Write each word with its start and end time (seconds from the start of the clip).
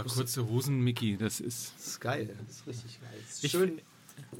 Aber 0.00 0.08
kurze 0.08 0.46
Hosen, 0.48 0.80
Mickey, 0.80 1.16
das 1.16 1.40
ist. 1.40 1.72
Das 1.78 1.86
ist 1.88 2.00
geil. 2.00 2.34
Das 2.46 2.56
ist 2.56 2.66
richtig 2.66 3.00
geil. 3.00 3.10
Das 3.28 3.44
ist 3.44 3.50
schön 3.50 3.80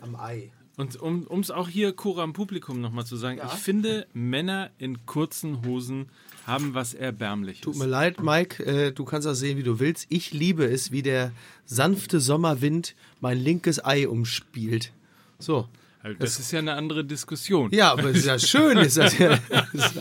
am 0.00 0.16
Ei. 0.16 0.50
Und 0.76 0.94
um 0.96 1.40
es 1.40 1.50
auch 1.50 1.68
hier 1.68 1.92
Cora 1.92 2.22
am 2.22 2.32
Publikum 2.32 2.80
nochmal 2.80 3.04
zu 3.04 3.16
sagen, 3.16 3.38
Ja. 3.38 3.46
ich 3.52 3.58
finde, 3.58 4.06
Männer 4.12 4.70
in 4.78 5.04
kurzen 5.06 5.66
Hosen 5.66 6.06
haben 6.46 6.72
was 6.72 6.94
Erbärmliches. 6.94 7.62
Tut 7.62 7.76
mir 7.76 7.86
leid, 7.86 8.22
Mike, 8.22 8.64
äh, 8.64 8.92
du 8.92 9.04
kannst 9.04 9.26
das 9.26 9.40
sehen, 9.40 9.58
wie 9.58 9.64
du 9.64 9.80
willst. 9.80 10.06
Ich 10.08 10.32
liebe 10.32 10.64
es, 10.64 10.92
wie 10.92 11.02
der 11.02 11.32
sanfte 11.66 12.20
Sommerwind 12.20 12.94
mein 13.20 13.38
linkes 13.38 13.84
Ei 13.84 14.06
umspielt. 14.08 14.92
So. 15.40 15.68
Also 16.00 16.16
das 16.20 16.38
ist 16.38 16.52
ja 16.52 16.60
eine 16.60 16.74
andere 16.74 17.04
Diskussion. 17.04 17.72
Ja, 17.72 17.90
aber 17.92 18.04
es 18.10 18.18
ist 18.18 18.26
ja 18.26 18.38
schön, 18.38 18.78
ist 18.78 18.96
das 18.98 19.18
ja. 19.18 19.36
Das 19.72 19.94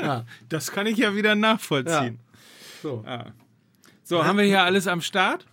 ja. 0.00 0.24
Das 0.48 0.70
kann 0.72 0.86
ich 0.86 0.96
ja 0.96 1.14
wieder 1.14 1.34
nachvollziehen. 1.34 2.18
So. 2.82 3.04
So, 4.08 4.24
haben 4.24 4.38
wir 4.38 4.46
hier 4.46 4.62
alles 4.62 4.86
am 4.86 5.02
Start? 5.02 5.44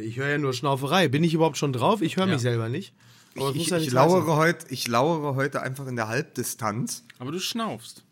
Ich 0.00 0.16
höre 0.16 0.28
ja 0.28 0.38
nur 0.38 0.52
Schnauferei. 0.52 1.08
Bin 1.08 1.24
ich 1.24 1.34
überhaupt 1.34 1.56
schon 1.56 1.72
drauf? 1.72 2.00
Ich 2.00 2.16
höre 2.16 2.26
mich 2.26 2.40
selber 2.40 2.68
nicht. 2.68 2.94
Aber 3.34 3.50
Ich, 3.50 3.56
muss 3.56 3.68
ja 3.68 3.78
ich, 3.78 3.82
nichts 3.82 3.94
lauere 3.94 4.36
heute, 4.36 4.66
ich 4.68 4.86
lauere 4.86 5.34
heute 5.34 5.60
einfach 5.60 5.88
in 5.88 5.96
der 5.96 6.06
Halbdistanz 6.06 7.04
Aber 7.18 7.32
du 7.32 7.40
schnaufst. 7.40 8.04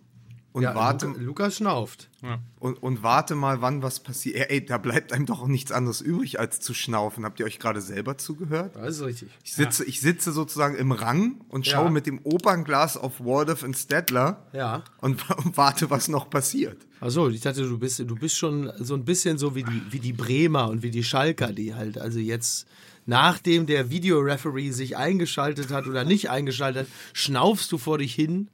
Und, 0.53 0.63
Ja, 0.65 0.75
warte, 0.75 1.07
Luca, 1.07 1.21
Lukas 1.21 1.57
schnauft. 1.59 2.09
und, 2.59 2.83
und 2.83 3.03
warte 3.05 3.35
mal, 3.37 3.63
wann 3.63 3.83
was 3.83 4.01
passiert. 4.01 4.51
Ey, 4.51 4.65
da 4.65 4.79
bleibt 4.79 5.13
einem 5.13 5.25
doch 5.27 5.43
auch 5.43 5.47
nichts 5.47 5.71
anderes 5.71 6.01
übrig, 6.01 6.41
als 6.41 6.59
zu 6.61 6.75
schnaufen. 6.75 7.25
Habt 7.25 7.39
ihr 7.41 7.47
euch 7.47 7.59
gerade 7.61 7.81
selber 7.81 8.19
zugehört? 8.19 8.75
Das 8.75 8.97
ist 8.97 9.05
richtig. 9.05 9.29
Ich 9.45 9.55
sitze, 9.55 9.85
ich 9.85 10.01
sitze 10.01 10.33
sozusagen 10.33 10.75
im 10.77 10.91
Rang 10.93 11.41
und 11.49 11.67
Ja. 11.67 11.75
schaue 11.75 11.91
mit 11.91 12.07
dem 12.07 12.21
Opernglas 12.25 12.97
auf 12.97 13.21
Waldorf 13.21 13.63
und 13.63 13.77
Stedtler 13.77 14.47
Ja. 14.53 14.83
und, 15.01 15.25
und 15.45 15.57
warte, 15.57 15.89
was 15.91 16.09
noch 16.09 16.29
passiert. 16.29 16.79
Achso, 17.01 17.29
ich 17.29 17.41
dachte, 17.41 17.63
du 17.63 17.79
bist, 17.79 17.99
du 18.01 18.15
bist 18.17 18.37
schon 18.37 18.73
so 18.79 18.95
ein 18.95 19.05
bisschen 19.05 19.39
so 19.39 19.55
wie 19.55 19.63
die, 19.63 19.83
wie 19.91 20.01
die 20.01 20.13
Bremer 20.13 20.69
und 20.69 20.83
wie 20.83 20.91
die 20.91 21.05
Schalker, 21.05 21.53
die 21.53 21.75
halt, 21.75 21.97
also 21.97 22.19
jetzt, 22.19 22.67
nachdem 23.07 23.67
der 23.67 23.89
Videoreferee 23.89 24.73
sich 24.73 24.97
eingeschaltet 24.97 25.71
hat 25.71 25.87
oder 25.87 26.05
nicht 26.05 26.29
eingeschaltet 26.29 26.83
hat, 26.83 26.89
schnaufst 27.15 27.71
du 27.73 27.79
vor 27.79 27.99
dich 27.99 28.15
hin, 28.15 28.49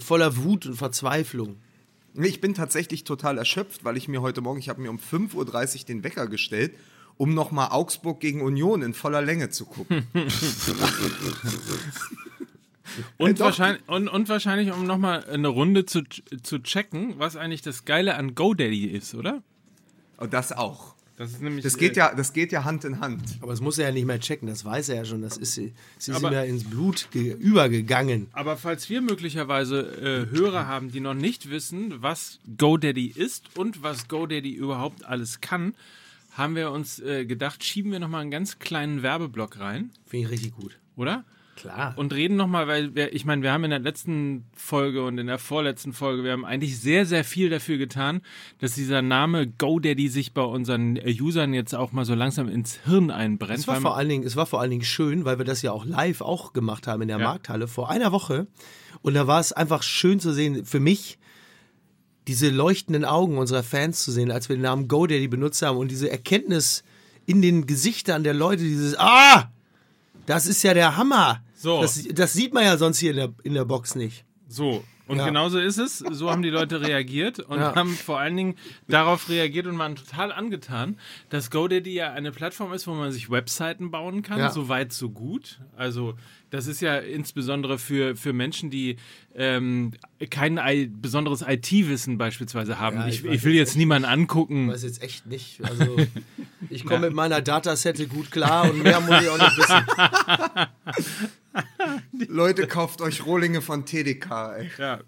voller 0.00 0.36
Wut 0.36 0.66
und 0.66 0.76
Verzweiflung. 0.76 1.56
Ich 2.14 2.40
bin 2.40 2.54
tatsächlich 2.54 3.04
total 3.04 3.38
erschöpft, 3.38 3.84
weil 3.84 3.96
ich 3.96 4.08
mir 4.08 4.20
heute 4.20 4.40
Morgen, 4.40 4.58
ich 4.58 4.68
habe 4.68 4.80
mir 4.80 4.90
um 4.90 4.98
5.30 4.98 5.34
Uhr 5.80 5.84
den 5.86 6.04
Wecker 6.04 6.26
gestellt, 6.26 6.74
um 7.16 7.34
nochmal 7.34 7.68
Augsburg 7.70 8.20
gegen 8.20 8.42
Union 8.42 8.82
in 8.82 8.94
voller 8.94 9.22
Länge 9.22 9.50
zu 9.50 9.64
gucken. 9.66 10.06
Und, 13.18 13.40
doch. 13.40 13.46
wahrscheinlich, 13.46 13.82
und, 13.88 14.08
und 14.08 14.28
wahrscheinlich, 14.28 14.72
um 14.72 14.84
nochmal 14.86 15.24
eine 15.24 15.48
Runde 15.48 15.86
zu, 15.86 16.02
zu 16.42 16.58
checken, 16.58 17.14
was 17.18 17.36
eigentlich 17.36 17.62
das 17.62 17.84
Geile 17.84 18.16
an 18.16 18.34
GoDaddy 18.34 18.86
ist, 18.86 19.14
oder? 19.14 19.42
Und 20.18 20.32
das 20.32 20.52
auch. 20.52 20.91
Das 21.22 21.30
ist 21.32 21.40
nämlich. 21.42 21.62
Das 21.62 21.76
geht 21.76 21.96
äh, 21.96 22.00
ja, 22.00 22.14
das 22.14 22.32
geht 22.32 22.50
ja 22.50 22.64
Hand 22.64 22.84
in 22.84 22.98
Hand. 22.98 23.22
Aber 23.40 23.52
das 23.52 23.60
muss 23.60 23.78
er 23.78 23.86
ja 23.88 23.92
nicht 23.94 24.06
mehr 24.06 24.18
checken, 24.18 24.48
das 24.48 24.64
weiß 24.64 24.88
er 24.88 24.96
ja 24.96 25.04
schon, 25.04 25.22
das 25.22 25.36
ist, 25.36 25.56
es 25.56 25.70
ist 25.98 26.08
ihm 26.08 26.14
Aber- 26.16 26.32
ja 26.32 26.42
ins 26.42 26.64
Blut 26.64 27.08
ge- 27.12 27.32
übergegangen. 27.34 28.26
Aber 28.32 28.56
falls 28.56 28.90
wir 28.90 29.00
möglicherweise 29.02 30.28
äh, 30.32 30.36
Hörer 30.36 30.66
haben, 30.66 30.90
die 30.90 30.98
noch 31.00 31.14
nicht 31.14 31.48
wissen, 31.48 31.94
was 32.02 32.40
GoDaddy 32.58 33.06
ist 33.06 33.56
und 33.56 33.82
was 33.84 34.08
GoDaddy 34.08 34.50
überhaupt 34.52 35.04
alles 35.04 35.40
kann, 35.40 35.74
haben 36.32 36.56
wir 36.56 36.70
uns 36.72 36.98
äh, 36.98 37.24
gedacht, 37.24 37.62
schieben 37.62 37.92
wir 37.92 38.00
nochmal 38.00 38.22
einen 38.22 38.30
ganz 38.30 38.58
kleinen 38.58 39.02
Werbeblock 39.02 39.60
rein, 39.60 39.90
Finde 40.06 40.26
ich 40.26 40.32
richtig 40.32 40.56
gut. 40.56 40.78
oder? 40.96 41.24
Klar. 41.62 41.94
Und 41.96 42.12
reden 42.12 42.36
nochmal, 42.36 42.66
weil 42.66 42.92
wir, 42.96 43.14
ich 43.14 43.24
meine, 43.24 43.42
wir 43.42 43.52
haben 43.52 43.62
in 43.62 43.70
der 43.70 43.78
letzten 43.78 44.46
Folge 44.52 45.04
und 45.04 45.16
in 45.18 45.28
der 45.28 45.38
vorletzten 45.38 45.92
Folge, 45.92 46.24
wir 46.24 46.32
haben 46.32 46.44
eigentlich 46.44 46.80
sehr, 46.80 47.06
sehr 47.06 47.22
viel 47.22 47.50
dafür 47.50 47.78
getan, 47.78 48.20
dass 48.58 48.74
dieser 48.74 49.00
Name 49.00 49.46
GoDaddy 49.46 50.08
sich 50.08 50.32
bei 50.34 50.42
unseren 50.42 50.98
Usern 50.98 51.54
jetzt 51.54 51.72
auch 51.72 51.92
mal 51.92 52.04
so 52.04 52.16
langsam 52.16 52.48
ins 52.48 52.80
Hirn 52.84 53.12
einbrennt. 53.12 53.60
Es 53.60 53.68
war, 53.68 53.80
vor 53.80 53.96
allen 53.96 54.08
Dingen, 54.08 54.24
es 54.24 54.34
war 54.34 54.46
vor 54.46 54.60
allen 54.60 54.70
Dingen 54.70 54.82
schön, 54.82 55.24
weil 55.24 55.38
wir 55.38 55.44
das 55.44 55.62
ja 55.62 55.70
auch 55.70 55.84
live 55.84 56.20
auch 56.20 56.52
gemacht 56.52 56.88
haben 56.88 57.00
in 57.02 57.08
der 57.08 57.18
Ja. 57.18 57.24
Markthalle 57.26 57.68
vor 57.68 57.88
einer 57.88 58.10
Woche. 58.10 58.48
Und 59.02 59.14
da 59.14 59.28
war 59.28 59.38
es 59.38 59.52
einfach 59.52 59.84
schön 59.84 60.18
zu 60.18 60.32
sehen, 60.32 60.64
für 60.64 60.80
mich, 60.80 61.16
diese 62.26 62.50
leuchtenden 62.50 63.04
Augen 63.04 63.38
unserer 63.38 63.62
Fans 63.62 64.02
zu 64.02 64.10
sehen, 64.10 64.32
als 64.32 64.48
wir 64.48 64.56
den 64.56 64.62
Namen 64.62 64.88
GoDaddy 64.88 65.28
benutzt 65.28 65.62
haben 65.62 65.78
und 65.78 65.92
diese 65.92 66.10
Erkenntnis 66.10 66.82
in 67.24 67.40
den 67.40 67.68
Gesichtern 67.68 68.24
der 68.24 68.34
Leute, 68.34 68.64
dieses 68.64 68.98
Ah! 68.98 69.52
Das 70.26 70.46
ist 70.46 70.64
ja 70.64 70.74
der 70.74 70.96
Hammer! 70.96 71.40
So. 71.62 71.80
Das, 71.80 72.02
das 72.12 72.32
sieht 72.32 72.52
man 72.52 72.64
ja 72.64 72.76
sonst 72.76 72.98
hier 72.98 73.10
in 73.12 73.16
der, 73.16 73.32
in 73.44 73.54
der 73.54 73.64
Box 73.64 73.94
nicht. 73.94 74.24
So, 74.48 74.84
und 75.06 75.18
Ja. 75.18 75.26
genauso 75.26 75.58
ist 75.58 75.78
es. 75.78 75.98
So 75.98 76.30
haben 76.30 76.42
die 76.42 76.50
Leute 76.50 76.80
reagiert 76.80 77.38
und 77.38 77.58
Ja. 77.58 77.74
haben 77.74 77.94
vor 77.94 78.18
allen 78.18 78.36
Dingen 78.36 78.54
darauf 78.88 79.28
reagiert 79.28 79.66
und 79.66 79.78
waren 79.78 79.94
total 79.94 80.32
angetan, 80.32 80.98
dass 81.28 81.50
GoDaddy 81.50 81.92
ja 81.92 82.12
eine 82.12 82.32
Plattform 82.32 82.72
ist, 82.72 82.86
wo 82.86 82.94
man 82.94 83.12
sich 83.12 83.30
Webseiten 83.30 83.90
bauen 83.90 84.22
kann. 84.22 84.38
Ja. 84.38 84.50
So 84.50 84.68
weit, 84.68 84.92
so 84.92 85.10
gut. 85.10 85.60
Also, 85.76 86.14
das 86.50 86.66
ist 86.66 86.80
ja 86.80 86.96
insbesondere 86.98 87.78
für, 87.78 88.16
für 88.16 88.32
Menschen, 88.32 88.70
die 88.70 88.96
ähm, 89.34 89.92
kein 90.30 90.58
I 90.58 90.86
besonderes 90.86 91.42
IT-Wissen 91.46 92.18
beispielsweise 92.18 92.78
haben. 92.78 92.96
Ja, 92.96 93.06
ich, 93.06 93.24
ich 93.24 93.30
ich 93.30 93.44
will 93.44 93.54
jetzt 93.54 93.70
jetzt 93.70 93.76
niemanden 93.76 94.08
angucken. 94.08 94.66
Ich 94.66 94.74
weiß 94.74 94.82
jetzt 94.84 95.02
echt 95.02 95.26
nicht. 95.26 95.62
Also, 95.64 95.96
ich 96.70 96.84
komme 96.84 97.06
mit 97.06 97.14
meiner 97.14 97.40
Datasette 97.40 98.06
gut 98.06 98.30
klar 98.30 98.70
und 98.70 98.82
mehr 98.82 99.00
muss 99.00 99.20
ich 99.20 99.28
auch 99.28 99.38
nicht 99.38 99.56
wissen. 99.58 99.86
Leute, 102.28 102.66
kauft 102.66 103.00
euch 103.00 103.26
Rohlinge 103.26 103.62
von 103.62 103.84
TDK, 103.84 104.54
ey. 104.56 104.70
Ja. 104.78 105.00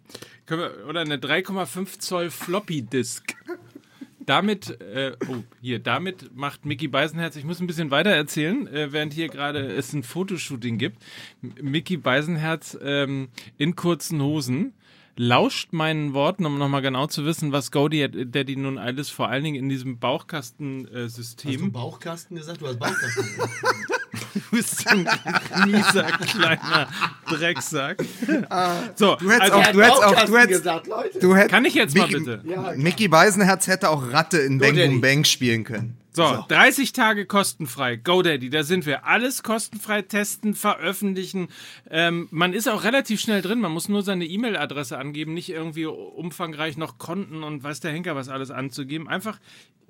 Wir, 0.46 0.86
oder 0.88 1.00
eine 1.00 1.16
3,5 1.16 1.98
Zoll 2.00 2.30
Floppy 2.30 2.82
Disk. 2.82 3.34
Damit, 4.26 4.80
äh, 4.80 5.16
oh, 5.28 5.42
hier, 5.60 5.78
damit 5.80 6.34
macht 6.34 6.64
Mickey 6.64 6.88
Beisenherz, 6.88 7.36
ich 7.36 7.44
muss 7.44 7.60
ein 7.60 7.66
bisschen 7.66 7.90
weiter 7.90 8.10
erzählen, 8.10 8.66
äh, 8.68 8.90
während 8.90 9.12
hier 9.12 9.28
gerade 9.28 9.60
es 9.60 9.92
ein 9.92 10.02
Fotoshooting 10.02 10.78
gibt. 10.78 11.02
M 11.42 11.70
Mickey 11.70 11.98
Beisenherz 11.98 12.78
ähm, 12.80 13.28
in 13.58 13.76
kurzen 13.76 14.22
Hosen 14.22 14.72
lauscht 15.16 15.72
meinen 15.72 16.14
Worten, 16.14 16.46
um 16.46 16.58
nochmal 16.58 16.82
genau 16.82 17.06
zu 17.06 17.24
wissen, 17.24 17.52
was 17.52 17.70
GoDaddy 17.70 18.56
nun 18.56 18.78
alles 18.78 19.10
vor 19.10 19.28
allen 19.28 19.44
Dingen 19.44 19.56
in 19.56 19.68
diesem 19.68 19.98
Bauchkastensystem. 19.98 21.70
Bauchkasten 21.70 22.36
gesagt? 22.36 22.62
Du 22.62 22.66
hast 22.66 22.78
Bauchkasten 22.78 23.24
gesagt. 23.24 24.00
Du 24.34 24.40
bist 24.56 24.80
so 24.80 24.90
ein 24.90 25.08
mieser 25.66 26.04
kleiner 26.04 26.88
Drecksack. 27.28 28.02
So, 28.96 29.16
Du 29.16 29.30
hättest 29.30 29.52
also, 29.52 29.54
auch, 29.56 29.72
du 29.72 29.82
hättest 29.82 30.02
auch, 30.04 30.24
du 30.26 30.36
hättest, 30.38 30.58
gesagt, 30.62 30.86
Leute. 30.86 31.18
du 31.18 31.34
hättest, 31.36 31.50
kann 31.50 31.64
ich 31.64 31.74
jetzt 31.74 31.96
mal 31.96 32.06
Mickey- 32.06 32.18
bitte? 32.24 32.42
Mickey 32.76 33.08
Beisenherz 33.08 33.66
hätte 33.66 33.90
auch 33.90 34.12
Ratte 34.12 34.38
in 34.38 34.58
Bang. 34.58 34.74
Boom 34.76 35.00
Bang 35.00 35.24
spielen 35.24 35.64
können. 35.64 35.96
So, 36.16 36.44
30 36.46 36.92
Tage 36.92 37.26
kostenfrei. 37.26 37.96
GoDaddy, 37.96 38.48
da 38.48 38.62
sind 38.62 38.86
wir. 38.86 39.04
Alles 39.04 39.42
kostenfrei 39.42 40.02
testen, 40.02 40.54
veröffentlichen. 40.54 41.48
Ähm, 41.90 42.28
man 42.30 42.52
ist 42.52 42.68
auch 42.68 42.84
relativ 42.84 43.20
schnell 43.20 43.42
drin. 43.42 43.58
Man 43.58 43.72
muss 43.72 43.88
nur 43.88 44.02
seine 44.02 44.24
E-Mail-Adresse 44.24 44.96
angeben, 44.96 45.34
nicht 45.34 45.48
irgendwie 45.48 45.86
umfangreich 45.86 46.76
noch 46.76 46.98
Konten 46.98 47.42
und 47.42 47.64
weiß 47.64 47.80
der 47.80 47.90
Henker 47.90 48.14
was 48.14 48.28
alles 48.28 48.52
anzugeben. 48.52 49.08
Einfach 49.08 49.40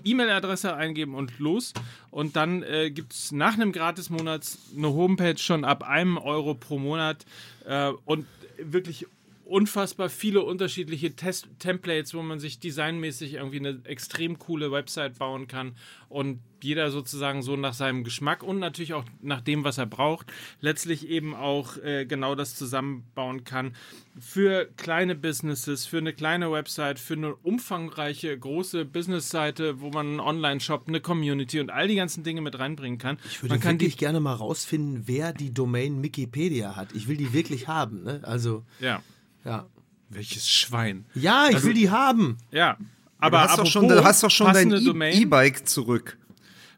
E-Mail-Adresse 0.03 0.75
eingeben 0.75 1.15
und 1.15 1.39
los. 1.39 1.75
Und 2.11 2.37
dann 2.37 2.63
äh, 2.63 2.91
gibt 2.91 3.13
es 3.13 3.31
nach 3.31 3.53
einem 3.53 3.73
Gratismonat 3.73 4.47
eine 4.75 4.89
Homepage 4.89 5.37
schon 5.37 5.67
ab 5.67 5.83
einem 5.83 6.17
Euro 6.17 6.55
pro 6.55 6.79
Monat 6.79 7.27
äh, 7.67 7.91
und 8.07 8.27
wirklich 8.57 9.07
unfassbar 9.45 10.09
viele 10.09 10.43
unterschiedliche 10.43 11.15
Test 11.17 11.49
Templates, 11.59 12.15
wo 12.15 12.23
man 12.23 12.41
sich 12.41 12.59
designmäßig 12.59 13.35
irgendwie 13.35 13.59
eine 13.59 13.81
extrem 13.85 14.39
coole 14.39 14.73
Website 14.73 15.19
bauen 15.19 15.47
kann 15.47 15.77
und 16.09 16.41
jeder 16.63 16.91
sozusagen 16.91 17.43
so 17.43 17.57
nach 17.57 17.75
seinem 17.75 18.05
Geschmack 18.05 18.43
und 18.43 18.59
natürlich 18.59 18.95
auch 18.95 19.05
nach 19.21 19.43
dem, 19.43 19.65
was 19.65 19.77
er 19.77 19.85
braucht, 19.85 20.33
letztlich 20.61 21.09
eben 21.09 21.35
auch 21.35 21.77
äh, 21.77 22.07
genau 22.07 22.35
das 22.35 22.55
zusammenbauen 22.55 23.45
kann. 23.45 23.75
Für 24.19 24.67
kleine 24.77 25.15
Businesses, 25.15 25.85
für 25.85 25.99
eine 25.99 26.15
kleine 26.15 26.51
Website, 26.51 26.99
für 26.99 27.15
eine 27.15 27.35
umfangreiche 27.35 28.39
große 28.39 28.87
Businessseite, 28.87 29.81
wo 29.81 29.91
man 29.91 30.07
einen 30.07 30.21
Online-Shop, 30.21 30.85
eine 30.89 31.01
Community 31.01 31.61
und 31.61 31.71
all 31.71 31.87
die 31.89 31.97
ganzen 31.97 32.25
Dinge 32.25 32.41
mit 32.41 32.59
reinbringen 32.59 32.99
kann. 32.99 33.19
Ich 33.27 33.43
würde 33.43 33.55
man 33.55 33.61
kann 33.61 33.75
wirklich 33.75 33.99
gerne 33.99 34.21
mal 34.21 34.35
rausfinden, 34.35 35.03
wer 35.05 35.35
die 35.35 35.53
Domain 35.53 36.03
Wikipedia 36.03 36.77
hat. 36.77 36.95
Ich 36.95 37.09
will 37.09 37.19
die 37.19 37.35
wirklich 37.35 37.69
haben. 37.69 38.05
Ne? 38.05 38.21
Also, 38.23 38.65
ja. 38.81 39.03
Ja. 39.45 39.67
Welches 40.11 40.49
Schwein. 40.49 41.07
Ja, 41.15 41.49
ich 41.51 41.63
will 41.63 41.75
die 41.75 41.91
haben. 41.91 42.39
Ja. 42.51 42.75
Du 42.75 42.85
Aber 43.19 43.41
hast 43.43 43.59
doch 43.59 43.67
schon, 43.67 43.89
du 43.89 44.05
hast 44.05 44.23
doch 44.23 44.31
schon 44.31 44.53
dein 44.53 44.71
E-. 44.71 45.23
E-Bike 45.23 45.67
zurück. 45.67 46.19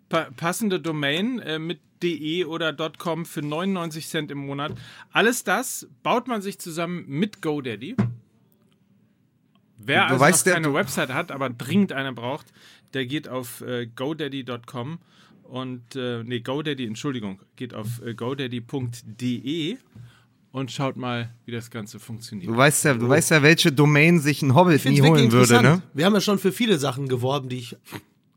pa 0.08 0.28
passende 0.36 0.80
Domain 0.80 1.40
äh, 1.40 1.58
mit 1.58 1.80
de 2.02 2.44
oder 2.44 2.74
.com 2.98 3.24
für 3.24 3.42
99 3.42 4.06
Cent 4.08 4.30
im 4.30 4.38
Monat. 4.38 4.72
Alles 5.12 5.44
das 5.44 5.88
baut 6.02 6.28
man 6.28 6.42
sich 6.42 6.58
zusammen 6.58 7.04
mit 7.08 7.42
GoDaddy. 7.42 7.96
Wer 9.78 10.06
Du 10.06 10.12
also 10.12 10.20
weißt, 10.20 10.46
noch 10.46 10.54
keine 10.54 10.74
Website 10.74 11.12
hat, 11.12 11.32
aber 11.32 11.50
dringend 11.50 11.92
eine 11.92 12.12
braucht, 12.12 12.46
der 12.94 13.06
geht 13.06 13.28
auf 13.28 13.60
äh, 13.60 13.86
godaddy.com 13.86 14.98
und 15.44 15.96
äh, 15.96 16.22
nee, 16.24 16.40
GoDaddy, 16.40 16.86
Entschuldigung, 16.86 17.40
geht 17.56 17.74
auf 17.74 18.02
äh, 18.02 18.14
godaddy.de 18.14 19.78
und 20.56 20.72
schaut 20.72 20.96
mal, 20.96 21.28
wie 21.44 21.52
das 21.52 21.70
Ganze 21.70 21.98
funktioniert. 22.00 22.50
Du 22.50 22.56
weißt 22.56 22.86
ja, 22.86 22.94
du 22.94 23.06
weißt 23.06 23.30
ja, 23.30 23.42
welche 23.42 23.72
Domain 23.72 24.20
sich 24.20 24.40
ein 24.40 24.54
Hobbit 24.54 24.86
nie 24.86 25.02
holen 25.02 25.30
würde, 25.30 25.60
ne? 25.60 25.82
Wir 25.92 26.06
haben 26.06 26.14
ja 26.14 26.20
schon 26.22 26.38
für 26.38 26.50
viele 26.50 26.78
Sachen 26.78 27.08
geworben, 27.08 27.50
die 27.50 27.58
ich 27.58 27.76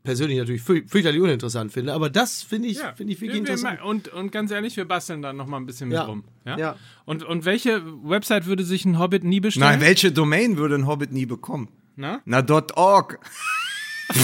persönlich 0.02 0.36
natürlich 0.36 0.60
für- 0.60 0.82
fürchterlich 0.86 1.18
uninteressant 1.22 1.72
finde. 1.72 1.94
Aber 1.94 2.10
das 2.10 2.42
finde 2.42 2.68
ich, 2.68 2.78
finde 2.94 3.14
ich 3.14 3.20
wirklich 3.22 3.40
wir, 3.40 3.46
wir, 3.46 3.54
interessant. 3.54 3.80
und, 3.82 4.08
und 4.08 4.32
ganz 4.32 4.50
ehrlich, 4.50 4.76
wir 4.76 4.84
basteln 4.86 5.22
da 5.22 5.32
noch 5.32 5.46
mal 5.46 5.56
ein 5.56 5.64
bisschen 5.64 5.90
Ja. 5.90 6.00
mit 6.00 6.08
rum. 6.10 6.24
Ja? 6.44 6.58
Ja. 6.58 6.76
Und, 7.06 7.22
und 7.24 7.46
welche 7.46 7.82
Website 8.04 8.44
würde 8.44 8.64
sich 8.64 8.84
ein 8.84 8.98
Hobbit 8.98 9.24
nie 9.24 9.40
bestellen? 9.40 9.70
Nein, 9.70 9.80
welche 9.80 10.12
Domain 10.12 10.58
würde 10.58 10.74
ein 10.74 10.86
Hobbit 10.86 11.12
nie 11.12 11.24
bekommen? 11.24 11.68
Na? 11.96 12.20
Na, 12.26 12.44
.org. 12.74 13.18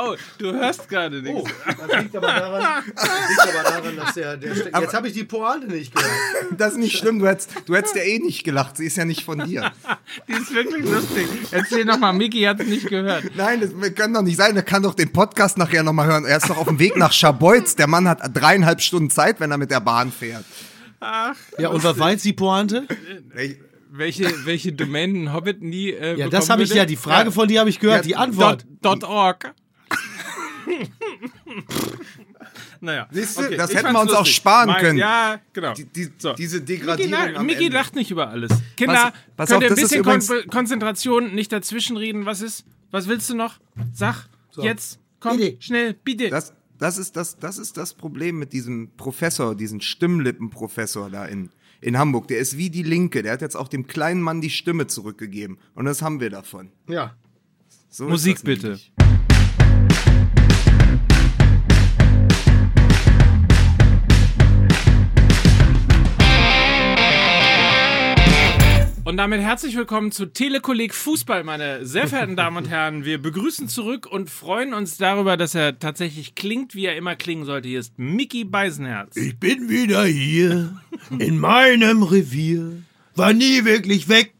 Oh, 0.00 0.14
du 0.38 0.52
hörst 0.52 0.88
gerade 0.88 1.20
nichts. 1.20 1.40
Oh, 1.42 1.84
das 1.88 2.02
liegt 2.02 2.16
aber 2.16 2.26
daran, 2.28 2.84
liegt 2.86 3.40
aber 3.54 3.62
daran 3.70 3.96
dass 3.96 4.14
der, 4.14 4.36
der 4.36 4.54
Ste- 4.54 4.70
Jetzt 4.80 4.94
habe 4.94 5.08
ich 5.08 5.14
die 5.14 5.24
Pointe 5.24 5.66
nicht 5.66 5.94
gehört. 5.94 6.12
Das 6.56 6.72
ist 6.72 6.78
nicht 6.78 6.96
schlimm, 6.96 7.18
du 7.18 7.26
hättest, 7.26 7.50
du 7.66 7.74
hättest 7.74 7.96
ja 7.96 8.02
eh 8.02 8.18
nicht 8.20 8.44
gelacht, 8.44 8.76
sie 8.76 8.86
ist 8.86 8.96
ja 8.96 9.04
nicht 9.04 9.24
von 9.24 9.38
dir. 9.44 9.72
Die 10.28 10.32
ist 10.32 10.54
wirklich 10.54 10.84
lustig. 10.84 11.26
Erzähl 11.50 11.84
noch 11.84 11.98
mal, 11.98 12.12
Miki 12.12 12.42
hat 12.42 12.60
es 12.60 12.66
nicht 12.68 12.86
gehört. 12.88 13.24
Nein, 13.36 13.60
das 13.60 13.70
wir 13.74 13.90
können 13.92 14.14
doch 14.14 14.22
nicht 14.22 14.36
sein, 14.36 14.54
der 14.54 14.62
kann 14.64 14.82
doch 14.82 14.94
den 14.94 15.12
Podcast 15.12 15.58
nachher 15.58 15.82
nochmal 15.82 16.06
hören. 16.06 16.24
Er 16.24 16.36
ist 16.38 16.48
doch 16.48 16.56
auf 16.56 16.66
dem 16.68 16.78
Weg 16.78 16.96
nach 16.96 17.12
Scharbeutz, 17.12 17.76
der 17.76 17.86
Mann 17.88 18.08
hat 18.08 18.20
dreieinhalb 18.34 18.80
Stunden 18.80 19.10
Zeit, 19.10 19.40
wenn 19.40 19.50
er 19.50 19.58
mit 19.58 19.70
der 19.70 19.80
Bahn 19.80 20.12
fährt. 20.12 20.44
Ja, 21.58 21.68
und 21.68 21.82
was 21.84 21.98
war 21.98 22.10
jetzt 22.10 22.24
die 22.24 22.32
Pointe? 22.32 22.86
Ey, 23.34 23.60
Welche, 23.90 24.32
welche 24.46 24.72
Domain 24.72 25.24
ein 25.24 25.32
Hobbit 25.32 25.62
nie 25.62 25.90
äh, 25.90 26.16
Ja, 26.18 26.28
das 26.28 26.50
habe 26.50 26.62
ich 26.62 26.70
ja, 26.74 26.84
die 26.84 26.96
Frage 26.96 27.30
von 27.32 27.48
dir 27.48 27.60
habe 27.60 27.70
ich 27.70 27.80
gehört, 27.80 27.98
Ja, 28.04 28.08
die 28.08 28.16
Antwort. 28.16 28.64
Dot, 28.82 29.02
dot 29.02 29.04
org. 29.10 29.54
naja. 32.80 33.08
Siehst 33.10 33.38
du, 33.38 33.44
okay, 33.44 33.56
das 33.56 33.74
hätten 33.74 33.92
wir 33.92 34.00
uns 34.00 34.12
auch 34.12 34.18
lustig. 34.20 34.36
sparen 34.36 34.68
Mein- 34.68 34.80
können. 34.80 34.98
Ja, 34.98 35.40
genau. 35.52 35.74
die, 35.74 35.84
die, 35.84 36.10
So. 36.18 36.32
Diese 36.34 36.58
Miki, 36.58 36.66
Degradierung 36.78 37.46
Miki 37.46 37.68
lacht 37.68 37.94
nicht 37.94 38.10
über 38.10 38.28
alles. 38.28 38.50
Kinder, 38.76 39.12
pass 39.36 39.48
könnt 39.50 39.64
auf, 39.64 39.70
ihr 39.70 39.70
ein 39.70 39.76
bisschen 39.76 40.04
Kon 40.04 40.20
Konzentration, 40.50 41.34
nicht 41.34 41.52
dazwischenreden. 41.52 42.26
Was 42.26 42.40
ist? 42.40 42.64
Was 42.90 43.08
willst 43.08 43.28
du 43.30 43.34
noch? 43.34 43.58
Sag, 43.92 44.28
jetzt, 44.56 44.98
komm, 45.20 45.36
Bitte. 45.36 45.62
schnell, 45.62 45.94
bitte. 45.94 46.30
Das, 46.30 46.52
das, 46.78 46.98
ist 46.98 47.16
das, 47.16 47.38
das 47.38 47.58
ist 47.58 47.76
das 47.76 47.94
Problem 47.94 48.38
mit 48.38 48.52
diesem 48.52 48.90
Professor, 48.96 49.54
diesen 49.54 49.80
Stimmlippenprofessor 49.80 51.10
da 51.10 51.26
in, 51.26 51.50
in 51.80 51.98
Hamburg. 51.98 52.28
Der 52.28 52.38
ist 52.38 52.56
wie 52.56 52.70
die 52.70 52.82
Linke. 52.82 53.22
Der 53.22 53.32
hat 53.32 53.42
jetzt 53.42 53.56
auch 53.56 53.68
dem 53.68 53.86
kleinen 53.86 54.22
Mann 54.22 54.40
die 54.40 54.50
Stimme 54.50 54.86
zurückgegeben. 54.86 55.58
Und 55.74 55.84
das 55.84 56.02
haben 56.02 56.20
wir 56.20 56.30
davon. 56.30 56.70
Ja. 56.88 57.14
So 57.90 58.08
Musik 58.08 58.42
bitte. 58.42 58.66
nämlich. 58.68 58.92
Und 69.08 69.16
damit 69.16 69.40
herzlich 69.40 69.74
willkommen 69.74 70.12
zu 70.12 70.26
Telekolleg 70.26 70.92
Fußball, 70.92 71.42
meine 71.42 71.86
sehr 71.86 72.08
verehrten 72.08 72.36
Damen 72.36 72.58
und 72.58 72.64
Herren. 72.68 73.06
Wir 73.06 73.16
begrüßen 73.16 73.66
zurück 73.66 74.06
und 74.06 74.28
freuen 74.28 74.74
uns 74.74 74.98
darüber, 74.98 75.38
dass 75.38 75.54
er 75.54 75.78
tatsächlich 75.78 76.34
klingt, 76.34 76.74
wie 76.74 76.84
er 76.84 76.94
immer 76.94 77.16
klingen 77.16 77.46
sollte. 77.46 77.68
Hier 77.68 77.80
ist 77.80 77.98
Mickey 77.98 78.44
Beisenherz. 78.44 79.16
Ich 79.16 79.38
bin 79.38 79.70
wieder 79.70 80.04
hier 80.04 80.78
in 81.18 81.38
meinem 81.38 82.02
Revier. 82.02 82.82
War 83.16 83.32
nie 83.32 83.64
wirklich 83.64 84.10
weg. 84.10 84.34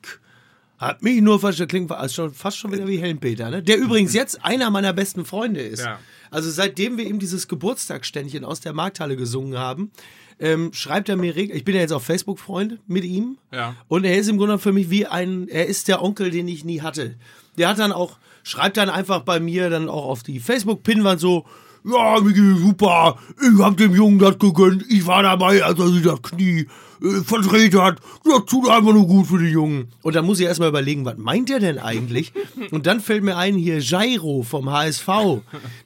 Hat 0.76 1.02
mich 1.02 1.22
nur 1.22 1.40
verstanden. 1.40 1.70
Klingt 1.70 1.92
also 1.92 2.14
schon, 2.14 2.34
fast 2.34 2.58
schon 2.58 2.70
wieder 2.70 2.86
wie 2.86 2.98
Helmpeter, 2.98 3.48
ne? 3.48 3.62
Der 3.62 3.78
übrigens 3.78 4.12
jetzt 4.12 4.44
einer 4.44 4.68
meiner 4.68 4.92
besten 4.92 5.24
Freunde 5.24 5.62
ist. 5.62 5.86
Ja. 5.86 5.98
Also 6.30 6.50
seitdem 6.50 6.98
wir 6.98 7.06
ihm 7.06 7.18
dieses 7.18 7.48
Geburtstagsständchen 7.48 8.44
aus 8.44 8.60
der 8.60 8.74
Markthalle 8.74 9.16
gesungen 9.16 9.58
haben, 9.58 9.92
ähm, 10.40 10.72
schreibt 10.72 11.08
er 11.08 11.16
mir 11.16 11.34
regelmäßig. 11.34 11.56
Ich 11.56 11.64
bin 11.64 11.74
ja 11.74 11.80
jetzt 11.80 11.92
auf 11.92 12.04
Facebook 12.04 12.38
Freund 12.38 12.78
mit 12.86 13.04
ihm. 13.04 13.38
Ja. 13.52 13.74
Und 13.88 14.04
er 14.04 14.16
ist 14.16 14.28
im 14.28 14.38
Grunde 14.38 14.58
für 14.58 14.72
mich 14.72 14.90
wie 14.90 15.06
ein, 15.06 15.48
er 15.48 15.66
ist 15.66 15.88
der 15.88 16.02
Onkel, 16.02 16.30
den 16.30 16.48
ich 16.48 16.64
nie 16.64 16.80
hatte. 16.80 17.16
Der 17.56 17.68
hat 17.68 17.78
dann 17.78 17.92
auch, 17.92 18.18
schreibt 18.42 18.76
dann 18.76 18.90
einfach 18.90 19.20
bei 19.20 19.40
mir 19.40 19.70
dann 19.70 19.88
auch 19.88 20.04
auf 20.04 20.22
die 20.22 20.40
Facebook-Pinwand 20.40 21.20
so, 21.20 21.44
ja, 21.84 22.20
Miki, 22.20 22.56
super, 22.56 23.18
ich 23.40 23.62
hab 23.62 23.76
dem 23.76 23.94
Jungen 23.94 24.18
das 24.18 24.38
gegönnt, 24.38 24.84
ich 24.88 25.06
war 25.06 25.22
dabei, 25.22 25.62
als 25.62 25.78
er 25.78 25.88
sich 25.88 26.02
das 26.02 26.20
Knie 26.22 26.66
äh, 27.02 27.22
verdreht 27.24 27.74
hat, 27.74 28.00
das 28.24 28.44
tut 28.46 28.68
einfach 28.68 28.92
nur 28.92 29.06
gut 29.06 29.26
für 29.26 29.38
den 29.38 29.52
Jungen. 29.52 29.88
Und 30.02 30.16
dann 30.16 30.26
muss 30.26 30.40
ich 30.40 30.46
erstmal 30.46 30.68
überlegen, 30.68 31.04
was 31.04 31.16
meint 31.16 31.50
er 31.50 31.60
denn 31.60 31.78
eigentlich? 31.78 32.32
Und 32.70 32.86
dann 32.86 33.00
fällt 33.00 33.22
mir 33.22 33.36
ein, 33.36 33.54
hier 33.54 33.78
Jairo 33.78 34.42
vom 34.42 34.70
HSV, 34.70 35.08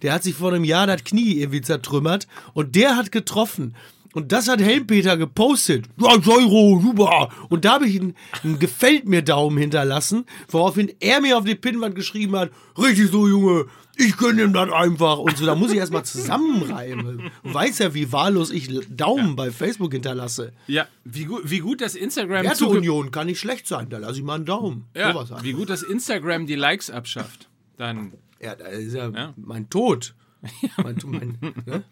der 0.03 0.15
hat 0.15 0.23
sich 0.23 0.35
vor 0.35 0.53
einem 0.53 0.65
Jahr 0.65 0.87
das 0.87 1.05
Knie 1.05 1.39
irgendwie 1.39 1.61
zertrümmert 1.61 2.27
und 2.55 2.75
der 2.75 2.97
hat 2.97 3.13
getroffen. 3.13 3.75
Und 4.15 4.31
das 4.33 4.49
hat 4.49 4.61
Helmpeter 4.61 5.17
gepostet. 5.17 5.87
Ja, 5.99 6.17
Jairo, 6.19 6.81
super. 6.83 7.31
Und 7.49 7.65
da 7.65 7.73
habe 7.75 7.87
ich 7.87 7.99
einen, 8.01 8.15
einen 8.45 8.59
Gefällt 8.59 9.09
mir 9.09 9.23
Daumen 9.23 9.57
hinterlassen, 9.59 10.27
woraufhin 10.49 10.93
er 11.01 11.21
mir 11.21 11.39
auf 11.39 11.45
die 11.45 11.55
Pinnwand 11.55 11.95
geschrieben 11.95 12.37
hat, 12.37 12.51
richtig 12.77 13.11
so, 13.11 13.27
Junge, 13.27 13.67
ich 13.97 14.17
gönn 14.17 14.39
ihm 14.39 14.53
das 14.53 14.71
einfach. 14.71 15.19
Und 15.19 15.37
so, 15.39 15.47
da 15.47 15.55
muss 15.55 15.71
ich 15.73 15.79
erstmal 15.79 16.05
zusammenreimen. 16.05 17.31
Du 17.43 17.55
weißt 17.55 17.81
ja, 17.81 17.95
wie 17.95 18.13
wahllos 18.13 18.51
ich 18.51 18.69
Daumen 18.89 19.37
bei 19.37 19.51
Facebook 19.51 19.93
hinterlasse. 19.93 20.53
Ja, 20.67 20.87
wie 21.05 21.25
gut, 21.25 21.43
wie 21.45 21.61
gut 21.61 21.81
das 21.81 21.95
Instagram 21.95 22.45
Werte 22.45 22.59
zuge- 22.59 22.79
Union 22.79 23.11
kann 23.11 23.27
nicht 23.27 23.41
schlecht 23.41 23.67
sein, 23.67 23.89
da 23.91 23.99
lasse 23.99 24.19
ich 24.19 24.23
mal 24.25 24.35
einen 24.37 24.45
Daumen. 24.47 24.87
ja, 24.95 25.13
halt. 25.15 25.43
wie 25.43 25.53
gut 25.53 25.71
das 25.71 25.83
Instagram 25.83 26.47
die 26.47 26.55
Likes 26.55 26.91
abschafft. 26.91 27.49
Dann. 27.77 28.13
Ja, 28.41 28.55
das 28.57 28.73
ist 28.75 28.95
ja, 28.95 29.09
Ja. 29.09 29.35
mein 29.37 29.71
Tod. 29.71 30.15
Mein, 30.83 30.97
mein, 31.05 31.39
ne? 31.67 31.85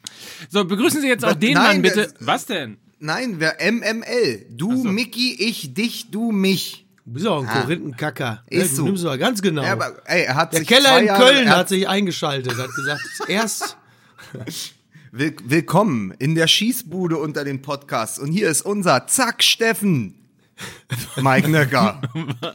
So, 0.49 0.65
begrüßen 0.65 1.01
Sie 1.01 1.07
jetzt 1.09 1.25
auch 1.25 1.35
den 1.35 1.55
nein, 1.55 1.63
Mann 1.77 1.83
bitte. 1.83 2.03
das- 2.05 2.15
Was 2.21 2.47
denn? 2.47 2.79
Nein, 2.99 3.37
wer 3.39 3.57
MML. 3.61 4.47
Du, 4.51 4.85
Mickey, 4.85 5.35
ich, 5.39 5.73
dich, 5.73 6.11
du, 6.11 6.33
mich. 6.33 6.87
Du 7.07 7.13
bist 7.15 7.27
auch 7.27 7.43
ein 7.43 7.49
Ah. 7.49 7.63
Korinthenkacker. 7.63 8.45
Ist 8.49 8.73
du 8.73 8.77
so. 8.77 8.85
nimmst 8.85 9.05
aber 9.07 9.19
ganz 9.19 9.41
genau. 9.41 9.63
Ja, 9.63 9.73
aber, 9.73 10.03
ey, 10.05 10.25
er 10.25 10.35
hat 10.35 10.53
Der 10.53 10.61
sich 10.61 10.69
Keller 10.69 10.99
in 11.01 11.07
Jahre, 11.07 11.25
Köln 11.25 11.47
er 11.47 11.57
hat 11.57 11.69
sich 11.69 11.89
eingeschaltet, 11.89 12.57
hat 12.59 12.75
gesagt, 12.75 13.01
erst 13.29 13.77
Will 15.13 15.35
willkommen 15.45 16.13
in 16.19 16.35
der 16.37 16.47
Schießbude 16.47 17.17
unter 17.17 17.43
den 17.45 17.63
Podcasts. 17.63 18.19
Und 18.19 18.31
hier 18.31 18.49
ist 18.49 18.63
unser 18.63 19.07
Zack 19.09 19.43
Steffen. 19.43 20.15
Mike 21.21 21.49
Nöcker. 21.49 22.01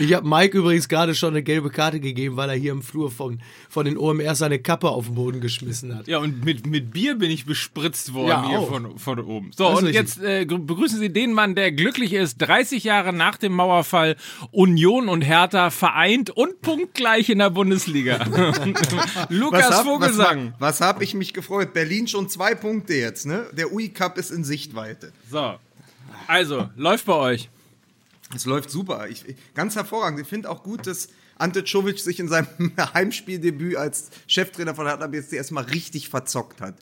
Ich 0.00 0.12
habe 0.14 0.26
Mike 0.26 0.56
übrigens 0.58 0.88
gerade 0.88 1.14
schon 1.14 1.30
eine 1.30 1.42
gelbe 1.42 1.70
Karte 1.70 2.00
gegeben, 2.00 2.36
weil 2.36 2.48
er 2.48 2.56
hier 2.56 2.72
im 2.72 2.82
Flur 2.82 3.10
von, 3.10 3.40
von 3.68 3.84
den 3.84 3.96
OMR 3.98 4.34
seine 4.34 4.58
Kappe 4.58 4.88
auf 4.88 5.06
den 5.06 5.14
Boden 5.14 5.40
geschmissen 5.40 5.94
hat. 5.96 6.06
Ja, 6.08 6.18
und 6.18 6.44
mit, 6.44 6.66
mit 6.66 6.90
Bier 6.92 7.14
bin 7.16 7.30
ich 7.30 7.44
bespritzt 7.44 8.14
worden 8.14 8.28
Ja, 8.28 8.48
hier 8.48 8.62
von, 8.62 8.98
von 8.98 9.18
oben. 9.20 9.50
So, 9.56 9.68
und 9.68 9.76
richtig. 9.84 9.94
jetzt 9.94 10.20
äh, 10.22 10.46
grü- 10.48 10.64
begrüßen 10.66 10.98
Sie 10.98 11.12
den 11.12 11.32
Mann, 11.32 11.54
der 11.54 11.72
glücklich 11.72 12.12
ist, 12.14 12.38
30 12.38 12.84
Jahre 12.84 13.12
nach 13.12 13.36
dem 13.36 13.52
Mauerfall 13.52 14.16
Union 14.50 15.08
und 15.08 15.22
Hertha 15.22 15.70
vereint 15.70 16.30
und 16.30 16.60
punktgleich 16.62 17.28
in 17.28 17.38
der 17.38 17.50
Bundesliga. 17.50 18.24
Lukas 19.28 19.70
hab- 19.70 19.84
Vogelsang. 19.84 20.54
Was, 20.58 20.80
was 20.80 20.86
hab 20.86 21.02
ich 21.02 21.14
mich 21.14 21.32
gefreut? 21.34 21.72
Berlin 21.74 22.08
schon 22.08 22.28
zwei 22.28 22.54
Punkte 22.54 22.94
jetzt, 22.94 23.26
ne? 23.26 23.46
Der 23.52 23.72
UI 23.72 23.90
Cup 23.90 24.18
ist 24.18 24.30
in 24.30 24.42
Sichtweite. 24.44 25.12
So. 25.30 25.54
Also, 26.26 26.70
läuft 26.76 27.06
bei 27.06 27.14
euch. 27.14 27.50
Es 28.34 28.44
läuft 28.44 28.70
super. 28.70 29.08
Ich, 29.08 29.24
ganz 29.54 29.76
hervorragend. 29.76 30.20
Ich 30.20 30.26
finde 30.26 30.50
auch 30.50 30.62
gut, 30.62 30.86
dass 30.86 31.08
Ante 31.36 31.64
Czovic 31.64 31.98
sich 31.98 32.20
in 32.20 32.28
seinem 32.28 32.48
Heimspieldebüt 32.94 33.76
als 33.76 34.10
Cheftrainer 34.26 34.74
von 34.74 34.86
Hertha 34.86 35.06
BSC 35.06 35.36
erstmal 35.36 35.64
richtig 35.64 36.08
verzockt 36.08 36.60
hat. 36.60 36.74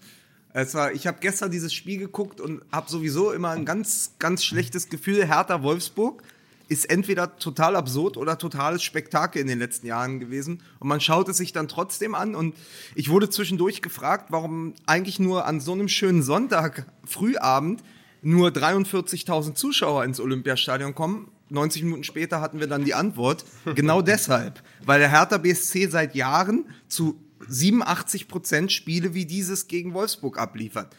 Es 0.54 0.74
war, 0.74 0.92
ich 0.92 1.06
habe 1.06 1.18
gestern 1.20 1.50
dieses 1.50 1.72
Spiel 1.72 1.98
geguckt 1.98 2.40
und 2.40 2.62
habe 2.70 2.90
sowieso 2.90 3.32
immer 3.32 3.50
ein 3.50 3.64
ganz, 3.64 4.12
ganz 4.18 4.44
schlechtes 4.44 4.90
Gefühl. 4.90 5.26
Hertha 5.26 5.62
Wolfsburg 5.62 6.22
ist 6.68 6.90
entweder 6.90 7.36
total 7.36 7.76
absurd 7.76 8.16
oder 8.16 8.38
totales 8.38 8.82
Spektakel 8.82 9.40
in 9.40 9.48
den 9.48 9.58
letzten 9.58 9.86
Jahren 9.86 10.20
gewesen. 10.20 10.62
Und 10.78 10.88
man 10.88 11.00
schaut 11.00 11.28
es 11.28 11.38
sich 11.38 11.52
dann 11.52 11.68
trotzdem 11.68 12.14
an. 12.14 12.34
Und 12.34 12.54
ich 12.94 13.08
wurde 13.08 13.30
zwischendurch 13.30 13.82
gefragt, 13.82 14.26
warum 14.28 14.74
eigentlich 14.86 15.18
nur 15.18 15.46
an 15.46 15.60
so 15.60 15.72
einem 15.72 15.88
schönen 15.88 16.22
Sonntag, 16.22 16.86
Frühabend, 17.04 17.82
nur 18.22 18.50
43.000 18.50 19.54
Zuschauer 19.54 20.04
ins 20.04 20.20
Olympiastadion 20.20 20.94
kommen. 20.94 21.30
90 21.50 21.82
Minuten 21.82 22.04
später 22.04 22.40
hatten 22.40 22.60
wir 22.60 22.66
dann 22.66 22.84
die 22.84 22.94
Antwort. 22.94 23.44
Genau 23.74 24.00
deshalb. 24.02 24.62
Weil 24.84 25.00
der 25.00 25.10
Hertha 25.10 25.38
BSC 25.38 25.88
seit 25.88 26.14
Jahren 26.14 26.66
zu 26.88 27.20
87 27.48 28.28
Prozent 28.28 28.72
Spiele 28.72 29.14
wie 29.14 29.26
dieses 29.26 29.66
gegen 29.66 29.92
Wolfsburg 29.92 30.38
abliefert. 30.38 30.94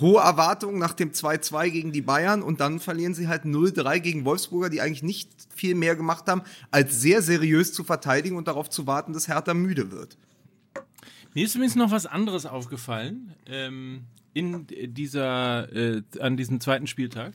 Hohe 0.00 0.20
Erwartungen 0.20 0.78
nach 0.78 0.92
dem 0.92 1.10
2-2 1.10 1.70
gegen 1.70 1.92
die 1.92 2.02
Bayern 2.02 2.42
und 2.42 2.60
dann 2.60 2.78
verlieren 2.78 3.14
sie 3.14 3.28
halt 3.28 3.44
0-3 3.44 3.98
gegen 3.98 4.24
Wolfsburger, 4.24 4.70
die 4.70 4.80
eigentlich 4.80 5.02
nicht 5.02 5.30
viel 5.54 5.74
mehr 5.74 5.96
gemacht 5.96 6.28
haben, 6.28 6.42
als 6.70 7.00
sehr 7.00 7.20
seriös 7.20 7.72
zu 7.72 7.82
verteidigen 7.82 8.36
und 8.36 8.46
darauf 8.46 8.70
zu 8.70 8.86
warten, 8.86 9.12
dass 9.12 9.26
Hertha 9.26 9.54
müde 9.54 9.90
wird. 9.90 10.16
Mir 11.34 11.44
ist 11.44 11.54
übrigens 11.56 11.74
noch 11.74 11.90
was 11.90 12.06
anderes 12.06 12.46
aufgefallen 12.46 13.34
ähm, 13.46 14.04
in 14.38 14.66
dieser, 14.94 15.72
äh, 15.74 16.02
an 16.20 16.36
diesem 16.36 16.60
zweiten 16.60 16.86
Spieltag. 16.86 17.34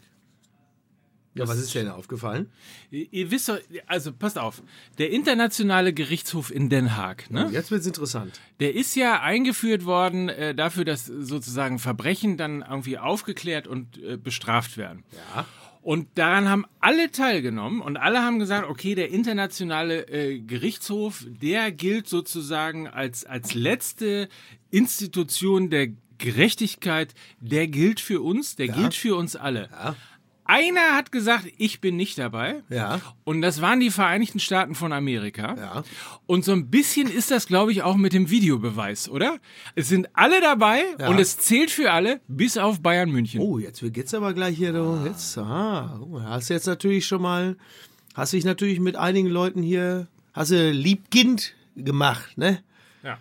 Ja, 1.35 1.47
was 1.47 1.57
ist 1.57 1.73
denn 1.73 1.89
aufgefallen? 1.89 2.51
Ihr, 2.91 3.07
ihr 3.11 3.31
wisst 3.31 3.49
doch, 3.49 3.57
also 3.87 4.13
passt 4.13 4.37
auf, 4.37 4.61
der 4.99 5.09
internationale 5.09 5.91
Gerichtshof 5.91 6.53
in 6.53 6.69
Den 6.69 6.95
Haag, 6.95 7.31
ne? 7.31 7.49
Jetzt 7.51 7.71
wird's 7.71 7.87
interessant. 7.87 8.39
Der 8.59 8.75
ist 8.75 8.95
ja 8.95 9.19
eingeführt 9.21 9.85
worden 9.85 10.29
äh, 10.29 10.53
dafür, 10.53 10.85
dass 10.85 11.05
sozusagen 11.07 11.79
Verbrechen 11.79 12.37
dann 12.37 12.61
irgendwie 12.61 12.99
aufgeklärt 12.99 13.67
und 13.67 13.97
äh, 13.97 14.17
bestraft 14.17 14.77
werden. 14.77 15.03
Ja. 15.35 15.45
Und 15.81 16.07
daran 16.15 16.47
haben 16.47 16.65
alle 16.79 17.11
teilgenommen 17.11 17.81
und 17.81 17.97
alle 17.97 18.21
haben 18.21 18.39
gesagt, 18.39 18.69
okay, 18.69 18.95
der 18.95 19.09
internationale 19.09 20.07
äh, 20.07 20.39
Gerichtshof, 20.39 21.25
der 21.27 21.73
gilt 21.73 22.07
sozusagen 22.07 22.87
als, 22.87 23.25
als 23.25 23.53
letzte 23.53 24.29
Institution 24.71 25.69
der 25.69 25.89
Gerechtigkeit, 26.17 27.13
der 27.39 27.67
gilt 27.67 27.99
für 27.99 28.21
uns, 28.21 28.55
der 28.55 28.67
gilt 28.67 28.93
für 28.93 29.15
uns 29.15 29.35
alle. 29.35 29.69
Ja. 29.71 29.95
Einer 30.45 30.91
hat 30.97 31.13
gesagt, 31.13 31.45
ich 31.57 31.79
bin 31.79 31.95
nicht 31.95 32.17
dabei. 32.17 32.63
Ja. 32.69 32.99
Und 33.23 33.41
das 33.41 33.61
waren 33.61 33.79
die 33.79 33.89
Vereinigten 33.89 34.39
Staaten 34.41 34.75
von 34.75 34.91
Amerika. 34.91 35.55
Ja. 35.57 35.83
Und 36.25 36.43
so 36.43 36.51
ein 36.51 36.69
bisschen 36.69 37.09
ist 37.09 37.31
das, 37.31 37.47
glaube 37.47 37.71
ich, 37.71 37.81
auch 37.81 37.95
mit 37.95 38.11
dem 38.11 38.29
Videobeweis, 38.29 39.07
oder? 39.07 39.37
Es 39.75 39.87
sind 39.87 40.09
alle 40.13 40.41
dabei 40.41 40.83
Ja. 40.99 41.07
und 41.07 41.17
es 41.19 41.37
zählt 41.37 41.71
für 41.71 41.91
alle, 41.93 42.19
bis 42.27 42.57
auf 42.57 42.81
Bayern 42.81 43.09
München. 43.09 43.39
Oh, 43.39 43.57
jetzt 43.57 43.81
geht's 43.93 44.13
aber 44.13 44.33
gleich 44.33 44.57
hier. 44.57 44.73
Du, 44.73 45.05
jetzt, 45.05 45.37
oh, 45.37 46.21
hast 46.23 46.49
jetzt 46.49 46.67
natürlich 46.67 47.07
schon 47.07 47.21
mal, 47.21 47.55
hast 48.13 48.33
dich 48.33 48.43
natürlich 48.43 48.81
mit 48.81 48.97
einigen 48.97 49.29
Leuten 49.29 49.63
hier, 49.63 50.07
hast 50.33 50.51
du 50.51 50.71
Liebkind 50.71 51.53
gemacht, 51.77 52.37
ne? 52.37 52.61
Ja. 53.01 53.17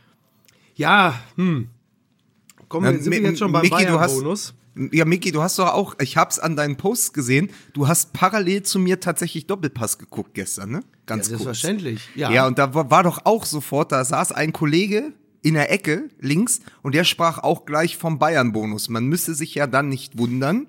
Ja, 0.74 1.20
hm. 1.36 1.68
Komm, 2.72 2.84
Na, 2.84 2.92
sind 2.98 3.12
wir 3.12 3.20
jetzt 3.20 3.38
schon 3.38 3.52
beim 3.52 3.60
Micky, 3.62 3.84
du 3.84 4.00
hast- 4.00 4.12
Bayern-Bonus? 4.12 4.54
Ja, 4.92 5.04
Miki, 5.04 5.30
du 5.32 5.42
hast 5.42 5.58
doch 5.58 5.68
auch, 5.74 5.96
ich 6.00 6.16
hab's 6.16 6.38
an 6.38 6.56
deinen 6.56 6.76
Posts 6.76 7.12
gesehen, 7.12 7.50
du 7.74 7.86
hast 7.88 8.14
parallel 8.14 8.62
zu 8.62 8.78
mir 8.78 8.98
tatsächlich 9.00 9.46
Doppelpass 9.46 9.98
geguckt 9.98 10.32
gestern, 10.32 10.70
ne? 10.70 10.78
Ja, 10.78 10.82
Ganz 11.04 11.28
kurz. 11.28 11.42
selbstverständlich. 11.42 12.08
Ja. 12.14 12.30
Ja, 12.30 12.46
und 12.46 12.58
da 12.58 12.72
war, 12.72 12.90
war 12.90 13.02
doch 13.02 13.20
auch 13.24 13.44
sofort, 13.44 13.92
da 13.92 14.02
saß 14.02 14.32
ein 14.32 14.54
Kollege 14.54 15.12
in 15.42 15.52
der 15.54 15.70
Ecke 15.70 16.08
links 16.20 16.60
und 16.80 16.94
der 16.94 17.04
sprach 17.04 17.36
auch 17.40 17.66
gleich 17.66 17.98
vom 17.98 18.18
Bayern-Bonus. 18.18 18.88
Man 18.88 19.04
müsste 19.08 19.34
sich 19.34 19.54
ja 19.54 19.66
dann 19.66 19.90
nicht 19.90 20.16
wundern, 20.16 20.68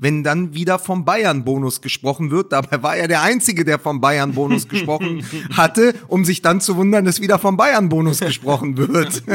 wenn 0.00 0.24
dann 0.24 0.54
wieder 0.54 0.80
vom 0.80 1.04
Bayern-Bonus 1.04 1.80
gesprochen 1.80 2.32
wird. 2.32 2.52
Dabei 2.52 2.82
war 2.82 2.96
er 2.96 3.06
der 3.06 3.22
Einzige, 3.22 3.64
der 3.64 3.78
vom 3.78 4.00
Bayern-Bonus 4.00 4.66
gesprochen 4.68 5.24
hatte, 5.52 5.94
um 6.08 6.24
sich 6.24 6.42
dann 6.42 6.60
zu 6.60 6.74
wundern, 6.76 7.04
dass 7.04 7.20
wieder 7.20 7.38
vom 7.38 7.56
Bayern-Bonus 7.56 8.18
gesprochen 8.18 8.76
wird. 8.76 9.22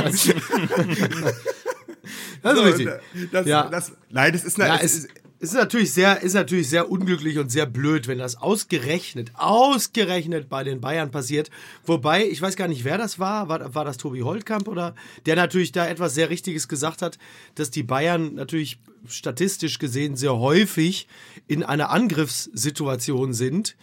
das 2.41 2.57
ist 2.57 2.65
richtig. 2.65 2.89
Das, 3.31 3.48
Ja. 3.48 3.69
das, 3.69 3.91
nein, 4.10 4.33
das 4.33 4.43
ist, 4.43 4.60
eine, 4.60 4.69
Ja, 4.69 4.79
es 4.81 4.95
ist 4.95 5.10
ist 5.43 5.53
natürlich 5.53 5.91
sehr, 5.91 6.22
ist 6.22 6.36
natürlich 6.36 6.69
sehr 6.69 6.89
unglücklich 6.89 7.38
und 7.38 7.51
sehr 7.51 7.65
blöd, 7.65 8.07
wenn 8.07 8.17
das 8.17 8.38
ausgerechnet, 8.38 9.31
ausgerechnet 9.33 10.48
bei 10.48 10.63
den 10.63 10.79
Bayern 10.79 11.12
passiert. 11.12 11.50
Wobei, 11.86 12.25
ich 12.25 12.41
weiß 12.41 12.55
gar 12.55 12.69
nicht, 12.69 12.86
wer 12.86 12.98
das 12.98 13.19
war. 13.19 13.50
War, 13.50 13.75
war 13.75 13.83
das 13.83 13.98
Tobi 13.98 14.22
Holtkamp 14.22 14.69
oder? 14.69 14.95
Der 15.25 15.36
natürlich 15.36 15.74
da 15.74 15.86
etwas 15.86 16.13
sehr 16.13 16.29
Richtiges 16.29 16.69
gesagt 16.69 17.01
hat, 17.01 17.17
dass 17.55 17.72
die 17.72 17.83
Bayern 17.83 18.36
natürlich 18.36 18.79
statistisch 19.05 19.79
gesehen 19.79 20.15
sehr 20.15 20.38
häufig 20.38 21.10
in 21.48 21.62
einer 21.62 21.89
Angriffssituation 21.89 23.33
sind 23.33 23.75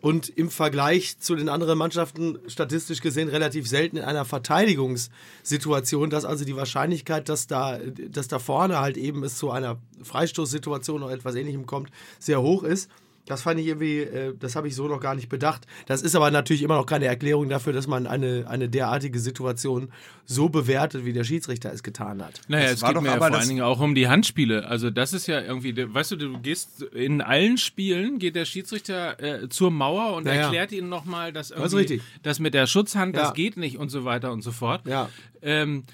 und 0.00 0.28
im 0.28 0.50
Vergleich 0.50 1.18
zu 1.18 1.34
den 1.34 1.48
anderen 1.48 1.78
Mannschaften 1.78 2.38
statistisch 2.46 3.00
gesehen 3.00 3.28
relativ 3.28 3.68
selten 3.68 3.96
in 3.96 4.04
einer 4.04 4.24
Verteidigungssituation, 4.24 6.10
dass 6.10 6.24
also 6.24 6.44
die 6.44 6.56
Wahrscheinlichkeit, 6.56 7.28
dass 7.28 7.46
da, 7.46 7.78
dass 7.78 8.28
da 8.28 8.38
vorne 8.38 8.80
halt 8.80 8.96
eben 8.96 9.22
es 9.24 9.36
zu 9.36 9.50
einer 9.50 9.78
Freistoßsituation 10.02 11.02
oder 11.02 11.14
etwas 11.14 11.34
ähnlichem 11.34 11.66
kommt, 11.66 11.90
sehr 12.18 12.42
hoch 12.42 12.62
ist. 12.62 12.90
Das 13.28 13.42
fand 13.42 13.60
ich 13.60 13.66
irgendwie, 13.66 13.98
äh, 14.00 14.34
das 14.38 14.56
habe 14.56 14.66
ich 14.68 14.74
so 14.74 14.88
noch 14.88 15.00
gar 15.00 15.14
nicht 15.14 15.28
bedacht. 15.28 15.66
Das 15.86 16.02
ist 16.02 16.16
aber 16.16 16.30
natürlich 16.30 16.62
immer 16.62 16.76
noch 16.76 16.86
keine 16.86 17.04
Erklärung 17.06 17.48
dafür, 17.48 17.72
dass 17.72 17.86
man 17.86 18.06
eine, 18.06 18.46
eine 18.48 18.68
derartige 18.68 19.18
Situation 19.20 19.92
so 20.24 20.48
bewertet, 20.48 21.04
wie 21.04 21.12
der 21.12 21.24
Schiedsrichter 21.24 21.72
es 21.72 21.82
getan 21.82 22.22
hat. 22.24 22.40
Naja, 22.48 22.64
Das 22.64 22.72
es 22.74 22.82
war 22.82 22.88
geht 22.90 22.96
doch 22.96 23.02
mir 23.02 23.08
ja 23.08 23.14
aber 23.14 23.28
vor 23.28 23.36
allen 23.38 23.48
Dingen 23.48 23.62
auch 23.62 23.80
um 23.80 23.94
die 23.94 24.08
Handspiele. 24.08 24.66
Also 24.66 24.90
das 24.90 25.12
ist 25.12 25.26
ja 25.26 25.40
irgendwie, 25.40 25.74
weißt 25.76 26.10
du, 26.12 26.16
du 26.16 26.38
gehst 26.38 26.82
in 26.82 27.20
allen 27.20 27.58
Spielen, 27.58 28.18
geht 28.18 28.34
der 28.34 28.44
Schiedsrichter 28.44 29.22
äh, 29.22 29.48
zur 29.48 29.70
Mauer 29.70 30.14
und 30.16 30.26
Ja, 30.26 30.34
ja. 30.34 30.40
erklärt 30.42 30.72
ihnen 30.72 30.88
nochmal, 30.88 31.32
dass 31.32 31.50
ist 31.50 31.56
irgendwie 31.56 31.76
richtig. 31.76 32.02
das 32.22 32.40
mit 32.40 32.54
der 32.54 32.66
Schutzhand, 32.66 33.14
Ja. 33.14 33.22
das 33.22 33.34
geht 33.34 33.56
nicht 33.56 33.78
und 33.78 33.88
so 33.90 34.04
weiter 34.04 34.32
und 34.32 34.42
so 34.42 34.52
fort. 34.52 34.86
Ja. 34.86 35.08
Ähm, 35.40 35.84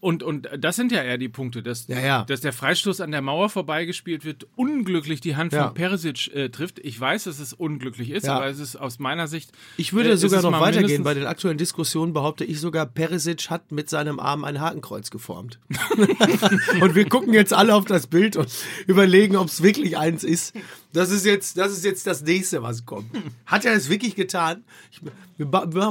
und, 0.00 0.22
und 0.22 0.48
das 0.58 0.76
sind 0.76 0.92
ja 0.92 1.02
eher 1.02 1.18
die 1.18 1.28
Punkte, 1.28 1.62
dass, 1.62 1.86
Ja, 1.88 2.00
ja. 2.00 2.24
dass 2.24 2.40
der 2.40 2.52
Freistoß 2.52 3.00
an 3.00 3.10
der 3.12 3.22
Mauer 3.22 3.48
vorbeigespielt 3.48 4.24
wird, 4.24 4.46
unglücklich 4.56 5.20
die 5.20 5.36
Hand 5.36 5.52
Ja. 5.52 5.66
von 5.66 5.74
Perisic 5.74 6.34
äh, 6.34 6.48
trifft. 6.50 6.78
Ich 6.80 6.98
weiß, 7.00 7.24
dass 7.24 7.38
es 7.38 7.52
unglücklich 7.52 8.10
ist, 8.10 8.26
Ja. 8.26 8.36
aber 8.36 8.46
es 8.46 8.58
ist 8.58 8.76
aus 8.76 8.98
meiner 8.98 9.26
Sicht. 9.26 9.52
Ich 9.76 9.92
würde 9.92 10.10
äh, 10.10 10.16
sogar 10.16 10.42
noch 10.42 10.58
weitergehen. 10.60 11.02
Bei 11.02 11.14
den 11.14 11.26
aktuellen 11.26 11.58
Diskussionen 11.58 12.12
behaupte 12.12 12.44
ich 12.44 12.60
sogar, 12.60 12.86
Perisic 12.86 13.50
hat 13.50 13.72
mit 13.72 13.88
seinem 13.90 14.20
Arm 14.20 14.44
ein 14.44 14.60
Hakenkreuz 14.60 15.10
geformt. 15.10 15.58
und 16.80 16.94
wir 16.94 17.08
gucken 17.08 17.32
jetzt 17.32 17.52
alle 17.52 17.74
auf 17.74 17.84
das 17.84 18.06
Bild 18.06 18.36
und 18.36 18.48
überlegen, 18.86 19.36
ob 19.36 19.48
es 19.48 19.62
wirklich 19.62 19.96
eins 19.98 20.24
ist. 20.24 20.54
Das 20.92 21.10
ist 21.10 21.24
jetzt, 21.24 21.56
das 21.56 21.72
ist 21.72 21.84
jetzt 21.84 22.06
das 22.06 22.22
nächste, 22.22 22.62
was 22.62 22.84
kommt. 22.84 23.06
Hat 23.46 23.64
er 23.64 23.74
es 23.74 23.88
wirklich 23.88 24.16
getan? 24.16 24.64
Ich, 24.90 25.00
wir, 25.38 25.46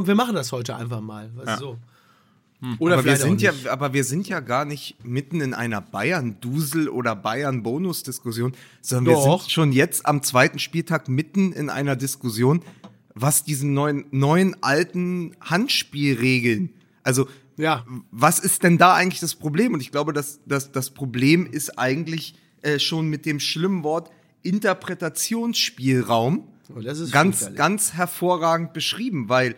wir 0.08 0.16
machen 0.16 0.36
das 0.36 0.52
heute 0.52 0.76
einfach 0.76 1.02
mal. 1.02 1.30
Weißt 1.36 1.62
du, 1.62 1.78
so. 2.62 2.68
Oder 2.80 2.96
aber 2.96 3.06
wir 3.06 3.16
sind 3.18 3.42
ja, 3.42 3.52
aber 3.70 3.94
wir 3.94 4.04
sind 4.04 4.28
ja 4.28 4.40
gar 4.42 4.66
nicht 4.66 5.04
mitten 5.06 5.42
in 5.42 5.54
einer 5.54 5.82
Bayern-Dusel 5.82 6.90
oder 6.90 7.16
Bayern-Bonus-Diskussion, 7.16 8.54
sondern 8.82 9.16
wir 9.16 9.24
Doch. 9.24 9.42
sind 9.42 9.52
schon 9.52 9.72
jetzt 9.72 10.06
am 10.06 10.22
zweiten 10.24 10.60
Spieltag 10.60 11.08
mitten 11.08 11.54
in 11.54 11.70
einer 11.70 11.96
Diskussion, 11.96 12.62
was 13.16 13.44
diesen 13.44 13.74
neuen, 13.74 14.06
neuen 14.12 14.56
alten 14.62 15.36
Handspielregeln, 15.42 16.70
also 17.04 17.28
Ja. 17.58 17.86
was 18.12 18.40
ist 18.40 18.64
denn 18.64 18.78
da 18.78 18.94
eigentlich 18.94 19.20
das 19.20 19.36
Problem? 19.36 19.74
Und 19.74 19.82
ich 19.82 19.92
glaube, 19.92 20.14
dass, 20.14 20.40
dass 20.46 20.72
das 20.72 20.92
Problem 20.92 21.46
ist 21.46 21.78
eigentlich 21.80 22.36
äh, 22.62 22.80
schon 22.80 23.10
mit 23.10 23.26
dem 23.26 23.40
schlimmen 23.40 23.84
Wort 23.84 24.12
Interpretationsspielraum 24.44 26.48
Oh, 26.76 26.82
ganz, 27.12 27.50
ganz 27.56 27.94
hervorragend 27.94 28.74
beschrieben, 28.74 29.28
weil 29.28 29.56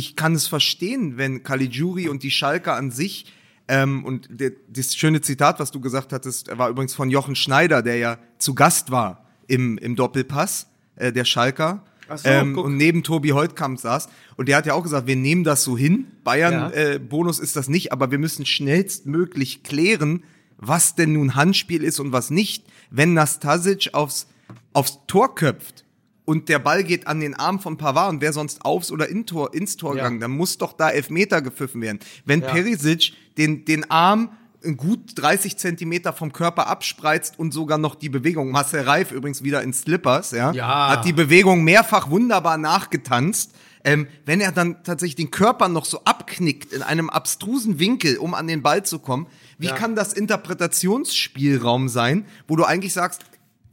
ich 0.00 0.16
kann 0.16 0.34
es 0.34 0.46
verstehen, 0.46 1.18
wenn 1.18 1.42
Caligiuri 1.42 2.08
und 2.08 2.22
die 2.22 2.30
Schalker 2.30 2.74
an 2.74 2.90
sich 2.90 3.26
ähm, 3.68 4.02
und 4.02 4.28
der, 4.30 4.52
das 4.68 4.96
schöne 4.96 5.20
Zitat, 5.20 5.60
was 5.60 5.70
du 5.70 5.78
gesagt 5.78 6.14
hattest, 6.14 6.56
war 6.56 6.70
übrigens 6.70 6.94
von 6.94 7.10
Jochen 7.10 7.36
Schneider, 7.36 7.82
der 7.82 7.98
ja 7.98 8.18
zu 8.38 8.54
Gast 8.54 8.90
war 8.90 9.26
im, 9.46 9.76
im 9.76 9.96
Doppelpass, 9.96 10.68
äh, 10.96 11.12
der 11.12 11.26
Schalker. 11.26 11.84
So, 12.16 12.28
ähm, 12.28 12.58
und 12.58 12.76
neben 12.78 13.02
Tobi 13.04 13.28
Holtkamp 13.32 13.78
saß. 13.78 14.08
Und 14.36 14.48
der 14.48 14.56
hat 14.56 14.66
ja 14.66 14.72
auch 14.72 14.82
gesagt, 14.82 15.06
wir 15.06 15.16
nehmen 15.16 15.44
das 15.44 15.62
so 15.62 15.76
hin. 15.76 16.06
Bayern 16.24 16.52
Ja. 16.52 16.70
äh, 16.70 16.98
Bonus 16.98 17.38
ist 17.38 17.54
das 17.54 17.68
nicht, 17.68 17.92
aber 17.92 18.10
wir 18.10 18.18
müssen 18.18 18.46
schnellstmöglich 18.46 19.62
klären, 19.62 20.24
was 20.56 20.94
denn 20.94 21.12
nun 21.12 21.34
Handspiel 21.34 21.84
ist 21.84 22.00
und 22.00 22.10
was 22.10 22.30
nicht. 22.30 22.64
Wenn 22.90 23.12
Nastasic 23.12 23.90
aufs, 23.92 24.26
aufs 24.72 24.98
Tor 25.06 25.34
köpft 25.34 25.84
und 26.30 26.48
der 26.48 26.60
Ball 26.60 26.84
geht 26.84 27.08
an 27.08 27.18
den 27.18 27.34
Arm 27.34 27.58
von 27.58 27.76
Pavard 27.76 28.08
und 28.12 28.20
wer 28.20 28.32
sonst 28.32 28.64
aufs 28.64 28.92
oder 28.92 29.08
in 29.08 29.26
Tor, 29.26 29.52
ins 29.52 29.76
Tor 29.76 29.96
Ja. 29.96 30.04
gegangen, 30.04 30.20
dann 30.20 30.30
muss 30.30 30.58
doch 30.58 30.72
da 30.74 30.88
Elfmeter 30.90 31.42
gepfiffen 31.42 31.80
werden. 31.82 31.98
Wenn 32.24 32.40
Ja. 32.42 32.52
Perisic 32.52 33.12
den, 33.36 33.64
den 33.64 33.90
Arm 33.90 34.30
gut 34.76 35.00
30 35.16 35.56
Zentimeter 35.56 36.12
vom 36.12 36.32
Körper 36.32 36.68
abspreizt 36.68 37.36
und 37.36 37.52
sogar 37.52 37.78
noch 37.78 37.96
die 37.96 38.08
Bewegung, 38.10 38.52
Marcel 38.52 38.82
Reif 38.82 39.10
übrigens 39.10 39.42
wieder 39.42 39.60
in 39.64 39.72
Slippers, 39.72 40.30
ja, 40.30 40.52
Ja. 40.52 40.90
hat 40.90 41.04
die 41.04 41.12
Bewegung 41.12 41.64
mehrfach 41.64 42.10
wunderbar 42.10 42.58
nachgetanzt. 42.58 43.52
Ähm, 43.82 44.06
wenn 44.26 44.40
er 44.40 44.52
dann 44.52 44.84
tatsächlich 44.84 45.16
den 45.16 45.30
Körper 45.32 45.68
noch 45.68 45.86
so 45.86 46.04
abknickt 46.04 46.72
in 46.74 46.82
einem 46.82 47.10
abstrusen 47.10 47.78
Winkel, 47.80 48.18
um 48.18 48.34
an 48.34 48.46
den 48.46 48.62
Ball 48.62 48.84
zu 48.84 48.98
kommen, 49.00 49.26
wie 49.58 49.68
Ja. 49.68 49.74
kann 49.74 49.96
das 49.96 50.12
Interpretationsspielraum 50.12 51.88
sein, 51.88 52.24
wo 52.46 52.54
du 52.56 52.64
eigentlich 52.64 52.92
sagst, 52.92 53.22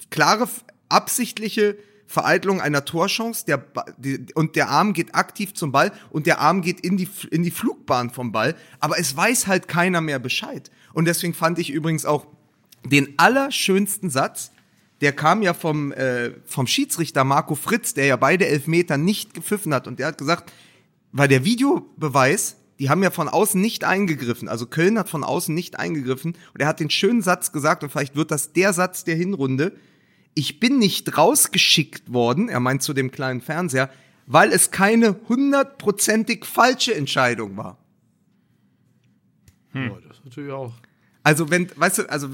klare, 0.10 0.48
absichtliche 0.90 1.78
Vereitlung 2.08 2.62
einer 2.62 2.86
Torchance 2.86 3.46
der, 3.46 3.64
die, 3.98 4.26
und 4.34 4.56
der 4.56 4.70
Arm 4.70 4.94
geht 4.94 5.14
aktiv 5.14 5.54
zum 5.54 5.72
Ball 5.72 5.92
und 6.10 6.26
der 6.26 6.40
Arm 6.40 6.62
geht 6.62 6.80
in 6.80 6.98
die, 6.98 7.10
in 7.30 7.44
die 7.44 7.52
Flugbahn 7.52 8.10
vom 8.10 8.32
Ball, 8.32 8.56
aber 8.80 8.98
es 8.98 9.16
weiß 9.16 9.48
halt 9.48 9.68
keiner 9.68 10.02
mehr 10.02 10.20
Bescheid. 10.20 10.72
Und 10.94 11.06
deswegen 11.06 11.34
fand 11.34 11.60
ich 11.60 11.70
übrigens 11.70 12.06
auch 12.06 12.26
den 12.86 13.14
allerschönsten 13.18 14.10
Satz, 14.10 14.52
der 15.02 15.12
kam 15.12 15.42
ja 15.42 15.54
vom, 15.54 15.92
äh, 15.92 16.32
vom 16.46 16.66
Schiedsrichter 16.66 17.24
Marco 17.24 17.56
Fritz, 17.56 17.94
der 17.94 18.06
ja 18.06 18.16
beide 18.16 18.48
Elfmeter 18.48 18.98
nicht 18.98 19.34
gepfiffen 19.34 19.74
hat. 19.74 19.88
Und 19.88 20.00
der 20.00 20.08
hat 20.08 20.18
gesagt, 20.18 20.52
weil 21.12 21.28
der 21.28 21.46
Videobeweis, 21.46 22.58
die 22.80 22.90
haben 22.90 23.04
ja 23.04 23.12
von 23.12 23.28
außen 23.28 23.60
nicht 23.62 23.84
eingegriffen. 23.84 24.48
Also 24.48 24.66
Köln 24.66 24.98
hat 24.98 25.10
von 25.10 25.24
außen 25.24 25.54
nicht 25.54 25.78
eingegriffen. 25.78 26.36
Und 26.54 26.62
er 26.62 26.68
hat 26.68 26.80
den 26.80 26.90
schönen 26.90 27.22
Satz 27.22 27.52
gesagt, 27.52 27.84
und 27.84 27.92
vielleicht 27.92 28.16
wird 28.16 28.32
das 28.32 28.54
der 28.54 28.74
Satz 28.74 29.04
der 29.04 29.16
Hinrunde. 29.16 29.74
Ich 30.38 30.60
bin 30.60 30.77
nicht 30.77 31.17
rausgeschickt 31.17 32.13
worden, 32.13 32.48
er 32.48 32.60
meint 32.60 32.84
zu 32.84 32.94
dem 32.94 33.10
kleinen 33.10 33.41
Fernseher, 33.41 33.89
weil 34.27 34.51
es 34.51 34.70
keine 34.70 35.15
hundertprozentig 35.27 36.46
falsche 36.46 36.94
Entscheidung 36.94 37.58
war. 37.58 37.77
Oh, 39.74 39.98
das 40.08 40.17
ist 40.17 40.25
natürlich 40.25 40.51
auch. 40.51 40.74
Also 41.24 41.50
wenn, 41.50 41.70
weißt 41.75 41.98
du, 42.00 42.10
also 42.10 42.29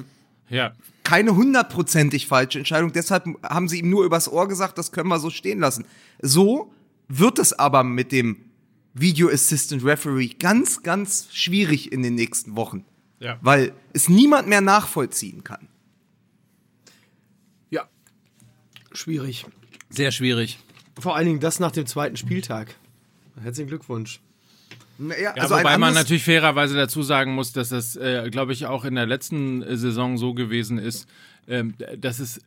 Ja. 0.50 0.74
keine 1.04 1.36
hundertprozentig 1.36 2.28
falsche 2.28 2.60
Entscheidung. 2.60 2.92
Deshalb 2.92 3.26
haben 3.42 3.70
sie 3.70 3.80
ihm 3.80 3.90
nur 3.90 4.04
übers 4.04 4.28
Ohr 4.30 4.48
gesagt, 4.50 4.78
das 4.78 4.92
können 4.92 5.08
wir 5.08 5.20
so 5.20 5.30
stehen 5.30 5.60
lassen. 5.60 5.86
So 6.22 6.74
wird 7.08 7.40
es 7.40 7.54
aber 7.54 7.84
mit 7.84 8.12
dem 8.12 8.38
Video 8.94 9.30
Assistant 9.30 9.84
Referee 9.86 10.28
ganz, 10.40 10.84
ganz 10.84 11.30
schwierig 11.32 11.92
in 11.92 12.04
den 12.04 12.16
nächsten 12.16 12.56
Wochen. 12.56 12.86
Ja. 13.20 13.40
Weil 13.42 13.72
es 13.94 14.10
niemand 14.10 14.48
mehr 14.50 14.62
nachvollziehen 14.62 15.44
kann. 15.44 15.70
Ja. 17.70 17.88
Schwierig. 18.94 19.46
Sehr 19.90 20.12
schwierig. 20.12 20.60
Vor 21.00 21.16
allen 21.16 21.26
Dingen 21.26 21.40
das 21.40 21.60
nach 21.60 21.72
dem 21.72 21.86
zweiten 21.86 22.18
Spieltag. 22.18 22.76
Herzlichen 23.42 23.68
Glückwunsch. 23.70 24.20
Naja, 25.00 25.34
Ja, 25.36 25.42
also 25.44 25.56
wobei 25.56 25.78
man 25.78 25.94
natürlich 25.96 26.24
fairerweise 26.24 26.76
dazu 26.76 27.02
sagen 27.02 27.34
muss, 27.34 27.52
dass 27.52 27.70
das, 27.70 27.96
äh, 27.96 28.30
glaube 28.30 28.54
ich, 28.54 28.68
auch 28.68 28.86
in 28.86 28.94
der 28.96 29.08
letzten 29.08 29.64
äh, 29.64 29.76
Saison 29.76 30.18
so 30.18 30.34
gewesen 30.36 30.78
ist, 30.78 31.08
ähm, 31.48 31.74
dass 31.98 32.20
es 32.20 32.38
äh, 32.38 32.42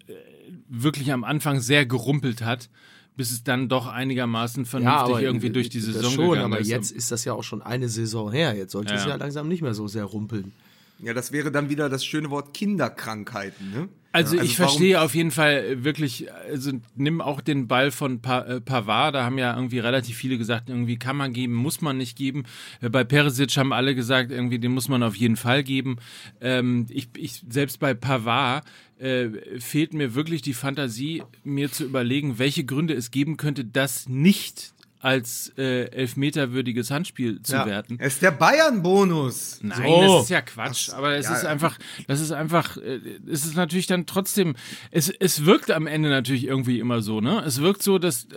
wirklich 0.69 1.13
am 1.13 1.25
Anfang 1.25 1.59
sehr 1.61 1.87
gerumpelt 1.87 2.43
hat, 2.43 2.69
bis 3.17 3.33
es 3.33 3.43
dann 3.43 3.69
doch 3.69 3.89
einigermaßen 3.89 4.65
vernünftig 4.65 5.19
irgendwie 5.21 5.51
durch 5.51 5.71
die 5.71 5.79
das 5.79 5.87
Saison 5.87 6.13
schon, 6.13 6.29
gegangen 6.31 6.53
aber 6.53 6.61
ist. 6.61 6.69
jetzt 6.69 6.93
ist 6.93 7.11
das 7.11 7.25
ja 7.25 7.33
auch 7.33 7.43
schon 7.43 7.63
eine 7.63 7.89
Saison 7.89 8.31
her. 8.31 8.55
Jetzt 8.55 8.73
sollte 8.73 8.95
es 8.95 9.03
Ja. 9.05 9.11
ja 9.11 9.17
langsam 9.17 9.49
nicht 9.49 9.63
mehr 9.63 9.75
so 9.75 9.89
sehr 9.89 10.05
rumpeln. 10.05 10.53
Ja, 10.99 11.13
das 11.13 11.31
wäre 11.33 11.51
dann 11.51 11.69
wieder 11.69 11.89
das 11.89 12.05
schöne 12.05 12.31
Wort 12.31 12.55
Kinderkrankheiten. 12.55 13.71
Ne? 13.71 13.89
Also, 14.13 14.37
Ja, 14.37 14.43
ich 14.43 14.57
verstehe 14.57 15.01
auf 15.03 15.15
jeden 15.15 15.31
Fall 15.31 15.53
äh, 15.53 15.85
wirklich, 15.85 16.33
also 16.51 16.73
nimm 16.95 17.21
auch 17.21 17.43
den 17.43 17.69
Ball 17.69 17.91
von 17.91 18.15
äh, 18.25 18.61
Pavard, 18.63 19.15
da 19.15 19.25
haben 19.25 19.37
ja 19.37 19.55
irgendwie 19.55 19.79
relativ 19.79 20.17
viele 20.17 20.39
gesagt, 20.39 20.71
irgendwie 20.71 20.99
kann 20.99 21.17
man 21.17 21.35
geben, 21.35 21.53
muss 21.53 21.83
man 21.83 21.99
nicht 21.99 22.17
geben. 22.17 22.45
Äh, 22.81 22.89
bei 22.89 23.05
Perisic 23.05 23.55
haben 23.59 23.75
alle 23.75 23.95
gesagt, 23.95 24.31
irgendwie 24.31 24.59
den 24.59 24.73
muss 24.73 24.89
man 24.89 25.03
auf 25.03 25.17
jeden 25.17 25.37
Fall 25.37 25.63
geben. 25.63 25.99
Ähm, 26.41 26.87
ich, 26.89 27.11
ich, 27.19 27.43
selbst 27.47 27.79
bei 27.79 27.93
Pavard 27.93 28.65
äh, 28.99 29.29
fehlt 29.61 29.93
mir 29.93 30.15
wirklich 30.15 30.41
die 30.41 30.55
Fantasie, 30.55 31.23
mir 31.45 31.71
zu 31.71 31.85
überlegen, 31.85 32.39
welche 32.39 32.65
Gründe 32.65 32.95
es 32.95 33.11
geben 33.11 33.37
könnte, 33.37 33.67
das 33.67 34.09
nicht 34.09 34.73
als 35.07 35.53
äh, 35.57 35.85
elfmeterwürdiges 35.91 36.91
Handspiel 36.91 37.41
zu 37.41 37.53
Ja. 37.55 37.65
werten. 37.65 37.97
Es 38.01 38.15
ist 38.15 38.23
der 38.23 38.33
Bayern-Bonus. 38.33 39.61
Nein, 39.63 39.83
So. 39.87 40.01
das 40.17 40.23
ist 40.25 40.31
ja 40.31 40.41
Quatsch. 40.41 40.91
Aber 40.91 41.15
es 41.17 41.27
ja, 41.27 41.37
ist 41.37 41.45
einfach, 41.45 41.79
das 42.09 42.21
ist 42.21 42.33
einfach, 42.33 42.77
äh, 42.77 42.99
es 43.31 43.47
ist 43.47 43.55
natürlich 43.55 43.87
dann 43.87 44.07
trotzdem, 44.07 44.57
es, 44.91 45.09
es 45.09 45.45
wirkt 45.45 45.71
am 45.71 45.87
Ende 45.87 46.09
natürlich 46.11 46.45
irgendwie 46.45 46.81
immer 46.81 47.03
so, 47.03 47.21
ne? 47.21 47.41
Es 47.47 47.61
wirkt 47.61 47.85
so, 47.85 47.99
dass 47.99 48.25
äh, 48.25 48.29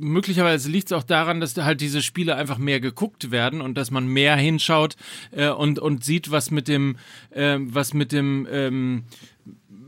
möglicherweise 0.00 0.68
liegt 0.68 0.88
es 0.88 0.92
auch 0.98 1.04
daran, 1.04 1.40
dass 1.40 1.54
da 1.54 1.64
halt 1.64 1.80
diese 1.80 2.02
Spiele 2.02 2.34
einfach 2.34 2.58
mehr 2.58 2.80
geguckt 2.80 3.30
werden 3.30 3.60
und 3.60 3.78
dass 3.78 3.92
man 3.92 4.08
mehr 4.08 4.34
hinschaut 4.34 4.96
äh, 5.30 5.48
und, 5.50 5.78
und 5.78 6.02
sieht, 6.04 6.32
was 6.32 6.50
mit 6.50 6.66
dem, 6.66 6.96
äh, 7.30 7.56
was 7.60 7.94
mit 7.94 8.10
dem, 8.10 8.48
ähm, 8.50 9.04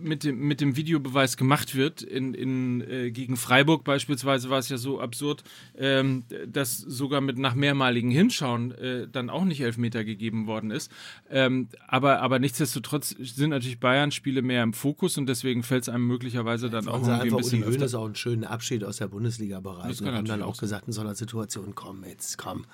mit 0.01 0.25
dem, 0.25 0.39
mit 0.41 0.61
dem 0.61 0.77
Videobeweis 0.77 1.37
gemacht 1.37 1.75
wird. 1.75 2.03
In, 2.03 2.35
in, 2.35 2.81
äh, 2.83 3.11
gegen 3.11 3.37
Freiburg 3.37 3.85
beispielsweise 3.85 4.51
war 4.51 4.59
es 4.59 4.69
ja 4.69 4.77
so 4.77 5.01
absurd, 5.01 5.45
ähm, 5.77 6.25
dass 6.47 6.77
sogar 6.77 7.21
mit 7.21 7.39
nach 7.39 7.55
mehrmaligen 7.55 8.11
Hinschauen 8.11 8.73
äh, 8.73 9.09
dann 9.11 9.31
auch 9.31 9.45
nicht 9.45 9.61
Elfmeter 9.61 10.05
gegeben 10.05 10.47
worden 10.47 10.71
ist. 10.71 10.91
Ähm, 11.31 11.69
aber, 11.87 12.21
aber 12.21 12.39
nichtsdestotrotz 12.39 13.11
sind 13.11 13.51
natürlich 13.51 13.81
Bayern-Spiele 13.81 14.43
mehr 14.43 14.63
im 14.63 14.73
Fokus 14.73 15.17
und 15.19 15.27
deswegen 15.27 15.63
fällt 15.63 15.83
es 15.83 15.89
einem 15.89 16.07
möglicherweise 16.07 16.69
dann 16.69 16.89
auch 16.89 17.05
sie 17.05 17.11
irgendwie 17.11 17.13
ein 17.13 17.21
einfach 17.21 17.37
Uli 17.37 17.43
bisschen 17.45 17.65
Hoeneß 17.65 17.95
auch 17.95 18.07
einen 18.07 18.15
schönen 18.17 18.45
Abschied 18.45 18.85
aus 18.85 18.97
der 18.99 19.09
Bundesliga 19.09 19.61
bereiten 19.61 20.05
und 20.05 20.15
haben 20.15 20.27
dann 20.27 20.43
auch 20.43 20.49
auch 20.49 20.57
gesagt 20.61 20.87
in 20.87 20.93
so 20.93 21.01
einer 21.01 21.15
Situation, 21.15 21.75
komm, 21.75 22.05
jetzt 22.05 22.39
komm, 22.39 22.65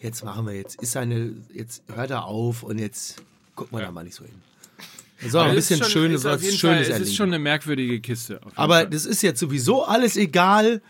jetzt 0.00 0.24
machen 0.24 0.46
wir 0.46 0.54
jetzt, 0.54 0.80
ist 0.82 0.96
eine, 0.96 1.34
jetzt 1.52 1.82
hört 1.94 2.10
er 2.10 2.24
auf 2.26 2.62
und 2.62 2.78
jetzt 2.78 3.22
gucken 3.54 3.78
wir 3.78 3.84
da 3.84 3.92
mal 3.92 4.04
nicht 4.04 4.16
so 4.16 4.24
hin. 4.24 4.34
Das 5.24 5.32
soll 5.32 5.40
Aber 5.40 5.50
ein 5.50 5.56
bisschen 5.56 5.80
schon- 5.82 5.90
schönes, 5.90 6.24
ist 6.24 6.40
Schönes 6.42 6.60
Fall, 6.60 6.80
Es 6.82 6.88
erleben. 6.88 7.04
ist 7.10 7.16
schon 7.16 7.28
eine 7.28 7.38
merkwürdige 7.40 8.00
Kiste. 8.00 8.36
auf 8.38 8.44
jeden 8.52 8.56
Aber 8.58 8.74
Fall. 8.74 8.90
das 8.90 9.04
ist 9.06 9.22
jetzt 9.22 9.40
sowieso 9.40 9.84
alles 9.84 10.16
egal, 10.16 10.80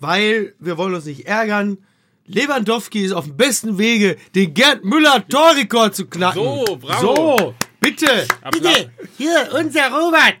weil 0.00 0.54
wir 0.58 0.76
wollen 0.76 0.94
uns 0.94 1.04
nicht 1.04 1.26
ärgern. 1.26 1.78
Lewandowski 2.26 3.04
ist 3.04 3.12
auf 3.12 3.26
dem 3.26 3.36
besten 3.36 3.76
Wege, 3.78 4.16
den 4.34 4.54
Gerd 4.54 4.82
Müller 4.84 5.26
Torrekord 5.28 5.94
zu 5.94 6.06
knacken. 6.06 6.42
So, 6.42 6.78
bravo. 6.80 7.36
So, 7.38 7.54
bitte. 7.80 8.06
Bitte, 8.50 8.90
hier, 9.18 9.50
unser 9.58 9.90
Robert. 9.92 10.38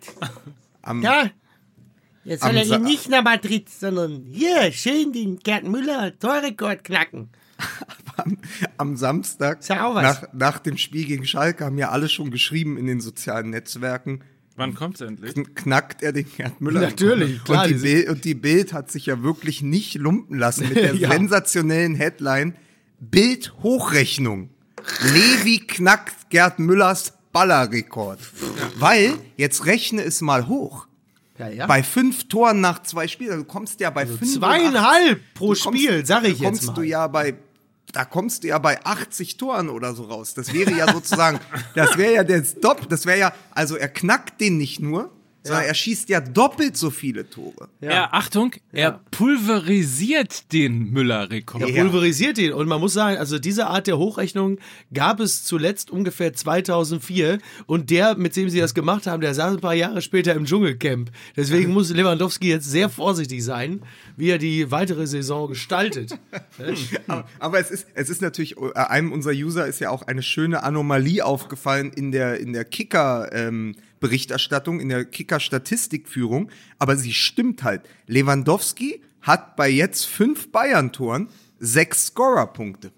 Am, 0.82 1.02
Ja. 1.02 1.30
Jetzt 2.26 2.40
soll 2.40 2.50
Am 2.52 2.56
er 2.56 2.64
eben 2.64 2.84
nicht 2.84 3.10
nach 3.10 3.22
Madrid, 3.22 3.68
sondern 3.68 4.24
hier 4.32 4.72
schön 4.72 5.12
den 5.12 5.38
Gerd 5.40 5.64
Müller 5.64 6.18
Torrekord 6.18 6.82
knacken. 6.82 7.28
am 8.76 8.96
Samstag, 8.96 9.60
Ist 9.60 9.68
ja 9.68 9.86
auch 9.86 9.94
was. 9.94 10.02
nach, 10.02 10.28
nach 10.32 10.58
dem 10.58 10.76
Spiel 10.78 11.04
gegen 11.06 11.26
Schalke, 11.26 11.64
haben 11.64 11.78
ja 11.78 11.90
alle 11.90 12.08
schon 12.08 12.30
geschrieben 12.30 12.76
in 12.76 12.86
den 12.86 13.00
sozialen 13.00 13.50
Netzwerken, 13.50 14.20
Wann 14.56 14.74
kommt's 14.74 15.00
endlich? 15.00 15.32
kn- 15.32 15.52
knackt 15.54 16.02
er 16.02 16.12
den 16.12 16.26
Gerd 16.36 16.60
Müller. 16.60 16.80
Natürlich, 16.82 17.42
klar, 17.42 17.64
Und 17.64 17.70
die, 17.70 17.74
die 17.74 17.80
Bild, 17.82 18.08
und 18.08 18.24
die 18.24 18.34
Bild 18.34 18.72
hat 18.72 18.90
sich 18.92 19.06
ja 19.06 19.22
wirklich 19.22 19.62
nicht 19.62 19.94
lumpen 19.96 20.38
lassen 20.38 20.68
mit 20.68 20.76
der 20.82 20.94
Ja. 20.94 21.10
sensationellen 21.10 21.96
Headline 21.96 22.54
Bild 23.00 23.52
Hochrechnung. 23.64 24.50
Levi 25.12 25.58
knackt 25.58 26.30
Gerd 26.30 26.58
Müllers 26.60 27.14
Ballerrekord. 27.32 28.20
Weil, 28.76 29.14
jetzt 29.36 29.66
rechne 29.66 30.02
es 30.04 30.20
mal 30.20 30.46
hoch. 30.46 30.86
Ja, 31.36 31.48
ja. 31.48 31.66
Bei 31.66 31.82
fünf 31.82 32.28
Toren 32.28 32.60
nach 32.60 32.82
zwei 32.84 33.08
Spielen, 33.08 33.38
du 33.38 33.44
kommst 33.44 33.80
ja 33.80 33.90
bei 33.90 34.06
fünf 34.06 34.34
Zweieinhalb 34.34 35.20
pro 35.34 35.46
kommst- 35.48 35.62
Spiel, 35.64 36.06
sag 36.06 36.22
ich 36.22 36.38
jetzt 36.38 36.42
kommst 36.44 36.66
mal. 36.68 36.72
du 36.74 36.82
ja 36.82 37.08
bei 37.08 37.34
da 37.94 38.04
kommst 38.04 38.42
du 38.42 38.48
ja 38.48 38.58
bei 38.58 38.84
80 38.84 39.36
Toren 39.36 39.70
oder 39.70 39.94
so 39.94 40.04
raus. 40.04 40.34
Das 40.34 40.52
wäre 40.52 40.72
ja 40.72 40.92
sozusagen, 40.92 41.38
das 41.74 41.96
wäre 41.96 42.14
ja 42.14 42.24
der 42.24 42.44
Stop, 42.44 42.88
das 42.88 43.06
wäre 43.06 43.18
ja, 43.18 43.32
also 43.52 43.76
er 43.76 43.88
knackt 43.88 44.40
den 44.40 44.58
nicht 44.58 44.80
nur, 44.80 45.10
sondern 45.44 45.64
er 45.64 45.74
schießt 45.74 46.08
ja 46.08 46.20
doppelt 46.20 46.74
so 46.76 46.90
viele 46.90 47.28
Tore. 47.28 47.68
Er, 47.82 48.14
Achtung, 48.14 48.54
er 48.72 49.00
pulverisiert 49.10 50.50
den 50.54 50.90
Müller-Rekord. 50.90 51.62
Er 51.62 51.82
pulverisiert 51.82 52.38
ihn. 52.38 52.54
Und 52.54 52.66
man 52.66 52.80
muss 52.80 52.94
sagen, 52.94 53.18
also 53.18 53.38
diese 53.38 53.66
Art 53.66 53.86
der 53.86 53.98
Hochrechnung 53.98 54.58
gab 54.92 55.20
es 55.20 55.44
zuletzt 55.44 55.90
ungefähr 55.90 56.32
2004. 56.32 57.38
Und 57.66 57.90
der, 57.90 58.16
mit 58.16 58.34
dem 58.36 58.48
sie 58.48 58.58
das 58.58 58.72
gemacht 58.72 59.06
haben, 59.06 59.20
der 59.20 59.34
saß 59.34 59.56
ein 59.56 59.60
paar 59.60 59.74
Jahre 59.74 60.00
später 60.00 60.32
im 60.34 60.46
Dschungelcamp. 60.46 61.10
Deswegen 61.36 61.74
muss 61.74 61.90
Lewandowski 61.90 62.48
jetzt 62.48 62.70
sehr 62.70 62.88
vorsichtig 62.88 63.44
sein, 63.44 63.82
wie 64.16 64.30
er 64.30 64.38
die 64.38 64.70
weitere 64.70 65.06
Saison 65.06 65.48
gestaltet. 65.48 66.18
Aber, 67.06 67.26
aber 67.38 67.58
es 67.58 67.70
ist, 67.70 67.86
es 67.92 68.08
ist 68.08 68.22
natürlich, 68.22 68.56
äh, 68.56 68.72
einem 68.74 69.12
unserer 69.12 69.34
User 69.34 69.66
ist 69.66 69.78
ja 69.80 69.90
auch 69.90 70.02
eine 70.02 70.22
schöne 70.22 70.62
Anomalie 70.62 71.22
aufgefallen 71.22 71.92
in 71.92 72.12
der, 72.12 72.40
in 72.40 72.54
der 72.54 72.64
Kicker, 72.64 73.28
ähm, 73.32 73.74
Berichterstattung, 74.08 74.80
in 74.80 74.88
der 74.90 75.04
Kicker-Statistikführung. 75.04 76.50
Aber 76.78 76.96
sie 76.96 77.12
stimmt 77.12 77.62
halt. 77.62 77.82
Lewandowski 78.06 79.02
hat 79.22 79.56
bei 79.56 79.68
jetzt 79.70 80.04
fünf 80.06 80.50
Bayern-Toren 80.52 81.28
sechs 81.58 82.06
Scorer-Punkte. 82.06 82.92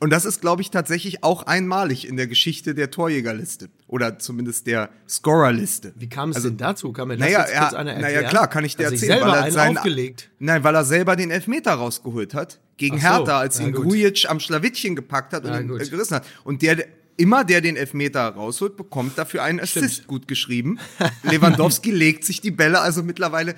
Und 0.00 0.10
das 0.10 0.26
ist, 0.26 0.42
glaube 0.42 0.60
ich, 0.60 0.70
tatsächlich 0.70 1.24
auch 1.24 1.44
einmalig 1.44 2.06
in 2.06 2.16
der 2.18 2.26
Geschichte 2.26 2.74
der 2.74 2.90
Torjägerliste. 2.90 3.70
Oder 3.86 4.18
zumindest 4.18 4.66
der 4.66 4.90
Scorerliste. 5.08 5.94
Wie 5.96 6.08
kam 6.10 6.28
es 6.30 6.36
Also, 6.36 6.48
denn 6.50 6.58
dazu? 6.58 6.92
Kann 6.92 7.08
mir 7.08 7.16
das 7.16 7.26
Naja, 7.26 7.38
jetzt 7.46 7.56
kurz 7.58 7.72
er, 7.72 7.78
einer 7.78 7.92
erklären? 7.92 8.14
naja, 8.14 8.28
klar, 8.28 8.48
kann 8.50 8.64
ich 8.64 8.76
dir 8.76 8.90
sich 8.90 9.00
erzählen. 9.00 9.18
selber 9.20 9.32
weil 9.32 9.38
er 9.38 9.44
einen 9.44 9.52
seinen- 9.54 9.76
aufgelegt. 9.78 10.30
Nein, 10.40 10.62
weil 10.64 10.74
er 10.74 10.84
selber 10.84 11.16
den 11.16 11.30
Elfmeter 11.30 11.72
rausgeholt 11.72 12.34
hat 12.34 12.60
gegen 12.76 12.98
so, 12.98 13.02
Hertha, 13.08 13.38
als 13.38 13.58
ihn 13.60 13.72
gut. 13.72 13.84
Grujic 13.86 14.26
am 14.28 14.40
Schlawittchen 14.40 14.94
gepackt 14.94 15.32
hat 15.32 15.44
und 15.46 15.54
ihn 15.58 15.68
gut. 15.68 15.80
äh, 15.80 15.88
gerissen 15.88 16.16
hat. 16.16 16.26
Und 16.42 16.60
der- 16.60 16.84
immer 17.16 17.44
der 17.44 17.60
den 17.60 17.76
Elfmeter 17.76 18.28
rausholt, 18.28 18.76
bekommt 18.76 19.18
dafür 19.18 19.42
einen 19.42 19.60
Assist 19.60 20.06
gut 20.06 20.28
geschrieben. 20.28 20.78
Lewandowski 21.22 21.90
legt 21.92 22.24
sich 22.24 22.40
die 22.40 22.50
Bälle 22.50 22.80
also 22.80 23.02
mittlerweile 23.02 23.54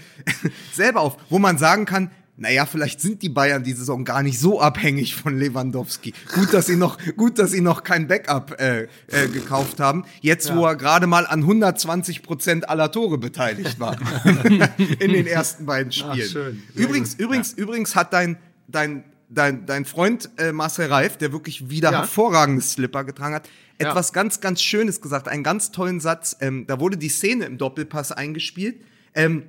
selber 0.72 1.00
auf, 1.00 1.16
wo 1.30 1.38
man 1.38 1.58
sagen 1.58 1.84
kann, 1.84 2.10
naja, 2.38 2.66
vielleicht 2.66 3.00
sind 3.00 3.22
die 3.22 3.30
Bayern 3.30 3.62
die 3.62 3.72
Saison 3.72 4.04
gar 4.04 4.22
nicht 4.22 4.38
so 4.38 4.60
abhängig 4.60 5.14
von 5.14 5.38
Lewandowski. 5.38 6.12
Gut, 6.34 6.52
dass 6.52 6.66
sie 6.66 6.76
noch, 6.76 6.98
gut, 7.16 7.38
dass 7.38 7.52
sie 7.52 7.62
noch 7.62 7.82
kein 7.82 8.08
Backup 8.08 8.60
äh, 8.60 8.88
äh, 9.06 9.28
gekauft 9.32 9.80
haben. 9.80 10.04
Jetzt, 10.20 10.54
wo 10.54 10.66
er 10.66 10.76
gerade 10.76 11.06
mal 11.06 11.26
an 11.26 11.40
120 11.40 12.22
Prozent 12.22 12.68
aller 12.68 12.92
Tore 12.92 13.16
beteiligt 13.16 13.80
war 13.80 13.96
in 14.98 15.12
den 15.12 15.26
ersten 15.26 15.64
beiden 15.64 15.92
Spielen. 15.92 16.28
schön. 16.28 16.62
Sehr 16.74 16.84
Übrigens, 16.84 17.14
übrigens, 17.14 17.52
übrigens 17.54 17.96
hat 17.96 18.12
dein 18.12 18.36
dein 18.68 19.04
dein 19.28 19.66
dein 19.66 19.84
Freund 19.84 20.30
äh, 20.38 20.52
Marcel 20.52 20.86
Reif, 20.86 21.16
der 21.16 21.32
wirklich 21.32 21.68
wieder 21.70 21.90
Ja. 21.92 21.98
hervorragende 22.00 22.62
Slipper 22.62 23.04
getragen 23.04 23.34
hat, 23.34 23.48
Ja. 23.80 23.88
etwas 23.88 24.12
ganz 24.12 24.40
ganz 24.40 24.62
Schönes 24.62 25.00
gesagt, 25.00 25.28
einen 25.28 25.42
ganz 25.42 25.70
tollen 25.72 26.00
Satz. 26.00 26.36
Ähm, 26.40 26.66
da 26.66 26.80
wurde 26.80 26.96
die 26.96 27.08
Szene 27.08 27.44
im 27.46 27.58
Doppelpass 27.58 28.12
eingespielt. 28.12 28.76
Ähm, 29.14 29.44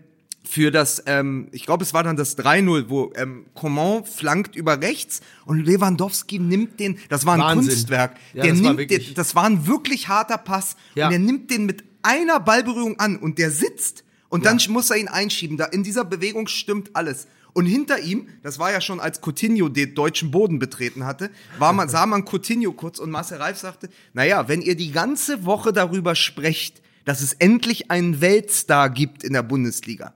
für 0.50 0.72
das, 0.72 1.04
ähm, 1.08 1.50
ich 1.52 1.66
glaube, 1.66 1.84
es 1.84 1.94
war 1.94 2.04
dann 2.04 2.16
das 2.16 2.38
3-0, 2.38 2.86
wo 2.90 3.12
ähm, 3.18 3.48
Coman 3.54 4.06
flankt 4.06 4.56
über 4.56 4.82
rechts 4.82 5.20
und 5.46 5.66
Lewandowski 5.66 6.40
nimmt 6.40 6.80
den, 6.80 6.98
das 7.10 7.26
war 7.26 7.34
ein 7.34 7.42
Wahnsinn. 7.42 7.68
Kunstwerk, 7.74 8.16
Ja, 8.34 8.44
der 8.44 8.54
das 8.54 8.64
war 8.64 8.68
nimmt 8.70 8.80
wirklich- 8.80 9.08
den, 9.08 9.16
das 9.16 9.36
war 9.36 9.44
ein 9.44 9.68
wirklich 9.68 10.08
harter 10.08 10.38
Pass 10.38 10.78
Ja. 10.96 11.08
und 11.08 11.14
er 11.14 11.20
nimmt 11.20 11.52
den 11.52 11.66
mit 11.66 11.84
einer 12.02 12.40
Ballberührung 12.40 12.98
an 12.98 13.18
und 13.18 13.38
der 13.40 13.52
sitzt 13.52 14.06
und 14.30 14.46
dann 14.46 14.58
muss 14.70 14.90
er 14.90 14.96
ihn 14.96 15.10
einschieben. 15.10 15.58
Da 15.58 15.66
in 15.66 15.84
dieser 15.84 16.06
Bewegung 16.06 16.48
stimmt 16.48 16.96
alles. 16.96 17.28
Und 17.58 17.66
hinter 17.66 17.98
ihm, 17.98 18.28
das 18.44 18.60
war 18.60 18.72
ja 18.72 18.80
schon 18.82 19.00
als 19.00 19.20
Coutinho 19.20 19.68
den 19.68 19.96
deutschen 19.96 20.30
Boden 20.30 20.60
betreten 20.60 21.06
hatte, 21.06 21.32
war 21.58 21.74
man, 21.74 21.90
sah 21.90 22.06
man 22.06 22.24
Coutinho 22.24 22.72
kurz 22.72 23.00
und 23.00 23.10
Marcel 23.10 23.40
Reif 23.40 23.58
sagte, 23.58 23.90
naja, 24.14 24.48
wenn 24.48 24.62
ihr 24.62 24.76
die 24.76 24.92
ganze 24.92 25.44
Woche 25.44 25.74
darüber 25.74 26.14
sprecht, 26.14 26.84
dass 27.06 27.20
es 27.20 27.34
endlich 27.34 27.90
einen 27.90 28.22
Weltstar 28.22 28.92
gibt 28.92 29.24
in 29.24 29.34
der 29.34 29.42
Bundesliga, 29.42 30.14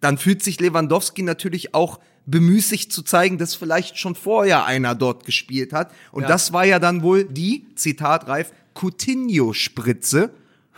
dann 0.00 0.18
fühlt 0.18 0.42
sich 0.42 0.60
Lewandowski 0.60 1.22
natürlich 1.22 1.74
auch 1.74 2.00
bemüßigt 2.26 2.92
zu 2.92 3.00
zeigen, 3.02 3.38
dass 3.38 3.54
vielleicht 3.54 3.96
schon 3.96 4.14
vorher 4.14 4.66
einer 4.66 4.94
dort 4.94 5.24
gespielt 5.24 5.72
hat. 5.72 5.90
Und 6.12 6.24
Ja. 6.24 6.28
das 6.28 6.52
war 6.52 6.66
ja 6.66 6.78
dann 6.78 7.02
wohl 7.02 7.24
die, 7.24 7.64
Zitat 7.76 8.28
Reif, 8.28 8.52
Coutinho-Spritze. 8.74 10.28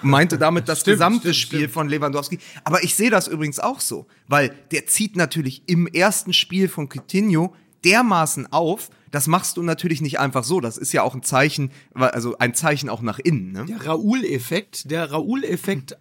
Meinte 0.02 0.38
damit 0.38 0.68
das 0.68 0.80
Stimmt, 0.80 0.94
gesamte 0.94 1.20
stimmt, 1.20 1.36
Spiel 1.36 1.58
stimmt. 1.60 1.72
von 1.72 1.88
Lewandowski. 1.88 2.38
Aber 2.64 2.84
ich 2.84 2.94
sehe 2.94 3.10
das 3.10 3.28
übrigens 3.28 3.58
auch 3.58 3.80
so, 3.80 4.06
weil 4.28 4.54
der 4.70 4.86
zieht 4.86 5.16
natürlich 5.16 5.62
im 5.66 5.86
ersten 5.86 6.32
Spiel 6.32 6.68
von 6.68 6.88
Coutinho 6.88 7.54
dermaßen 7.84 8.52
auf, 8.52 8.90
das 9.10 9.26
machst 9.28 9.56
du 9.56 9.62
natürlich 9.62 10.00
nicht 10.00 10.18
einfach 10.18 10.44
so. 10.44 10.60
Das 10.60 10.76
ist 10.76 10.92
ja 10.92 11.02
auch 11.02 11.14
ein 11.14 11.22
Zeichen, 11.22 11.70
also 11.94 12.36
ein 12.38 12.54
Zeichen 12.54 12.88
auch 12.88 13.00
nach 13.00 13.18
innen. 13.18 13.52
Ne? 13.52 13.64
Der 13.66 13.86
Raoul-Effekt, 13.86 14.90
der 14.90 15.10
Raoul-Effekt 15.10 15.96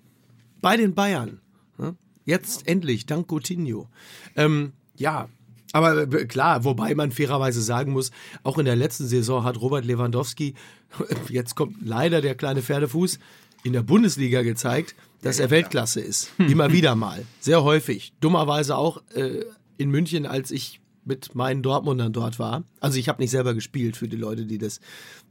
bei 0.61 0.77
den 0.77 0.95
Bayern. 0.95 1.39
ne? 1.77 1.95
Jetzt 2.25 2.67
endlich, 2.67 3.05
dank 3.05 3.27
Coutinho. 3.27 3.87
Ähm, 4.35 4.73
ja, 4.95 5.29
aber 5.75 6.03
äh, 6.11 6.25
klar, 6.25 6.63
wobei 6.63 6.95
man 6.95 7.11
fairerweise 7.11 7.61
sagen 7.61 7.91
muss, 7.91 8.11
auch 8.43 8.57
in 8.57 8.65
der 8.65 8.75
letzten 8.75 9.07
Saison 9.07 9.43
hat 9.43 9.59
Robert 9.59 9.85
Lewandowski, 9.85 10.55
jetzt 11.29 11.55
kommt 11.55 11.75
leider 11.85 12.21
der 12.21 12.35
kleine 12.35 12.61
Pferdefuß, 12.61 13.19
in 13.65 13.73
der 13.73 13.81
Bundesliga 13.81 14.43
gezeigt, 14.43 14.95
dass 15.23 15.39
er 15.39 15.49
Weltklasse 15.49 15.99
ist. 15.99 16.29
Immer 16.37 16.71
wieder 16.71 16.93
mal. 16.93 17.25
Sehr 17.39 17.63
häufig. 17.63 18.13
Dummerweise 18.19 18.77
auch 18.77 19.01
äh, 19.15 19.43
in 19.77 19.89
München, 19.89 20.27
als 20.27 20.51
ich 20.51 20.81
mit 21.03 21.33
meinen 21.33 21.63
Dortmundern 21.63 22.13
dort 22.13 22.37
war. 22.37 22.63
Also 22.79 22.99
ich 22.99 23.09
habe 23.09 23.23
nicht 23.23 23.31
selber 23.31 23.55
gespielt 23.55 23.97
für 23.97 24.07
die 24.07 24.17
Leute, 24.17 24.45
die 24.45 24.59
das. 24.59 24.81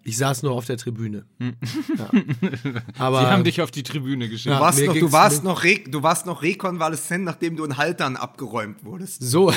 Ich 0.02 0.16
saß 0.16 0.42
nur 0.42 0.52
auf 0.52 0.66
der 0.66 0.78
Tribüne. 0.78 1.26
Ja. 1.38 2.10
Aber 2.98 3.20
Sie 3.20 3.26
haben 3.26 3.44
dich 3.44 3.60
auf 3.62 3.70
die 3.70 3.84
Tribüne 3.84 4.28
geschickt. 4.28 4.52
Du 4.54 4.60
warst, 4.60 4.80
mir 4.80 4.86
noch, 4.86 4.94
du, 4.94 5.12
warst 5.12 5.44
noch 5.44 5.62
re, 5.62 5.78
du 5.86 6.02
warst 6.02 6.26
noch 6.26 6.42
rekonvaleszent, 6.42 7.24
nachdem 7.24 7.56
du 7.56 7.64
in 7.64 7.76
Haltern 7.76 8.16
abgeräumt 8.16 8.84
wurdest. 8.84 9.22
So. 9.22 9.52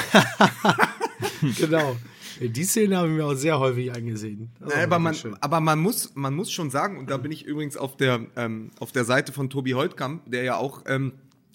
genau. 1.57 1.97
Die 2.39 2.63
Szene 2.63 2.97
habe 2.97 3.09
ich 3.09 3.15
mir 3.15 3.25
auch 3.25 3.33
sehr 3.33 3.59
häufig 3.59 3.93
angesehen. 3.93 4.49
Naja, 4.59 4.83
aber 4.83 4.99
man, 4.99 5.15
aber 5.41 5.59
man 5.59 5.79
muss, 5.79 6.15
man 6.15 6.33
muss 6.33 6.51
schon 6.51 6.69
sagen, 6.69 6.97
und 6.97 7.09
da 7.09 7.17
bin 7.17 7.31
ich 7.31 7.45
übrigens 7.45 7.77
auf 7.77 7.97
der, 7.97 8.25
ähm, 8.35 8.71
auf 8.79 8.91
der 8.91 9.05
Seite 9.05 9.31
von 9.31 9.49
Tobi 9.49 9.71
Holtkamp, 9.71 10.29
der 10.29 10.43
ja 10.43 10.57
auch, 10.57 10.83
ähm, 10.87 11.13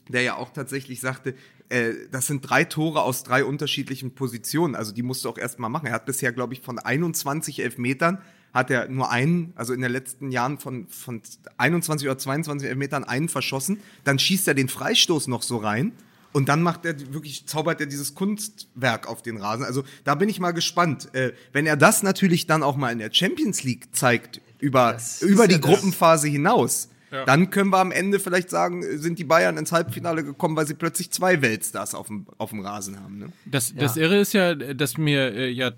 der 0.09 0.23
ja 0.23 0.37
auch 0.37 0.51
tatsächlich 0.51 1.01
sagte, 1.01 1.35
äh, 1.69 1.93
das 2.11 2.27
sind 2.27 2.49
drei 2.49 2.65
Tore 2.65 3.03
aus 3.03 3.23
drei 3.25 3.45
unterschiedlichen 3.45 4.15
Positionen. 4.15 4.75
Also 4.75 4.93
die 4.93 5.03
musst 5.03 5.25
du 5.25 5.29
auch 5.29 5.39
erstmal 5.39 5.71
machen. 5.71 5.87
Er 5.87 5.95
hat 5.95 6.07
bisher, 6.07 6.33
glaube 6.33 6.55
ich, 6.55 6.61
von 6.61 6.79
21 6.79 7.61
Elfmetern 7.61 8.19
hat 8.53 8.71
er 8.71 8.89
nur 8.89 9.11
einen, 9.11 9.53
also 9.57 9.73
in 9.73 9.81
den 9.81 9.91
letzten 9.91 10.31
Jahren 10.31 10.59
von, 10.59 10.87
von 10.89 11.23
21 11.57 12.07
oder 12.07 12.19
22 12.19 12.69
Elfmetern 12.69 13.05
einen 13.05 13.29
verschossen. 13.29 13.81
Dann 14.05 14.19
schießt 14.19 14.47
er 14.49 14.55
den 14.55 14.69
Freistoß 14.69 15.29
noch 15.29 15.43
so 15.43 15.57
rein. 15.57 15.93
Und 16.33 16.49
dann 16.49 16.63
macht 16.63 16.85
er 16.85 16.99
wirklich, 17.13 17.47
zaubert 17.47 17.81
er 17.81 17.87
dieses 17.87 18.15
Kunstwerk 18.15 19.07
auf 19.09 19.23
den 19.23 19.37
Rasen. 19.37 19.65
Also 19.65 19.85
da 20.05 20.15
bin 20.15 20.29
ich 20.29 20.41
mal 20.41 20.53
gespannt. 20.53 21.15
Äh, 21.15 21.33
wenn 21.53 21.67
er 21.67 21.77
das 21.77 22.03
natürlich 22.03 22.47
dann 22.47 22.63
auch 22.63 22.77
mal 22.77 22.91
in 22.91 22.99
der 22.99 23.13
Champions 23.13 23.63
League 23.65 23.95
zeigt, 23.95 24.41
über, 24.59 24.99
über 25.21 25.47
die 25.47 25.55
ja 25.55 25.59
das. 25.59 25.71
Gruppenphase 25.71 26.29
hinaus, 26.29 26.89
dann 27.27 27.51
können 27.51 27.71
wir 27.71 27.79
am 27.79 27.93
Ende 27.93 28.19
vielleicht 28.19 28.49
sagen, 28.49 28.83
äh, 28.83 28.97
sind 28.97 29.19
die 29.19 29.25
Bayern 29.25 29.59
ins 29.59 29.73
Halbfinale 29.73 30.25
gekommen, 30.25 30.57
weil 30.57 30.67
sie 30.67 30.75
plötzlich 30.75 31.11
zwei 31.11 31.43
Weltstars 31.43 31.95
auf 31.95 32.07
dem, 32.07 32.27
auf 32.39 32.51
dem 32.51 32.61
Rasen 32.61 32.99
haben. 33.01 33.19
Ne? 33.19 33.33
Das, 33.45 33.75
das 33.75 33.97
Irre 33.97 34.19
ist 34.19 34.33
ja, 34.33 34.55
dass 34.55 34.97
mir 34.97 35.35
äh, 35.35 35.51
ja, 35.51 35.73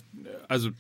also 0.49 0.71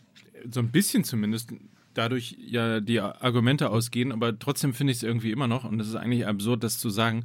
so 0.51 0.61
ein 0.61 0.71
bisschen 0.71 1.03
zumindest 1.03 1.51
dadurch 1.95 2.37
ja 2.39 2.81
die 2.81 3.01
Argumente 3.01 3.71
ausgehen, 3.71 4.13
aber 4.13 4.39
trotzdem 4.39 4.75
finde 4.75 4.93
ich 4.93 4.99
es 4.99 5.03
irgendwie 5.03 5.31
immer 5.31 5.47
noch, 5.47 5.65
und 5.65 5.79
das 5.79 5.89
ist 5.89 5.97
eigentlich 5.97 6.27
absurd, 6.27 6.63
das 6.63 6.79
zu 6.79 6.91
sagen, 6.91 7.25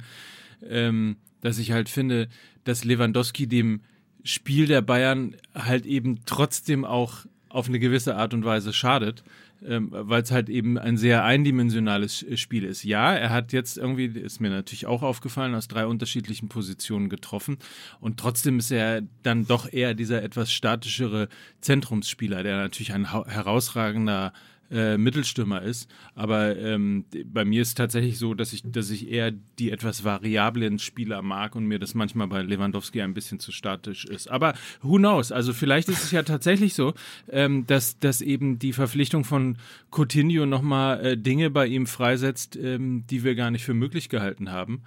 ähm, 0.68 1.16
dass 1.40 1.58
ich 1.58 1.72
halt 1.72 1.88
finde, 1.88 2.28
dass 2.64 2.84
Lewandowski 2.84 3.46
dem 3.46 3.80
Spiel 4.24 4.66
der 4.66 4.82
Bayern 4.82 5.36
halt 5.54 5.86
eben 5.86 6.20
trotzdem 6.26 6.84
auch 6.84 7.24
auf 7.48 7.68
eine 7.68 7.80
gewisse 7.80 8.16
Art 8.16 8.32
und 8.32 8.44
Weise 8.44 8.72
schadet, 8.72 9.24
ähm, 9.66 9.88
weil 9.90 10.22
es 10.22 10.30
halt 10.30 10.48
eben 10.48 10.78
ein 10.78 10.96
sehr 10.96 11.24
eindimensionales 11.24 12.24
Spiel 12.36 12.64
ist. 12.64 12.84
Ja, 12.84 13.12
er 13.12 13.30
hat 13.30 13.52
jetzt 13.52 13.76
irgendwie, 13.76 14.06
ist 14.06 14.40
mir 14.40 14.50
natürlich 14.50 14.86
auch 14.86 15.02
aufgefallen, 15.02 15.54
aus 15.54 15.68
drei 15.68 15.86
unterschiedlichen 15.86 16.48
Positionen 16.48 17.08
getroffen 17.08 17.58
und 18.00 18.18
trotzdem 18.18 18.58
ist 18.58 18.70
er 18.70 19.02
dann 19.22 19.46
doch 19.46 19.70
eher 19.70 19.94
dieser 19.94 20.22
etwas 20.22 20.52
statischere 20.52 21.28
Zentrumsspieler, 21.60 22.42
der 22.42 22.56
natürlich 22.56 22.94
ein 22.94 23.12
herausragender 23.12 24.32
äh, 24.70 24.96
Mittelstürmer 24.96 25.62
ist. 25.62 25.90
Aber 26.14 26.56
ähm, 26.56 27.04
bei 27.24 27.44
mir 27.44 27.62
ist 27.62 27.74
tatsächlich 27.76 28.18
so, 28.18 28.34
dass 28.34 28.52
ich, 28.52 28.62
dass 28.64 28.90
ich 28.90 29.10
eher 29.10 29.32
die 29.58 29.70
etwas 29.70 30.04
variablen 30.04 30.78
Spieler 30.78 31.22
mag 31.22 31.56
und 31.56 31.66
mir 31.66 31.78
das 31.78 31.94
manchmal 31.94 32.28
bei 32.28 32.42
Lewandowski 32.42 33.02
ein 33.02 33.14
bisschen 33.14 33.40
zu 33.40 33.52
statisch 33.52 34.04
ist. 34.04 34.30
Aber 34.30 34.54
who 34.82 34.96
knows? 34.96 35.32
Also 35.32 35.52
vielleicht 35.52 35.88
ist 35.88 36.04
es 36.04 36.10
ja 36.10 36.22
tatsächlich 36.22 36.74
so, 36.74 36.94
ähm, 37.28 37.66
dass, 37.66 37.98
dass 37.98 38.20
eben 38.20 38.58
die 38.58 38.72
Verpflichtung 38.72 39.24
von 39.24 39.56
Coutinho 39.90 40.46
nochmal 40.46 41.04
äh, 41.04 41.16
Dinge 41.16 41.50
bei 41.50 41.66
ihm 41.66 41.86
freisetzt, 41.86 42.56
ähm, 42.56 43.04
die 43.10 43.24
wir 43.24 43.34
gar 43.34 43.50
nicht 43.50 43.64
für 43.64 43.74
möglich 43.74 44.08
gehalten 44.08 44.50
haben. 44.50 44.82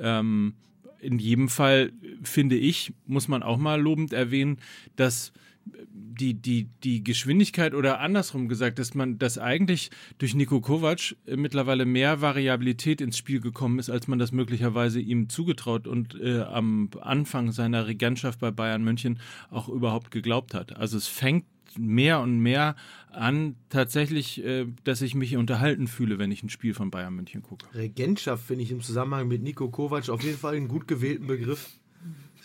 Ähm, 0.00 0.54
in 1.00 1.18
jedem 1.18 1.48
Fall 1.48 1.92
finde 2.22 2.56
ich, 2.56 2.92
muss 3.06 3.28
man 3.28 3.42
auch 3.42 3.58
mal 3.58 3.80
lobend 3.80 4.12
erwähnen, 4.12 4.58
dass 4.96 5.32
die, 5.66 6.34
die, 6.34 6.68
die 6.82 7.02
Geschwindigkeit 7.02 7.74
oder 7.74 8.00
andersrum 8.00 8.48
gesagt, 8.48 8.78
dass 8.78 8.94
man, 8.94 9.18
dass 9.18 9.38
eigentlich 9.38 9.90
durch 10.18 10.34
Nico 10.34 10.60
Kovac 10.60 11.16
äh, 11.26 11.36
mittlerweile 11.36 11.84
mehr 11.84 12.20
Variabilität 12.20 13.00
ins 13.00 13.18
Spiel 13.18 13.40
gekommen 13.40 13.78
ist, 13.78 13.90
als 13.90 14.06
man 14.08 14.18
das 14.18 14.32
möglicherweise 14.32 15.00
ihm 15.00 15.28
zugetraut 15.28 15.86
und 15.86 16.18
äh, 16.20 16.42
am 16.42 16.90
Anfang 17.00 17.52
seiner 17.52 17.86
Regentschaft 17.86 18.40
bei 18.40 18.50
Bayern 18.50 18.84
München 18.84 19.18
auch 19.50 19.68
überhaupt 19.68 20.10
geglaubt 20.10 20.54
hat. 20.54 20.76
Also 20.76 20.96
es 20.96 21.08
fängt 21.08 21.46
mehr 21.78 22.20
und 22.20 22.38
mehr 22.38 22.76
an, 23.10 23.56
tatsächlich, 23.68 24.44
äh, 24.44 24.66
dass 24.84 25.02
ich 25.02 25.14
mich 25.14 25.36
unterhalten 25.36 25.88
fühle, 25.88 26.18
wenn 26.18 26.30
ich 26.30 26.42
ein 26.42 26.48
Spiel 26.48 26.74
von 26.74 26.90
Bayern 26.90 27.14
München 27.14 27.42
gucke. 27.42 27.66
Regentschaft 27.74 28.44
finde 28.44 28.64
ich 28.64 28.70
im 28.70 28.80
Zusammenhang 28.80 29.28
mit 29.28 29.42
Nico 29.42 29.68
Kovac 29.68 30.08
auf 30.08 30.22
jeden 30.22 30.38
Fall 30.38 30.54
einen 30.54 30.68
gut 30.68 30.86
gewählten 30.88 31.26
Begriff. 31.26 31.70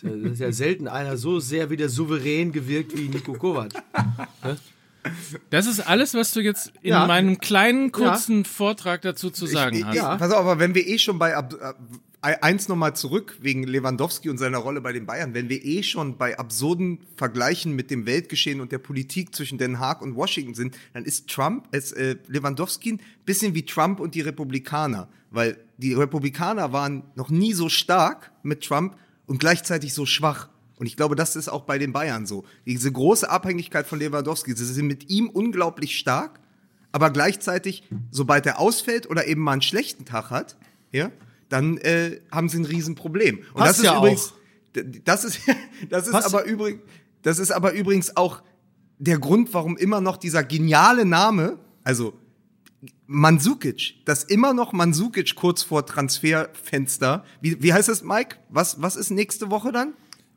Es 0.02 0.32
ist 0.32 0.40
ja 0.40 0.52
selten 0.52 0.88
einer 0.88 1.16
so 1.16 1.40
sehr 1.40 1.70
wieder 1.70 1.88
souverän 1.88 2.52
gewirkt 2.52 2.96
wie 2.96 3.08
Nico 3.08 3.32
Kovac. 3.34 3.72
Das 5.48 5.66
ist 5.66 5.80
alles, 5.80 6.12
was 6.12 6.32
du 6.32 6.40
jetzt 6.40 6.72
in 6.82 6.90
Ja. 6.90 7.06
meinem 7.06 7.38
kleinen, 7.38 7.90
kurzen 7.90 8.44
Vortrag 8.44 9.00
dazu 9.02 9.30
zu 9.30 9.46
sagen 9.46 9.76
ich, 9.76 9.84
hast. 9.84 9.96
ich, 9.96 10.02
Pass 10.02 10.30
auf, 10.32 10.40
aber 10.40 10.58
wenn 10.58 10.74
wir 10.74 10.86
eh 10.86 10.98
schon 10.98 11.18
bei 11.18 11.34
ab, 11.34 11.54
äh, 12.22 12.36
eins 12.42 12.68
nochmal 12.68 12.94
zurück 12.94 13.38
wegen 13.40 13.62
Lewandowski 13.62 14.28
und 14.28 14.36
seiner 14.36 14.58
Rolle 14.58 14.82
bei 14.82 14.92
den 14.92 15.06
Bayern, 15.06 15.32
wenn 15.32 15.48
wir 15.48 15.64
eh 15.64 15.82
schon 15.82 16.18
bei 16.18 16.38
absurden 16.38 16.98
Vergleichen 17.16 17.74
mit 17.74 17.90
dem 17.90 18.04
Weltgeschehen 18.04 18.60
und 18.60 18.72
der 18.72 18.78
Politik 18.78 19.34
zwischen 19.34 19.56
Den 19.56 19.78
Haag 19.80 20.02
und 20.02 20.16
Washington 20.16 20.54
sind, 20.54 20.76
dann 20.92 21.04
ist 21.06 21.28
Trump, 21.28 21.66
es, 21.70 21.92
äh, 21.92 22.16
Lewandowski 22.28 22.92
ein 22.92 23.00
bisschen 23.24 23.54
wie 23.54 23.64
Trump 23.64 24.00
und 24.00 24.14
die 24.14 24.20
Republikaner, 24.20 25.08
weil 25.30 25.56
die 25.78 25.94
Republikaner 25.94 26.74
waren 26.74 27.04
noch 27.14 27.30
nie 27.30 27.54
so 27.54 27.70
stark 27.70 28.32
mit 28.42 28.62
Trump 28.62 28.96
und 29.30 29.38
gleichzeitig 29.38 29.94
so 29.94 30.06
schwach. 30.06 30.48
Und 30.76 30.86
ich 30.86 30.96
glaube, 30.96 31.14
das 31.14 31.36
ist 31.36 31.48
auch 31.48 31.62
bei 31.62 31.78
den 31.78 31.92
Bayern 31.92 32.26
so. 32.26 32.44
Diese 32.66 32.90
große 32.90 33.30
Abhängigkeit 33.30 33.86
von 33.86 34.00
Lewandowski. 34.00 34.54
Sie 34.56 34.64
sind 34.64 34.86
mit 34.88 35.08
ihm 35.08 35.28
unglaublich 35.28 35.96
stark, 35.96 36.40
aber 36.90 37.10
gleichzeitig, 37.10 37.84
sobald 38.10 38.44
er 38.46 38.58
ausfällt 38.58 39.08
oder 39.08 39.26
eben 39.28 39.40
mal 39.42 39.52
einen 39.52 39.62
schlechten 39.62 40.04
Tag 40.04 40.30
hat, 40.30 40.56
ja, 40.90 41.12
dann 41.48 41.78
äh, 41.78 42.20
haben 42.32 42.48
sie 42.48 42.58
ein 42.58 42.64
Riesenproblem. 42.64 43.38
Und 43.38 43.54
Passt 43.54 43.68
das 43.70 43.78
ist 43.78 43.84
ja 43.84 43.98
übrigens, 43.98 44.32
d- 44.74 45.00
das 45.04 45.24
ist, 45.24 45.38
das 45.90 46.06
ist 46.06 46.12
Passt- 46.12 46.26
aber 46.26 46.44
übrigens, 46.44 46.80
das 47.22 47.38
ist 47.38 47.52
aber 47.52 47.72
übrigens 47.72 48.16
auch 48.16 48.42
der 48.98 49.18
Grund, 49.20 49.54
warum 49.54 49.76
immer 49.76 50.00
noch 50.00 50.16
dieser 50.16 50.42
geniale 50.42 51.04
Name, 51.04 51.58
also 51.84 52.14
Mandzukic, 53.12 53.96
dass 54.04 54.22
immer 54.22 54.54
noch 54.54 54.72
Mandzukic 54.72 55.34
kurz 55.34 55.64
vor 55.64 55.84
Transferfenster, 55.84 57.24
wie, 57.40 57.60
wie 57.60 57.72
heißt 57.72 57.88
es, 57.88 58.04
Mike? 58.04 58.36
Was, 58.50 58.80
was 58.80 58.94
ist 58.94 59.10
nächste 59.10 59.50
Woche 59.50 59.72
dann? 59.72 59.94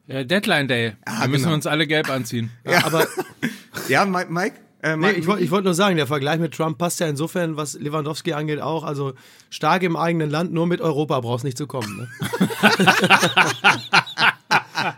Äh, 0.07 0.25
Deadline 0.25 0.67
Day. 0.67 0.93
Ah, 1.05 1.21
da 1.21 1.27
müssen 1.27 1.43
genau. 1.43 1.51
wir 1.51 1.55
uns 1.55 1.67
alle 1.67 1.85
gelb 1.85 2.09
anziehen. 2.09 2.49
Ja, 2.65 2.83
aber 2.83 3.07
Ja, 3.89 4.05
Mike? 4.05 4.31
Mike? 4.33 4.55
Äh, 4.81 4.97
nee, 4.97 5.05
Mike 5.05 5.19
ich 5.19 5.27
wollte 5.27 5.43
ich 5.43 5.51
wollt 5.51 5.65
nur 5.65 5.75
sagen, 5.75 5.97
der 5.97 6.07
Vergleich 6.07 6.39
mit 6.39 6.55
Trump 6.55 6.79
passt 6.79 6.99
ja 6.99 7.07
insofern, 7.07 7.57
was 7.57 7.75
Lewandowski 7.75 8.33
angeht, 8.33 8.59
auch. 8.59 8.83
Also 8.83 9.13
stark 9.51 9.83
im 9.83 9.95
eigenen 9.95 10.31
Land, 10.31 10.51
nur 10.51 10.65
mit 10.65 10.81
Europa 10.81 11.19
brauchst 11.19 11.45
nicht 11.45 11.59
zu 11.59 11.67
kommen. 11.67 11.95
Ne? 11.95 12.09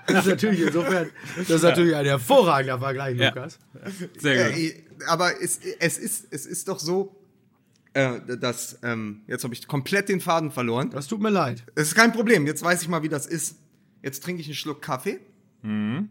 das 0.07 0.19
ist 0.19 0.27
natürlich 0.27 0.61
insofern, 0.61 1.09
das 1.38 1.49
ist 1.49 1.63
natürlich 1.63 1.93
ein 1.93 2.05
hervorragender 2.05 2.79
Vergleich, 2.79 3.17
Ja. 3.17 3.27
Lukas. 3.27 3.59
Sehr 4.17 4.49
gut. 4.49 4.57
Äh, 4.57 4.83
aber 5.07 5.41
es, 5.41 5.59
es, 5.79 5.97
ist, 5.97 6.27
es 6.31 6.45
ist 6.45 6.69
doch 6.69 6.79
so, 6.79 7.13
äh, 7.95 8.38
dass, 8.38 8.77
ähm, 8.84 9.21
jetzt 9.25 9.45
habe 9.45 9.53
ich 9.53 9.67
komplett 9.67 10.10
den 10.10 10.19
Faden 10.19 10.51
verloren. 10.51 10.89
Das 10.91 11.08
tut 11.08 11.21
mir 11.21 11.29
leid. 11.29 11.63
Es 11.75 11.88
ist 11.88 11.95
kein 11.95 12.12
Problem, 12.12 12.45
jetzt 12.45 12.62
weiß 12.62 12.81
ich 12.81 12.89
mal, 12.89 13.03
wie 13.03 13.10
das 13.10 13.25
ist. 13.25 13.55
Jetzt 14.03 14.21
trinke 14.21 14.41
ich 14.41 14.47
einen 14.47 14.55
Schluck 14.55 14.81
Kaffee. 14.81 15.19
Mm. 15.62 16.10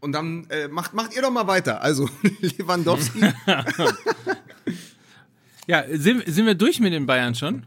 Und 0.00 0.12
dann 0.12 0.46
äh, 0.50 0.68
macht, 0.68 0.92
macht 0.92 1.16
ihr 1.16 1.22
doch 1.22 1.30
mal 1.30 1.46
weiter. 1.46 1.82
Also, 1.82 2.08
Lewandowski. 2.40 3.20
Ja, 5.66 5.82
sind, 5.88 6.24
sind 6.26 6.44
wir 6.44 6.54
durch 6.54 6.78
mit 6.78 6.92
den 6.92 7.06
Bayern 7.06 7.34
schon? 7.34 7.64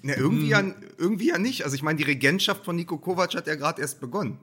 ne, 0.00 0.14
irgendwie, 0.14 0.48
ja, 0.48 0.62
irgendwie 0.96 1.28
ja 1.28 1.36
nicht. 1.36 1.64
Also, 1.64 1.74
ich 1.74 1.82
meine, 1.82 1.98
die 1.98 2.04
Regentschaft 2.04 2.64
von 2.64 2.74
Nico 2.74 2.96
Kovac 2.96 3.34
hat 3.34 3.46
ja 3.46 3.54
gerade 3.54 3.82
erst 3.82 4.00
begonnen. 4.00 4.38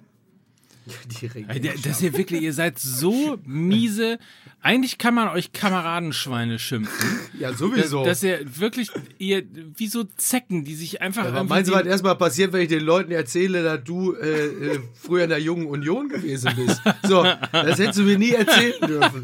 Direkt. 1.22 1.50
Ey, 1.50 1.60
der- 1.60 1.74
Das 1.84 2.02
ihr 2.02 2.18
wirklich, 2.18 2.42
ihr 2.42 2.54
seid 2.54 2.80
so 2.80 3.38
miese. 3.46 4.18
Eigentlich 4.64 4.98
kann 4.98 5.14
man 5.16 5.30
euch 5.30 5.52
Kameradenschweine 5.54 6.60
schimpfen. 6.60 7.20
Ja, 7.40 7.50
Dass, 7.50 7.60
sowieso. 7.60 8.04
dass 8.06 8.22
ihr 8.24 8.40
wirklich, 8.60 8.90
ihr, 9.18 9.44
wie 9.76 9.88
so 9.88 10.04
Zecken, 10.04 10.64
die 10.66 10.76
sich 10.76 11.02
einfach 11.02 11.22
aber 11.24 11.38
irgendwie 11.38 11.50
meinst 11.50 11.72
du, 11.72 11.76
was 11.76 11.86
erstmal 11.86 12.16
passiert, 12.16 12.52
wenn 12.54 12.62
ich 12.62 12.68
den 12.70 12.84
Leuten 12.84 13.12
erzähle, 13.12 13.64
dass 13.64 13.84
du 13.84 14.14
äh, 14.14 14.28
äh, 14.46 14.80
früher 14.94 15.24
in 15.24 15.30
der 15.30 15.40
Jungen 15.42 15.66
Union 15.68 16.10
gewesen 16.10 16.52
bist? 16.56 16.82
So, 17.08 17.24
das 17.52 17.80
hättest 17.80 18.00
du 18.00 18.04
mir 18.04 18.18
nie 18.20 18.32
erzählen 18.32 18.74
dürfen. 18.88 19.24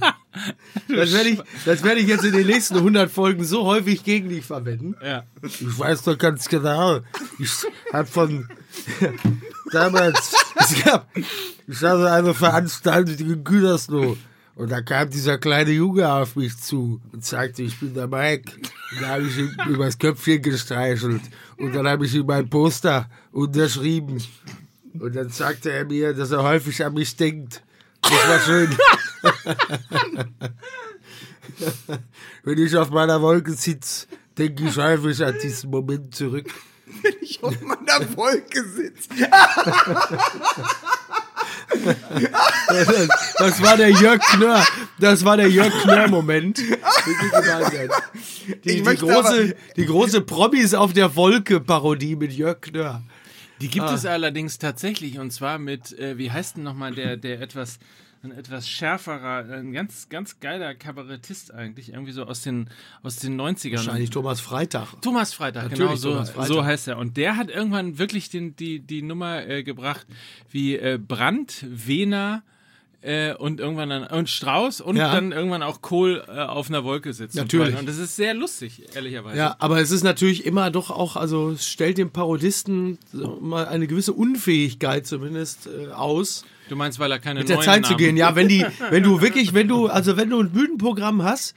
Das 0.88 1.12
werde 1.14 1.30
ich, 1.30 1.40
das 1.66 1.84
werde 1.84 2.00
ich 2.02 2.08
jetzt 2.08 2.24
in 2.24 2.34
den 2.34 2.48
nächsten 2.48 2.76
100 2.78 3.10
Folgen 3.12 3.44
so 3.44 3.64
häufig 3.66 4.04
gegen 4.04 4.30
dich 4.30 4.46
verwenden. 4.46 4.96
Ja. 5.04 5.24
Ich 5.44 5.78
weiß 5.80 6.04
doch 6.04 6.18
ganz 6.18 6.48
genau. 6.50 7.00
Ich 7.40 7.52
hab 7.92 8.08
von 8.10 8.48
damals, 9.72 10.36
es 10.56 10.84
gab, 10.84 11.08
ich 11.16 11.82
hatte 11.82 12.12
eine 12.12 12.34
Veranstaltung 12.34 13.18
in 13.18 13.44
Gütersloh. 13.44 14.18
Und 14.56 14.72
da 14.72 14.82
kam 14.82 15.10
dieser 15.12 15.38
kleine 15.38 15.70
Junge 15.70 16.12
auf 16.12 16.36
mich 16.36 16.58
zu 16.58 17.00
und 17.14 17.24
sagte, 17.24 17.62
ich 17.62 17.80
bin 17.80 17.94
der 17.94 18.08
Mike. 18.08 18.52
Und 18.56 19.02
da 19.02 19.10
habe 19.10 19.24
ich 19.24 19.38
ihm 19.38 19.56
übers 19.68 20.00
Köpfchen 20.00 20.42
gestreichelt. 20.42 21.22
Und 21.58 21.76
dann 21.76 21.88
habe 21.88 22.08
ich 22.08 22.16
ihm 22.16 22.26
mein 22.26 22.50
Poster 22.50 23.08
unterschrieben. 23.32 24.18
Und 25.00 25.16
dann 25.16 25.30
sagte 25.30 25.72
er 25.72 25.86
mir, 25.86 26.16
dass 26.16 26.32
er 26.32 26.42
häufig 26.42 26.84
an 26.84 26.96
mich 26.96 27.16
denkt. 27.16 27.62
Das 28.02 28.28
war 28.28 28.40
schön. 28.40 28.76
Wenn 32.44 32.58
ich 32.58 32.76
auf 32.76 32.90
meiner 32.90 33.22
Wolke 33.22 33.54
sitze, 33.54 34.08
denke 34.38 34.68
ich 34.68 34.78
häufig 34.78 35.24
an 35.24 35.36
diesen 35.42 35.70
Moment 35.70 36.16
zurück. 36.16 36.48
ich 37.22 37.44
auf 37.44 37.60
meiner 37.62 38.16
Wolke 38.16 38.64
sitze. 38.64 39.10
Das 43.38 43.62
war 43.62 43.78
der 43.78 43.90
Jörg 43.90 44.22
Knörr. 44.22 44.66
Das 45.00 45.24
war 45.24 45.38
der 45.38 45.50
Jörg 45.50 45.72
Knörr-Moment. 45.84 46.58
Die, 46.58 46.76
die, 48.64 48.84
große, 48.84 49.56
die 49.76 49.86
große 49.86 50.22
Promis 50.22 50.74
auf 50.74 50.94
der 50.94 51.16
Wolke-Parodie 51.16 52.16
mit 52.16 52.34
Jörg 52.34 52.62
Knörr. 52.62 53.04
Die 53.62 53.70
gibt 53.70 53.90
es 53.90 54.06
allerdings 54.06 54.60
tatsächlich 54.60 55.20
und 55.20 55.32
zwar 55.32 55.58
mit, 55.58 55.98
äh, 55.98 56.18
wie 56.18 56.32
heißt 56.32 56.58
denn 56.58 56.64
nochmal 56.64 56.94
der, 56.94 57.18
der 57.18 57.42
etwas, 57.42 57.80
ein 58.24 58.32
etwas 58.32 58.68
schärferer, 58.68 59.46
ein 59.52 59.72
ganz, 59.74 60.10
ganz 60.10 60.40
geiler 60.40 60.74
Kabarettist 60.76 61.54
eigentlich, 61.54 61.94
irgendwie 61.94 62.12
so 62.12 62.24
aus 62.24 62.42
den, 62.42 62.70
aus 63.04 63.18
den 63.18 63.40
90ern. 63.40 63.76
Wahrscheinlich 63.78 64.10
Thomas 64.10 64.42
Freitag. 64.42 65.02
Thomas 65.02 65.34
Freitag, 65.34 65.64
Natürlich 65.72 65.80
genau 65.80 65.96
so, 65.96 66.16
Freitag. 66.26 66.46
so 66.48 66.66
heißt 66.66 66.88
er. 66.88 66.98
Und 66.98 67.18
der 67.18 67.38
hat 67.38 67.50
irgendwann 67.50 67.98
wirklich 68.00 68.30
den, 68.30 68.56
die, 68.56 68.80
die 68.80 69.02
Nummer 69.02 69.48
äh, 69.48 69.64
gebracht, 69.64 70.08
wie 70.52 70.76
äh, 70.76 70.98
Brandt, 70.98 71.66
Wehner 71.70 72.42
äh, 73.02 73.36
und 73.36 73.60
irgendwann 73.60 73.90
dann, 73.90 74.04
und 74.08 74.30
Strauß 74.30 74.82
und 74.82 74.96
Ja. 74.96 75.14
dann 75.14 75.32
irgendwann 75.32 75.62
auch 75.62 75.82
Kohl 75.84 76.24
äh, 76.28 76.32
auf 76.40 76.70
einer 76.70 76.84
Wolke 76.84 77.14
sitzen. 77.14 77.38
Natürlich. 77.38 77.78
Und 77.78 77.88
das 77.88 77.98
ist 78.00 78.16
sehr 78.16 78.34
lustig, 78.34 78.82
ehrlicherweise. 78.96 79.38
Ja, 79.38 79.56
aber 79.60 79.80
es 79.80 79.92
ist 79.92 80.04
natürlich 80.04 80.46
immer 80.46 80.72
doch 80.72 80.90
auch, 80.90 81.16
also 81.16 81.52
es 81.52 81.68
stellt 81.68 82.00
dem 82.00 82.10
Parodisten 82.10 82.98
mal 83.40 83.68
eine 83.68 83.86
gewisse 83.86 84.14
Unfähigkeit 84.14 85.06
zumindest 85.06 85.68
äh, 85.68 85.92
aus. 85.92 86.44
Du 86.70 86.76
meinst, 86.76 87.00
weil 87.00 87.12
er 87.12 87.20
keine 87.20 87.40
mit 87.40 87.50
der 87.50 87.58
neuen 87.58 87.66
Zeit 87.66 87.86
zu 87.86 87.92
Namen- 87.94 87.98
gehen. 87.98 88.18
Ja, 88.18 88.36
wenn 88.36 88.48
die, 88.48 88.66
wenn 88.90 89.04
du 89.04 89.22
wirklich, 89.22 89.54
wenn 89.54 89.68
du, 89.68 89.88
also 89.88 90.18
wenn 90.18 90.30
du 90.30 90.40
ein 90.42 90.52
Bühnenprogramm 90.52 91.24
hast, 91.24 91.56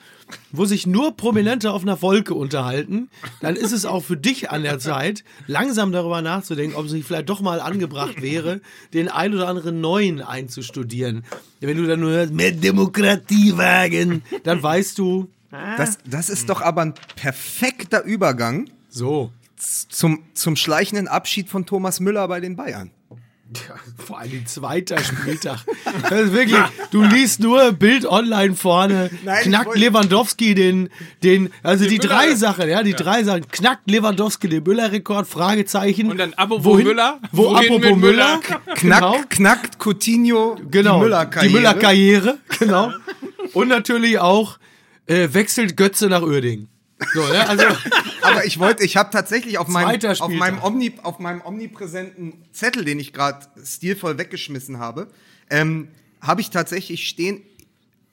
wo 0.53 0.65
sich 0.65 0.87
nur 0.87 1.17
Prominente 1.17 1.73
auf 1.73 1.83
einer 1.83 2.01
Wolke 2.03 2.35
unterhalten, 2.35 3.09
dann 3.41 3.57
ist 3.57 3.73
es 3.73 3.85
auch 3.87 4.05
für 4.05 4.17
dich 4.17 4.51
an 4.51 4.63
der 4.63 4.79
Zeit, 4.79 5.25
langsam 5.49 5.91
darüber 5.93 6.23
nachzudenken, 6.23 6.77
ob 6.77 6.87
es 6.87 6.93
nicht 6.93 7.07
vielleicht 7.07 7.29
doch 7.29 7.41
mal 7.41 7.61
angebracht 7.61 8.23
wäre, 8.23 8.61
den 8.95 9.09
ein 9.09 9.35
oder 9.35 9.49
anderen 9.49 9.81
neuen 9.81 10.21
einzustudieren. 10.23 11.25
Wenn 11.61 11.77
du 11.77 11.87
dann 11.87 12.01
nur 12.01 12.11
hörst, 12.13 12.33
mehr 12.33 12.53
Demokratie 12.53 13.57
wagen, 13.57 14.23
dann 14.45 14.63
weißt 14.63 14.97
du, 14.99 15.29
Das, 15.77 15.99
das 16.07 16.31
ist 16.31 16.49
doch 16.49 16.61
aber 16.63 16.83
ein 16.83 16.95
perfekter 17.17 18.05
Übergang 18.05 18.71
so. 18.89 19.33
zum, 19.57 20.23
zum 20.35 20.55
schleichenden 20.55 21.09
Abschied 21.09 21.49
von 21.49 21.67
Thomas 21.67 21.99
Müller 21.99 22.29
bei 22.29 22.39
den 22.41 22.55
Bayern. 22.55 22.93
Ja, 23.53 23.75
vor 24.07 24.21
allem 24.21 24.47
zweiter 24.47 24.97
Spieltag. 25.03 25.59
Das 26.09 26.21
ist 26.21 26.33
wirklich, 26.33 26.61
du 26.93 27.03
liest 27.03 27.41
nur 27.41 27.73
Bild 27.73 28.07
online 28.07 28.55
vorne, 28.55 29.11
Nein, 29.25 29.43
knackt 29.43 29.77
Lewandowski 29.77 30.55
den, 30.55 30.89
den, 31.25 31.51
also 31.65 31.85
die 31.85 31.99
Müller- 31.99 32.09
drei 32.09 32.35
Sachen, 32.37 32.69
ja, 32.69 32.85
die 32.85 32.93
drei 32.95 33.25
Sachen, 33.25 33.49
knackt 33.49 33.91
Lewandowski 33.91 34.49
den 34.49 34.63
Müller-Rekord, 34.63 35.27
Fragezeichen. 35.27 36.11
Und 36.13 36.19
dann 36.19 36.33
apropos 36.35 36.65
wohin, 36.65 36.87
Müller, 36.87 37.19
Wo 37.33 37.47
wohin 37.51 37.57
apropos 37.73 37.97
Müller, 37.97 38.37
Müller? 38.37 38.41
Knack, 38.77 38.81
genau, 38.81 39.21
Knackt 39.29 39.79
Coutinho 39.85 40.57
genau, 40.71 40.99
die 40.99 41.05
Müller-Karriere. 41.05 41.49
die 41.49 41.55
Müller-Karriere, 41.55 42.39
genau. 42.61 42.93
Und 43.53 43.67
natürlich 43.69 44.21
auch, 44.21 44.59
äh, 45.07 45.29
wechselt 45.33 45.77
Götze 45.77 46.07
nach 46.09 46.23
Uerdingen. 46.23 46.69
So, 47.15 47.23
ja, 47.33 47.47
also, 47.47 47.65
Aber 48.23 48.45
ich 48.45 48.59
wollte, 48.59 48.85
ich 48.85 48.97
habe 48.97 49.11
tatsächlich 49.11 49.59
auf 49.59 49.69
meinem, 49.69 50.01
auf, 50.21 50.29
meinem 50.31 50.63
Omni, 50.63 50.93
auf 51.03 51.19
meinem 51.19 51.41
omnipräsenten 51.43 52.35
Zettel, 52.53 52.85
den 52.85 52.99
ich 52.99 53.13
gerade 53.13 53.47
stilvoll 53.65 54.19
weggeschmissen 54.19 54.79
habe, 54.79 55.09
ähm, 55.49 55.89
habe 56.21 56.41
ich 56.41 56.51
tatsächlich 56.51 57.09
stehen, 57.09 57.43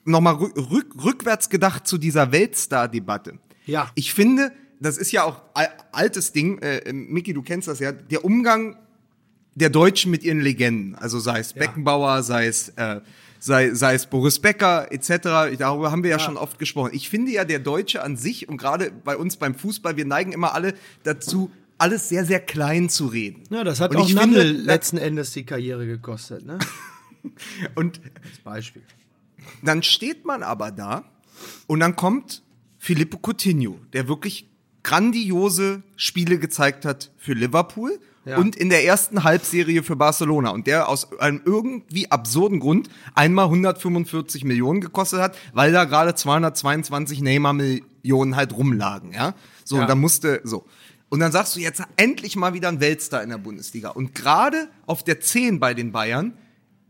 nochmal 0.04 0.34
rück, 0.34 0.56
rück, 0.56 1.04
rückwärts 1.04 1.50
gedacht 1.50 1.86
zu 1.86 1.98
dieser 1.98 2.32
Weltstar-Debatte. 2.32 3.38
Ja. 3.66 3.90
Ich 3.94 4.14
finde, 4.14 4.52
das 4.80 4.96
ist 4.96 5.12
ja 5.12 5.24
auch 5.24 5.42
al 5.54 5.68
altes 5.92 6.32
Ding, 6.32 6.58
äh, 6.58 6.92
Miki, 6.92 7.34
du 7.34 7.42
kennst 7.42 7.68
das 7.68 7.80
ja, 7.80 7.92
der 7.92 8.24
Umgang 8.24 8.76
der 9.54 9.70
Deutschen 9.70 10.10
mit 10.10 10.22
ihren 10.22 10.40
Legenden, 10.40 10.94
also 10.94 11.18
sei 11.18 11.40
es 11.40 11.52
Beckenbauer, 11.52 12.22
sei 12.22 12.46
es 12.46 12.70
äh, 12.76 13.00
sei, 13.38 13.74
sei 13.74 13.94
es 13.94 14.06
Boris 14.06 14.38
Becker 14.38 14.90
etc. 14.92 15.56
Darüber 15.58 15.90
haben 15.90 16.02
wir 16.02 16.10
ja, 16.10 16.18
schon 16.18 16.36
oft 16.36 16.58
gesprochen. 16.58 16.90
Ich 16.92 17.08
finde 17.08 17.32
ja 17.32 17.44
der 17.44 17.58
Deutsche 17.58 18.02
an 18.02 18.16
sich 18.16 18.48
und 18.48 18.56
gerade 18.56 18.90
bei 19.04 19.16
uns 19.16 19.36
beim 19.36 19.54
Fußball, 19.54 19.96
wir 19.96 20.04
neigen 20.04 20.32
immer 20.32 20.54
alle 20.54 20.74
dazu, 21.04 21.50
alles 21.78 22.08
sehr 22.08 22.24
sehr 22.24 22.40
klein 22.40 22.88
zu 22.88 23.06
reden. 23.06 23.44
ja, 23.50 23.64
das 23.64 23.80
hat 23.80 23.92
Und 23.92 23.98
auch 23.98 24.10
Nandl 24.10 24.40
finde, 24.40 24.62
letzten 24.62 24.98
Endes 24.98 25.32
die 25.32 25.44
Karriere 25.44 25.86
gekostet, 25.86 26.44
ne? 26.44 26.58
Und 27.74 28.00
Als 28.24 28.38
Beispiel. 28.44 28.82
dann 29.62 29.82
steht 29.82 30.24
man 30.24 30.42
aber 30.42 30.70
da 30.70 31.04
und 31.66 31.80
dann 31.80 31.96
kommt 31.96 32.42
Filippo 32.78 33.18
Coutinho, 33.18 33.78
der 33.92 34.08
wirklich 34.08 34.48
grandiose 34.82 35.82
Spiele 35.96 36.38
gezeigt 36.38 36.84
hat 36.84 37.10
für 37.16 37.34
Liverpool 37.34 37.98
Ja. 38.28 38.36
und 38.38 38.56
in 38.56 38.68
der 38.68 38.84
ersten 38.84 39.24
Halbserie 39.24 39.82
für 39.82 39.96
Barcelona 39.96 40.50
und 40.50 40.66
der 40.66 40.88
aus 40.88 41.18
einem 41.20 41.40
irgendwie 41.44 42.10
absurden 42.10 42.60
Grund 42.60 42.88
einmal 43.14 43.46
145 43.46 44.44
Millionen 44.44 44.80
gekostet 44.80 45.20
hat, 45.20 45.36
weil 45.52 45.72
da 45.72 45.84
gerade 45.84 46.14
222 46.14 47.20
Neymar-Millionen 47.22 48.36
halt 48.36 48.56
rumlagen, 48.56 49.12
ja. 49.12 49.34
So, 49.64 49.76
Ja. 49.76 49.82
und 49.82 49.88
dann 49.88 49.98
musste, 50.00 50.40
so. 50.44 50.66
Und 51.10 51.20
dann 51.20 51.32
sagst 51.32 51.56
du 51.56 51.60
jetzt 51.60 51.82
endlich 51.96 52.36
mal 52.36 52.52
wieder 52.52 52.68
ein 52.68 52.80
Weltstar 52.80 53.22
in 53.22 53.30
der 53.30 53.38
Bundesliga. 53.38 53.88
Und 53.90 54.14
gerade 54.14 54.68
auf 54.86 55.02
der 55.02 55.20
10 55.20 55.58
bei 55.58 55.72
den 55.72 55.90
Bayern 55.90 56.34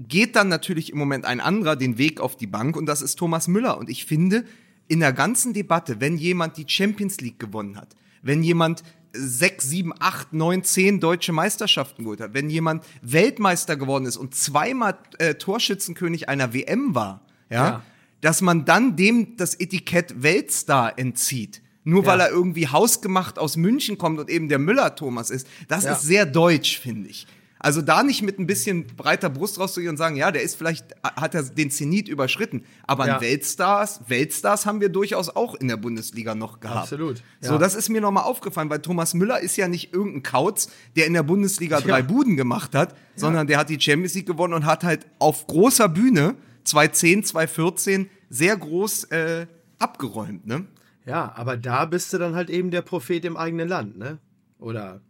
geht 0.00 0.34
dann 0.34 0.48
natürlich 0.48 0.90
im 0.92 0.98
Moment 0.98 1.24
ein 1.24 1.40
anderer 1.40 1.76
den 1.76 1.98
Weg 1.98 2.20
auf 2.20 2.36
die 2.36 2.46
Bank 2.48 2.76
und 2.76 2.86
das 2.86 3.00
ist 3.02 3.16
Thomas 3.16 3.46
Müller. 3.48 3.78
Und 3.78 3.88
ich 3.88 4.06
finde, 4.06 4.44
in 4.88 5.00
der 5.00 5.12
ganzen 5.12 5.52
Debatte, 5.52 6.00
wenn 6.00 6.16
jemand 6.16 6.56
die 6.56 6.64
Champions 6.66 7.20
League 7.20 7.38
gewonnen 7.38 7.76
hat, 7.76 7.94
wenn 8.22 8.42
jemand 8.42 8.82
sechs, 9.12 9.68
sieben, 9.68 9.92
acht, 9.98 10.32
neun, 10.32 10.62
zehn 10.64 11.00
deutsche 11.00 11.32
Meisterschaften 11.32 12.02
geholt 12.04 12.20
hat, 12.20 12.34
wenn 12.34 12.50
jemand 12.50 12.84
Weltmeister 13.02 13.76
geworden 13.76 14.06
ist 14.06 14.16
und 14.16 14.34
zweimal 14.34 14.98
äh, 15.18 15.34
Torschützenkönig 15.34 16.28
einer 16.28 16.52
WM 16.54 16.94
war, 16.94 17.22
ja, 17.50 17.66
Ja. 17.68 17.82
dass 18.20 18.40
man 18.42 18.64
dann 18.64 18.96
dem 18.96 19.36
das 19.36 19.54
Etikett 19.54 20.22
Weltstar 20.22 20.98
entzieht. 20.98 21.62
Nur 21.84 22.04
weil 22.04 22.18
Ja. 22.18 22.26
er 22.26 22.30
irgendwie 22.32 22.68
hausgemacht 22.68 23.38
aus 23.38 23.56
München 23.56 23.96
kommt 23.96 24.18
und 24.20 24.28
eben 24.28 24.48
der 24.50 24.58
Müller-Thomas 24.58 25.30
ist. 25.30 25.46
Das 25.68 25.84
Ja. 25.84 25.92
ist 25.92 26.02
sehr 26.02 26.26
deutsch, 26.26 26.78
finde 26.78 27.08
ich. 27.08 27.26
Also 27.60 27.82
da 27.82 28.02
nicht 28.02 28.22
mit 28.22 28.38
ein 28.38 28.46
bisschen 28.46 28.86
breiter 28.86 29.30
Brust 29.30 29.58
rauszugehen 29.58 29.90
und 29.90 29.96
sagen, 29.96 30.16
ja, 30.16 30.30
der 30.30 30.42
ist 30.42 30.54
vielleicht, 30.56 30.94
hat 31.02 31.34
er 31.34 31.42
den 31.42 31.70
Zenit 31.70 32.08
überschritten. 32.08 32.64
Aber 32.86 33.06
Ja. 33.06 33.20
Weltstars, 33.20 34.00
Weltstars 34.08 34.64
haben 34.66 34.80
wir 34.80 34.88
durchaus 34.88 35.28
auch 35.28 35.54
in 35.54 35.68
der 35.68 35.76
Bundesliga 35.76 36.34
noch 36.34 36.60
gehabt. 36.60 36.78
Absolut, 36.82 37.22
So, 37.40 37.52
ja. 37.54 37.58
das 37.58 37.74
ist 37.74 37.88
mir 37.88 38.00
nochmal 38.00 38.24
aufgefallen, 38.24 38.70
weil 38.70 38.80
Thomas 38.80 39.14
Müller 39.14 39.40
ist 39.40 39.56
ja 39.56 39.66
nicht 39.68 39.92
irgendein 39.92 40.22
Kauz, 40.22 40.70
der 40.96 41.06
in 41.06 41.14
der 41.14 41.22
Bundesliga 41.24 41.80
drei 41.80 41.98
Ja. 42.00 42.04
Buden 42.04 42.36
gemacht 42.36 42.74
hat, 42.74 42.94
sondern 43.16 43.46
der 43.46 43.58
hat 43.58 43.68
die 43.70 43.80
Champions 43.80 44.14
League 44.14 44.26
gewonnen 44.26 44.54
und 44.54 44.64
hat 44.66 44.84
halt 44.84 45.06
auf 45.18 45.46
großer 45.46 45.88
Bühne 45.88 46.36
2010, 46.64 47.24
2014 47.24 48.10
sehr 48.30 48.56
groß 48.56 49.04
äh, 49.04 49.46
abgeräumt, 49.78 50.46
ne? 50.46 50.66
Ja, 51.06 51.32
aber 51.34 51.56
da 51.56 51.86
bist 51.86 52.12
du 52.12 52.18
dann 52.18 52.34
halt 52.34 52.50
eben 52.50 52.70
der 52.70 52.82
Prophet 52.82 53.24
im 53.24 53.36
eigenen 53.38 53.68
Land, 53.68 53.96
ne? 53.96 54.18
Oder 54.58 55.00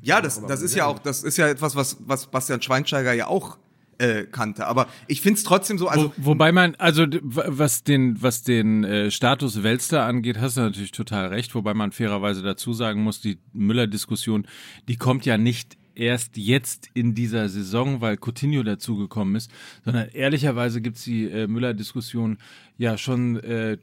Ja, 0.00 0.20
das, 0.20 0.44
das 0.46 0.62
ist 0.62 0.74
ja 0.74 0.86
auch, 0.86 0.98
das 0.98 1.22
ist 1.22 1.36
ja 1.36 1.48
etwas, 1.48 1.76
was, 1.76 1.98
was 2.00 2.26
Bastian 2.26 2.62
Schweinsteiger 2.62 3.12
ja 3.12 3.26
auch 3.26 3.58
äh, 3.98 4.24
kannte. 4.24 4.66
Aber 4.66 4.86
ich 5.06 5.20
finde 5.20 5.38
es 5.38 5.44
trotzdem 5.44 5.78
so, 5.78 5.88
also 5.88 6.12
Wo, 6.16 6.30
wobei 6.30 6.52
man, 6.52 6.74
also 6.76 7.04
was 7.22 7.84
den, 7.84 8.22
was 8.22 8.42
den 8.42 8.84
äh, 8.84 9.10
Status 9.10 9.62
Weltstar 9.62 10.06
angeht, 10.06 10.38
hast 10.40 10.56
du 10.56 10.60
natürlich 10.62 10.92
total 10.92 11.26
recht, 11.26 11.54
wobei 11.54 11.74
man 11.74 11.92
fairerweise 11.92 12.42
dazu 12.42 12.72
sagen 12.72 13.02
muss, 13.02 13.20
die 13.20 13.38
Müller-Diskussion, 13.52 14.46
die 14.88 14.96
kommt 14.96 15.26
ja 15.26 15.36
nicht 15.36 15.76
erst 15.94 16.36
jetzt 16.36 16.88
in 16.94 17.14
dieser 17.14 17.48
Saison, 17.48 18.00
weil 18.00 18.16
Coutinho 18.16 18.62
dazugekommen 18.62 19.34
ist, 19.34 19.50
sondern 19.84 20.08
ehrlicherweise 20.10 20.80
gibt's 20.80 21.02
die 21.02 21.24
äh, 21.24 21.48
Müller-Diskussion 21.48 22.38
ja 22.76 22.96
schon 22.96 23.36
äh, 23.40 23.78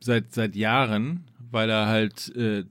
seit, 0.00 0.34
seit 0.34 0.54
Jahren, 0.54 1.24
weil 1.50 1.70
er 1.70 1.86
halt 1.86 2.34
äh, 2.36 2.64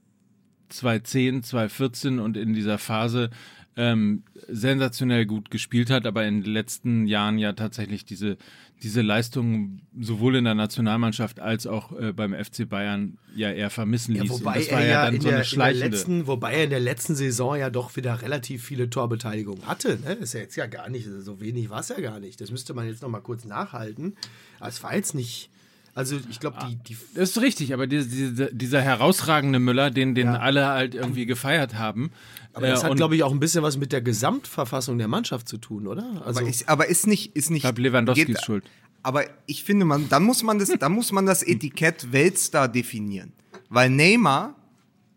2010, 0.70 1.44
2014 1.44 2.20
und 2.20 2.38
in 2.38 2.54
dieser 2.54 2.78
Phase 2.78 3.30
ähm, 3.78 4.24
sensationell 4.48 5.28
gut 5.28 5.52
gespielt 5.52 5.92
hat, 5.92 6.08
aber 6.08 6.26
in 6.26 6.42
den 6.42 6.52
letzten 6.52 7.06
Jahren 7.06 7.38
ja 7.38 7.54
tatsächlich 7.54 8.06
diese, 8.06 8.38
diese 8.82 9.04
Leistung 9.04 9.82
sowohl 10.00 10.36
in 10.36 10.46
der 10.46 10.56
Nationalmannschaft 10.56 11.40
als 11.40 11.68
auch 11.68 11.92
äh, 11.98 12.12
beim 12.12 12.34
FC 12.34 12.68
Bayern 12.68 13.20
ja 13.36 13.52
eher 13.52 13.70
vermissen 13.70 14.16
ließ. 14.16 14.24
Ja, 14.24 14.30
wobei 14.30 14.64
er 14.64 14.82
ja 14.82 14.88
ja 14.88 15.06
dann 15.06 15.16
in 15.16 15.22
so 15.22 15.28
eine 15.28 15.38
der, 15.38 15.38
in 15.38 15.38
der 15.38 15.44
schleichende. 15.44 15.90
letzten, 15.90 16.28
wobei 16.28 16.54
er 16.54 16.64
in 16.64 16.70
der 16.72 16.80
letzten 16.80 17.16
Saison 17.16 17.56
ja 17.56 17.70
doch 17.70 17.96
wieder 17.96 18.20
relativ 18.24 18.64
viele 18.64 18.90
Torbeteiligungen 18.90 19.68
hatte. 19.68 20.00
Ne? 20.04 20.14
Ist 20.14 20.34
ja 20.34 20.40
jetzt 20.40 20.56
ja 20.56 20.66
gar 20.66 20.90
nicht, 20.90 21.08
so 21.20 21.40
wenig 21.40 21.70
war 21.70 21.82
es 21.82 21.90
ja 21.90 22.00
gar 22.00 22.20
nicht. 22.20 22.42
Das 22.42 22.50
müsste 22.50 22.74
man 22.74 22.88
jetzt 22.88 23.04
noch 23.04 23.10
mal 23.10 23.22
kurz 23.22 23.46
nachhalten. 23.46 24.16
Aber 24.60 24.70
es 24.70 24.82
war 24.82 24.96
jetzt 24.96 25.14
nicht, 25.14 25.52
also 25.98 26.18
ich 26.30 26.40
glaube, 26.40 26.58
die, 26.70 26.76
die 26.76 26.98
Das 27.16 27.32
ist 27.32 27.42
richtig, 27.42 27.74
aber 27.74 27.88
diese, 27.88 28.08
diese, 28.08 28.54
dieser 28.54 28.82
herausragende 28.82 29.60
Müller, 29.60 29.90
den, 29.92 30.16
den 30.16 30.28
Ja. 30.28 30.40
alle 30.40 30.68
halt 30.68 30.96
irgendwie 30.96 31.26
gefeiert 31.26 31.76
haben. 31.76 32.12
aber 32.54 32.68
das 32.68 32.84
äh, 32.84 32.88
hat, 32.90 32.96
glaube 32.98 33.16
ich, 33.16 33.24
auch 33.24 33.32
ein 33.32 33.40
bisschen 33.40 33.64
was 33.64 33.78
mit 33.78 33.92
der 33.92 34.02
Gesamtverfassung 34.02 34.98
der 34.98 35.08
Mannschaft 35.08 35.48
zu 35.50 35.58
tun, 35.58 35.88
oder? 35.88 36.22
Also, 36.26 36.40
Aber, 36.42 36.50
ist, 36.50 36.70
aber 36.70 36.88
ist 36.88 37.08
nicht, 37.08 37.36
ist 37.36 37.50
nicht. 37.50 37.58
ich 37.58 37.64
glaube, 37.64 37.82
Lewandowski 37.82 38.26
geht- 38.26 38.36
ist 38.38 38.46
schuld. 38.46 38.64
Aber 39.04 39.24
ich 39.46 39.64
finde, 39.64 39.86
man, 39.86 40.10
dann 40.10 40.24
muss 40.24 40.44
man 40.44 40.60
das, 40.60 40.70
dann 40.80 40.92
muss 40.92 41.12
man 41.12 41.26
das 41.26 41.42
Etikett 41.48 42.12
Weltstar 42.12 42.68
definieren. 42.68 43.34
Weil 43.70 43.90
Neymar 43.90 44.56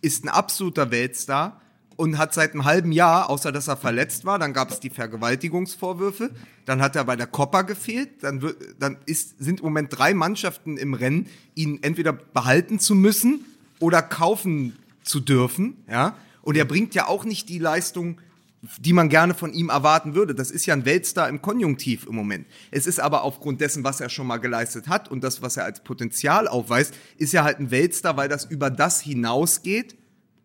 ist 0.02 0.24
ein 0.24 0.28
absoluter 0.28 0.90
Weltstar 0.90 1.59
und 2.00 2.16
hat 2.16 2.32
seit 2.32 2.54
einem 2.54 2.64
halben 2.64 2.92
Jahr, 2.92 3.28
außer 3.28 3.52
dass 3.52 3.68
er 3.68 3.76
verletzt 3.76 4.24
war, 4.24 4.38
dann 4.38 4.54
gab 4.54 4.70
es 4.70 4.80
die 4.80 4.88
Vergewaltigungsvorwürfe, 4.88 6.30
dann 6.64 6.80
hat 6.80 6.96
er 6.96 7.04
bei 7.04 7.14
der 7.14 7.26
Copa 7.26 7.60
gefehlt, 7.60 8.22
dann, 8.22 8.40
wird, 8.40 8.56
dann 8.78 8.96
ist, 9.04 9.34
sind 9.38 9.60
im 9.60 9.66
Moment 9.66 9.88
drei 9.90 10.14
Mannschaften 10.14 10.78
im 10.78 10.94
Rennen, 10.94 11.26
ihn 11.54 11.78
entweder 11.82 12.14
behalten 12.14 12.78
zu 12.78 12.94
müssen 12.94 13.44
oder 13.80 14.00
kaufen 14.00 14.78
zu 15.02 15.20
dürfen, 15.20 15.76
ja. 15.90 16.16
Und 16.40 16.56
er 16.56 16.64
bringt 16.64 16.94
ja 16.94 17.06
auch 17.06 17.26
nicht 17.26 17.50
die 17.50 17.58
Leistung, 17.58 18.18
die 18.78 18.94
man 18.94 19.10
gerne 19.10 19.34
von 19.34 19.52
ihm 19.52 19.68
erwarten 19.68 20.14
würde. 20.14 20.34
Das 20.34 20.50
ist 20.50 20.64
ja 20.64 20.72
ein 20.72 20.86
Weltstar 20.86 21.28
im 21.28 21.42
Konjunktiv 21.42 22.06
im 22.06 22.14
Moment. 22.14 22.46
Es 22.70 22.86
ist 22.86 22.98
aber 22.98 23.24
aufgrund 23.24 23.60
dessen, 23.60 23.84
was 23.84 24.00
er 24.00 24.08
schon 24.08 24.26
mal 24.26 24.38
geleistet 24.38 24.88
hat 24.88 25.10
und 25.10 25.22
das, 25.22 25.42
was 25.42 25.58
er 25.58 25.64
als 25.64 25.84
Potenzial 25.84 26.48
aufweist, 26.48 26.94
ist 27.18 27.34
er 27.34 27.44
halt 27.44 27.58
ein 27.60 27.70
Weltstar, 27.70 28.16
weil 28.16 28.30
das 28.30 28.46
über 28.46 28.70
das 28.70 29.02
hinausgeht, 29.02 29.96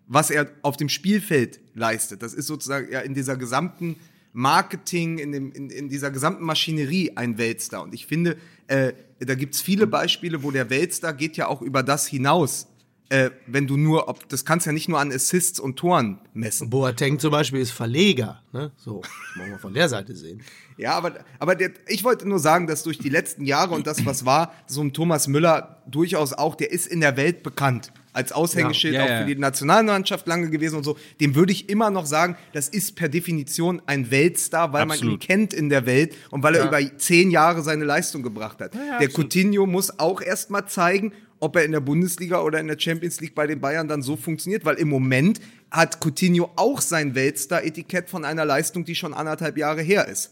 was 0.08 0.30
er 0.30 0.50
auf 0.62 0.78
dem 0.78 0.90
Spielfeld 0.90 1.60
leistet. 1.74 2.22
Das 2.22 2.34
ist 2.34 2.48
sozusagen 2.48 2.92
ja 2.92 3.00
in 3.02 3.14
dieser 3.14 3.38
gesamten 3.38 3.98
Marketing, 4.34 5.18
in, 5.18 5.32
dem, 5.32 5.52
in, 5.52 5.70
in 5.70 5.90
dieser 5.90 6.12
gesamten 6.12 6.44
Maschinerie 6.44 7.14
ein 7.16 7.38
Weltstar. 7.38 7.84
Und 7.84 7.94
ich 7.94 8.06
finde, 8.06 8.38
äh, 8.68 8.94
da 9.20 9.36
gibt's 9.36 9.62
viele 9.62 9.88
Beispiele, 9.88 10.44
wo 10.44 10.52
der 10.52 10.70
Weltstar 10.70 11.14
geht 11.14 11.38
ja 11.38 11.48
auch 11.48 11.62
über 11.62 11.84
das 11.84 12.08
hinaus. 12.08 12.68
Äh, 13.10 13.30
wenn 13.46 13.68
du 13.68 13.78
nur, 13.78 14.08
ob, 14.10 14.28
das 14.30 14.46
kannst 14.46 14.66
ja 14.66 14.72
nicht 14.72 14.90
nur 14.90 15.00
an 15.00 15.12
Assists 15.12 15.60
und 15.60 15.78
Toren 15.78 16.20
messen. 16.34 16.72
Boateng 16.72 17.20
zum 17.20 17.32
Beispiel 17.32 17.60
ist 17.60 17.72
Verleger. 17.72 18.42
Ne? 18.52 18.72
So, 18.78 19.04
wollen 19.36 19.52
wir 19.52 19.60
von 19.60 19.76
der 19.76 19.90
Seite 19.90 20.16
sehen. 20.16 20.42
Ja, 20.78 20.94
aber, 20.94 21.14
aber 21.40 21.56
der, 21.56 21.72
ich 21.88 22.04
wollte 22.04 22.28
nur 22.28 22.40
sagen, 22.40 22.66
dass 22.68 22.84
durch 22.84 22.98
die 22.98 23.10
letzten 23.10 23.46
Jahre 23.46 23.76
und 23.76 23.86
das, 23.86 24.06
was 24.06 24.26
war, 24.26 24.54
so 24.66 24.82
ein 24.82 24.92
Thomas 24.92 25.28
Müller 25.28 25.82
durchaus 25.86 26.34
auch, 26.34 26.56
der 26.56 26.72
ist 26.72 26.88
in 26.88 27.00
der 27.00 27.16
Welt 27.16 27.44
bekannt. 27.44 27.92
Als 28.12 28.32
Aushängeschild 28.32 28.94
Ja, 28.94 29.02
ja, 29.02 29.06
auch 29.06 29.10
ja. 29.10 29.20
für 29.22 29.36
die 29.36 29.40
Nationalmannschaft 29.40 30.26
lange 30.26 30.50
gewesen 30.50 30.78
und 30.78 30.84
so. 30.84 30.98
Dem 31.20 31.36
würde 31.36 31.52
ich 31.52 31.70
immer 31.70 31.90
noch 31.92 32.06
sagen, 32.06 32.38
das 32.54 32.70
ist 32.70 32.96
per 32.96 33.10
Definition 33.10 33.82
ein 33.86 34.10
Weltstar, 34.10 34.72
weil 34.72 34.86
man 34.86 34.98
ihn 34.98 35.02
Absolut. 35.02 35.20
kennt 35.22 35.54
in 35.54 35.70
der 35.70 35.86
Welt 35.86 36.16
und 36.32 36.42
weil 36.42 36.56
er 36.56 36.66
über 36.66 36.80
zehn 36.98 37.30
Jahre 37.30 37.62
seine 37.62 37.84
Leistung 37.84 38.24
gebracht 38.24 38.62
hat. 38.62 38.74
der 38.74 39.10
Coutinho 39.10 39.66
muss 39.66 40.00
auch 40.00 40.22
erst 40.22 40.50
mal 40.50 40.66
zeigen, 40.66 41.12
ob 41.46 41.56
er 41.56 41.64
in 41.64 41.72
der 41.72 41.80
Bundesliga 41.80 42.42
oder 42.42 42.60
in 42.60 42.68
der 42.68 42.80
Champions 42.80 43.22
League 43.22 43.36
bei 43.36 43.46
den 43.46 43.62
Bayern 43.62 43.88
dann 43.88 44.02
so 44.02 44.16
funktioniert, 44.16 44.66
weil 44.66 44.78
im 44.78 44.90
Moment 44.90 45.40
hat 45.70 46.04
Coutinho 46.04 46.50
auch 46.56 46.82
sein 46.82 47.14
Weltstar-Etikett 47.14 48.10
von 48.10 48.26
einer 48.26 48.46
Leistung, 48.46 48.84
die 48.84 48.96
schon 48.96 49.14
anderthalb 49.14 49.56
Jahre 49.56 49.84
her 49.84 50.08
ist. 50.08 50.32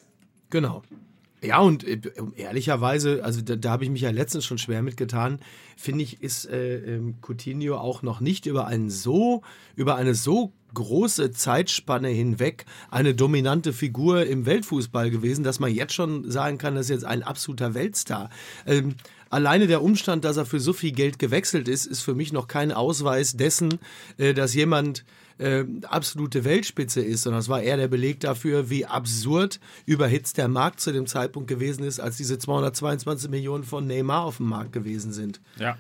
Genau. 0.49 0.82
Ja, 1.43 1.60
und 1.60 1.84
äh, 1.84 1.99
ehrlicherweise, 2.36 3.23
also 3.23 3.41
da, 3.41 3.56
da 3.56 3.71
habe 3.71 3.84
ich 3.84 3.91
mich 3.91 4.02
ja 4.02 4.10
letztens 4.10 4.45
schon 4.45 4.58
schwer 4.58 4.82
mitgetan, 4.82 5.39
finde 5.78 6.04
ich, 6.04 6.23
ist 6.23 6.49
äh, 6.49 6.78
ähm, 6.78 7.15
Coutinho 7.21 7.78
auch 7.78 8.02
noch 8.02 8.19
nicht 8.19 8.47
über 8.47 8.65
einen 8.65 8.89
so, 8.89 9.43
über 9.76 9.95
eine 9.95 10.15
so 10.15 10.52
große 10.73 11.32
Zeitspanne 11.32 12.08
hinweg 12.08 12.65
eine 12.89 13.13
dominante 13.13 13.73
Figur 13.73 14.26
im 14.26 14.45
Weltfußball 14.47 15.12
gewesen, 15.12 15.43
dass 15.43 15.60
man 15.60 15.71
jetzt 15.71 15.93
schon 15.93 16.32
sagen 16.32 16.58
kann, 16.58 16.76
das 16.76 16.86
ist 16.86 16.89
jetzt 16.89 17.06
ein 17.06 17.21
absoluter 17.21 17.73
Weltstar. 17.76 18.30
Ähm, 18.65 18.95
alleine 19.34 19.67
der 19.67 19.82
Umstand, 19.82 20.24
dass 20.24 20.38
er 20.38 20.46
für 20.46 20.60
so 20.60 20.74
viel 20.74 20.91
Geld 20.91 21.19
gewechselt 21.19 21.67
ist, 21.67 21.86
ist 21.86 22.02
für 22.02 22.13
mich 22.13 22.32
noch 22.32 22.48
kein 22.48 22.72
Ausweis 22.72 23.36
dessen, 23.36 23.80
äh, 24.17 24.34
dass 24.34 24.54
jemand 24.54 25.04
äh, 25.39 25.65
absolute 25.84 26.46
Weltspitze 26.46 27.02
ist, 27.02 27.24
sondern 27.24 27.39
es 27.41 27.50
war 27.50 27.62
eher 27.62 27.78
der 27.78 27.88
Beleg 27.88 28.19
dafür, 28.19 28.69
wie 28.69 28.86
absurd 28.86 29.60
überhitzt 29.86 30.38
der 30.38 30.48
Markt 30.48 30.80
zu 30.80 30.91
dem 30.91 31.08
Zeitpunkt 31.08 31.50
gewesen 31.50 31.84
ist, 31.84 32.00
als 32.00 32.17
diese 32.17 32.38
222 32.38 33.30
Millionen 33.30 33.63
von 33.63 33.88
Neymar 33.88 34.24
auf 34.24 34.38
dem 34.38 34.48
Markt 34.48 34.72
gewesen 34.72 35.12
sind. 35.12 35.41
Ja. 35.58 35.78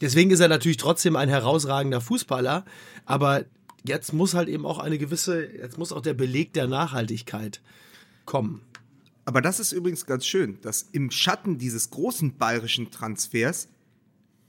Deswegen 0.00 0.30
ist 0.30 0.40
er 0.40 0.48
natürlich 0.48 0.76
trotzdem 0.76 1.16
ein 1.16 1.28
herausragender 1.28 2.00
Fußballer, 2.00 2.64
aber 3.06 3.44
jetzt 3.84 4.12
muss 4.12 4.34
halt 4.34 4.48
eben 4.48 4.66
auch 4.66 4.78
eine 4.78 4.98
gewisse, 4.98 5.46
jetzt 5.46 5.78
muss 5.78 5.92
auch 5.92 6.02
der 6.02 6.14
Beleg 6.14 6.52
der 6.52 6.66
Nachhaltigkeit 6.66 7.60
kommen. 8.26 8.60
Aber 9.26 9.42
das 9.42 9.60
ist 9.60 9.72
übrigens 9.72 10.06
ganz 10.06 10.24
schön, 10.24 10.58
dass 10.62 10.86
im 10.92 11.10
Schatten 11.10 11.58
dieses 11.58 11.90
großen 11.90 12.36
bayerischen 12.38 12.90
Transfers 12.90 13.68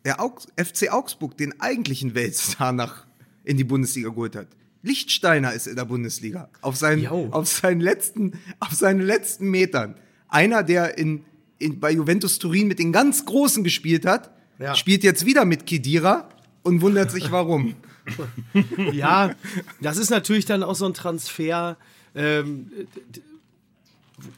der 0.06 0.22
Augs 0.22 0.48
FC 0.56 0.94
Augsburg 0.94 1.36
den 1.38 1.60
eigentlichen 1.60 2.16
Weltstar 2.16 2.72
nach 2.72 3.06
in 3.44 3.58
die 3.58 3.64
Bundesliga 3.66 4.10
geholt 4.10 4.36
hat. 4.36 4.48
Lichtsteiner 4.84 5.52
ist 5.54 5.68
in 5.68 5.76
der 5.76 5.86
Bundesliga. 5.86 6.50
Auf 6.62 6.78
seinen, 6.78 7.06
auf 7.08 7.48
seinen 7.48 7.82
letzten, 7.82 8.34
auf 8.60 8.72
seinen 8.72 9.02
letzten 9.02 9.50
Metern. 9.50 9.96
Einer, 10.30 10.64
der 10.64 10.98
in, 10.98 11.26
in, 11.58 11.80
bei 11.80 11.92
Juventus 11.92 12.38
Turin 12.40 12.68
mit 12.68 12.80
den 12.80 12.92
ganz 12.94 13.26
Großen 13.26 13.64
gespielt 13.64 14.06
hat, 14.06 14.32
Ja. 14.60 14.76
spielt 14.76 15.04
jetzt 15.04 15.26
wieder 15.26 15.44
mit 15.46 15.66
Kedira 15.66 16.30
und 16.64 16.82
wundert 16.82 17.12
sich 17.12 17.32
warum. 17.32 17.76
Ja, 18.94 19.36
das 19.82 19.98
ist 19.98 20.10
natürlich 20.12 20.46
dann 20.46 20.64
auch 20.64 20.76
so 20.76 20.86
ein 20.86 20.94
Transfer, 20.94 21.76
ähm, 22.16 22.72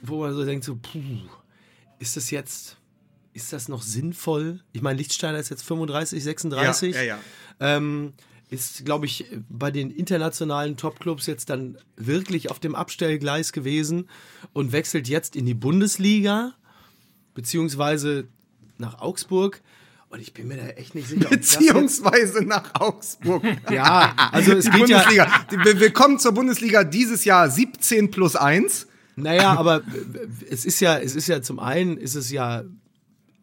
wo 0.02 0.20
man 0.22 0.34
so 0.34 0.44
denkt, 0.46 0.66
so, 0.66 0.76
puh, 0.76 1.00
ist 2.00 2.18
das 2.18 2.32
jetzt, 2.32 2.78
ist 3.34 3.54
das 3.54 3.68
noch 3.68 3.82
sinnvoll? 3.82 4.62
Ich 4.74 4.82
meine, 4.82 4.98
Lichtsteiner 4.98 5.38
ist 5.40 5.50
jetzt 5.50 5.64
35, 5.64 6.24
36. 6.24 6.96
Ja, 6.96 7.02
ja, 7.02 7.08
ja. 7.08 7.20
Ähm, 7.60 8.14
ist, 8.50 8.84
glaube 8.84 9.06
ich, 9.06 9.26
bei 9.48 9.70
den 9.70 9.92
internationalen 9.92 10.76
Topclubs 10.76 11.28
jetzt 11.28 11.50
dann 11.52 11.78
wirklich 11.98 12.50
auf 12.50 12.60
dem 12.60 12.74
Abstellgleis 12.74 13.52
gewesen 13.54 14.10
und 14.54 14.72
wechselt 14.72 15.08
jetzt 15.08 15.36
in 15.36 15.46
die 15.46 15.54
Bundesliga, 15.54 16.54
beziehungsweise 17.36 18.28
nach 18.78 19.00
Augsburg. 19.00 19.62
Und 20.10 20.20
ich 20.20 20.34
bin 20.34 20.48
mir 20.48 20.58
da 20.58 20.68
echt 20.70 20.96
nicht 20.96 21.08
sicher. 21.08 21.30
Beziehungsweise 21.30 22.44
nach 22.44 22.74
Augsburg. 22.80 23.44
Ja, 23.72 24.16
also 24.32 24.54
es 24.54 24.66
Die 24.66 24.72
geht 24.72 24.90
ja, 24.90 24.98
Bundesliga. 25.04 25.46
Die- 25.52 25.80
Willkommen 25.80 26.18
zur 26.18 26.32
Bundesliga 26.32 26.84
dieses 26.84 27.26
Jahr 27.26 27.50
17 27.52 28.10
plus 28.10 28.36
1. 28.36 28.88
Naja, 29.22 29.58
aber 29.58 29.82
es 30.50 30.66
ist 30.66 30.80
ja, 30.80 30.98
es 30.98 31.16
ist 31.16 31.28
ja 31.28 31.42
zum 31.42 31.60
einen 31.60 31.98
ist 31.98 32.16
es 32.16 32.32
ja 32.32 32.64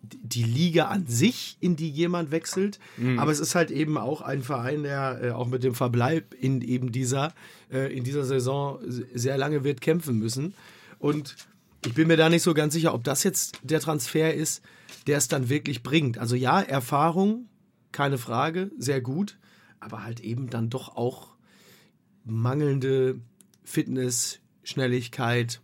die 0.02 0.44
Liga 0.44 0.86
an 0.86 1.06
sich, 1.06 1.56
in 1.60 1.76
die 1.76 1.90
jemand 1.90 2.30
wechselt, 2.30 2.78
aber 3.16 3.32
es 3.32 3.40
ist 3.40 3.54
halt 3.54 3.70
eben 3.70 3.98
auch 3.98 4.20
ein 4.20 4.42
Verein, 4.42 4.84
der 4.84 5.20
äh, 5.22 5.30
auch 5.30 5.48
mit 5.48 5.64
dem 5.64 5.74
Verbleib 5.74 6.34
in 6.34 6.60
eben 6.62 6.92
dieser, 6.92 7.32
äh, 7.72 7.92
in 7.92 8.04
dieser 8.04 8.24
Saison 8.24 8.78
sehr 8.86 9.36
lange 9.36 9.64
wird 9.64 9.80
kämpfen 9.80 10.18
müssen. 10.18 10.54
Und 10.98 11.36
ich 11.84 11.94
bin 11.94 12.08
mir 12.08 12.16
da 12.16 12.28
nicht 12.28 12.42
so 12.42 12.54
ganz 12.54 12.74
sicher, 12.74 12.94
ob 12.94 13.04
das 13.04 13.22
jetzt 13.22 13.60
der 13.62 13.80
Transfer 13.80 14.34
ist, 14.34 14.62
der 15.06 15.18
es 15.18 15.28
dann 15.28 15.48
wirklich 15.48 15.82
bringt. 15.82 16.18
Also 16.18 16.36
ja, 16.36 16.60
Erfahrung, 16.60 17.48
keine 17.92 18.18
Frage, 18.18 18.70
sehr 18.78 19.00
gut, 19.00 19.38
aber 19.80 20.04
halt 20.04 20.20
eben 20.20 20.50
dann 20.50 20.70
doch 20.70 20.96
auch 20.96 21.34
mangelnde 22.24 23.20
Fitness, 23.64 24.40
Schnelligkeit. 24.64 25.60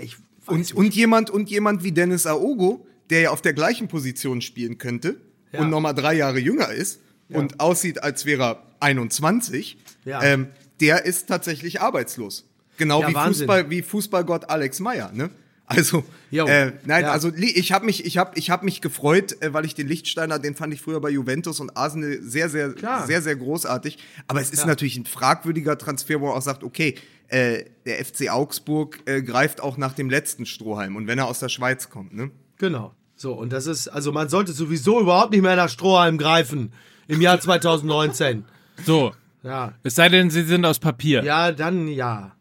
Ich 0.00 0.16
Und, 0.46 0.72
und 0.74 0.94
jemand 0.94 1.30
und 1.30 1.50
jemand 1.50 1.82
wie 1.82 1.92
Dennis 1.92 2.26
Aogo, 2.26 2.86
der 3.10 3.20
ja 3.22 3.30
auf 3.30 3.42
der 3.42 3.52
gleichen 3.52 3.88
Position 3.88 4.40
spielen 4.42 4.78
könnte 4.78 5.16
Ja. 5.52 5.60
und 5.60 5.70
nochmal 5.70 5.94
drei 5.94 6.14
Jahre 6.14 6.38
jünger 6.38 6.70
ist 6.70 7.00
und 7.28 7.60
aussieht, 7.60 8.02
als 8.02 8.24
wäre 8.26 8.42
er 8.42 8.62
21, 8.80 9.76
Ja. 10.04 10.22
ähm, 10.22 10.48
der 10.80 11.04
ist 11.04 11.26
tatsächlich 11.28 11.80
arbeitslos. 11.80 12.44
Genau 12.78 13.00
Ja, 13.00 13.08
wie, 13.08 13.14
Wahnsinn. 13.14 13.46
Fußball, 13.46 13.70
wie 13.70 13.82
Fußballgott 13.82 14.50
Alex 14.50 14.80
Meyer, 14.80 15.10
ne? 15.12 15.30
Also, 15.68 16.04
äh, 16.30 16.70
nein, 16.84 17.02
Ja. 17.02 17.10
also 17.10 17.32
ich 17.34 17.72
habe 17.72 17.86
mich, 17.86 18.04
ich 18.04 18.18
habe, 18.18 18.38
ich 18.38 18.50
habe 18.50 18.64
mich 18.64 18.80
gefreut, 18.80 19.42
äh, 19.42 19.52
weil 19.52 19.64
ich 19.64 19.74
den 19.74 19.88
Lichtsteiner, 19.88 20.38
den 20.38 20.54
fand 20.54 20.72
ich 20.72 20.80
früher 20.80 21.00
bei 21.00 21.10
Juventus 21.10 21.58
und 21.58 21.76
Arsenal 21.76 22.18
sehr, 22.22 22.48
sehr, 22.48 22.72
Klar. 22.72 23.04
sehr, 23.08 23.20
sehr 23.20 23.34
großartig. 23.34 23.98
Aber 24.28 24.40
es 24.40 24.50
ist 24.50 24.60
Ja. 24.60 24.66
natürlich 24.66 24.96
ein 24.96 25.06
fragwürdiger 25.06 25.76
Transfer, 25.76 26.20
wo 26.20 26.26
man 26.26 26.36
auch 26.36 26.42
sagt, 26.42 26.62
okay, 26.62 26.94
äh, 27.28 27.64
der 27.84 28.04
FC 28.04 28.30
Augsburg 28.30 29.00
äh, 29.06 29.22
greift 29.22 29.60
auch 29.60 29.76
nach 29.76 29.92
dem 29.92 30.10
letzten 30.10 30.46
Strohhalm 30.46 30.96
und 30.96 31.06
wenn 31.06 31.18
er 31.18 31.26
aus 31.26 31.40
der 31.40 31.48
Schweiz 31.48 31.90
kommt, 31.90 32.14
ne? 32.14 32.30
Genau. 32.58 32.94
So, 33.16 33.32
und 33.32 33.52
das 33.52 33.66
ist, 33.66 33.88
also 33.88 34.12
man 34.12 34.28
sollte 34.28 34.52
sowieso 34.52 35.00
überhaupt 35.00 35.32
nicht 35.32 35.42
mehr 35.42 35.56
nach 35.56 35.70
Strohhalm 35.70 36.18
greifen 36.18 36.72
im 37.08 37.20
Jahr 37.20 37.40
2019. 37.40 38.44
So. 38.84 39.12
Ja. 39.42 39.74
Es 39.82 39.94
sei 39.94 40.08
denn, 40.08 40.28
sie 40.30 40.42
sind 40.42 40.64
aus 40.64 40.78
Papier. 40.78 41.24
Ja, 41.24 41.52
dann 41.52 41.88
ja. 41.88 42.36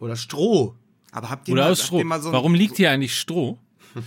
Oder 0.00 0.16
Stroh. 0.16 0.74
Aber 1.12 1.30
habt 1.30 1.48
ihr 1.48 1.52
Oder 1.52 1.64
mal, 1.64 1.70
aus 1.70 1.78
habt 1.78 1.86
Stroh. 1.86 1.98
ihr 1.98 2.04
mal 2.04 2.20
so 2.20 2.32
Warum 2.32 2.54
liegt 2.54 2.76
hier 2.76 2.90
eigentlich 2.90 3.18
Stroh? 3.18 3.58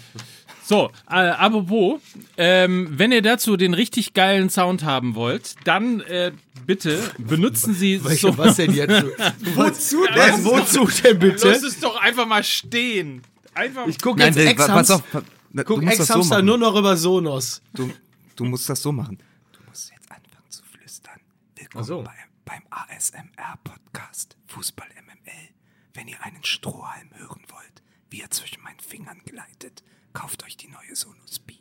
So, 0.64 0.92
äh, 1.10 1.16
apropos, 1.16 2.00
ähm, 2.38 2.88
wenn 2.98 3.12
ihr 3.12 3.22
dazu 3.22 3.58
den 3.58 3.74
richtig 3.74 4.14
geilen 4.14 4.50
Sound 4.50 4.84
haben 4.84 5.14
wollt, 5.14 5.56
dann 5.66 6.00
äh, 6.02 6.32
bitte 6.66 7.00
benutzen 7.18 7.74
Sie 7.74 8.04
Welche, 8.04 8.28
so. 8.28 8.38
was 8.38 8.56
denn 8.56 8.74
jetzt? 8.74 9.04
wozu 9.56 10.06
denn? 10.16 10.46
wozu 10.46 10.86
denn 11.04 11.20
bitte? 11.20 11.50
Lass 11.50 11.64
es 11.64 11.80
doch 11.80 12.00
einfach 12.02 12.26
mal 12.26 12.44
stehen. 12.44 13.24
Einfach. 13.54 13.88
Ich 13.88 14.02
gucke 14.02 14.24
jetzt 14.24 14.36
so 14.36 14.42
Ex-Hamster 14.42 15.04
machen. 15.10 16.46
nur 16.46 16.58
noch 16.58 16.76
über 16.78 16.96
Sonos. 16.96 17.62
Du, 17.74 17.92
du 18.38 18.46
musst 18.46 18.70
das 18.70 18.82
so 18.82 18.94
machen. 18.94 19.18
Du 19.52 19.60
musst 19.68 19.92
jetzt 19.92 20.10
anfangen 20.10 20.50
zu 20.50 20.64
flüstern. 20.64 21.20
Willkommen 21.56 21.84
so. 21.84 22.04
bei, 22.04 22.16
beim 22.46 22.64
ASMR-Podcast 22.70 24.38
Fußball 24.48 24.88
MML. 24.88 25.50
Wenn 25.94 26.08
ihr 26.08 26.24
einen 26.24 26.44
Strohhalm 26.46 27.10
hören 27.16 27.42
wollt, 27.50 27.84
wie 28.10 28.22
er 28.22 28.32
zwischen 28.32 28.64
meinen 28.64 28.80
Fingern 28.80 29.20
gleitet, 29.26 29.84
kauft 30.14 30.44
euch 30.44 30.58
die 30.58 30.68
neue 30.68 30.96
Sonos 30.96 31.40
Beam. 31.40 31.58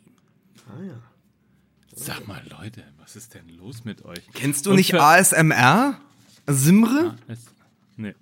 Sag 1.95 2.27
mal, 2.27 2.41
Leute, 2.49 2.83
was 2.99 3.15
ist 3.15 3.33
denn 3.35 3.47
los 3.49 3.85
mit 3.85 4.03
euch? 4.05 4.19
Kennst 4.33 4.65
du 4.65 4.71
Und 4.71 4.77
nicht 4.77 4.93
ASMR? 4.95 5.99
Simre? 6.47 7.15
Es- 7.27 7.39
Nee. 7.95 8.15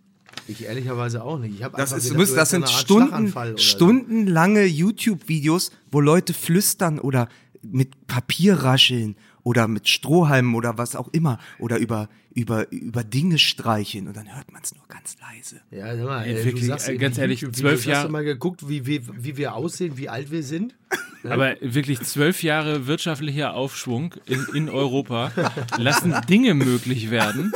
Ich 0.48 0.64
ehrlicherweise 0.66 1.24
auch 1.24 1.38
nicht. 1.40 1.56
Ich 1.56 1.64
hab 1.64 1.76
Das, 1.78 1.92
ist, 1.94 2.10
gedacht, 2.12 2.36
das 2.36 2.50
sind 2.50 2.68
Stunden, 2.70 3.32
oder 3.32 3.52
so. 3.52 3.58
stundenlange 3.58 4.66
YouTube-Videos, 4.66 5.72
wo 5.92 6.02
Leute 6.02 6.34
flüstern 6.34 7.00
oder 7.00 7.30
mit 7.62 8.08
Papier 8.08 8.56
rascheln 8.56 9.16
oder 9.44 9.68
mit 9.70 9.88
Strohhalmen 9.88 10.54
oder 10.56 10.78
was 10.78 10.96
auch 10.98 11.08
immer 11.14 11.40
oder 11.60 11.78
über, 11.78 12.10
über, 12.34 12.72
über 12.72 13.04
Dinge 13.04 13.38
streicheln 13.40 14.08
und 14.08 14.16
dann 14.16 14.34
hört 14.36 14.52
man 14.52 14.62
es 14.64 14.74
nur 14.76 14.84
ganz 14.88 15.16
leise. 15.20 15.62
Ja, 15.72 15.96
sag 15.96 16.06
mal, 16.06 16.24
Ey, 16.24 16.36
ey, 16.36 16.46
wirklich, 16.46 16.62
du 16.64 16.68
sagst 16.68 16.90
äh, 16.90 16.98
ganz 16.98 17.18
ehrlich, 17.18 17.40
zwölf 17.52 17.80
Hast 17.82 17.86
Jahre- 17.86 18.08
du 18.08 18.12
mal 18.14 18.24
geguckt, 18.24 18.68
wie, 18.70 18.86
wie, 18.86 19.02
wie 19.18 19.38
wir 19.38 19.56
aussehen, 19.56 19.98
wie 19.98 20.10
alt 20.10 20.32
wir 20.32 20.44
sind? 20.44 20.76
Aber 21.24 21.56
wirklich 21.62 22.02
zwölf 22.02 22.42
Jahre 22.42 22.88
wirtschaftlicher 22.88 23.54
Aufschwung 23.54 24.16
in, 24.26 24.44
in 24.56 24.70
Europa 24.70 25.32
lassen 25.78 26.16
Dinge 26.28 26.56
möglich 26.56 27.12
werden. 27.12 27.54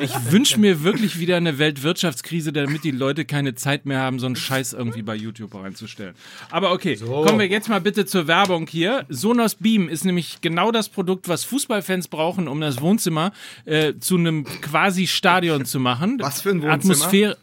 Ich 0.00 0.12
wünsche 0.32 0.58
mir 0.58 0.82
wirklich 0.82 1.18
wieder 1.20 1.36
eine 1.36 1.58
Weltwirtschaftskrise, 1.58 2.52
damit 2.52 2.82
die 2.82 2.90
Leute 2.90 3.24
keine 3.24 3.54
Zeit 3.54 3.86
mehr 3.86 4.00
haben, 4.00 4.18
so 4.18 4.26
einen 4.26 4.34
Scheiß 4.36 4.72
irgendwie 4.72 5.02
bei 5.02 5.14
YouTube 5.14 5.54
reinzustellen. 5.54 6.14
Aber 6.50 6.72
okay, 6.72 6.96
kommen 6.96 7.38
wir 7.38 7.46
jetzt 7.46 7.68
mal 7.68 7.80
bitte 7.80 8.04
zur 8.04 8.26
Werbung 8.26 8.66
hier. 8.66 9.06
Sonos 9.08 9.54
Beam 9.54 9.88
ist 9.88 10.04
nämlich 10.04 10.40
genau 10.40 10.72
das 10.72 10.88
Produkt, 10.88 11.28
was 11.28 11.44
Fußballfans 11.44 12.08
brauchen, 12.08 12.48
um 12.48 12.60
das 12.60 12.80
Wohnzimmer 12.80 13.32
äh, 13.64 13.94
zu 14.00 14.13
einem 14.16 14.44
quasi 14.44 15.06
Stadion 15.06 15.64
zu 15.64 15.80
machen. 15.80 16.18
Was 16.20 16.42
für 16.42 16.50
ein 16.50 16.62
Wohnzimmer? 16.62 16.74
Atmosphäre, 16.74 17.36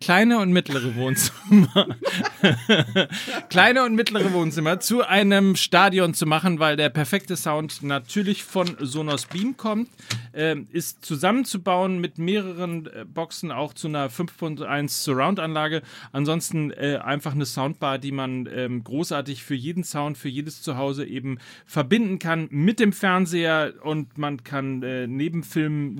kleine 0.00 0.38
und 0.38 0.52
mittlere 0.52 0.94
Wohnzimmer. 0.94 1.96
kleine 3.50 3.84
und 3.84 3.94
mittlere 3.94 4.32
Wohnzimmer 4.32 4.80
zu 4.80 5.06
einem 5.06 5.56
Stadion 5.56 6.14
zu 6.14 6.26
machen, 6.26 6.58
weil 6.58 6.76
der 6.76 6.88
perfekte 6.88 7.36
Sound 7.36 7.82
natürlich 7.82 8.44
von 8.44 8.76
Sonos 8.80 9.26
Beam 9.26 9.56
kommt, 9.56 9.88
ähm, 10.34 10.68
ist 10.72 11.04
zusammenzubauen 11.04 12.00
mit 12.00 12.18
mehreren 12.18 12.86
äh, 12.86 13.04
Boxen 13.04 13.50
auch 13.50 13.74
zu 13.74 13.88
einer 13.88 14.10
5.1 14.10 14.88
Surround-Anlage. 14.88 15.82
Ansonsten 16.12 16.70
äh, 16.70 16.98
einfach 17.02 17.32
eine 17.32 17.46
Soundbar, 17.46 17.98
die 17.98 18.12
man 18.12 18.48
ähm, 18.52 18.84
großartig 18.84 19.42
für 19.42 19.54
jeden 19.54 19.84
Sound, 19.84 20.18
für 20.18 20.28
jedes 20.28 20.62
Zuhause 20.62 21.04
eben 21.06 21.38
verbinden 21.66 22.18
kann 22.18 22.48
mit 22.50 22.80
dem 22.80 22.92
Fernseher 22.92 23.74
und 23.82 24.18
man 24.18 24.44
kann 24.44 24.82
äh, 24.82 25.06
neben 25.06 25.42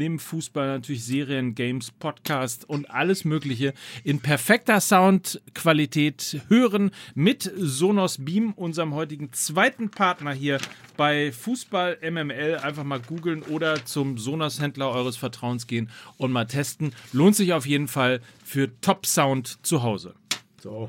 Film, 0.08 0.18
Fußball 0.18 0.66
natürlich 0.68 1.04
Serien, 1.04 1.54
Games, 1.54 1.90
Podcast 1.90 2.66
und 2.66 2.90
alles 2.90 3.26
Mögliche 3.26 3.74
in 4.04 4.20
perfekter 4.20 4.80
Soundqualität 4.80 6.40
hören 6.48 6.92
mit 7.14 7.50
Sonos 7.56 8.24
Beam, 8.24 8.52
unserem 8.54 8.94
heutigen 8.94 9.34
zweiten 9.34 9.90
Partner 9.90 10.32
hier 10.32 10.60
bei 10.96 11.30
Fußball 11.30 11.98
MML. 12.00 12.56
Einfach 12.56 12.84
mal 12.84 13.00
googeln 13.00 13.42
oder 13.42 13.84
zum 13.84 14.16
Sonos-Händler 14.16 14.90
eures 14.90 15.18
Vertrauens 15.18 15.66
gehen 15.66 15.90
und 16.16 16.32
mal 16.32 16.46
testen. 16.46 16.94
Lohnt 17.12 17.36
sich 17.36 17.52
auf 17.52 17.66
jeden 17.66 17.88
Fall 17.88 18.20
für 18.42 18.80
Top-Sound 18.80 19.58
zu 19.66 19.82
Hause. 19.82 20.14
So. 20.62 20.88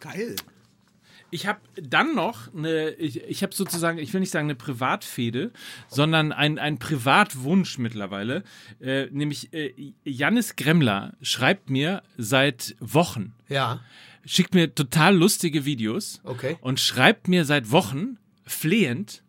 Geil. 0.00 0.36
Ich 1.34 1.46
habe 1.46 1.60
dann 1.74 2.14
noch 2.14 2.52
eine, 2.54 2.90
ich, 2.90 3.22
ich 3.22 3.42
habe 3.42 3.54
sozusagen, 3.54 3.96
ich 3.98 4.12
will 4.12 4.20
nicht 4.20 4.30
sagen 4.30 4.46
eine 4.46 4.54
Privatfehde, 4.54 5.50
sondern 5.88 6.30
ein, 6.30 6.58
ein 6.58 6.78
Privatwunsch 6.78 7.78
mittlerweile. 7.78 8.44
Äh, 8.80 9.06
nämlich 9.10 9.50
äh, 9.54 9.72
Jannis 10.04 10.56
Gremmler 10.56 11.14
schreibt 11.22 11.70
mir 11.70 12.02
seit 12.18 12.76
Wochen, 12.80 13.32
Ja. 13.48 13.80
schickt 14.26 14.54
mir 14.54 14.74
total 14.74 15.16
lustige 15.16 15.64
Videos 15.64 16.20
Okay. 16.22 16.58
und 16.60 16.78
schreibt 16.80 17.28
mir 17.28 17.46
seit 17.46 17.70
Wochen 17.70 18.18
flehend, 18.44 19.22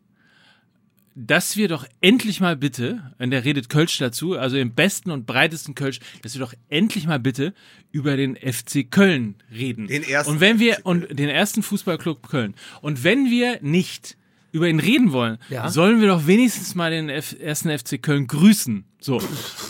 dass 1.15 1.57
wir 1.57 1.67
doch 1.67 1.85
endlich 2.01 2.39
mal 2.39 2.55
bitte, 2.55 3.13
und 3.19 3.31
der 3.31 3.45
redet 3.45 3.69
Kölsch 3.69 3.97
dazu, 3.97 4.37
also 4.37 4.57
im 4.57 4.73
besten 4.73 5.11
und 5.11 5.25
breitesten 5.25 5.75
Kölsch, 5.75 5.99
dass 6.21 6.33
wir 6.33 6.39
doch 6.39 6.53
endlich 6.69 7.05
mal 7.07 7.19
bitte 7.19 7.53
über 7.91 8.17
den 8.17 8.35
FC 8.35 8.89
Köln 8.89 9.35
reden. 9.51 9.87
Den 9.87 10.03
ersten 10.03 10.33
Und 10.33 10.39
wenn 10.39 10.59
wir, 10.59 10.77
und 10.83 11.07
den 11.17 11.29
ersten 11.29 11.61
Fußballclub 11.63 12.27
Köln. 12.27 12.55
Und 12.81 13.03
wenn 13.03 13.29
wir 13.29 13.59
nicht 13.61 14.17
über 14.51 14.67
ihn 14.67 14.79
reden 14.79 15.11
wollen, 15.11 15.37
Ja. 15.49 15.69
sollen 15.69 15.99
wir 16.01 16.07
doch 16.07 16.27
wenigstens 16.27 16.75
mal 16.75 16.91
den 16.91 17.09
F 17.09 17.35
ersten 17.39 17.69
FC 17.75 18.01
Köln 18.01 18.27
grüßen. 18.27 18.85
So. 19.03 19.21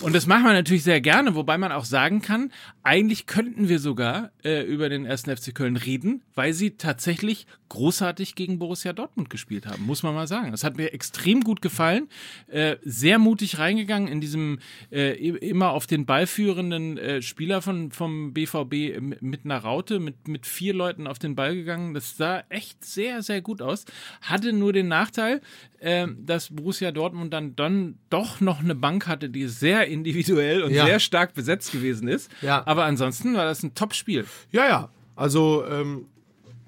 Und 0.04 0.14
das 0.14 0.28
machen 0.28 0.44
wir 0.44 0.54
natürlich 0.54 0.84
sehr 0.84 1.02
gerne, 1.02 1.34
wobei 1.34 1.58
man 1.58 1.72
auch 1.72 1.86
sagen 1.86 2.22
kann, 2.22 2.52
eigentlich 2.84 3.26
könnten 3.26 3.68
wir 3.68 3.80
sogar 3.80 4.32
äh, 4.44 4.62
über 4.62 4.90
den 4.90 5.06
ersten 5.06 5.36
FC 5.36 5.56
Köln 5.56 5.76
reden, 5.76 6.22
weil 6.36 6.54
sie 6.54 6.78
tatsächlich 6.78 7.48
großartig 7.70 8.36
gegen 8.36 8.60
Borussia 8.60 8.94
Dortmund 8.94 9.32
gespielt 9.32 9.66
haben, 9.66 9.84
muss 9.88 10.04
man 10.04 10.14
mal 10.14 10.28
sagen. 10.28 10.52
Das 10.52 10.64
hat 10.64 10.78
mir 10.78 10.94
extrem 10.94 11.42
gut 11.42 11.64
gefallen. 11.64 12.08
Äh, 12.48 12.76
sehr 12.84 13.18
mutig 13.18 13.58
reingegangen 13.58 14.08
in 14.08 14.22
diesem 14.22 14.60
äh, 14.92 15.14
immer 15.14 15.72
auf 15.72 15.88
den 15.88 16.06
Ball 16.06 16.28
führenden 16.28 17.00
äh, 17.00 17.24
Spieler 17.24 17.64
von, 17.64 17.92
vom 17.92 18.34
BVB 18.34 19.02
mit 19.22 19.46
einer 19.46 19.58
Raute, 19.58 20.00
mit, 20.00 20.28
mit 20.28 20.46
vier 20.46 20.76
Leuten 20.76 21.08
auf 21.08 21.18
den 21.18 21.34
Ball 21.34 21.56
gegangen. 21.56 21.96
Das 21.96 22.16
sah 22.16 22.44
echt 22.50 22.86
sehr, 22.86 23.24
sehr 23.24 23.42
gut 23.42 23.64
aus. 23.64 23.86
Hatte 24.22 24.54
nur 24.54 24.72
den 24.72 24.88
Nachteil, 24.88 25.42
äh, 25.80 26.08
dass 26.20 26.50
Borussia 26.50 26.92
Dortmund 26.92 27.34
dann, 27.34 27.56
dann 27.56 27.98
doch 28.12 28.40
noch 28.40 28.60
eine 28.60 28.76
Bank 28.76 29.08
hatte, 29.08 29.23
die 29.30 29.48
sehr 29.48 29.88
individuell 29.88 30.64
und 30.64 30.72
Ja. 30.74 30.86
sehr 30.86 31.00
stark 31.00 31.34
besetzt 31.34 31.72
gewesen 31.72 32.08
ist. 32.08 32.30
Ja. 32.42 32.66
Aber 32.66 32.86
ansonsten 32.86 33.34
war 33.36 33.46
das 33.46 33.64
ein 33.64 33.74
Top-Spiel. 33.76 34.26
Ja, 34.52 34.68
ja. 34.68 34.90
Also, 35.16 35.66
ähm, 35.68 36.06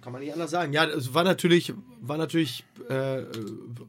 kann 0.01 0.13
man 0.13 0.21
nicht 0.21 0.33
anders 0.33 0.51
sagen. 0.51 0.71
Ja, 0.71 0.85
es 0.85 1.13
war 1.15 1.23
natürlich, 1.23 1.73
war 1.99 2.17
natürlich 2.17 2.63
äh, 2.89 3.23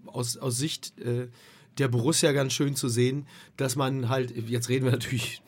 aus, 0.06 0.38
aus 0.38 0.56
Sicht 0.56 0.98
äh, 0.98 1.28
der 1.76 1.88
Borussia 1.88 2.32
ganz 2.32 2.54
schön 2.54 2.74
zu 2.74 2.88
sehen, 2.88 3.26
dass 3.58 3.76
man 3.76 4.08
halt, 4.08 4.34
jetzt 4.48 4.70
reden 4.70 4.86
wir 4.86 4.92
natürlich 4.92 5.42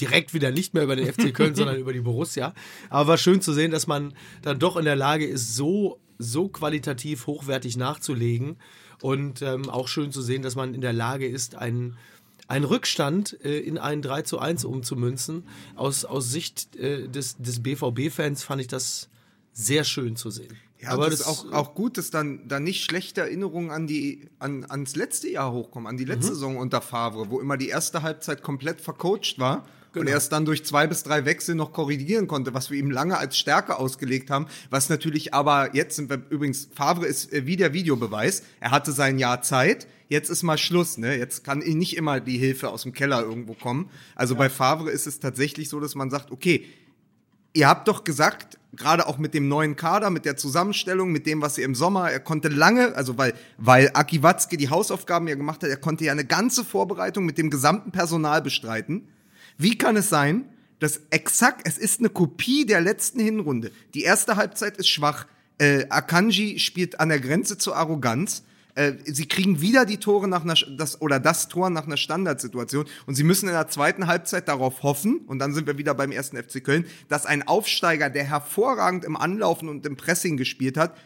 direkt 0.00 0.32
wieder 0.34 0.50
nicht 0.50 0.74
mehr 0.74 0.82
über 0.84 0.96
den 0.96 1.12
FC 1.12 1.34
Köln, 1.34 1.54
sondern 1.56 1.76
über 1.76 1.92
die 1.92 2.00
Borussia. 2.00 2.54
Aber 2.88 3.08
war 3.08 3.18
schön 3.18 3.40
zu 3.42 3.52
sehen, 3.52 3.70
dass 3.70 3.86
man 3.86 4.14
dann 4.40 4.58
doch 4.58 4.76
in 4.76 4.84
der 4.84 4.96
Lage 4.96 5.26
ist, 5.26 5.54
so, 5.56 5.98
so 6.18 6.48
qualitativ 6.48 7.26
hochwertig 7.26 7.76
nachzulegen. 7.76 8.56
Und 9.02 9.42
ähm, 9.42 9.68
auch 9.68 9.88
schön 9.88 10.12
zu 10.12 10.22
sehen, 10.22 10.42
dass 10.42 10.54
man 10.54 10.74
in 10.74 10.80
der 10.80 10.92
Lage 10.92 11.26
ist, 11.26 11.56
einen, 11.56 11.96
einen 12.48 12.64
Rückstand 12.64 13.38
äh, 13.44 13.58
in 13.58 13.78
einen 13.78 14.02
3 14.02 14.22
zu 14.22 14.38
1 14.38 14.64
umzumünzen. 14.64 15.44
Aus, 15.76 16.04
aus 16.04 16.30
Sicht 16.30 16.76
äh, 16.76 17.08
des, 17.08 17.36
des 17.38 17.62
BVB-Fans 17.62 18.42
fand 18.42 18.60
ich 18.60 18.68
das 18.68 19.08
sehr 19.52 19.84
schön 19.84 20.16
zu 20.16 20.30
sehen. 20.30 20.56
Ja, 20.80 20.90
aber 20.90 21.08
das 21.10 21.20
ist 21.20 21.26
auch, 21.26 21.52
auch 21.52 21.74
gut, 21.74 21.96
dass 21.96 22.10
dann, 22.10 22.48
dann 22.48 22.64
nicht 22.64 22.82
schlechte 22.82 23.20
Erinnerungen 23.20 23.70
an 23.70 23.86
die, 23.86 24.28
an, 24.40 24.64
ans 24.64 24.96
letzte 24.96 25.30
Jahr 25.30 25.52
hochkommen, 25.52 25.86
an 25.86 25.96
die 25.96 26.04
letzte 26.04 26.34
Saison 26.34 26.56
unter 26.56 26.80
Favre, 26.80 27.30
wo 27.30 27.40
immer 27.40 27.56
die 27.56 27.68
erste 27.68 28.02
Halbzeit 28.02 28.42
komplett 28.42 28.80
vercoacht 28.80 29.38
war 29.38 29.64
und 30.00 30.08
erst 30.08 30.32
dann 30.32 30.44
durch 30.44 30.64
zwei 30.64 30.86
bis 30.86 31.02
drei 31.02 31.24
Wechsel 31.24 31.54
noch 31.54 31.72
korrigieren 31.72 32.26
konnte, 32.26 32.54
was 32.54 32.70
wir 32.70 32.78
ihm 32.78 32.90
lange 32.90 33.18
als 33.18 33.36
Stärke 33.36 33.78
ausgelegt 33.78 34.30
haben. 34.30 34.46
Was 34.70 34.88
natürlich 34.88 35.34
aber 35.34 35.74
jetzt 35.74 35.96
sind 35.96 36.10
wir 36.10 36.22
übrigens, 36.30 36.68
Favre 36.74 37.06
ist 37.06 37.32
äh, 37.32 37.46
wie 37.46 37.56
der 37.56 37.72
Videobeweis. 37.72 38.42
Er 38.60 38.70
hatte 38.70 38.92
sein 38.92 39.18
Jahr 39.18 39.42
Zeit. 39.42 39.86
Jetzt 40.12 40.28
ist 40.28 40.42
mal 40.42 40.58
Schluss, 40.58 40.98
ne? 40.98 41.16
Jetzt 41.16 41.42
kann 41.42 41.62
ihn 41.62 41.78
nicht 41.78 41.96
immer 41.96 42.20
die 42.20 42.36
Hilfe 42.36 42.68
aus 42.68 42.82
dem 42.82 42.92
Keller 42.92 43.22
irgendwo 43.22 43.54
kommen. 43.54 43.88
Also 44.14 44.34
bei 44.34 44.50
Favre 44.50 44.90
ist 44.90 45.06
es 45.06 45.20
tatsächlich 45.20 45.70
so, 45.70 45.80
dass 45.80 45.94
man 45.94 46.10
sagt, 46.10 46.30
okay, 46.30 46.66
Ihr 47.54 47.68
habt 47.68 47.86
doch 47.86 48.04
gesagt, 48.04 48.58
gerade 48.74 49.06
auch 49.06 49.18
mit 49.18 49.34
dem 49.34 49.46
neuen 49.46 49.76
Kader, 49.76 50.08
mit 50.08 50.24
der 50.24 50.38
Zusammenstellung, 50.38 51.12
mit 51.12 51.26
dem, 51.26 51.42
was 51.42 51.58
ihr 51.58 51.66
im 51.66 51.74
Sommer, 51.74 52.10
er 52.10 52.20
konnte 52.20 52.48
lange, 52.48 52.94
also 52.94 53.18
weil, 53.18 53.34
weil 53.58 53.90
Aki 53.92 54.22
Watzke 54.22 54.56
die 54.56 54.70
Hausaufgaben 54.70 55.28
ja 55.28 55.34
gemacht 55.34 55.62
hat, 55.62 55.68
er 55.68 55.76
konnte 55.76 56.04
ja 56.04 56.12
eine 56.12 56.24
ganze 56.24 56.64
Vorbereitung 56.64 57.26
mit 57.26 57.36
dem 57.36 57.50
gesamten 57.50 57.92
Personal 57.92 58.40
bestreiten. 58.40 59.06
Wie 59.58 59.76
kann 59.76 59.96
es 59.96 60.08
sein, 60.08 60.46
dass 60.78 61.02
exakt, 61.10 61.68
es 61.68 61.76
ist 61.76 62.00
eine 62.00 62.08
Kopie 62.08 62.64
der 62.64 62.80
letzten 62.80 63.20
Hinrunde. 63.20 63.70
Die 63.92 64.02
erste 64.02 64.36
Halbzeit 64.36 64.78
ist 64.78 64.88
schwach. 64.88 65.26
Äh, 65.58 65.84
Akanji 65.90 66.58
spielt 66.58 67.00
an 67.00 67.10
der 67.10 67.20
Grenze 67.20 67.58
zur 67.58 67.76
Arroganz. 67.76 68.44
Äh, 68.74 68.94
sie 69.04 69.26
kriegen 69.26 69.60
wieder 69.60 69.84
die 69.84 69.98
Tore 69.98 70.28
nach 70.28 70.42
einer, 70.44 70.54
das, 70.76 71.00
oder 71.00 71.20
das 71.20 71.48
Tor 71.48 71.68
nach 71.68 71.86
einer 71.86 71.98
Standardsituation 71.98 72.86
und 73.06 73.14
sie 73.14 73.24
müssen 73.24 73.48
in 73.48 73.54
der 73.54 73.68
zweiten 73.68 74.06
Halbzeit 74.06 74.48
darauf 74.48 74.82
hoffen, 74.82 75.18
und 75.26 75.38
dann 75.38 75.52
sind 75.52 75.66
wir 75.66 75.76
wieder 75.76 75.94
beim 75.94 76.10
ersten 76.10 76.36
FC 76.36 76.64
Köln, 76.64 76.86
dass 77.08 77.26
ein 77.26 77.46
Aufsteiger, 77.46 78.08
der 78.08 78.24
hervorragend 78.24 79.04
im 79.04 79.16
Anlaufen 79.16 79.68
und 79.68 79.84
im 79.84 79.96
Pressing 79.96 80.36
gespielt 80.36 80.76
hat, 80.76 80.96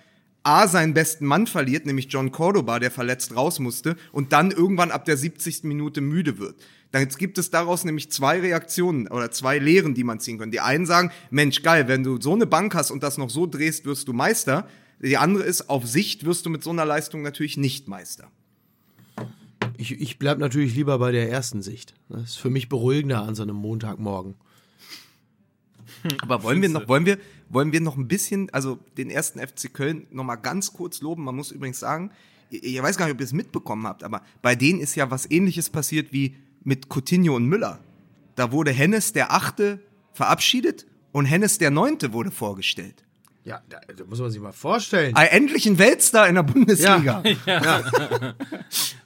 A, 0.44 0.68
seinen 0.68 0.94
besten 0.94 1.26
Mann 1.26 1.48
verliert, 1.48 1.86
nämlich 1.86 2.06
John 2.08 2.30
Cordoba, 2.30 2.78
der 2.78 2.92
verletzt 2.92 3.34
raus 3.34 3.58
musste, 3.58 3.96
und 4.12 4.32
dann 4.32 4.52
irgendwann 4.52 4.92
ab 4.92 5.04
der 5.04 5.16
70. 5.16 5.64
Minute 5.64 6.00
müde 6.00 6.38
wird. 6.38 6.54
Dann 6.92 7.08
gibt 7.08 7.38
es 7.38 7.50
daraus 7.50 7.82
nämlich 7.82 8.12
zwei 8.12 8.38
Reaktionen 8.38 9.08
oder 9.08 9.32
zwei 9.32 9.58
Lehren, 9.58 9.94
die 9.94 10.04
man 10.04 10.20
ziehen 10.20 10.38
kann. 10.38 10.52
Die 10.52 10.60
einen 10.60 10.86
sagen, 10.86 11.10
Mensch, 11.30 11.62
geil, 11.62 11.88
wenn 11.88 12.04
du 12.04 12.20
so 12.20 12.32
eine 12.32 12.46
Bank 12.46 12.76
hast 12.76 12.92
und 12.92 13.02
das 13.02 13.18
noch 13.18 13.28
so 13.28 13.46
drehst, 13.46 13.86
wirst 13.86 14.06
du 14.06 14.12
Meister. 14.12 14.68
Die 15.00 15.16
andere 15.16 15.44
ist, 15.44 15.68
auf 15.68 15.86
Sicht 15.86 16.24
wirst 16.24 16.46
du 16.46 16.50
mit 16.50 16.62
so 16.62 16.70
einer 16.70 16.84
Leistung 16.84 17.22
natürlich 17.22 17.56
nicht 17.56 17.88
Meister. 17.88 18.30
Ich, 19.76 19.92
ich 19.92 20.18
bleib 20.18 20.38
natürlich 20.38 20.74
lieber 20.74 20.98
bei 20.98 21.12
der 21.12 21.30
ersten 21.30 21.62
Sicht. 21.62 21.94
Das 22.08 22.22
ist 22.22 22.36
für 22.36 22.50
mich 22.50 22.68
beruhigender 22.68 23.22
an 23.22 23.34
so 23.34 23.42
einem 23.42 23.56
Montagmorgen. 23.56 24.34
Aber 26.22 26.42
wollen 26.42 26.62
wir 26.62 26.68
noch, 26.68 26.88
wollen 26.88 27.04
wir, 27.04 27.18
wollen 27.48 27.72
wir 27.72 27.80
noch 27.80 27.96
ein 27.96 28.08
bisschen, 28.08 28.50
also 28.50 28.78
den 28.96 29.10
ersten 29.10 29.38
FC 29.38 29.72
Köln 29.72 30.06
noch 30.10 30.24
mal 30.24 30.36
ganz 30.36 30.72
kurz 30.72 31.00
loben? 31.00 31.24
Man 31.24 31.36
muss 31.36 31.50
übrigens 31.50 31.80
sagen, 31.80 32.10
ich, 32.50 32.62
ich 32.62 32.82
weiß 32.82 32.96
gar 32.96 33.06
nicht, 33.06 33.14
ob 33.14 33.20
ihr 33.20 33.26
es 33.26 33.32
mitbekommen 33.32 33.86
habt, 33.86 34.02
aber 34.02 34.22
bei 34.42 34.54
denen 34.54 34.80
ist 34.80 34.94
ja 34.94 35.10
was 35.10 35.30
ähnliches 35.30 35.70
passiert 35.70 36.12
wie 36.12 36.36
mit 36.64 36.88
Coutinho 36.88 37.36
und 37.36 37.46
Müller. 37.46 37.80
Da 38.34 38.52
wurde 38.52 38.70
Hennes 38.70 39.12
der 39.12 39.32
Achte 39.32 39.80
verabschiedet 40.12 40.86
und 41.12 41.26
Hennes 41.26 41.58
der 41.58 41.70
Neunte 41.70 42.12
wurde 42.12 42.30
vorgestellt. 42.30 43.05
Ja, 43.46 43.62
da, 43.68 43.78
da 43.96 44.04
muss 44.06 44.18
man 44.18 44.28
sich 44.28 44.40
mal 44.40 44.50
vorstellen. 44.50 45.14
Ah, 45.14 45.22
endlich 45.22 45.66
ein 45.66 45.78
Weltstar 45.78 46.28
in 46.28 46.34
der 46.34 46.42
Bundesliga. 46.42 47.22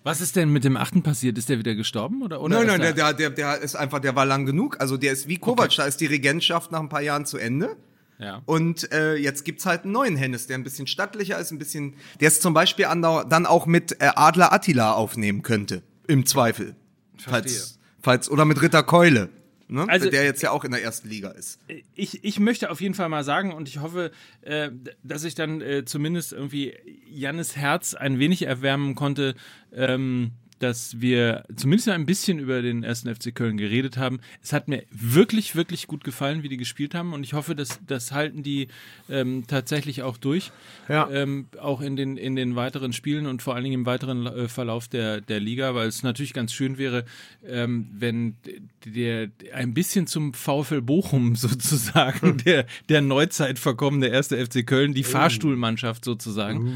Was 0.02 0.22
ist 0.22 0.34
denn 0.34 0.48
mit 0.48 0.64
dem 0.64 0.78
Achten 0.78 1.02
passiert? 1.02 1.36
Ist 1.36 1.50
der 1.50 1.58
wieder 1.58 1.74
gestorben? 1.74 2.22
Oder, 2.22 2.40
oder 2.40 2.56
Nein, 2.56 2.68
nein, 2.68 2.80
der, 2.80 2.92
der, 2.94 3.12
der, 3.12 3.30
der, 3.30 3.58
ist 3.58 3.76
einfach, 3.76 3.98
der 3.98 4.16
war 4.16 4.24
lang 4.24 4.46
genug. 4.46 4.80
Also 4.80 4.96
der 4.96 5.12
ist 5.12 5.28
wie 5.28 5.36
Kovac, 5.36 5.76
da 5.76 5.84
ist 5.84 6.00
die 6.00 6.06
Regentschaft 6.06 6.72
nach 6.72 6.80
ein 6.80 6.88
paar 6.88 7.02
Jahren 7.02 7.26
zu 7.26 7.36
Ende. 7.36 7.76
ja. 8.18 8.40
Und 8.46 8.90
äh, 8.92 9.16
jetzt 9.16 9.44
gibt's 9.44 9.66
halt 9.66 9.82
einen 9.82 9.92
neuen 9.92 10.16
Hennes, 10.16 10.46
der 10.46 10.56
ein 10.56 10.64
bisschen 10.64 10.86
stattlicher 10.86 11.38
ist, 11.38 11.50
ein 11.50 11.58
bisschen, 11.58 11.96
der 12.20 12.28
es 12.28 12.40
zum 12.40 12.54
Beispiel 12.54 12.86
dann 12.86 13.44
auch 13.44 13.66
mit 13.66 14.00
äh, 14.00 14.12
Adler 14.16 14.54
Attila 14.54 14.94
aufnehmen 14.94 15.42
könnte. 15.42 15.82
Im 16.08 16.24
Zweifel. 16.24 16.76
Falls, 17.18 17.78
falls, 18.00 18.30
oder 18.30 18.46
mit 18.46 18.62
Ritter 18.62 18.84
Keule. 18.84 19.28
Ne? 19.70 19.88
Also- 19.88 20.10
der 20.10 20.24
jetzt 20.24 20.42
ja 20.42 20.50
auch 20.50 20.64
in 20.64 20.72
der 20.72 20.82
ersten 20.82 21.08
Liga 21.08 21.30
ist. 21.30 21.60
ich, 21.94 22.24
ich 22.24 22.40
möchte 22.40 22.70
auf 22.70 22.80
jeden 22.80 22.94
Fall 22.94 23.08
mal 23.08 23.22
sagen 23.22 23.52
und 23.52 23.68
ich 23.68 23.78
hoffe, 23.80 24.10
äh, 24.42 24.70
dass 25.04 25.22
ich 25.22 25.36
dann 25.36 25.60
äh, 25.60 25.84
zumindest 25.84 26.32
irgendwie 26.32 26.74
Jannes 27.08 27.56
Herz 27.56 27.94
ein 27.94 28.18
wenig 28.18 28.42
erwärmen 28.42 28.96
konnte, 28.96 29.36
ähm, 29.72 30.32
dass 30.60 31.00
wir 31.00 31.44
zumindest 31.56 31.88
ein 31.88 32.06
bisschen 32.06 32.38
über 32.38 32.62
den 32.62 32.84
ersten 32.84 33.12
FC 33.12 33.34
Köln 33.34 33.56
geredet 33.56 33.96
haben. 33.96 34.20
Es 34.42 34.52
hat 34.52 34.68
mir 34.68 34.84
wirklich, 34.90 35.56
wirklich 35.56 35.86
gut 35.86 36.04
gefallen, 36.04 36.42
wie 36.42 36.48
die 36.48 36.58
gespielt 36.58 36.94
haben 36.94 37.12
und 37.14 37.24
ich 37.24 37.32
hoffe, 37.32 37.54
dass 37.54 37.80
das 37.86 38.12
halten 38.12 38.42
die 38.42 38.68
ähm, 39.08 39.44
tatsächlich 39.46 40.02
auch 40.02 40.18
durch. 40.18 40.52
Ja. 40.88 41.10
Ähm, 41.10 41.46
auch 41.58 41.80
in 41.80 41.96
den, 41.96 42.18
in 42.18 42.36
den 42.36 42.56
weiteren 42.56 42.92
Spielen 42.92 43.26
und 43.26 43.42
vor 43.42 43.54
allen 43.54 43.64
Dingen 43.64 43.80
im 43.80 43.86
weiteren 43.86 44.26
äh, 44.26 44.48
Verlauf 44.48 44.86
der, 44.86 45.22
der 45.22 45.40
Liga, 45.40 45.74
weil 45.74 45.88
es 45.88 46.02
natürlich 46.02 46.34
ganz 46.34 46.52
schön 46.52 46.76
wäre, 46.76 47.06
ähm, 47.46 47.88
wenn 47.92 48.36
der 48.84 49.30
ein 49.54 49.72
bisschen 49.72 50.06
zum 50.06 50.34
VfL 50.34 50.82
Bochum 50.82 51.36
sozusagen, 51.36 52.36
der, 52.36 52.66
der 52.90 53.00
Neuzeit 53.00 53.58
verkommene 53.58 54.08
erste 54.08 54.44
FC 54.44 54.66
Köln, 54.66 54.92
die 54.92 55.04
Fahrstuhlmannschaft 55.04 56.04
sozusagen, 56.04 56.74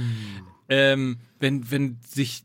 ähm, 0.70 1.18
wenn, 1.38 1.70
wenn 1.70 1.98
sich 2.08 2.44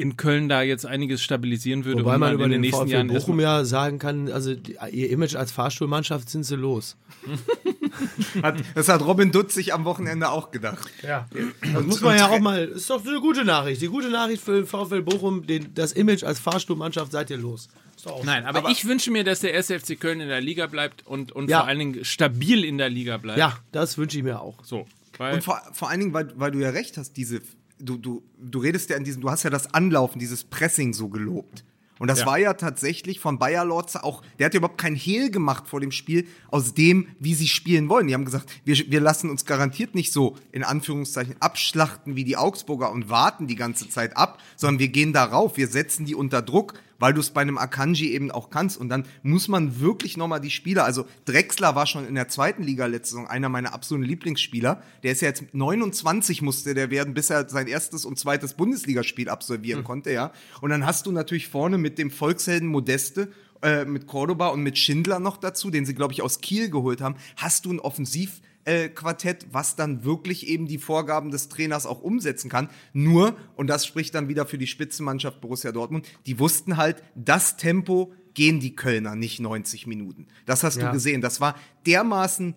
in 0.00 0.16
Köln 0.16 0.48
da 0.48 0.62
jetzt 0.62 0.86
einiges 0.86 1.22
stabilisieren 1.22 1.84
würde 1.84 2.02
Wobei 2.02 2.14
und 2.14 2.20
man 2.20 2.34
über 2.34 2.44
in 2.44 2.50
den 2.50 2.62
den 2.62 2.70
nächsten 2.70 2.86
VfL 2.86 2.92
Jahren 2.92 3.08
Bochum 3.08 3.38
ja 3.40 3.64
sagen 3.64 3.98
kann, 3.98 4.30
also 4.30 4.54
die, 4.54 4.76
ihr 4.90 5.10
Image 5.10 5.34
als 5.36 5.52
Fahrstuhlmannschaft 5.52 6.28
sind 6.30 6.44
sie 6.44 6.56
los. 6.56 6.96
Hat, 8.42 8.62
das 8.74 8.88
hat 8.88 9.02
Robin 9.02 9.30
Dutz 9.32 9.54
sich 9.54 9.74
am 9.74 9.84
Wochenende 9.84 10.30
auch 10.30 10.50
gedacht. 10.52 10.88
Ja. 11.02 11.26
Das 11.74 11.84
muss 11.84 12.00
man 12.00 12.16
ja 12.16 12.28
auch 12.28 12.38
mal, 12.38 12.64
ist 12.64 12.88
doch 12.88 13.04
eine 13.04 13.20
gute 13.20 13.44
Nachricht. 13.44 13.82
Die 13.82 13.88
gute 13.88 14.08
Nachricht 14.10 14.42
für 14.42 14.64
VfL 14.64 15.02
Bochum, 15.02 15.46
den, 15.46 15.74
das 15.74 15.92
Image 15.92 16.24
als 16.24 16.38
Fahrstuhlmannschaft 16.38 17.12
seid 17.12 17.30
ihr 17.30 17.36
los. 17.36 17.68
Ist 17.96 18.06
doch 18.06 18.12
auch 18.12 18.24
Nein, 18.24 18.46
aber, 18.46 18.70
ich 18.70 18.86
wünsche 18.86 19.10
mir, 19.10 19.24
dass 19.24 19.40
der 19.40 19.52
erste 19.52 19.78
FC 19.78 20.00
Köln 20.00 20.20
in 20.20 20.28
der 20.28 20.40
Liga 20.40 20.66
bleibt 20.66 21.06
und, 21.06 21.32
und 21.32 21.50
Ja. 21.50 21.58
vor 21.58 21.68
allen 21.68 21.78
Dingen 21.78 22.04
stabil 22.04 22.64
in 22.64 22.78
der 22.78 22.88
Liga 22.88 23.16
bleibt. 23.18 23.38
Ja, 23.38 23.58
das 23.72 23.98
wünsche 23.98 24.16
ich 24.16 24.24
mir 24.24 24.40
auch. 24.40 24.64
So. 24.64 24.86
Weil 25.18 25.34
Und 25.34 25.44
vor, 25.44 25.60
vor 25.72 25.90
allen 25.90 26.00
Dingen, 26.00 26.14
weil, 26.14 26.32
weil 26.36 26.50
du 26.52 26.58
ja 26.60 26.70
recht 26.70 26.96
hast, 26.96 27.16
diese, 27.16 27.42
du, 27.80 27.96
du, 27.96 28.22
du 28.38 28.58
redest 28.58 28.90
ja 28.90 28.96
in 28.96 29.04
diesem, 29.04 29.22
du 29.22 29.30
hast 29.30 29.42
ja 29.42 29.50
das 29.50 29.72
Anlaufen, 29.74 30.18
dieses 30.18 30.44
Pressing 30.44 30.92
so 30.92 31.08
gelobt. 31.08 31.64
Und 31.98 32.08
das 32.08 32.20
Ja. 32.20 32.26
war 32.26 32.38
ja 32.38 32.54
tatsächlich 32.54 33.20
von 33.20 33.38
Bayer 33.38 33.62
Lorze 33.64 34.02
auch, 34.02 34.22
der 34.38 34.46
hat 34.46 34.54
ja 34.54 34.58
überhaupt 34.58 34.80
kein 34.80 34.94
Hehl 34.94 35.30
gemacht 35.30 35.68
vor 35.68 35.80
dem 35.80 35.92
Spiel, 35.92 36.26
aus 36.48 36.72
dem, 36.72 37.08
wie 37.18 37.34
sie 37.34 37.46
spielen 37.46 37.90
wollen. 37.90 38.06
Die 38.06 38.14
haben 38.14 38.24
gesagt, 38.24 38.50
wir, 38.64 38.74
wir 38.90 39.00
lassen 39.00 39.28
uns 39.28 39.44
garantiert 39.44 39.94
nicht 39.94 40.10
so, 40.10 40.36
in 40.50 40.64
Anführungszeichen, 40.64 41.36
abschlachten 41.40 42.16
wie 42.16 42.24
die 42.24 42.38
Augsburger 42.38 42.90
und 42.90 43.10
warten 43.10 43.46
die 43.48 43.54
ganze 43.56 43.86
Zeit 43.90 44.16
ab, 44.16 44.38
sondern 44.56 44.78
wir 44.78 44.88
gehen 44.88 45.12
darauf, 45.12 45.58
wir 45.58 45.68
setzen 45.68 46.06
die 46.06 46.14
unter 46.14 46.40
Druck, 46.40 46.72
weil 47.00 47.12
du 47.12 47.20
es 47.20 47.30
bei 47.30 47.40
einem 47.40 47.58
Akanji 47.58 48.12
eben 48.12 48.30
auch 48.30 48.50
kannst. 48.50 48.78
Und 48.78 48.88
dann 48.88 49.04
muss 49.22 49.48
man 49.48 49.80
wirklich 49.80 50.16
nochmal 50.16 50.40
die 50.40 50.50
Spieler, 50.50 50.84
also 50.84 51.06
Drexler 51.24 51.74
war 51.74 51.86
schon 51.86 52.06
in 52.06 52.14
der 52.14 52.28
zweiten 52.28 52.62
Liga 52.62 52.86
letzte 52.86 53.14
Saison 53.14 53.26
einer 53.26 53.48
meiner 53.48 53.74
absoluten 53.74 54.06
Lieblingsspieler. 54.06 54.82
Der 55.02 55.12
ist 55.12 55.22
ja 55.22 55.28
jetzt 55.28 55.52
29 55.52 56.42
musste 56.42 56.74
der 56.74 56.90
werden, 56.90 57.14
bis 57.14 57.30
er 57.30 57.48
sein 57.48 57.66
erstes 57.66 58.04
und 58.04 58.18
zweites 58.18 58.54
Bundesligaspiel 58.54 59.28
absolvieren 59.28 59.82
konnte, 59.82 60.12
ja. 60.12 60.32
Und 60.60 60.70
dann 60.70 60.86
hast 60.86 61.06
du 61.06 61.12
natürlich 61.12 61.48
vorne 61.48 61.78
mit 61.78 61.98
dem 61.98 62.10
Volkshelden 62.10 62.68
Modeste 62.68 63.32
äh, 63.62 63.84
mit 63.84 64.06
Cordoba 64.06 64.48
und 64.48 64.62
mit 64.62 64.78
Schindler 64.78 65.18
noch 65.18 65.36
dazu, 65.36 65.70
den 65.70 65.84
sie, 65.84 65.94
glaube 65.94 66.12
ich, 66.12 66.22
aus 66.22 66.40
Kiel 66.40 66.70
geholt 66.70 67.00
haben, 67.00 67.16
hast 67.36 67.64
du 67.64 67.72
ein 67.72 67.80
Offensiv- 67.80 68.40
äh, 68.64 68.88
Quartett, 68.88 69.46
was 69.52 69.76
dann 69.76 70.04
wirklich 70.04 70.46
eben 70.46 70.66
die 70.66 70.78
Vorgaben 70.78 71.30
des 71.30 71.48
Trainers 71.48 71.86
auch 71.86 72.00
umsetzen 72.00 72.50
kann. 72.50 72.68
Nur, 72.92 73.36
und 73.56 73.68
das 73.68 73.86
spricht 73.86 74.14
dann 74.14 74.28
wieder 74.28 74.46
für 74.46 74.58
die 74.58 74.66
Spitzenmannschaft 74.66 75.40
Borussia 75.40 75.72
Dortmund, 75.72 76.06
die 76.26 76.38
wussten 76.38 76.76
halt, 76.76 77.02
das 77.14 77.56
Tempo 77.56 78.12
gehen 78.34 78.60
die 78.60 78.76
Kölner 78.76 79.16
nicht 79.16 79.40
90 79.40 79.86
Minuten. 79.86 80.26
Das 80.46 80.62
hast 80.62 80.76
Ja. 80.76 80.86
du 80.86 80.92
gesehen. 80.92 81.20
Das 81.20 81.40
war 81.40 81.56
dermaßen 81.86 82.54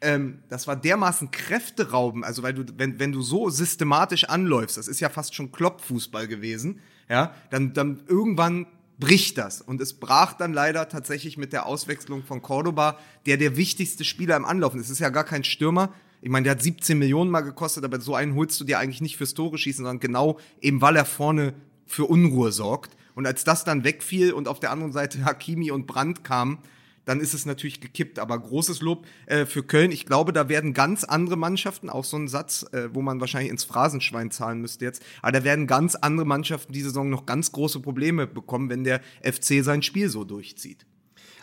ähm, 0.00 0.42
das 0.50 0.66
war 0.66 0.76
dermaßen 0.76 1.30
Kräfterauben, 1.30 2.24
also 2.24 2.42
weil 2.42 2.52
du, 2.52 2.64
wenn, 2.76 2.98
wenn 2.98 3.12
du 3.12 3.22
so 3.22 3.48
systematisch 3.48 4.24
anläufst, 4.24 4.76
das 4.76 4.86
ist 4.86 5.00
ja 5.00 5.08
fast 5.08 5.34
schon 5.34 5.50
Kloppfußball 5.50 6.28
gewesen, 6.28 6.80
ja, 7.08 7.34
dann, 7.50 7.72
dann 7.72 8.02
irgendwann 8.06 8.66
bricht 8.98 9.38
das. 9.38 9.60
Und 9.60 9.80
es 9.80 9.94
brach 9.94 10.34
dann 10.34 10.52
leider 10.52 10.88
tatsächlich 10.88 11.36
mit 11.36 11.52
der 11.52 11.66
Auswechslung 11.66 12.22
von 12.22 12.42
Cordoba, 12.42 12.98
der 13.26 13.36
der 13.36 13.56
wichtigste 13.56 14.04
Spieler 14.04 14.36
im 14.36 14.44
Anlaufen 14.44 14.80
ist. 14.80 14.86
Es 14.86 14.92
ist 14.92 14.98
ja 15.00 15.10
gar 15.10 15.24
kein 15.24 15.44
Stürmer. 15.44 15.92
Ich 16.22 16.30
meine, 16.30 16.44
der 16.44 16.52
hat 16.52 16.62
17 16.62 16.98
Millionen 16.98 17.30
mal 17.30 17.42
gekostet, 17.42 17.84
aber 17.84 18.00
so 18.00 18.14
einen 18.14 18.34
holst 18.34 18.58
du 18.60 18.64
dir 18.64 18.78
eigentlich 18.78 19.00
nicht 19.00 19.16
fürs 19.16 19.34
Tore 19.34 19.58
schießen, 19.58 19.84
sondern 19.84 20.00
genau 20.00 20.38
eben, 20.60 20.80
weil 20.80 20.96
er 20.96 21.04
vorne 21.04 21.54
für 21.86 22.06
Unruhe 22.06 22.50
sorgt. 22.50 22.96
Und 23.14 23.26
als 23.26 23.44
das 23.44 23.64
dann 23.64 23.84
wegfiel 23.84 24.32
und 24.32 24.48
auf 24.48 24.58
der 24.58 24.70
anderen 24.70 24.92
Seite 24.92 25.24
Hakimi 25.24 25.70
und 25.70 25.86
Brandt 25.86 26.24
kamen, 26.24 26.58
dann 27.04 27.20
ist 27.20 27.34
es 27.34 27.46
natürlich 27.46 27.80
gekippt. 27.80 28.18
Aber 28.18 28.38
großes 28.38 28.80
Lob 28.80 29.06
äh, 29.26 29.46
für 29.46 29.62
Köln. 29.62 29.92
Ich 29.92 30.06
glaube, 30.06 30.32
da 30.32 30.48
werden 30.48 30.72
ganz 30.72 31.04
andere 31.04 31.36
Mannschaften, 31.36 31.90
auch 31.90 32.04
so 32.04 32.16
ein 32.16 32.28
Satz, 32.28 32.66
äh, 32.72 32.88
wo 32.92 33.02
man 33.02 33.20
wahrscheinlich 33.20 33.50
ins 33.50 33.64
Phrasenschwein 33.64 34.30
zahlen 34.30 34.60
müsste 34.60 34.84
jetzt, 34.84 35.02
aber 35.22 35.32
da 35.32 35.44
werden 35.44 35.66
ganz 35.66 35.94
andere 35.94 36.26
Mannschaften 36.26 36.72
diese 36.72 36.88
Saison 36.88 37.10
noch 37.10 37.26
ganz 37.26 37.52
große 37.52 37.80
Probleme 37.80 38.26
bekommen, 38.26 38.70
wenn 38.70 38.84
der 38.84 39.00
FC 39.22 39.62
sein 39.64 39.82
Spiel 39.82 40.08
so 40.08 40.24
durchzieht. 40.24 40.86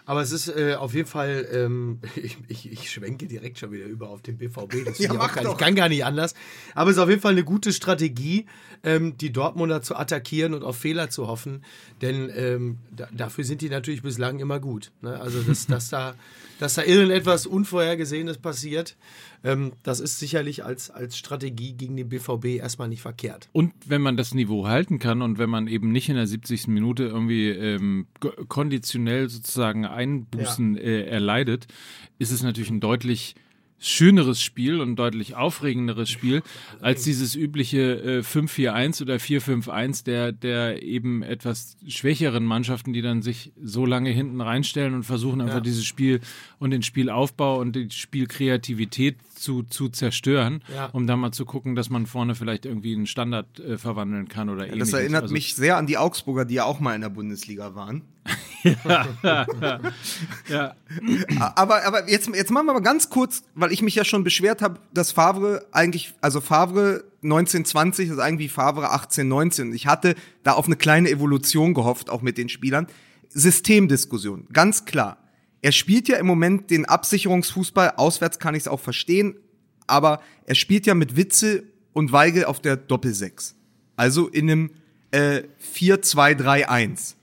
Aber 0.05 0.21
es 0.21 0.31
ist 0.31 0.47
äh, 0.47 0.75
auf 0.75 0.93
jeden 0.93 1.07
Fall, 1.07 1.47
ähm, 1.51 1.99
ich, 2.15 2.37
ich, 2.47 2.71
ich 2.71 2.91
schwenke 2.91 3.27
direkt 3.27 3.59
schon 3.59 3.71
wieder 3.71 3.85
über 3.85 4.09
auf 4.09 4.21
den 4.21 4.37
BVB. 4.37 4.85
Das 4.85 4.99
Ja, 4.99 5.13
ich, 5.13 5.33
gar, 5.33 5.51
ich 5.51 5.57
kann 5.57 5.75
gar 5.75 5.89
nicht 5.89 6.05
anders. 6.05 6.33
Aber 6.75 6.89
es 6.89 6.97
ist 6.97 7.03
auf 7.03 7.09
jeden 7.09 7.21
Fall 7.21 7.33
eine 7.33 7.43
gute 7.43 7.73
Strategie, 7.73 8.45
ähm, 8.83 9.17
die 9.17 9.31
Dortmunder 9.31 9.81
zu 9.81 9.95
attackieren 9.95 10.53
und 10.53 10.63
auf 10.63 10.77
Fehler 10.77 11.09
zu 11.09 11.27
hoffen. 11.27 11.63
Denn 12.01 12.31
ähm, 12.35 12.77
da, 12.95 13.07
dafür 13.11 13.43
sind 13.43 13.61
die 13.61 13.69
natürlich 13.69 14.01
bislang 14.01 14.39
immer 14.39 14.59
gut. 14.59 14.91
Ne? 15.01 15.19
Also, 15.19 15.41
dass, 15.41 15.67
dass, 15.67 15.89
da, 15.89 16.15
dass 16.59 16.75
da 16.75 16.83
irgendetwas 16.83 17.45
Unvorhergesehenes 17.45 18.37
passiert, 18.37 18.95
ähm, 19.43 19.73
das 19.83 19.99
ist 19.99 20.19
sicherlich 20.19 20.63
als, 20.63 20.89
als 20.89 21.17
Strategie 21.17 21.73
gegen 21.73 21.95
den 21.97 22.09
BVB 22.09 22.57
erstmal 22.57 22.87
nicht 22.87 23.01
verkehrt. 23.01 23.49
Und 23.51 23.73
wenn 23.87 24.01
man 24.01 24.17
das 24.17 24.33
Niveau 24.33 24.67
halten 24.67 24.99
kann 24.99 25.21
und 25.21 25.37
wenn 25.37 25.49
man 25.49 25.67
eben 25.67 25.91
nicht 25.91 26.09
in 26.09 26.15
der 26.15 26.27
70. 26.27 26.67
Minute 26.67 27.03
irgendwie 27.03 27.49
ähm, 27.49 28.07
konditionell 28.47 29.29
sozusagen 29.29 29.85
Einbußen 29.85 30.77
äh, 30.77 31.05
erleidet, 31.05 31.67
ist 32.19 32.31
es 32.31 32.43
natürlich 32.43 32.69
ein 32.69 32.79
deutlich 32.81 33.35
schöneres 33.83 34.39
Spiel 34.43 34.79
und 34.79 34.95
deutlich 34.95 35.35
aufregenderes 35.35 36.07
Spiel 36.07 36.43
als 36.81 37.03
dieses 37.03 37.33
übliche 37.33 38.19
äh, 38.19 38.19
5-4-1 38.19 39.01
oder 39.01 39.15
4-5-1 39.15 40.05
der, 40.05 40.31
der 40.31 40.83
eben 40.83 41.23
etwas 41.23 41.77
schwächeren 41.87 42.45
Mannschaften, 42.45 42.93
die 42.93 43.01
dann 43.01 43.23
sich 43.23 43.51
so 43.59 43.87
lange 43.87 44.11
hinten 44.11 44.39
reinstellen 44.39 44.93
und 44.93 45.01
versuchen 45.03 45.41
einfach 45.41 45.55
Ja. 45.55 45.61
dieses 45.61 45.83
Spiel 45.83 46.19
und 46.59 46.69
den 46.69 46.83
Spielaufbau 46.83 47.59
und 47.59 47.75
die 47.75 47.89
Spielkreativität 47.89 49.17
zu, 49.41 49.63
zu 49.63 49.89
zerstören, 49.89 50.63
Ja. 50.73 50.85
um 50.87 51.07
dann 51.07 51.19
mal 51.19 51.31
zu 51.31 51.45
gucken, 51.45 51.75
dass 51.75 51.89
man 51.89 52.05
vorne 52.05 52.35
vielleicht 52.35 52.65
irgendwie 52.65 52.93
einen 52.95 53.07
Standard 53.07 53.59
äh, 53.59 53.77
verwandeln 53.77 54.27
kann 54.27 54.49
oder 54.49 54.65
ähnliches. 54.67 54.91
Das 54.91 54.99
erinnert 54.99 55.23
Also- 55.23 55.33
mich 55.33 55.55
sehr 55.55 55.77
an 55.77 55.87
die 55.87 55.97
Augsburger, 55.97 56.45
die 56.45 56.55
ja 56.55 56.63
auch 56.65 56.79
mal 56.79 56.95
in 56.95 57.01
der 57.01 57.09
Bundesliga 57.09 57.75
waren. 57.75 58.03
Ja, 60.49 60.75
Aber, 61.55 61.83
aber 61.85 62.09
jetzt, 62.09 62.29
jetzt 62.35 62.51
machen 62.51 62.65
wir 62.67 62.73
mal 62.73 62.79
ganz 62.81 63.09
kurz, 63.09 63.43
weil 63.55 63.71
ich 63.71 63.81
mich 63.81 63.95
ja 63.95 64.03
schon 64.05 64.23
beschwert 64.23 64.61
habe, 64.61 64.79
dass 64.93 65.11
Favre 65.11 65.65
eigentlich, 65.71 66.13
also 66.21 66.41
Favre 66.41 67.03
1920 67.23 68.09
ist 68.09 68.19
eigentlich 68.19 68.51
Favre 68.51 68.91
1819. 68.91 69.73
Ich 69.73 69.87
hatte 69.87 70.15
da 70.43 70.53
auf 70.53 70.65
eine 70.65 70.75
kleine 70.75 71.09
Evolution 71.09 71.73
gehofft, 71.73 72.09
auch 72.09 72.21
mit 72.21 72.37
den 72.37 72.49
Spielern. 72.49 72.87
Systemdiskussion, 73.29 74.47
ganz 74.51 74.85
klar. 74.85 75.17
Er 75.61 75.71
spielt 75.71 76.07
ja 76.07 76.17
im 76.17 76.25
Moment 76.25 76.71
den 76.71 76.85
Absicherungsfußball, 76.85 77.93
auswärts 77.97 78.39
kann 78.39 78.55
ich 78.55 78.61
es 78.61 78.67
auch 78.67 78.79
verstehen, 78.79 79.35
aber 79.87 80.21
er 80.45 80.55
spielt 80.55 80.85
ja 80.85 80.95
mit 80.95 81.15
Witze 81.15 81.63
und 81.93 82.11
Weigel 82.11 82.45
auf 82.45 82.59
der 82.59 82.77
Doppelsechs. 82.77 83.55
Also 83.95 84.27
in 84.27 84.49
einem 84.49 84.71
äh, 85.11 85.43
4-2-3-1. 85.75 87.15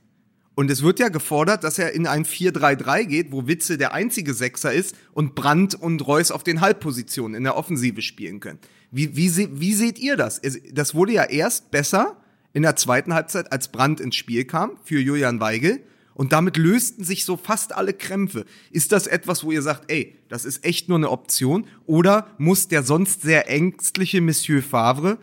Und 0.55 0.71
es 0.71 0.83
wird 0.83 0.99
ja 0.99 1.09
gefordert, 1.09 1.63
dass 1.63 1.79
er 1.79 1.93
in 1.93 2.07
ein 2.07 2.25
4-3-3 2.25 3.05
geht, 3.05 3.33
wo 3.33 3.47
Witze 3.47 3.79
der 3.79 3.95
einzige 3.95 4.35
Sechser 4.35 4.73
ist 4.73 4.97
und 5.13 5.35
Brandt 5.35 5.75
und 5.75 6.07
Reus 6.07 6.31
auf 6.31 6.43
den 6.43 6.61
Halbpositionen 6.61 7.37
in 7.37 7.45
der 7.45 7.57
Offensive 7.57 8.03
spielen 8.03 8.41
können. 8.41 8.59
Wie, 8.91 9.17
wie, 9.17 9.61
wie 9.61 9.75
seht 9.75 9.99
ihr 9.99 10.17
das? 10.17 10.41
Das 10.73 10.95
wurde 10.95 11.13
ja 11.13 11.25
erst 11.25 11.71
besser 11.71 12.17
in 12.53 12.63
der 12.63 12.77
zweiten 12.77 13.15
Halbzeit, 13.15 13.53
als 13.53 13.69
Brandt 13.69 14.01
ins 14.01 14.17
Spiel 14.17 14.45
kam 14.45 14.73
für 14.83 14.99
Julian 14.99 15.39
Weigel. 15.41 15.81
Und 16.19 16.33
damit 16.33 16.57
lösten 16.57 17.05
sich 17.05 17.25
so 17.25 17.37
fast 17.37 17.73
alle 17.73 17.95
Krämpfe. 17.95 18.45
Ist 18.73 18.91
das 18.91 19.07
etwas, 19.07 19.45
wo 19.45 19.53
ihr 19.53 19.63
sagt, 19.63 19.89
ey, 19.89 20.17
das 20.29 20.45
ist 20.45 20.65
echt 20.65 20.89
nur 20.89 20.99
eine 20.99 21.11
Option? 21.11 21.65
Oder 21.87 22.27
muss 22.39 22.67
der 22.67 22.83
sonst 22.83 23.23
sehr 23.23 23.49
ängstliche 23.49 24.21
Monsieur 24.21 24.61
Favre 24.61 25.19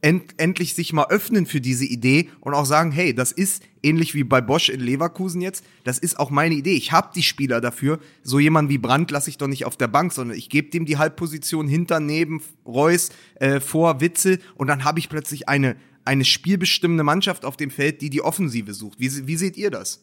end, 0.00 0.34
endlich 0.38 0.74
sich 0.74 0.92
mal 0.92 1.06
öffnen 1.10 1.46
für 1.46 1.60
diese 1.60 1.84
Idee 1.84 2.28
und 2.40 2.54
auch 2.54 2.66
sagen, 2.66 2.90
hey, 2.90 3.14
das 3.14 3.30
ist 3.30 3.62
ähnlich 3.84 4.14
wie 4.14 4.24
bei 4.24 4.40
Bosch 4.40 4.68
in 4.68 4.80
Leverkusen 4.80 5.40
jetzt, 5.40 5.64
das 5.84 6.00
ist 6.00 6.18
auch 6.18 6.30
meine 6.30 6.56
Idee. 6.56 6.74
Ich 6.74 6.90
habe 6.90 7.12
die 7.14 7.22
Spieler 7.22 7.60
dafür. 7.60 8.00
So 8.24 8.40
jemand 8.40 8.68
wie 8.68 8.78
Brandt 8.78 9.12
lasse 9.12 9.30
ich 9.30 9.38
doch 9.38 9.46
nicht 9.46 9.64
auf 9.64 9.76
der 9.76 9.86
Bank, 9.86 10.12
sondern 10.12 10.36
ich 10.36 10.50
gebe 10.50 10.70
dem 10.70 10.86
die 10.86 10.98
Halbposition 10.98 11.68
hinter, 11.68 12.00
neben 12.00 12.42
Reus, 12.66 13.10
äh, 13.36 13.60
vor 13.60 14.00
Witzel 14.00 14.40
und 14.56 14.66
dann 14.66 14.82
habe 14.82 14.98
ich 14.98 15.08
plötzlich 15.08 15.48
eine, 15.48 15.76
eine 16.04 16.24
spielbestimmende 16.24 17.04
Mannschaft 17.04 17.44
auf 17.44 17.56
dem 17.56 17.70
Feld, 17.70 18.02
die 18.02 18.10
die 18.10 18.22
Offensive 18.22 18.74
sucht. 18.74 18.98
Wie, 18.98 19.28
wie 19.28 19.36
seht 19.36 19.56
ihr 19.56 19.70
das? 19.70 20.00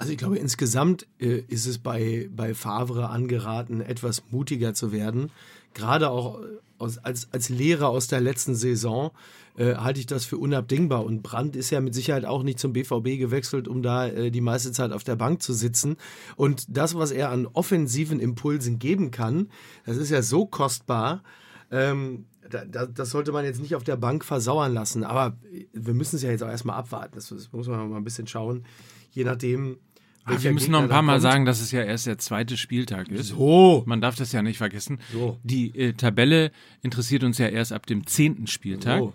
Also 0.00 0.12
ich 0.12 0.18
glaube, 0.18 0.38
insgesamt 0.38 1.06
äh, 1.18 1.40
ist 1.48 1.66
es 1.66 1.76
bei, 1.76 2.30
bei 2.34 2.54
Favre 2.54 3.10
angeraten, 3.10 3.82
etwas 3.82 4.22
mutiger 4.30 4.72
zu 4.72 4.92
werden. 4.92 5.30
Gerade 5.74 6.08
auch 6.08 6.40
äh, 6.40 6.46
aus, 6.78 6.96
als, 6.96 7.28
als 7.32 7.50
Lehrer 7.50 7.90
aus 7.90 8.06
der 8.06 8.22
letzten 8.22 8.54
Saison 8.54 9.10
äh, 9.58 9.74
halte 9.74 10.00
ich 10.00 10.06
das 10.06 10.24
für 10.24 10.38
unabdingbar. 10.38 11.04
Und 11.04 11.22
Brandt 11.22 11.54
ist 11.54 11.68
ja 11.68 11.82
mit 11.82 11.94
Sicherheit 11.94 12.24
auch 12.24 12.42
nicht 12.42 12.58
zum 12.58 12.72
BVB 12.72 13.18
gewechselt, 13.18 13.68
um 13.68 13.82
da 13.82 14.06
äh, 14.06 14.30
die 14.30 14.40
meiste 14.40 14.72
Zeit 14.72 14.92
auf 14.92 15.04
der 15.04 15.16
Bank 15.16 15.42
zu 15.42 15.52
sitzen. 15.52 15.98
Und 16.34 16.64
das, 16.74 16.94
was 16.94 17.10
er 17.10 17.28
an 17.28 17.46
offensiven 17.46 18.20
Impulsen 18.20 18.78
geben 18.78 19.10
kann, 19.10 19.50
das 19.84 19.98
ist 19.98 20.08
ja 20.08 20.22
so 20.22 20.46
kostbar. 20.46 21.22
Ähm, 21.70 22.24
da, 22.48 22.64
da, 22.64 22.86
das 22.86 23.10
sollte 23.10 23.32
man 23.32 23.44
jetzt 23.44 23.60
nicht 23.60 23.74
auf 23.74 23.84
der 23.84 23.96
Bank 23.96 24.24
versauern 24.24 24.72
lassen. 24.72 25.04
Aber 25.04 25.36
wir 25.74 25.92
müssen 25.92 26.16
es 26.16 26.22
ja 26.22 26.30
jetzt 26.30 26.42
auch 26.42 26.48
erstmal 26.48 26.76
abwarten. 26.76 27.16
Das 27.16 27.30
muss 27.52 27.68
man 27.68 27.90
mal 27.90 27.98
ein 27.98 28.04
bisschen 28.04 28.26
schauen. 28.26 28.64
Je 29.10 29.24
nachdem. 29.24 29.76
Ah, 30.24 30.36
wir 30.38 30.52
müssen 30.52 30.70
noch 30.70 30.82
ein 30.82 30.88
paar 30.88 31.02
Mal 31.02 31.20
sagen, 31.20 31.44
dass 31.44 31.60
es 31.60 31.72
ja 31.72 31.82
erst 31.82 32.06
der 32.06 32.18
zweite 32.18 32.56
Spieltag 32.56 33.08
ist. 33.08 33.28
So. 33.28 33.82
Man 33.86 34.00
darf 34.00 34.16
das 34.16 34.32
ja 34.32 34.42
nicht 34.42 34.58
vergessen. 34.58 34.98
So. 35.12 35.38
Die 35.42 35.76
äh, 35.76 35.92
Tabelle 35.94 36.52
interessiert 36.82 37.24
uns 37.24 37.38
ja 37.38 37.48
erst 37.48 37.72
ab 37.72 37.86
dem 37.86 38.06
zehnten 38.06 38.46
Spieltag. 38.46 39.00
So. 39.00 39.14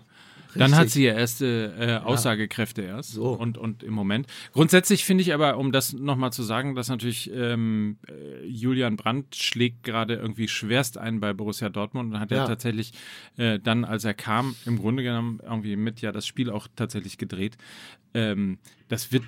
Dann 0.58 0.74
hat 0.74 0.88
sie 0.88 1.04
ja 1.04 1.12
erste 1.12 1.74
äh, 1.78 1.96
Aussagekräfte 2.06 2.80
erst. 2.82 3.12
So. 3.12 3.30
Und, 3.32 3.58
und 3.58 3.82
im 3.82 3.92
Moment. 3.92 4.26
Grundsätzlich 4.52 5.04
finde 5.04 5.22
ich 5.22 5.34
aber, 5.34 5.58
um 5.58 5.70
das 5.70 5.92
nochmal 5.92 6.32
zu 6.32 6.42
sagen, 6.42 6.74
dass 6.74 6.88
natürlich 6.88 7.30
ähm, 7.34 7.98
äh, 8.08 8.46
Julian 8.46 8.96
Brandt 8.96 9.36
schlägt 9.36 9.82
gerade 9.82 10.14
irgendwie 10.14 10.48
schwerst 10.48 10.96
ein 10.96 11.20
bei 11.20 11.34
Borussia 11.34 11.68
Dortmund 11.68 12.14
und 12.14 12.20
hat 12.20 12.30
ja, 12.30 12.38
Ja. 12.38 12.46
tatsächlich 12.46 12.92
äh, 13.36 13.58
dann, 13.58 13.84
als 13.84 14.04
er 14.04 14.14
kam, 14.14 14.54
im 14.64 14.78
Grunde 14.78 15.02
genommen 15.02 15.40
irgendwie 15.42 15.76
mit 15.76 16.00
ja 16.00 16.10
das 16.10 16.26
Spiel 16.26 16.50
auch 16.50 16.68
tatsächlich 16.74 17.18
gedreht. 17.18 17.58
Ähm, 18.14 18.58
das 18.88 19.12
wird 19.12 19.24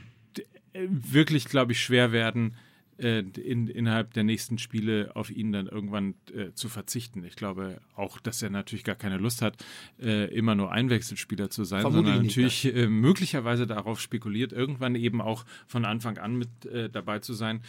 wirklich, 0.89 1.47
glaube 1.47 1.73
ich, 1.73 1.83
schwer 1.83 2.13
werden, 2.13 2.55
äh, 2.99 3.21
in, 3.21 3.69
innerhalb 3.69 4.13
der 4.15 4.25
nächsten 4.25 4.59
Spiele 4.59 5.13
auf 5.15 5.31
ihn 5.31 5.53
dann 5.53 5.67
irgendwann 5.67 6.15
äh, 6.35 6.53
zu 6.53 6.69
verzichten. 6.69 7.25
Ich 7.25 7.37
glaube 7.37 7.81
auch, 7.95 8.19
dass 8.19 8.43
er 8.43 8.51
natürlich 8.51 8.85
gar 8.85 8.97
keine 8.97 9.19
Lust 9.19 9.43
hat, 9.43 9.57
äh, 10.01 10.27
immer 10.35 10.55
nur 10.55 10.73
Einwechselspieler 10.73 11.51
zu 11.51 11.65
sein, 11.65 11.83
Vermutlich 11.83 12.07
sondern 12.07 12.23
nicht, 12.23 12.37
natürlich 12.37 12.75
äh, 12.75 12.89
möglicherweise 12.89 13.67
darauf 13.67 14.01
spekuliert, 14.01 14.53
irgendwann 14.53 14.95
eben 14.95 15.21
auch 15.21 15.45
von 15.67 15.85
Anfang 15.85 16.19
an 16.19 16.37
mit 16.37 16.67
äh, 16.67 16.91
dabei 16.91 17.21
zu 17.21 17.35
sein. 17.35 17.63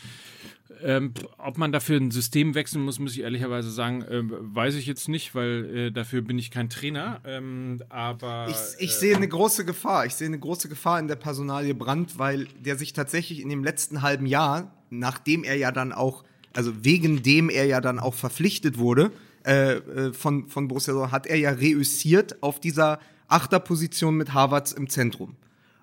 Ähm, 0.81 1.13
ob 1.37 1.57
man 1.57 1.71
dafür 1.71 1.97
ein 1.97 2.11
System 2.11 2.53
wechseln 2.55 2.83
muss, 2.83 2.99
muss 2.99 3.13
ich 3.13 3.21
ehrlicherweise 3.21 3.71
sagen, 3.71 4.05
ähm, 4.09 4.31
weiß 4.31 4.75
ich 4.75 4.85
jetzt 4.85 5.09
nicht, 5.09 5.33
weil 5.33 5.75
äh, 5.75 5.91
dafür 5.91 6.21
bin 6.21 6.37
ich 6.37 6.51
kein 6.51 6.69
Trainer. 6.69 7.21
Ähm, 7.25 7.81
aber 7.89 8.47
Ich, 8.49 8.83
ich 8.83 8.95
sehe 8.95 9.15
eine 9.15 9.27
große 9.27 9.65
Gefahr. 9.65 10.05
Ich 10.05 10.15
sehe 10.15 10.27
eine 10.27 10.39
große 10.39 10.69
Gefahr 10.69 10.99
in 10.99 11.07
der 11.07 11.15
Personalie 11.15 11.73
Brandt, 11.73 12.19
weil 12.19 12.45
der 12.59 12.77
sich 12.77 12.93
tatsächlich 12.93 13.41
in 13.41 13.49
dem 13.49 13.63
letzten 13.63 14.01
halben 14.01 14.25
Jahr, 14.25 14.71
nachdem 14.89 15.43
er 15.43 15.55
ja 15.55 15.71
dann 15.71 15.91
auch, 15.91 16.23
also 16.53 16.83
wegen 16.83 17.23
dem 17.23 17.49
er 17.49 17.65
ja 17.65 17.81
dann 17.81 17.99
auch 17.99 18.13
verpflichtet 18.13 18.77
wurde 18.77 19.11
äh, 19.45 19.75
äh, 19.75 20.13
von, 20.13 20.47
von 20.47 20.67
Borussia 20.67 20.93
Dortmund, 20.93 21.11
hat 21.11 21.27
er 21.27 21.37
ja 21.37 21.51
reüssiert 21.51 22.41
auf 22.43 22.59
dieser 22.59 22.99
Achterposition 23.27 24.15
mit 24.15 24.33
Harvards 24.33 24.73
im 24.73 24.89
Zentrum. 24.89 25.35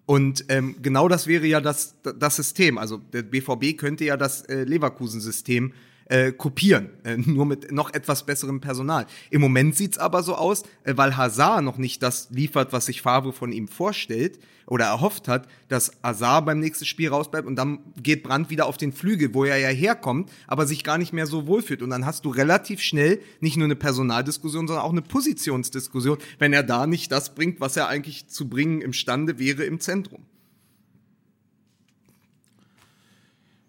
Und 0.04 0.44
ähm, 0.48 0.76
genau 0.82 1.08
das 1.08 1.26
wäre 1.26 1.46
ja 1.46 1.60
das, 1.60 1.96
das 2.02 2.36
System. 2.36 2.78
Also 2.78 2.98
der 2.98 3.22
BVB 3.22 3.76
könnte 3.76 4.04
ja 4.04 4.16
das 4.16 4.42
äh, 4.42 4.62
Leverkusen-System 4.62 5.72
äh, 6.06 6.32
kopieren, 6.32 6.90
äh, 7.04 7.16
nur 7.16 7.46
mit 7.46 7.72
noch 7.72 7.92
etwas 7.92 8.24
besserem 8.24 8.60
Personal. 8.60 9.06
Im 9.30 9.40
Moment 9.40 9.76
sieht's 9.76 9.98
aber 9.98 10.22
so 10.22 10.34
aus, 10.34 10.62
äh, 10.84 10.96
weil 10.96 11.16
Hazard 11.16 11.64
noch 11.64 11.78
nicht 11.78 12.02
das 12.02 12.28
liefert, 12.30 12.72
was 12.72 12.86
sich 12.86 13.02
Favre 13.02 13.32
von 13.32 13.52
ihm 13.52 13.68
vorstellt 13.68 14.38
oder 14.66 14.86
erhofft 14.86 15.28
hat, 15.28 15.46
dass 15.68 15.92
Hazard 16.02 16.46
beim 16.46 16.58
nächsten 16.58 16.84
Spiel 16.84 17.08
rausbleibt 17.08 17.46
und 17.46 17.56
dann 17.56 17.78
geht 18.02 18.22
Brandt 18.22 18.50
wieder 18.50 18.66
auf 18.66 18.76
den 18.76 18.92
Flügel, 18.92 19.32
wo 19.32 19.44
er 19.44 19.58
ja 19.58 19.68
herkommt, 19.68 20.30
aber 20.46 20.66
sich 20.66 20.84
gar 20.84 20.98
nicht 20.98 21.12
mehr 21.12 21.26
so 21.26 21.46
wohlfühlt. 21.46 21.82
Und 21.82 21.90
dann 21.90 22.04
hast 22.06 22.24
du 22.24 22.30
relativ 22.30 22.80
schnell 22.80 23.20
nicht 23.40 23.56
nur 23.56 23.66
eine 23.66 23.76
Personaldiskussion, 23.76 24.66
sondern 24.66 24.84
auch 24.84 24.92
eine 24.92 25.02
Positionsdiskussion, 25.02 26.18
wenn 26.38 26.52
er 26.52 26.62
da 26.62 26.86
nicht 26.86 27.12
das 27.12 27.34
bringt, 27.34 27.60
was 27.60 27.76
er 27.76 27.88
eigentlich 27.88 28.28
zu 28.28 28.48
bringen 28.48 28.80
imstande 28.80 29.38
wäre 29.38 29.64
im 29.64 29.80
Zentrum. 29.80 30.24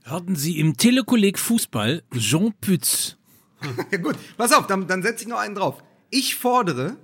Hörten 0.10 0.36
Sie 0.36 0.60
im 0.60 0.78
Telekolleg 0.78 1.38
Fußball 1.40 2.04
Jean 2.18 2.54
Pütz. 2.62 3.18
Ja 3.92 3.98
gut, 4.02 4.16
pass 4.38 4.54
auf, 4.54 4.68
dann, 4.68 4.88
dann 4.88 5.02
setze 5.04 5.24
ich 5.24 5.28
noch 5.30 5.40
einen 5.40 5.56
drauf. 5.56 5.84
Ich 6.10 6.36
fordere 6.36 6.96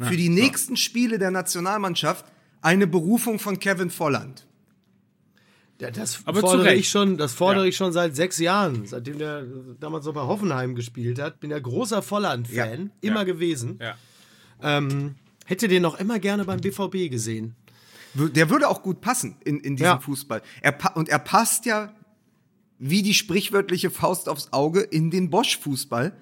für 0.00 0.16
die 0.16 0.28
nächsten 0.30 0.76
Spiele 0.76 1.18
der 1.18 1.30
Nationalmannschaft 1.30 2.24
eine 2.62 2.86
Berufung 2.86 3.38
von 3.38 3.58
Kevin 3.58 3.90
Volland. 3.90 4.46
Ja, 5.80 5.90
das 5.90 6.20
Aber 6.26 6.40
fordere 6.40 6.74
ich 6.74 6.90
schon, 6.90 7.16
das 7.16 7.32
fordere 7.32 7.64
Ja. 7.64 7.68
ich 7.68 7.76
schon 7.76 7.92
seit 7.92 8.14
sechs 8.14 8.38
Jahren, 8.38 8.84
seitdem 8.86 9.18
der 9.18 9.44
damals 9.78 10.04
noch 10.04 10.12
bei 10.12 10.20
Hoffenheim 10.22 10.74
gespielt 10.74 11.18
hat. 11.18 11.40
Bin 11.40 11.50
ja 11.50 11.58
großer 11.58 12.02
Volland-Fan, 12.02 12.86
Ja. 12.86 13.08
immer 13.08 13.20
Ja. 13.20 13.24
gewesen. 13.24 13.78
Ja. 13.80 13.94
Ähm, 14.62 15.14
hätte 15.46 15.68
den 15.68 15.80
noch 15.82 15.98
immer 15.98 16.18
gerne 16.18 16.44
beim 16.44 16.60
BVB 16.60 17.08
gesehen. 17.10 17.54
Der 18.14 18.50
würde 18.50 18.68
auch 18.68 18.82
gut 18.82 19.00
passen 19.00 19.36
in, 19.44 19.60
in 19.60 19.76
diesem 19.76 19.84
Ja. 19.92 19.98
Fußball. 20.00 20.42
Er, 20.60 20.96
und 20.96 21.08
er 21.08 21.18
passt 21.18 21.64
ja 21.64 21.94
wie 22.80 23.02
die 23.02 23.14
sprichwörtliche 23.14 23.90
Faust 23.90 24.28
aufs 24.28 24.52
Auge 24.52 24.80
in 24.80 25.12
den 25.12 25.30
Bosch-Fußball. 25.30 26.12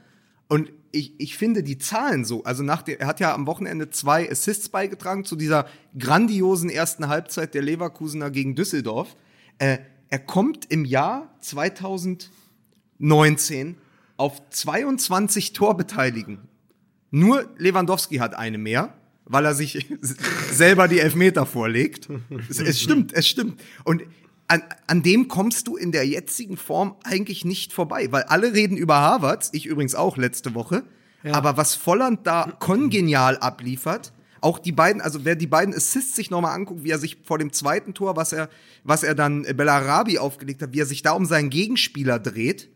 Und 0.48 0.70
ich, 0.90 1.14
ich 1.18 1.38
finde 1.38 1.62
die 1.62 1.78
Zahlen 1.78 2.24
so, 2.24 2.42
also 2.42 2.64
nach 2.64 2.82
der, 2.82 3.00
er 3.00 3.06
hat 3.06 3.20
ja 3.20 3.32
am 3.32 3.46
Wochenende 3.46 3.90
zwei 3.90 4.28
Assists 4.30 4.68
beigetragen 4.68 5.24
zu 5.24 5.36
dieser 5.36 5.66
grandiosen 5.96 6.68
ersten 6.68 7.06
Halbzeit 7.08 7.54
der 7.54 7.62
Leverkusener 7.62 8.30
gegen 8.30 8.56
Düsseldorf. 8.56 9.14
Äh, 9.58 9.78
er 10.08 10.18
kommt 10.18 10.64
im 10.70 10.84
Jahr 10.84 11.32
2019 11.40 13.76
auf 14.16 14.42
22 14.50 15.52
Torbeteiligen. 15.52 16.40
Nur 17.12 17.48
Lewandowski 17.56 18.16
hat 18.16 18.34
eine 18.34 18.58
mehr, 18.58 18.94
weil 19.26 19.44
er 19.44 19.54
sich 19.54 19.86
selber 20.50 20.88
die 20.88 20.98
Elfmeter 20.98 21.46
vorlegt. 21.46 22.08
Es, 22.48 22.58
es 22.58 22.80
stimmt, 22.80 23.12
es 23.12 23.28
stimmt. 23.28 23.62
Und 23.84 24.02
an, 24.48 24.62
an 24.86 25.02
dem 25.02 25.28
kommst 25.28 25.68
du 25.68 25.76
in 25.76 25.92
der 25.92 26.06
jetzigen 26.06 26.56
Form 26.56 26.96
eigentlich 27.04 27.44
nicht 27.44 27.72
vorbei, 27.72 28.08
weil 28.10 28.24
alle 28.24 28.54
reden 28.54 28.76
über 28.76 28.96
Harvards, 28.96 29.50
ich 29.52 29.66
übrigens 29.66 29.94
auch 29.94 30.16
letzte 30.16 30.54
Woche, 30.54 30.84
aber 31.24 31.56
was 31.56 31.74
Volland 31.74 32.26
da 32.26 32.52
kongenial 32.58 33.38
abliefert, 33.38 34.12
auch 34.40 34.58
die 34.58 34.72
beiden, 34.72 35.02
also 35.02 35.24
wer 35.24 35.36
die 35.36 35.46
beiden 35.46 35.74
Assists 35.74 36.16
sich 36.16 36.30
nochmal 36.30 36.54
anguckt, 36.54 36.84
wie 36.84 36.90
er 36.90 36.98
sich 36.98 37.18
vor 37.24 37.38
dem 37.38 37.52
zweiten 37.52 37.92
Tor, 37.92 38.16
was 38.16 38.32
er, 38.32 38.48
was 38.84 39.02
er 39.02 39.14
dann 39.14 39.44
äh, 39.44 39.52
Bellarabi 39.52 40.18
aufgelegt 40.18 40.62
hat, 40.62 40.72
wie 40.72 40.80
er 40.80 40.86
sich 40.86 41.02
da 41.02 41.12
um 41.12 41.26
seinen 41.26 41.50
Gegenspieler 41.50 42.18
dreht, 42.18 42.70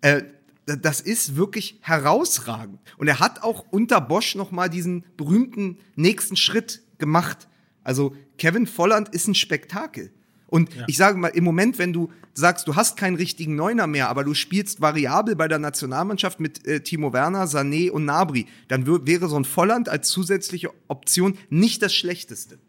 äh, 0.00 0.22
das 0.66 1.00
ist 1.00 1.36
wirklich 1.36 1.78
herausragend. 1.82 2.80
Und 2.96 3.06
er 3.06 3.20
hat 3.20 3.42
auch 3.42 3.66
unter 3.70 4.00
Bosch 4.00 4.34
nochmal 4.34 4.70
diesen 4.70 5.04
berühmten 5.16 5.78
nächsten 5.94 6.36
Schritt 6.36 6.82
gemacht. 6.98 7.48
Also 7.82 8.16
Kevin 8.38 8.66
Volland 8.66 9.10
ist 9.10 9.28
ein 9.28 9.34
Spektakel. 9.34 10.10
Und 10.54 10.70
ich 10.86 10.96
sage 10.96 11.18
mal, 11.18 11.30
im 11.30 11.42
Moment, 11.42 11.80
wenn 11.80 11.92
du 11.92 12.12
sagst, 12.32 12.68
du 12.68 12.76
hast 12.76 12.96
keinen 12.96 13.16
richtigen 13.16 13.56
Neuner 13.56 13.88
mehr, 13.88 14.08
aber 14.08 14.22
du 14.22 14.34
spielst 14.34 14.80
variabel 14.80 15.34
bei 15.34 15.48
der 15.48 15.58
Nationalmannschaft 15.58 16.38
mit 16.38 16.64
äh, 16.64 16.78
Timo 16.80 17.12
Werner, 17.12 17.46
Sané 17.46 17.90
und 17.90 18.04
Nabri, 18.04 18.46
dann 18.68 18.86
wär, 18.86 19.04
wäre 19.04 19.28
so 19.28 19.34
ein 19.34 19.44
Volland 19.44 19.88
als 19.88 20.10
zusätzliche 20.10 20.70
Option 20.86 21.36
nicht 21.50 21.82
das 21.82 21.92
Schlechteste. 21.92 22.60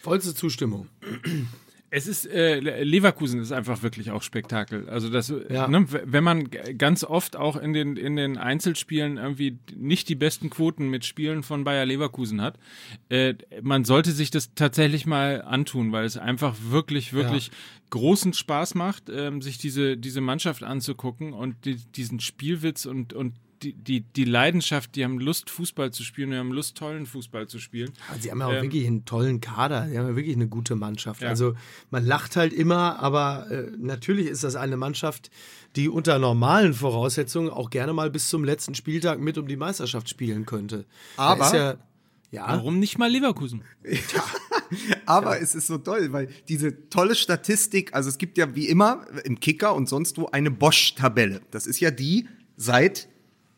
Vollste 0.00 0.34
Zustimmung. 0.34 0.88
Es 1.94 2.06
ist, 2.06 2.24
äh, 2.24 2.58
Leverkusen 2.58 3.38
ist 3.42 3.52
einfach 3.52 3.82
wirklich 3.82 4.10
auch 4.12 4.22
Spektakel. 4.22 4.88
Also 4.88 5.10
das, 5.10 5.30
Ja. 5.50 5.68
ne, 5.68 5.84
wenn 5.90 6.24
man 6.24 6.48
ganz 6.78 7.04
oft 7.04 7.36
auch 7.36 7.54
in 7.54 7.74
den, 7.74 7.98
in 7.98 8.16
den 8.16 8.38
Einzelspielen 8.38 9.18
irgendwie 9.18 9.58
nicht 9.76 10.08
die 10.08 10.14
besten 10.14 10.48
Quoten 10.48 10.88
mit 10.88 11.04
Spielen 11.04 11.42
von 11.42 11.64
Bayer 11.64 11.84
Leverkusen 11.84 12.40
hat, 12.40 12.58
äh, 13.10 13.34
man 13.60 13.84
sollte 13.84 14.12
sich 14.12 14.30
das 14.30 14.54
tatsächlich 14.54 15.04
mal 15.04 15.42
antun, 15.42 15.92
weil 15.92 16.06
es 16.06 16.16
einfach 16.16 16.56
wirklich, 16.70 17.12
wirklich 17.12 17.50
großen 17.90 18.32
Spaß 18.32 18.74
macht, 18.74 19.10
ähm, 19.10 19.42
sich 19.42 19.58
diese, 19.58 19.98
diese 19.98 20.22
Mannschaft 20.22 20.62
anzugucken 20.62 21.34
und 21.34 21.66
die, 21.66 21.76
diesen 21.76 22.20
Spielwitz 22.20 22.86
und, 22.86 23.12
und 23.12 23.34
die, 23.62 23.72
die, 23.72 24.00
die 24.00 24.24
Leidenschaft, 24.24 24.96
die 24.96 25.04
haben 25.04 25.18
Lust, 25.20 25.50
Fußball 25.50 25.92
zu 25.92 26.02
spielen, 26.02 26.30
die 26.30 26.36
haben 26.36 26.52
Lust, 26.52 26.76
tollen 26.76 27.06
Fußball 27.06 27.46
zu 27.46 27.58
spielen. 27.58 27.92
Sie 28.20 28.30
haben 28.30 28.40
ja 28.40 28.46
auch 28.46 28.52
Ähm, 28.52 28.62
wirklich 28.62 28.86
einen 28.86 29.04
tollen 29.04 29.40
Kader. 29.40 29.88
Sie 29.88 29.98
haben 29.98 30.08
ja 30.08 30.16
wirklich 30.16 30.36
eine 30.36 30.48
gute 30.48 30.74
Mannschaft. 30.74 31.22
Ja. 31.22 31.28
Also 31.28 31.54
man 31.90 32.04
lacht 32.04 32.36
halt 32.36 32.52
immer, 32.52 32.98
aber 32.98 33.50
äh, 33.50 33.70
natürlich 33.78 34.26
ist 34.26 34.44
das 34.44 34.56
eine 34.56 34.76
Mannschaft, 34.76 35.30
die 35.76 35.88
unter 35.88 36.18
normalen 36.18 36.74
Voraussetzungen 36.74 37.48
auch 37.50 37.70
gerne 37.70 37.92
mal 37.92 38.10
bis 38.10 38.28
zum 38.28 38.44
letzten 38.44 38.74
Spieltag 38.74 39.20
mit 39.20 39.38
um 39.38 39.46
die 39.46 39.56
Meisterschaft 39.56 40.08
spielen 40.08 40.44
könnte. 40.46 40.84
Aber- 41.16 41.46
ist 41.46 41.54
ja, 41.54 41.76
ja, 42.30 42.46
Warum 42.48 42.78
nicht 42.78 42.96
mal 42.98 43.10
Leverkusen? 43.10 43.62
Aber 45.06 45.40
es 45.40 45.54
ist 45.54 45.66
so 45.66 45.76
toll, 45.78 46.12
weil 46.12 46.28
diese 46.48 46.88
tolle 46.88 47.14
Statistik, 47.14 47.94
also 47.94 48.08
es 48.08 48.16
gibt 48.16 48.38
ja 48.38 48.54
wie 48.54 48.68
immer 48.68 49.04
im 49.24 49.38
Kicker 49.38 49.74
und 49.74 49.86
sonst 49.88 50.16
wo 50.16 50.26
eine 50.26 50.50
Bosch-Tabelle. 50.50 51.42
Das 51.50 51.66
ist 51.66 51.80
ja 51.80 51.90
die 51.90 52.26
seit 52.56 53.08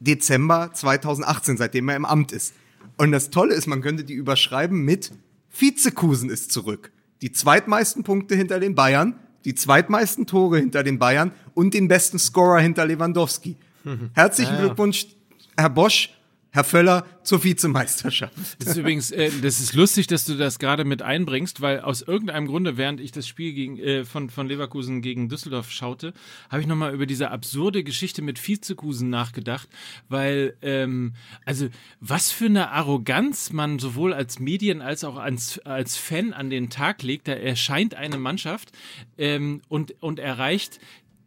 Dezember 0.01 0.71
2018, 0.73 1.57
seitdem 1.57 1.89
er 1.89 1.97
im 1.97 2.05
Amt 2.05 2.33
ist. 2.33 2.55
Und 2.97 3.13
das 3.13 3.31
Tolle 3.31 3.55
ist, 3.55 3.67
man 3.67 3.83
könnte 3.83 4.05
die 4.05 4.15
überschreiben 4.15 4.85
mit 4.85 5.13
Vizekusen 5.51 6.31
ist 6.31 6.53
zurück. 6.53 6.91
Die 7.23 7.33
zweitmeisten 7.33 8.03
Punkte 8.03 8.35
hinter 8.35 8.61
den 8.61 8.75
Bayern, 8.75 9.15
die 9.45 9.55
zweitmeisten 9.55 10.27
Tore 10.27 10.59
hinter 10.59 10.83
den 10.83 10.99
Bayern 10.99 11.33
und 11.55 11.75
den 11.75 11.89
besten 11.89 12.19
Scorer 12.19 12.61
hinter 12.61 12.87
Lewandowski. 12.87 13.57
Herzlichen 14.15 14.59
Glückwunsch, 14.59 15.07
Herr 15.57 15.71
Bosch, 15.71 16.11
Herr 16.55 16.63
Völler, 16.63 17.05
zur 17.25 17.43
Vizemeisterschaft. 17.43 18.33
Das 18.61 18.69
ist 18.69 18.77
übrigens, 18.77 19.11
äh, 19.11 19.29
das 19.43 19.59
ist 19.59 19.75
lustig, 19.75 20.07
dass 20.07 20.25
du 20.25 20.37
das 20.37 20.61
gerade 20.61 20.85
mit 20.85 21.03
einbringst, 21.03 21.61
weil 21.63 21.81
aus 21.81 22.03
irgendeinem 22.03 22.47
Grunde, 22.47 22.77
während 22.77 23.01
ich 23.01 23.11
das 23.11 23.27
Spiel 23.27 23.55
gegen, 23.55 23.77
äh, 23.81 24.05
von, 24.05 24.31
von 24.31 24.47
Leverkusen 24.47 25.03
gegen 25.03 25.29
Düsseldorf 25.29 25.73
schaute, 25.73 26.13
habe 26.51 26.61
ich 26.61 26.69
nochmal 26.69 26.95
über 26.95 27.07
diese 27.07 27.33
absurde 27.33 27.83
Geschichte 27.83 28.23
mit 28.23 28.47
Vizekusen 28.47 29.11
nachgedacht, 29.11 29.69
weil, 30.09 30.55
ähm, 30.63 31.15
also, 31.45 31.71
was 31.99 32.31
für 32.31 32.47
eine 32.47 32.71
Arroganz 32.71 33.53
man 33.53 33.81
sowohl 33.81 34.15
als 34.15 34.39
Medien 34.39 34.81
als 34.81 35.03
auch 35.03 35.17
als, 35.17 35.59
als 35.61 35.97
Fan 35.97 36.33
an 36.33 36.51
den 36.51 36.71
Tag 36.71 37.03
legt. 37.03 37.27
Da 37.27 37.33
erscheint 37.33 37.97
eine 37.97 38.19
Mannschaft 38.19 38.71
ähm, 39.19 39.61
und, 39.69 40.01
und 40.01 40.21
erreicht 40.21 40.79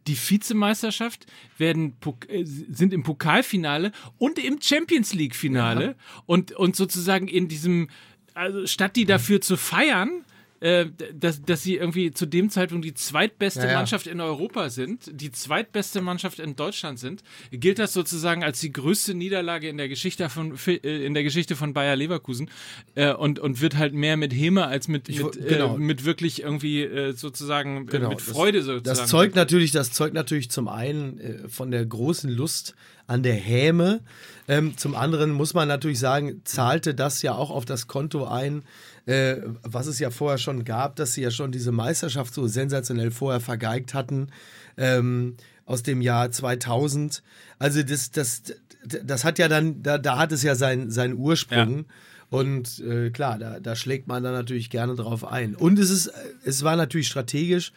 die 0.08 0.16
Vizemeisterschaft 0.16 1.26
werden 1.58 1.96
äh, 2.28 2.44
sind 2.44 2.92
im 2.92 3.02
Pokalfinale 3.02 3.92
und 4.18 4.38
im 4.38 4.60
Champions 4.60 5.14
League 5.14 5.36
Finale. 5.36 5.96
Und 6.26 6.52
und 6.52 6.74
sozusagen 6.74 7.28
in 7.28 7.48
diesem 7.48 7.88
also 8.34 8.66
statt 8.66 8.96
die 8.96 9.04
dafür 9.04 9.40
zu 9.40 9.56
feiern 9.56 10.24
äh, 10.60 10.86
dass, 11.14 11.42
dass 11.42 11.62
sie 11.62 11.76
irgendwie 11.76 12.10
zu 12.12 12.26
dem 12.26 12.50
Zeitpunkt 12.50 12.84
die 12.84 12.94
zweitbeste 12.94 13.60
Ja, 13.60 13.68
ja. 13.68 13.74
Mannschaft 13.76 14.06
in 14.06 14.20
Europa 14.20 14.70
sind, 14.70 15.08
die 15.12 15.30
zweitbeste 15.30 16.00
Mannschaft 16.00 16.38
in 16.40 16.56
Deutschland 16.56 16.98
sind, 16.98 17.22
gilt 17.50 17.78
das 17.78 17.92
sozusagen 17.92 18.42
als 18.42 18.60
die 18.60 18.72
größte 18.72 19.14
Niederlage 19.14 19.68
in 19.68 19.76
der 19.76 19.88
Geschichte 19.88 20.28
von 20.28 20.54
äh, 20.66 21.06
in 21.06 21.14
der 21.14 21.22
Geschichte 21.22 21.54
von 21.56 21.72
Bayer 21.74 21.96
Leverkusen 21.96 22.50
äh, 22.94 23.12
und 23.12 23.38
und 23.38 23.60
wird 23.60 23.76
halt 23.76 23.94
mehr 23.94 24.16
mit 24.16 24.32
Häme 24.34 24.66
als 24.66 24.88
mit 24.88 25.08
mit, 25.08 25.46
genau. 25.48 25.76
äh, 25.76 25.78
mit 25.78 26.04
wirklich 26.04 26.42
irgendwie 26.42 27.12
sozusagen 27.14 27.86
Genau, 27.86 28.08
mit 28.10 28.18
das- 28.18 28.26
Freude 28.28 28.62
sozusagen. 28.62 28.98
Das 28.98 29.08
zeugt 29.08 29.36
natürlich, 29.36 29.70
das 29.70 29.92
zeugt 29.92 30.14
natürlich 30.14 30.50
zum 30.50 30.68
einen 30.68 31.48
von 31.48 31.70
der 31.70 31.84
großen 31.86 32.30
Lust 32.30 32.74
an 33.08 33.24
der 33.24 33.34
Häme. 33.34 34.00
Ähm, 34.46 34.76
zum 34.76 34.94
anderen 34.94 35.32
muss 35.32 35.54
man 35.54 35.66
natürlich 35.66 35.98
sagen, 35.98 36.42
zahlte 36.44 36.94
das 36.94 37.22
ja 37.22 37.34
auch 37.34 37.50
auf 37.50 37.64
das 37.64 37.88
Konto 37.88 38.26
ein, 38.26 38.62
äh, 39.06 39.38
was 39.62 39.88
es 39.88 39.98
ja 39.98 40.10
vorher 40.10 40.38
schon 40.38 40.64
gab, 40.64 40.94
dass 40.96 41.14
sie 41.14 41.22
ja 41.22 41.32
schon 41.32 41.50
diese 41.50 41.72
Meisterschaft 41.72 42.32
so 42.32 42.46
sensationell 42.46 43.10
vorher 43.10 43.40
vergeigt 43.40 43.94
hatten. 43.94 44.28
Ähm, 44.76 45.36
aus 45.64 45.82
dem 45.82 46.00
Jahr 46.00 46.30
2000. 46.30 47.22
Also 47.58 47.82
das, 47.82 48.10
das, 48.10 48.42
das 48.84 49.24
hat 49.24 49.38
ja 49.38 49.48
dann, 49.48 49.82
da, 49.82 49.98
da 49.98 50.16
hat 50.16 50.32
es 50.32 50.42
ja 50.42 50.54
seinen 50.54 50.90
seinen 50.90 51.14
Ursprung. 51.14 51.84
Und 52.30 52.80
äh, 52.80 53.10
klar, 53.10 53.38
da, 53.38 53.60
da 53.60 53.76
schlägt 53.76 54.08
man 54.08 54.22
dann 54.22 54.32
natürlich 54.32 54.70
gerne 54.70 54.94
drauf 54.94 55.24
ein. 55.26 55.54
Und 55.54 55.78
es 55.78 55.90
ist, 55.90 56.10
es 56.44 56.62
war 56.62 56.76
natürlich 56.76 57.08
strategisch 57.08 57.72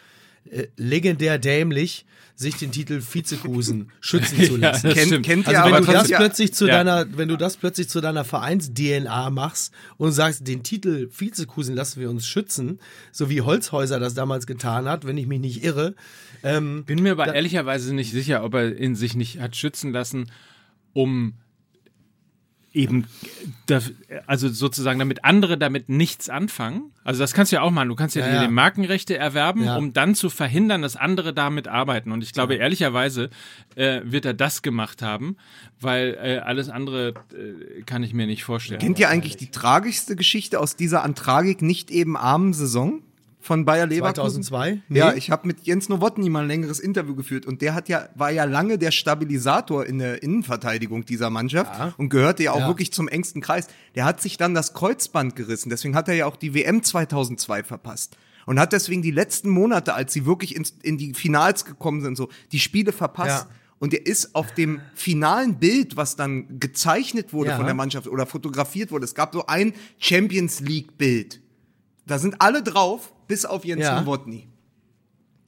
äh, 0.50 0.68
legendär 0.78 1.38
dämlich, 1.38 2.06
sich 2.36 2.56
den 2.56 2.72
Titel 2.72 3.02
Vizekusen 3.02 3.92
schützen 4.02 4.38
zu 4.44 4.54
Ja, 4.58 4.72
lassen. 4.72 4.88
das 4.90 4.96
Kennt, 4.96 5.24
kennt 5.26 5.48
Also 5.48 5.60
ihr 5.62 5.66
wenn 5.66 5.74
aber 5.76 5.86
du 5.86 5.92
das 5.92 6.10
ihr- 6.10 6.18
plötzlich 6.18 6.54
zu 6.54 6.66
Ja. 6.68 6.78
deiner, 6.84 7.06
wenn 7.18 7.28
du 7.28 7.38
das 7.38 7.58
plötzlich 7.58 7.88
zu 7.88 8.02
deiner 8.02 8.24
Vereins-DNA 8.24 9.30
machst 9.30 9.74
und 9.98 10.12
sagst, 10.12 10.48
den 10.48 10.64
Titel 10.64 11.10
Vizekusen 11.16 11.76
lassen 11.76 12.00
wir 12.02 12.10
uns 12.10 12.26
schützen, 12.26 12.80
so 13.12 13.30
wie 13.30 13.42
Holzhäuser 13.42 14.00
das 14.00 14.16
damals 14.16 14.48
getan 14.48 14.86
hat, 14.90 15.06
wenn 15.06 15.18
ich 15.18 15.28
mich 15.28 15.40
nicht 15.40 15.64
irre. 15.64 15.94
Ähm, 16.42 16.84
Bin 16.86 17.04
mir 17.04 17.12
aber 17.12 17.34
ehrlicherweise 17.34 17.94
nicht 17.94 18.12
sicher, 18.12 18.44
ob 18.44 18.56
er 18.56 18.76
in 18.76 18.96
sich 18.96 19.16
nicht 19.16 19.40
hat 19.40 19.56
schützen 19.56 19.92
lassen, 19.92 20.32
um 20.94 21.34
eben, 22.74 23.06
also 24.28 24.50
sozusagen, 24.50 25.00
damit 25.00 25.26
andere 25.26 25.58
damit 25.58 25.90
nichts 25.90 26.30
anfangen. 26.30 26.92
Also 27.04 27.20
das 27.20 27.34
kannst 27.34 27.52
du 27.52 27.58
ja 27.58 27.62
auch 27.64 27.72
machen. 27.72 27.90
Du 27.90 27.96
kannst 27.96 28.16
ja, 28.16 28.26
Ja, 28.26 28.34
ja. 28.36 28.46
die 28.48 28.52
Markenrechte 28.52 29.18
erwerben, 29.18 29.64
Ja. 29.66 29.76
um 29.78 29.94
dann 29.94 30.16
zu 30.16 30.30
verhindern, 30.30 30.82
dass 30.82 30.96
andere 30.96 31.34
damit 31.34 31.68
arbeiten. 31.68 32.12
Und 32.12 32.24
ich 32.24 32.32
glaube, 32.34 32.56
ehrlicherweise 32.56 33.30
äh, 33.76 34.02
wird 34.06 34.26
er 34.26 34.34
das 34.34 34.62
gemacht 34.62 35.02
haben, 35.02 35.36
weil 35.80 36.18
äh, 36.22 36.38
alles 36.38 36.70
andere 36.70 37.10
äh, 37.34 37.82
kann 37.84 38.04
ich 38.04 38.14
mir 38.14 38.26
nicht 38.28 38.44
vorstellen. 38.44 38.80
Kennt 38.80 39.00
ihr 39.00 39.10
eigentlich 39.10 39.36
die 39.38 39.52
tragischste 39.52 40.16
Geschichte 40.16 40.60
aus 40.60 40.76
dieser 40.76 41.04
an 41.04 41.16
Tragik 41.16 41.62
nicht 41.62 41.92
eben 41.92 42.16
armen 42.16 42.54
Saison 42.54 43.02
von 43.42 43.66
Bayer 43.66 43.88
Leverkusen? 43.88 44.44
2002? 44.44 44.82
Ja, 44.90 45.12
Nee. 45.12 45.18
ich 45.18 45.32
habe 45.32 45.48
mit 45.48 45.62
Jens 45.66 45.90
Nowotny 45.90 46.30
mal 46.30 46.44
ein 46.44 46.48
längeres 46.48 46.80
Interview 46.80 47.16
geführt 47.16 47.46
und 47.46 47.62
der 47.62 47.74
hat 47.74 47.90
ja 47.90 48.08
war 48.16 48.30
ja 48.32 48.44
lange 48.46 48.78
der 48.78 48.92
Stabilisator 48.92 49.86
in 49.86 49.98
der 50.00 50.22
Innenverteidigung 50.24 51.06
dieser 51.06 51.30
Mannschaft 51.30 51.78
Ja. 51.78 51.94
und 51.98 52.10
gehörte 52.10 52.44
ja 52.44 52.52
auch 52.54 52.60
Ja. 52.62 52.68
wirklich 52.68 52.94
zum 52.94 53.08
engsten 53.08 53.42
Kreis. 53.42 53.68
Der 53.96 54.06
hat 54.06 54.22
sich 54.22 54.38
dann 54.38 54.54
das 54.54 54.74
Kreuzband 54.74 55.36
gerissen, 55.36 55.70
deswegen 55.70 55.96
hat 55.96 56.08
er 56.08 56.14
ja 56.14 56.26
auch 56.28 56.36
die 56.38 56.54
WM 56.54 56.84
2002 56.84 57.64
verpasst. 57.64 58.16
Und 58.48 58.60
hat 58.60 58.74
deswegen 58.74 59.02
die 59.04 59.12
letzten 59.12 59.50
Monate, 59.50 59.94
als 59.94 60.14
sie 60.14 60.26
wirklich 60.26 60.56
ins, 60.56 60.72
in 60.82 60.98
die 60.98 61.14
Finals 61.14 61.64
gekommen 61.64 62.02
sind, 62.02 62.18
so 62.18 62.28
die 62.52 62.60
Spiele 62.60 62.92
verpasst. 62.92 63.46
Ja. 63.48 63.56
Und 63.78 63.94
er 63.94 64.06
ist 64.06 64.34
auf 64.36 64.52
dem 64.56 64.82
finalen 64.96 65.56
Bild, 65.60 65.96
was 65.96 66.16
dann 66.16 66.60
gezeichnet 66.60 67.34
wurde 67.34 67.50
Ja. 67.52 67.56
von 67.58 67.66
der 67.66 67.76
Mannschaft 67.76 68.08
oder 68.08 68.26
fotografiert 68.26 68.92
wurde, 68.92 69.06
es 69.06 69.14
gab 69.16 69.34
so 69.34 69.46
ein 69.46 69.74
Champions 70.00 70.60
League 70.60 70.98
Bild. 70.98 71.40
Da 72.08 72.18
sind 72.18 72.42
alle 72.42 72.64
drauf, 72.64 73.14
bis 73.32 73.46
auf 73.46 73.64
Jens 73.64 73.84
Ja. 73.84 74.02
Nowotny. 74.02 74.50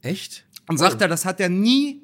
Echt? 0.00 0.46
Und 0.68 0.78
sagt 0.78 1.02
er, 1.02 1.08
das 1.08 1.26
hat 1.26 1.38
er 1.38 1.50
nie, 1.50 2.00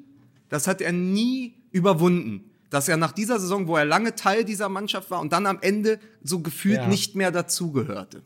das 0.47 0.67
hat 0.67 0.79
er 0.79 0.91
nie 0.91 1.55
überwunden. 1.71 2.51
Dass 2.69 2.87
er 2.87 2.97
nach 2.97 3.11
dieser 3.13 3.39
Saison, 3.39 3.67
wo 3.67 3.75
er 3.77 3.83
lange 3.85 4.13
Teil 4.13 4.45
dieser 4.45 4.69
Mannschaft 4.69 5.09
war 5.09 5.19
und 5.21 5.33
dann 5.33 5.47
am 5.47 5.57
Ende 5.61 5.99
so 6.23 6.39
gefühlt 6.39 6.77
Ja. 6.77 6.87
nicht 6.87 7.15
mehr 7.15 7.31
dazugehörte. 7.31 8.21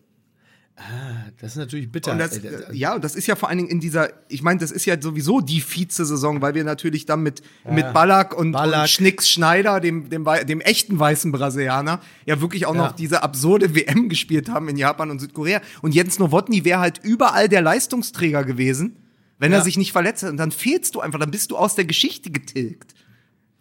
Das 1.40 1.52
ist 1.52 1.58
natürlich 1.58 1.90
bitter. 1.90 2.12
Und 2.12 2.18
das, 2.20 2.38
Äh, 2.38 2.74
ja, 2.74 2.96
und 2.96 3.04
das 3.04 3.16
ist 3.16 3.28
ja 3.28 3.36
vor 3.38 3.48
allen 3.48 3.60
Dingen 3.60 3.70
in 3.70 3.80
dieser, 3.80 4.10
ich 4.28 4.42
meine, 4.42 4.60
das 4.60 4.72
ist 4.72 4.86
ja 4.86 5.02
sowieso 5.02 5.40
die 5.40 5.62
Vize-Saison, 5.62 6.42
weil 6.42 6.54
wir 6.54 6.66
natürlich 6.66 7.06
dann 7.06 7.24
mit, 7.24 7.42
mit 7.70 7.94
Ballack 7.94 8.38
und, 8.38 8.52
Ballack. 8.52 8.82
und 8.82 8.90
Schnicks 8.90 9.30
Schneider, 9.30 9.80
dem, 9.80 10.10
dem, 10.10 10.26
dem 10.46 10.60
echten 10.62 11.00
weißen 11.00 11.32
Brasilianer, 11.32 12.02
ja 12.26 12.42
wirklich 12.42 12.66
auch 12.66 12.76
Ja. 12.76 12.88
noch 12.88 12.92
diese 12.92 13.24
absurde 13.24 13.74
WM 13.74 14.10
gespielt 14.10 14.50
haben 14.50 14.68
in 14.68 14.76
Japan 14.76 15.12
und 15.12 15.20
Südkorea. 15.20 15.62
Und 15.82 15.96
Jens 15.96 16.20
Nowotny 16.20 16.66
wäre 16.66 16.80
halt 16.82 17.00
überall 17.04 17.48
der 17.48 17.62
Leistungsträger 17.62 18.44
gewesen, 18.44 18.98
wenn 19.40 19.54
er 19.54 19.60
Ja. 19.60 19.64
sich 19.64 19.78
nicht 19.78 19.94
verletzt 19.94 20.24
hat. 20.24 20.32
Und 20.32 20.38
dann 20.38 20.52
fehlst 20.52 20.94
du 20.96 21.00
einfach, 21.00 21.20
dann 21.20 21.32
bist 21.32 21.52
du 21.52 21.58
aus 21.58 21.76
der 21.76 21.86
Geschichte 21.86 22.32
getilgt. 22.32 22.94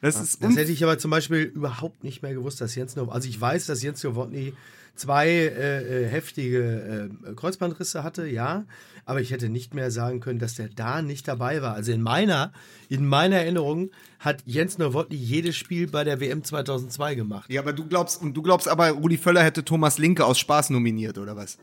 Das 0.00 0.20
ist 0.20 0.42
Das 0.42 0.56
hätte 0.56 0.72
ich 0.72 0.82
aber 0.84 0.98
zum 0.98 1.10
Beispiel 1.12 1.42
überhaupt 1.44 2.02
nicht 2.04 2.22
mehr 2.22 2.34
gewusst, 2.34 2.60
dass 2.60 2.74
Jens 2.74 2.96
Nowotny, 2.96 3.14
also 3.14 3.28
ich 3.28 3.40
weiß, 3.40 3.66
dass 3.66 3.82
Jens 3.82 4.02
Nowotny 4.02 4.52
zwei 4.95 5.28
äh, 5.28 6.05
äh, 6.05 6.09
heftige 6.09 7.11
äh, 7.26 7.34
Kreuzbandrisse 7.34 8.05
hatte, 8.05 8.26
ja, 8.26 8.64
aber 9.05 9.20
ich 9.20 9.30
hätte 9.30 9.49
nicht 9.49 9.74
mehr 9.74 9.90
sagen 9.90 10.20
können, 10.20 10.38
dass 10.38 10.55
der 10.55 10.68
da 10.68 11.03
nicht 11.03 11.28
dabei 11.28 11.62
war. 11.62 11.74
Also 11.74 11.92
in 11.92 12.03
meiner, 12.03 12.53
in 12.88 13.07
meiner 13.07 13.36
Erinnerung 13.36 13.90
hat 14.18 14.42
Jens 14.47 14.78
Nowotny 14.78 15.16
jedes 15.16 15.57
Spiel 15.57 15.88
bei 15.88 16.05
der 16.05 16.20
WM 16.20 16.42
2002 16.42 17.14
gemacht. 17.14 17.51
ja, 17.51 17.61
aber 17.61 17.72
du 17.72 17.86
glaubst, 17.86 18.22
und 18.22 18.34
du 18.34 18.42
glaubst 18.42 18.68
aber, 18.68 18.90
Rudi 18.90 19.18
Völler 19.18 19.42
hätte 19.42 19.64
Thomas 19.64 19.99
Linke 19.99 20.24
aus 20.24 20.38
Spaß 20.38 20.70
nominiert, 20.70 21.18
oder 21.18 21.36
was? 21.36 21.59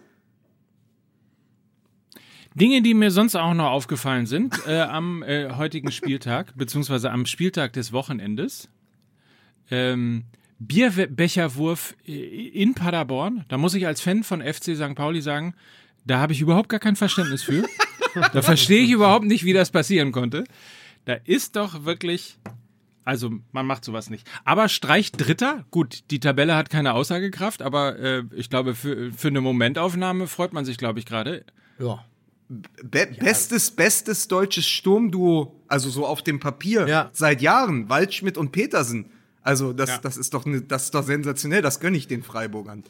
Dinge, 2.54 2.82
die 2.82 2.94
mir 2.94 3.12
sonst 3.12 3.36
auch 3.36 3.54
noch 3.54 3.72
aufgefallen 3.72 4.26
sind 4.26 4.68
äh, 4.68 4.82
am 4.82 5.24
äh, 5.24 5.54
heutigen 5.56 5.92
Spieltag, 5.92 6.54
beziehungsweise 6.58 7.10
am 7.12 7.26
Spieltag 7.26 7.74
des 7.74 7.94
Wochenendes. 7.94 8.70
Ähm, 9.70 10.26
Bierbecherwurf 10.68 11.95
in 12.05 12.74
Paderborn. 12.76 13.45
Da 13.49 13.57
muss 13.57 13.74
ich 13.74 13.88
als 13.88 14.01
Fan 14.01 14.24
von 14.24 14.41
FC 14.41 14.76
St. 14.76 14.95
Pauli 14.95 15.22
sagen, 15.22 15.53
da 16.05 16.20
habe 16.20 16.34
ich 16.34 16.41
überhaupt 16.41 16.70
gar 16.70 16.80
kein 16.80 16.95
Verständnis 16.95 17.43
für. 17.43 17.64
Da 18.34 18.41
verstehe 18.41 18.84
ich 18.84 18.91
überhaupt 18.91 19.26
nicht, 19.26 19.43
wie 19.45 19.53
das 19.53 19.72
passieren 19.72 20.12
konnte. 20.12 20.43
Da 21.05 21.14
ist 21.26 21.55
doch 21.55 21.86
wirklich. 21.86 22.38
Also, 23.03 23.32
man 23.51 23.66
macht 23.66 23.84
sowas 23.84 24.09
nicht. 24.12 24.30
Aber 24.45 24.70
Streich 24.70 25.12
Dritter, 25.12 25.66
gut, 25.72 26.03
die 26.12 26.20
Tabelle 26.20 26.55
hat 26.55 26.70
keine 26.70 26.93
Aussagekraft, 26.93 27.64
aber 27.64 27.97
äh, 27.97 28.24
ich 28.36 28.49
glaube, 28.51 28.76
für, 28.76 29.12
für 29.12 29.30
eine 29.30 29.41
Momentaufnahme 29.41 30.28
freut 30.28 30.53
man 30.53 30.66
sich, 30.66 30.78
glaube 30.78 30.99
ich, 30.99 31.05
gerade. 31.07 31.43
Ja. 31.80 32.05
Be 32.47 33.07
bestes, 33.20 33.72
bestes 33.72 34.28
deutsches 34.28 34.68
Sturmduo, 34.68 35.55
also 35.68 35.89
so 35.89 36.05
auf 36.05 36.22
dem 36.22 36.39
Papier, 36.39 36.88
Ja. 36.88 37.09
seit 37.14 37.41
Jahren, 37.41 37.89
Waldschmidt 37.89 38.38
und 38.38 38.51
Petersen. 38.51 39.09
Also 39.44 39.74
das, 39.74 39.89
Ja. 39.89 39.98
das 40.00 40.18
ist 40.18 40.34
doch 40.34 40.46
ne, 40.46 40.62
das 40.62 40.86
ist 40.86 40.94
doch 40.96 41.04
sensationell, 41.04 41.62
das 41.62 41.80
gönne 41.80 41.98
ich 41.98 42.08
den 42.08 42.24
Freiburgern. 42.24 42.84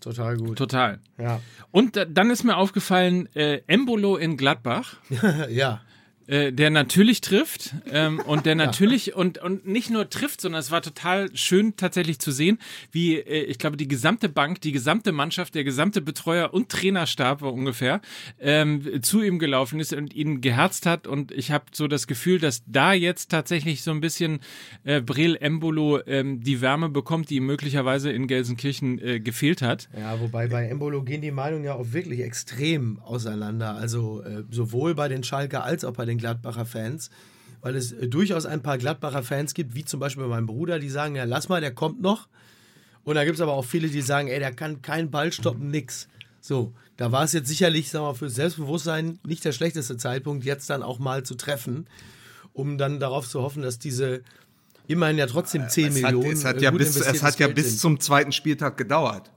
Total 0.00 0.36
gut. 0.36 0.58
Total. 0.58 1.00
Ja. 1.16 1.40
Und 1.70 1.96
da, 1.96 2.04
dann 2.04 2.30
ist 2.30 2.44
mir 2.44 2.56
aufgefallen, 2.58 3.26
äh, 3.34 3.62
Embolo 3.66 4.16
in 4.16 4.36
Gladbach, 4.36 4.96
ja. 5.48 5.80
Äh, 6.26 6.52
der 6.52 6.70
natürlich 6.70 7.20
trifft 7.20 7.74
ähm, 7.90 8.20
und 8.20 8.46
der 8.46 8.54
natürlich 8.64 9.14
und, 9.14 9.38
und 9.38 9.66
nicht 9.66 9.90
nur 9.90 10.08
trifft, 10.10 10.40
sondern 10.40 10.60
es 10.60 10.70
war 10.70 10.82
total 10.82 11.34
schön 11.36 11.76
tatsächlich 11.76 12.18
zu 12.18 12.32
sehen, 12.32 12.58
wie 12.92 13.16
äh, 13.16 13.44
ich 13.44 13.58
glaube 13.58 13.76
die 13.76 13.88
gesamte 13.88 14.28
Bank, 14.28 14.60
die 14.60 14.72
gesamte 14.72 15.12
Mannschaft, 15.12 15.54
der 15.54 15.64
gesamte 15.64 16.00
Betreuer 16.00 16.52
und 16.52 16.68
Trainerstab 16.68 17.42
war 17.42 17.52
ungefähr 17.52 18.00
ähm, 18.40 19.02
zu 19.02 19.22
ihm 19.22 19.38
gelaufen 19.38 19.80
ist 19.80 19.92
und 19.92 20.14
ihn 20.14 20.40
geherzt 20.40 20.86
hat 20.86 21.06
und 21.06 21.32
ich 21.32 21.50
habe 21.50 21.64
so 21.72 21.88
das 21.88 22.06
Gefühl, 22.06 22.38
dass 22.38 22.62
da 22.66 22.92
jetzt 22.92 23.30
tatsächlich 23.30 23.82
so 23.82 23.90
ein 23.90 24.00
bisschen 24.00 24.40
äh, 24.84 25.00
Brel 25.00 25.36
Embolo 25.36 26.00
ähm, 26.06 26.40
die 26.40 26.60
Wärme 26.60 26.88
bekommt, 26.88 27.30
die 27.30 27.36
ihm 27.36 27.46
möglicherweise 27.46 28.10
in 28.10 28.26
Gelsenkirchen 28.26 28.98
äh, 28.98 29.20
gefehlt 29.20 29.62
hat. 29.62 29.88
Ja, 29.98 30.20
wobei 30.20 30.48
bei 30.48 30.66
Embolo 30.68 31.02
gehen 31.02 31.20
die 31.20 31.30
Meinungen 31.30 31.64
ja 31.64 31.74
auch 31.74 31.92
wirklich 31.92 32.20
extrem 32.20 32.98
auseinander. 33.00 33.74
Also 33.76 34.22
äh, 34.22 34.44
sowohl 34.50 34.94
bei 34.94 35.08
den 35.08 35.22
Schalker 35.22 35.64
als 35.64 35.84
auch 35.84 35.92
bei 35.92 36.04
den 36.04 36.13
Gladbacher 36.18 36.66
Fans. 36.66 37.10
Weil 37.60 37.76
es 37.76 37.92
äh, 37.92 38.08
durchaus 38.08 38.46
ein 38.46 38.62
paar 38.62 38.78
Gladbacher 38.78 39.22
Fans 39.22 39.54
gibt, 39.54 39.74
wie 39.74 39.84
zum 39.84 40.00
Beispiel 40.00 40.26
mein 40.26 40.46
Bruder, 40.46 40.78
die 40.78 40.90
sagen, 40.90 41.16
ja, 41.16 41.24
lass 41.24 41.48
mal, 41.48 41.60
der 41.60 41.72
kommt 41.72 42.00
noch. 42.02 42.28
Und 43.04 43.16
da 43.16 43.24
gibt 43.24 43.36
es 43.36 43.40
aber 43.40 43.52
auch 43.52 43.64
viele, 43.64 43.88
die 43.88 44.02
sagen, 44.02 44.28
ey, 44.28 44.38
der 44.38 44.52
kann 44.52 44.82
keinen 44.82 45.10
Ball 45.10 45.32
stoppen, 45.32 45.70
nix. 45.70 46.08
So, 46.40 46.72
da 46.96 47.10
war 47.12 47.24
es 47.24 47.32
jetzt 47.32 47.48
sicherlich, 47.48 47.90
sagen 47.90 48.04
wir 48.04 48.08
mal, 48.12 48.14
für 48.14 48.30
Selbstbewusstsein 48.30 49.18
nicht 49.26 49.44
der 49.44 49.52
schlechteste 49.52 49.96
Zeitpunkt, 49.96 50.44
jetzt 50.44 50.68
dann 50.70 50.82
auch 50.82 50.98
mal 50.98 51.22
zu 51.22 51.34
treffen, 51.34 51.86
um 52.52 52.78
dann 52.78 53.00
darauf 53.00 53.28
zu 53.28 53.42
hoffen, 53.42 53.62
dass 53.62 53.78
diese 53.78 54.22
immerhin 54.86 55.18
ja 55.18 55.26
trotzdem 55.26 55.68
10 55.68 55.88
Es 55.88 56.02
hat, 56.04 56.12
Millionen. 56.12 56.32
es 56.32 56.44
hat 56.44 56.56
äh, 56.58 56.60
ja 56.64 56.70
bis, 56.70 56.96
es 56.96 57.22
hat 57.22 57.38
ja 57.38 57.48
bis 57.48 57.78
zum 57.78 57.98
zweiten 58.00 58.32
Spieltag 58.32 58.76
gedauert. 58.76 59.30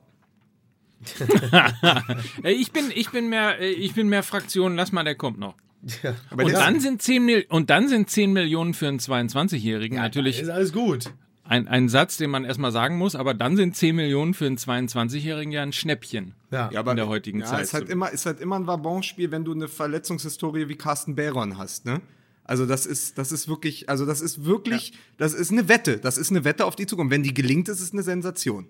Äh, 2.43 2.51
Ich 2.53 2.71
bin, 2.71 2.91
ich 2.93 3.11
bin 3.11 3.29
mehr, 3.29 3.59
ich 3.61 3.93
bin 3.93 4.09
mehr 4.09 4.23
Fraktion, 4.23 4.75
lass 4.75 4.91
mal, 4.91 5.03
der 5.03 5.15
kommt 5.15 5.39
noch. 5.39 5.55
Ja. 6.03 6.15
Und 6.35 6.51
dann 6.53 6.79
sind 6.79 7.01
10 7.01 7.25
Mil 7.25 7.45
und 7.49 7.69
dann 7.69 7.87
sind 7.87 8.09
10 8.09 8.33
Millionen 8.33 8.73
für 8.73 8.87
einen 8.87 8.99
22-Jährigen 8.99 9.97
natürlich 9.97 10.41
Ist 10.41 10.49
alles 10.49 10.73
gut. 10.73 11.11
ein, 11.43 11.67
ein 11.67 11.87
Satz, 11.87 12.17
den 12.17 12.29
man 12.29 12.45
erstmal 12.45 12.71
sagen 12.71 12.97
muss, 12.97 13.15
aber 13.15 13.33
dann 13.33 13.55
sind 13.55 13.75
10 13.75 13.95
Millionen 13.95 14.33
für 14.33 14.47
einen 14.47 14.57
22-Jährigen 14.57 15.51
ja 15.51 15.61
ein 15.61 15.73
Schnäppchen. 15.73 16.33
Ja. 16.51 16.69
Ja, 16.71 16.79
aber 16.79 16.91
in 16.91 16.97
der 16.97 17.07
heutigen 17.07 17.41
ja, 17.41 17.45
Zeit. 17.45 17.63
Ist 17.63 17.73
halt, 17.73 17.89
immer, 17.89 18.09
ist 18.09 18.25
halt 18.25 18.39
immer 18.39 18.57
ein 18.57 18.67
Wabonspiel, 18.67 19.31
wenn 19.31 19.45
du 19.45 19.53
eine 19.53 19.67
Verletzungshistorie 19.67 20.67
wie 20.67 20.75
Carsten 20.75 21.15
Behron 21.15 21.57
hast, 21.57 21.85
ne? 21.85 22.01
Also 22.47 22.65
das 22.65 22.85
ist, 22.85 23.17
das 23.17 23.33
ist 23.33 23.49
wirklich, 23.49 23.89
also 23.89 24.05
das 24.05 24.21
ist 24.21 24.45
wirklich, 24.45 24.93
das 25.17 25.33
ist 25.33 25.51
eine 25.51 25.67
Wette. 25.67 25.97
Das 25.97 26.17
ist 26.17 26.31
eine 26.31 26.45
Wette 26.45 26.65
auf 26.65 26.77
die 26.77 26.85
Zukunft. 26.85 27.11
Wenn 27.11 27.21
die 27.21 27.33
gelingt, 27.33 27.67
ist 27.67 27.81
es 27.81 27.91
eine 27.91 28.03
Sensation. 28.03 28.67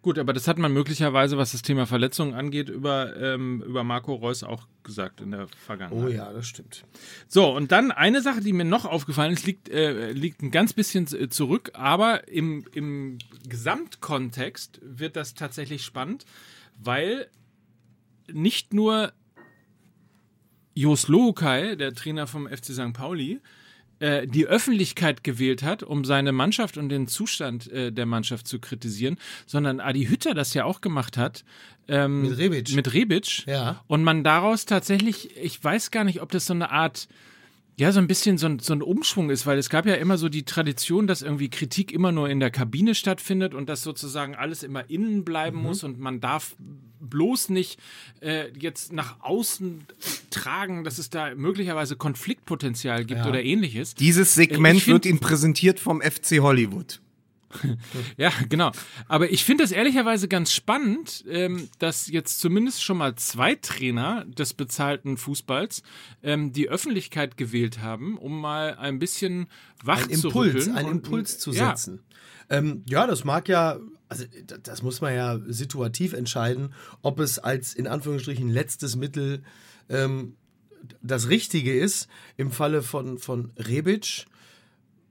Gut, 0.00 0.16
aber 0.18 0.32
das 0.32 0.46
hat 0.46 0.58
man 0.58 0.72
möglicherweise, 0.72 1.38
was 1.38 1.52
das 1.52 1.62
Thema 1.62 1.84
Verletzungen 1.84 2.34
angeht, 2.34 2.68
über, 2.68 3.16
ähm, 3.16 3.62
über 3.66 3.82
Marco 3.82 4.14
Reus 4.14 4.44
auch 4.44 4.68
gesagt 4.84 5.20
in 5.20 5.32
der 5.32 5.48
Vergangenheit. 5.48 6.04
Oh 6.04 6.08
ja, 6.08 6.32
das 6.32 6.46
stimmt. 6.46 6.84
So, 7.26 7.54
und 7.54 7.72
dann 7.72 7.90
eine 7.90 8.22
Sache, 8.22 8.40
die 8.40 8.52
mir 8.52 8.64
noch 8.64 8.84
aufgefallen 8.84 9.32
ist, 9.32 9.44
liegt, 9.44 9.68
äh, 9.68 10.12
liegt 10.12 10.40
ein 10.42 10.52
ganz 10.52 10.72
bisschen 10.72 11.06
äh, 11.12 11.28
zurück, 11.28 11.72
aber 11.74 12.28
im, 12.28 12.64
im 12.72 13.18
Gesamtkontext 13.48 14.80
wird 14.82 15.16
das 15.16 15.34
tatsächlich 15.34 15.84
spannend, 15.84 16.24
weil 16.76 17.28
nicht 18.32 18.72
nur 18.72 19.12
Jos 20.74 21.08
Luhukai, 21.08 21.74
der 21.74 21.92
Trainer 21.92 22.28
vom 22.28 22.46
FC 22.46 22.66
St. 22.66 22.92
Pauli, 22.92 23.40
äh, 24.00 24.26
die 24.26 24.46
Öffentlichkeit 24.46 25.24
gewählt 25.24 25.62
hat, 25.62 25.82
um 25.82 26.04
seine 26.04 26.32
Mannschaft 26.32 26.78
und 26.78 26.88
den 26.88 27.08
Zustand 27.08 27.70
äh, 27.72 27.90
der 27.90 28.06
Mannschaft 28.06 28.46
zu 28.46 28.58
kritisieren, 28.58 29.16
sondern 29.46 29.80
Adi 29.80 30.06
Hütter 30.06 30.34
das 30.34 30.54
ja 30.54 30.64
auch 30.64 30.80
gemacht 30.80 31.16
hat. 31.16 31.44
Ähm, 31.88 32.22
Mit 32.22 32.38
Rebic. 32.38 32.74
Mit 32.74 32.92
Rebic. 32.92 33.46
Ja. 33.46 33.82
Und 33.86 34.04
man 34.04 34.22
daraus 34.22 34.66
tatsächlich, 34.66 35.36
ich 35.36 35.62
weiß 35.62 35.90
gar 35.90 36.04
nicht, 36.04 36.20
ob 36.22 36.30
das 36.30 36.46
so 36.46 36.54
eine 36.54 36.70
Art, 36.70 37.08
ja, 37.78 37.92
so 37.92 38.00
ein 38.00 38.06
bisschen 38.08 38.38
so 38.38 38.46
ein, 38.46 38.58
so 38.58 38.72
ein 38.72 38.82
Umschwung 38.82 39.30
ist, 39.30 39.46
weil 39.46 39.56
es 39.58 39.68
gab 39.70 39.86
ja 39.86 39.94
immer 39.94 40.18
so 40.18 40.28
die 40.28 40.42
Tradition, 40.44 41.06
dass 41.06 41.22
irgendwie 41.22 41.48
Kritik 41.48 41.92
immer 41.92 42.10
nur 42.12 42.28
in 42.28 42.40
der 42.40 42.50
Kabine 42.50 42.94
stattfindet 42.94 43.54
und 43.54 43.68
dass 43.68 43.82
sozusagen 43.82 44.34
alles 44.34 44.62
immer 44.64 44.90
innen 44.90 45.24
bleiben 45.24 45.58
muss 45.62 45.84
und 45.84 45.98
man 46.00 46.20
darf 46.20 46.56
bloß 47.00 47.50
nicht 47.50 47.78
äh, 48.20 48.46
jetzt 48.58 48.92
nach 48.92 49.20
außen 49.20 49.84
tragen, 50.30 50.82
dass 50.82 50.98
es 50.98 51.10
da 51.10 51.34
möglicherweise 51.36 51.94
Konfliktpotenzial 51.96 53.04
gibt 53.04 53.24
oder 53.24 53.42
ähnliches. 53.42 53.94
Dieses 53.94 54.34
Segment 54.34 54.78
Ich 54.78 54.84
find- 54.84 54.94
wird 54.94 55.06
Ihnen 55.06 55.20
präsentiert 55.20 55.78
vom 55.78 56.00
FC 56.02 56.40
Hollywood. 56.40 57.00
Ja, 58.16 58.32
genau. 58.48 58.72
Aber 59.06 59.30
ich 59.30 59.44
finde 59.44 59.64
das 59.64 59.72
ehrlicherweise 59.72 60.28
ganz 60.28 60.52
spannend, 60.52 61.24
ähm, 61.28 61.68
dass 61.78 62.08
jetzt 62.08 62.40
zumindest 62.40 62.82
schon 62.82 62.98
mal 62.98 63.14
zwei 63.16 63.54
Trainer 63.54 64.24
des 64.26 64.54
bezahlten 64.54 65.16
Fußballs 65.16 65.82
ähm, 66.22 66.52
die 66.52 66.68
Öffentlichkeit 66.68 67.36
gewählt 67.36 67.80
haben, 67.80 68.18
um 68.18 68.40
mal 68.40 68.76
ein 68.76 68.98
bisschen 68.98 69.48
wach 69.82 70.08
Ein 70.08 70.14
zu 70.14 70.28
Impuls, 70.28 70.54
rütteln 70.54 70.76
einen 70.76 70.90
Impuls 70.90 71.38
zu 71.38 71.52
ja. 71.52 71.70
setzen. 71.70 72.00
Ähm, 72.50 72.82
ja, 72.86 73.06
das 73.06 73.24
mag 73.24 73.48
ja, 73.48 73.78
also 74.08 74.24
das 74.62 74.82
muss 74.82 75.00
man 75.00 75.14
ja 75.14 75.38
situativ 75.46 76.12
entscheiden, 76.12 76.74
ob 77.02 77.20
es 77.20 77.38
als 77.38 77.74
in 77.74 77.86
Anführungsstrichen 77.86 78.48
letztes 78.48 78.96
Mittel 78.96 79.42
ähm, 79.88 80.34
das 81.02 81.28
Richtige 81.28 81.78
ist. 81.78 82.08
Im 82.36 82.50
Falle 82.50 82.82
von, 82.82 83.18
von 83.18 83.52
Rebic 83.58 84.26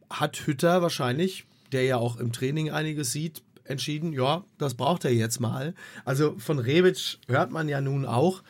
hat 0.09 0.47
Hütter 0.47 0.81
wahrscheinlich, 0.81 1.45
der 1.71 1.83
ja 1.83 1.97
auch 1.97 2.17
im 2.17 2.31
Training 2.31 2.69
einiges 2.71 3.11
sieht, 3.11 3.41
entschieden, 3.65 4.13
ja, 4.13 4.43
das 4.57 4.75
braucht 4.75 5.03
er 5.05 5.13
jetzt 5.13 5.39
mal. 5.39 5.73
Also 6.05 6.35
von 6.37 6.59
Rebic 6.59 7.17
hört 7.27 7.51
man 7.51 7.67
ja 7.67 7.81
nun 7.81 8.05
auch, 8.05 8.41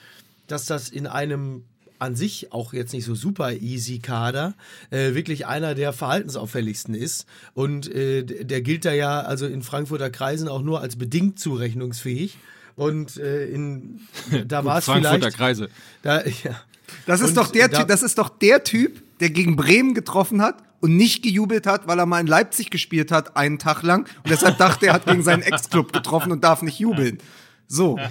dass 0.47 0.65
das 0.65 0.89
in 0.89 1.07
einem 1.07 1.63
an 1.99 2.15
sich 2.15 2.53
auch 2.53 2.74
jetzt 2.74 2.93
nicht 2.93 3.05
so 3.05 3.15
super 3.15 3.53
easy 3.53 3.97
Kader 3.97 4.53
äh, 4.91 5.15
wirklich 5.15 5.47
einer 5.47 5.74
der 5.74 5.93
verhaltensauffälligsten 5.93 6.93
ist 6.93 7.26
und 7.55 7.91
äh, 7.91 8.22
der 8.24 8.61
gilt 8.61 8.86
da 8.86 8.93
ja 8.93 9.22
also 9.22 9.47
in 9.47 9.63
Frankfurter 9.63 10.11
Kreisen 10.11 10.47
auch 10.47 10.61
nur 10.61 10.80
als 10.82 10.95
bedingt 10.97 11.39
zurechnungsfähig 11.39 12.38
und 12.76 13.18
äh, 13.18 13.47
in 13.47 14.01
da 14.47 14.63
war 14.63 14.78
es 14.78 14.86
Frankfurter 14.86 15.18
vielleicht 15.18 15.38
Kreise. 15.38 15.70
da, 16.03 16.24
ja. 16.43 16.61
Das 17.07 17.20
ist 17.22 17.30
Und 17.30 17.38
doch 17.38 17.51
der 17.51 17.68
da- 17.68 17.80
Typ, 17.80 17.88
das 17.88 18.03
ist 18.03 18.20
doch 18.20 18.30
der 18.30 18.63
Typ, 18.63 19.01
der 19.20 19.32
gegen 19.32 19.55
Bremen 19.55 19.95
getroffen 19.95 20.41
hat 20.43 20.63
und 20.82 20.95
nicht 20.95 21.23
gejubelt 21.23 21.67
hat, 21.67 21.88
weil 21.88 21.99
er 21.99 22.05
mal 22.05 22.19
in 22.19 22.28
Leipzig 22.28 22.69
gespielt 22.69 23.11
hat, 23.11 23.36
einen 23.36 23.59
Tag 23.59 23.84
lang. 23.84 24.07
Und 24.23 24.30
deshalb 24.30 24.57
dachte 24.57 24.86
er, 24.86 24.91
er 24.91 24.93
hat 24.95 25.05
gegen 25.05 25.23
seinen 25.23 25.41
Ex-Club 25.41 25.91
getroffen 25.91 26.32
und 26.32 26.43
darf 26.43 26.61
nicht 26.61 26.80
jubeln. 26.80 27.19
So. 27.67 27.97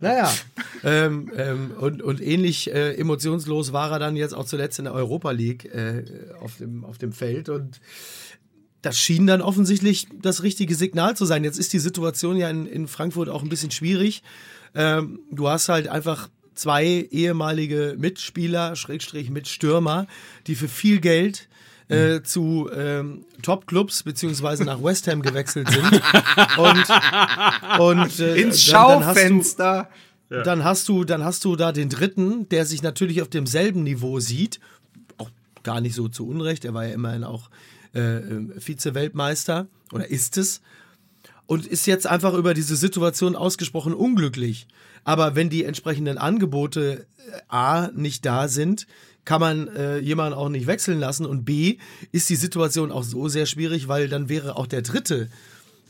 Naja, 0.00 0.32
ähm, 0.82 1.30
ähm, 1.36 1.70
und, 1.78 2.02
und 2.02 2.20
ähnlich 2.20 2.68
äh, 2.74 2.94
emotionslos 2.94 3.72
war 3.72 3.92
er 3.92 4.00
dann 4.00 4.16
jetzt 4.16 4.34
auch 4.34 4.44
zuletzt 4.44 4.80
in 4.80 4.86
der 4.86 4.94
Europa 4.94 5.30
League 5.30 5.64
äh, 5.66 6.02
auf, 6.40 6.56
dem, 6.56 6.84
auf 6.84 6.98
dem 6.98 7.12
Feld 7.12 7.48
und 7.48 7.80
das 8.82 8.98
schien 8.98 9.28
dann 9.28 9.42
offensichtlich 9.42 10.08
das 10.20 10.42
richtige 10.42 10.74
Signal 10.74 11.16
zu 11.16 11.24
sein. 11.24 11.44
Jetzt 11.44 11.60
ist 11.60 11.72
die 11.72 11.78
Situation 11.78 12.36
ja 12.36 12.50
in, 12.50 12.66
in 12.66 12.88
Frankfurt 12.88 13.28
auch 13.28 13.44
ein 13.44 13.48
bisschen 13.48 13.70
schwierig. 13.70 14.24
Ähm, 14.74 15.20
du 15.30 15.48
hast 15.48 15.68
halt 15.68 15.86
einfach 15.86 16.28
zwei 16.54 17.06
ehemalige 17.12 17.94
Mitspieler, 17.96 18.74
Schrägstrich 18.74 19.30
Mitstürmer, 19.30 20.08
die 20.48 20.56
für 20.56 20.68
viel 20.68 21.00
Geld 21.00 21.48
äh, 21.92 22.22
zu 22.22 22.68
ähm, 22.74 23.24
Top-Clubs 23.42 24.02
beziehungsweise 24.02 24.64
nach 24.64 24.82
West 24.82 25.06
Ham 25.08 25.22
gewechselt 25.22 25.68
sind. 25.70 26.02
und 26.58 27.80
und 27.80 28.18
äh, 28.20 28.36
Ins 28.36 28.64
dann- 28.66 28.88
dann 28.88 29.06
hast 29.06 29.16
du- 29.16 29.20
Schaufenster. 29.22 29.88
dann 30.28 30.64
hast 30.64 30.88
du, 30.88 31.04
dann 31.04 31.24
hast 31.24 31.44
du 31.44 31.56
da 31.56 31.72
den 31.72 31.88
dritten, 31.88 32.48
der 32.48 32.64
sich 32.66 32.82
natürlich 32.82 33.20
auf 33.22 33.28
demselben 33.28 33.82
Niveau 33.82 34.18
sieht. 34.20 34.60
Auch 35.18 35.30
gar 35.62 35.80
nicht 35.80 35.94
so 35.94 36.08
zu 36.08 36.26
Unrecht. 36.26 36.64
Er 36.64 36.74
war 36.74 36.86
ja 36.86 36.94
immerhin 36.94 37.24
auch 37.24 37.50
äh, 37.94 38.00
äh, 38.16 38.60
Vize-Weltmeister 38.60 39.66
oder 39.92 40.08
ist 40.10 40.38
es. 40.38 40.60
Und 41.46 41.66
ist 41.66 41.86
jetzt 41.86 42.06
einfach 42.06 42.32
über 42.34 42.54
diese 42.54 42.76
Situation 42.76 43.36
ausgesprochen 43.36 43.92
unglücklich. 43.92 44.66
Aber 45.04 45.34
wenn 45.34 45.50
die 45.50 45.64
entsprechenden 45.64 46.16
Angebote 46.16 47.06
äh, 47.18 47.40
A 47.48 47.88
nicht 47.94 48.24
da 48.24 48.48
sind, 48.48 48.86
kann 49.24 49.40
man 49.40 49.68
äh, 49.68 49.98
jemanden 49.98 50.34
auch 50.34 50.48
nicht 50.48 50.66
wechseln 50.66 50.98
lassen. 50.98 51.26
Und 51.26 51.44
B 51.44 51.78
ist 52.10 52.28
die 52.28 52.36
Situation 52.36 52.90
auch 52.90 53.04
so 53.04 53.28
sehr 53.28 53.46
schwierig, 53.46 53.88
weil 53.88 54.08
dann 54.08 54.28
wäre 54.28 54.56
auch 54.56 54.66
der 54.66 54.82
dritte 54.82 55.28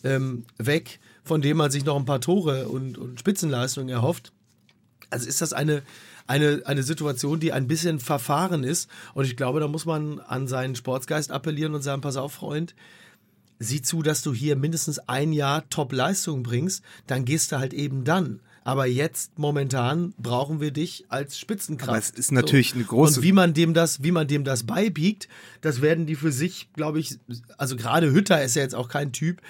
ähm, 0.05 0.45
weg, 0.59 1.01
von 1.25 1.41
dem 1.41 1.57
man 1.57 1.71
sich 1.71 1.85
noch 1.85 1.97
ein 1.97 2.05
paar 2.05 2.21
Tore 2.21 2.69
und, 2.69 2.99
und 2.99 3.19
Spitzenleistungen 3.19 3.89
erhofft. 3.89 4.33
Also 5.11 5.29
ist 5.29 5.41
das 5.41 5.53
eine, 5.53 5.83
eine, 6.27 6.63
eine 6.65 6.83
Situation, 6.83 7.41
die 7.41 7.53
ein 7.53 7.69
bisschen 7.69 8.01
verfahren 8.01 8.65
ist. 8.65 8.89
Und 9.15 9.25
ich 9.25 9.37
glaube, 9.37 9.61
da 9.61 9.69
muss 9.69 9.87
man 9.87 10.19
an 10.21 10.49
seinen 10.49 10.75
Sportsgeist 10.75 11.31
appellieren 11.31 11.75
und 11.75 11.83
sagen, 11.83 12.03
pass 12.03 12.17
auf, 12.17 12.33
Freund, 12.33 12.75
sieh 13.59 13.83
zu, 13.83 14.03
dass 14.03 14.23
du 14.23 14.33
hier 14.33 14.57
mindestens 14.57 14.99
ein 14.99 15.33
Jahr 15.33 15.69
Top-Leistung 15.71 16.43
bringst, 16.43 16.83
dann 17.07 17.25
gehst 17.25 17.53
du 17.53 17.59
halt 17.59 17.73
eben 17.73 18.05
dann. 18.05 18.41
Aber 18.65 18.87
jetzt 18.87 19.39
momentan 19.39 20.15
brauchen 20.19 20.61
wir 20.61 20.71
dich 20.71 21.05
als 21.09 21.39
Spitzenkraft. 21.39 21.89
Aber 21.91 21.99
es 21.99 22.11
ist 22.11 22.31
natürlich 22.31 22.75
eine 22.75 22.85
große- 22.85 23.17
Und 23.17 23.23
wie 23.23 23.33
man 23.33 23.55
dem 23.55 23.75
das, 23.75 24.03
wie 24.05 24.13
man 24.13 24.29
dem 24.29 24.45
das 24.45 24.63
beibiegt, 24.65 25.29
das 25.63 25.83
werden 25.83 26.07
die 26.07 26.15
für 26.15 26.31
sich, 26.31 26.69
glaube 26.75 27.01
ich, 27.01 27.19
also 27.59 27.77
gerade 27.77 28.13
Hütter 28.13 28.43
ist 28.43 28.55
ja 28.55 28.63
jetzt 28.63 28.75
auch 28.75 28.89
kein 28.89 29.13
Typ, 29.13 29.43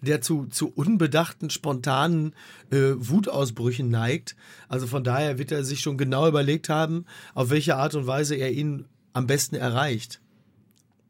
der 0.00 0.20
zu, 0.20 0.46
zu 0.46 0.72
unbedachten, 0.74 1.50
spontanen 1.50 2.34
äh, 2.70 2.92
Wutausbrüchen 2.96 3.88
neigt. 3.88 4.34
Also 4.68 4.86
von 4.86 5.04
daher 5.04 5.38
wird 5.38 5.52
er 5.52 5.64
sich 5.64 5.80
schon 5.80 5.98
genau 5.98 6.26
überlegt 6.28 6.68
haben, 6.68 7.04
auf 7.34 7.50
welche 7.50 7.76
Art 7.76 7.94
und 7.94 8.06
Weise 8.06 8.34
er 8.34 8.52
ihn 8.52 8.86
am 9.12 9.26
besten 9.26 9.56
erreicht. 9.56 10.20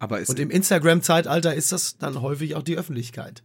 Aber 0.01 0.21
Und 0.27 0.39
im 0.39 0.51
Instagram-Zeitalter 0.51 1.55
ist 1.55 1.73
das 1.73 1.99
dann 1.99 2.21
häufig 2.21 2.57
auch 2.57 2.63
die 2.63 2.77
Öffentlichkeit. 2.77 3.43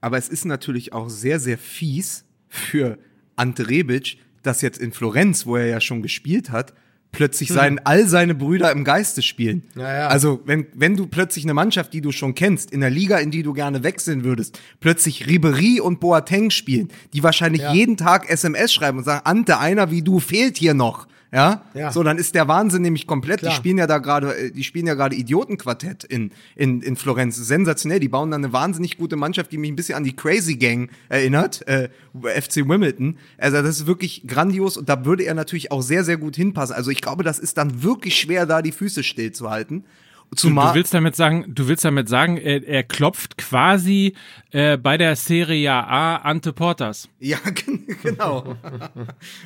aber 0.00 0.18
es 0.18 0.28
ist 0.28 0.44
natürlich 0.44 0.92
auch 0.92 1.08
sehr, 1.08 1.40
sehr 1.40 1.56
fies 1.58 2.24
für 2.54 2.98
Ante 3.36 3.68
Rebic, 3.68 4.18
dass 4.42 4.62
jetzt 4.62 4.78
in 4.78 4.92
Florenz, 4.92 5.46
wo 5.46 5.56
er 5.56 5.66
ja 5.66 5.80
schon 5.80 6.02
gespielt 6.02 6.50
hat, 6.50 6.74
plötzlich 7.12 7.48
sein, 7.48 7.80
all 7.84 8.08
seine 8.08 8.34
Brüder 8.34 8.72
im 8.72 8.82
Geiste 8.84 9.22
spielen. 9.22 9.62
Ja, 9.76 9.94
ja. 9.94 10.08
Also, 10.08 10.40
wenn, 10.46 10.66
wenn 10.74 10.96
du 10.96 11.06
plötzlich 11.06 11.44
eine 11.44 11.54
Mannschaft, 11.54 11.92
die 11.92 12.00
du 12.00 12.10
schon 12.10 12.34
kennst, 12.34 12.72
in 12.72 12.80
der 12.80 12.90
Liga, 12.90 13.18
in 13.18 13.30
die 13.30 13.42
du 13.44 13.52
gerne 13.52 13.84
wechseln 13.84 14.24
würdest, 14.24 14.58
plötzlich 14.80 15.26
Ribery 15.28 15.80
und 15.80 16.00
Boateng 16.00 16.50
spielen, 16.50 16.88
die 17.12 17.22
wahrscheinlich 17.22 17.62
Ja. 17.62 17.72
jeden 17.72 17.96
Tag 17.96 18.28
SMS 18.28 18.72
schreiben 18.74 18.98
und 18.98 19.04
sagen, 19.04 19.24
Ante, 19.24 19.58
einer 19.58 19.90
wie 19.92 20.02
du 20.02 20.18
fehlt 20.18 20.56
hier 20.58 20.74
noch. 20.74 21.06
Ja? 21.34 21.62
Ja. 21.74 21.90
So, 21.90 22.04
dann 22.04 22.16
ist 22.16 22.36
der 22.36 22.46
Wahnsinn 22.46 22.82
nämlich 22.82 23.08
komplett. 23.08 23.40
Klar. 23.40 23.50
Die 23.50 23.56
spielen 23.56 23.76
ja 23.76 23.88
da 23.88 23.98
gerade, 23.98 24.36
äh, 24.36 24.50
die 24.52 24.62
spielen 24.62 24.86
ja 24.86 24.94
gerade 24.94 25.16
Idiotenquartett 25.16 26.04
in, 26.04 26.30
in, 26.54 26.80
in 26.80 26.94
Florenz. 26.94 27.34
Sensationell. 27.34 27.98
Die 27.98 28.08
bauen 28.08 28.30
dann 28.30 28.44
eine 28.44 28.52
wahnsinnig 28.52 28.96
gute 28.98 29.16
Mannschaft, 29.16 29.50
die 29.50 29.58
mich 29.58 29.72
ein 29.72 29.74
bisschen 29.74 29.96
an 29.96 30.04
die 30.04 30.14
Crazy 30.14 30.54
Gang 30.54 30.90
erinnert, 31.08 31.66
äh, 31.66 31.88
FC 32.22 32.68
Wimbledon. 32.68 33.18
Also 33.36 33.60
das 33.62 33.80
ist 33.80 33.86
wirklich 33.88 34.22
grandios 34.28 34.76
und 34.76 34.88
da 34.88 35.04
würde 35.04 35.24
er 35.24 35.34
natürlich 35.34 35.72
auch 35.72 35.82
sehr, 35.82 36.04
sehr 36.04 36.18
gut 36.18 36.36
hinpassen. 36.36 36.76
Also 36.76 36.92
ich 36.92 37.00
glaube, 37.00 37.24
das 37.24 37.40
ist 37.40 37.58
dann 37.58 37.82
wirklich 37.82 38.16
schwer, 38.16 38.46
da 38.46 38.62
die 38.62 38.70
Füße 38.72 39.02
stillzuhalten. 39.02 39.84
Du, 40.30 40.36
Zumal, 40.36 40.68
du 40.68 40.74
willst 40.76 40.94
damit 40.94 41.14
sagen, 41.16 41.44
du 41.48 41.68
willst 41.68 41.84
damit 41.84 42.08
sagen, 42.08 42.38
er, 42.38 42.66
er 42.66 42.82
klopft 42.82 43.36
quasi 43.36 44.14
äh, 44.52 44.76
bei 44.78 44.96
der 44.96 45.16
Serie 45.16 45.72
A 45.72 46.16
Ante 46.16 46.52
Portas. 46.52 47.08
Ja, 47.20 47.38
gen- 47.54 47.86
genau. 48.02 48.56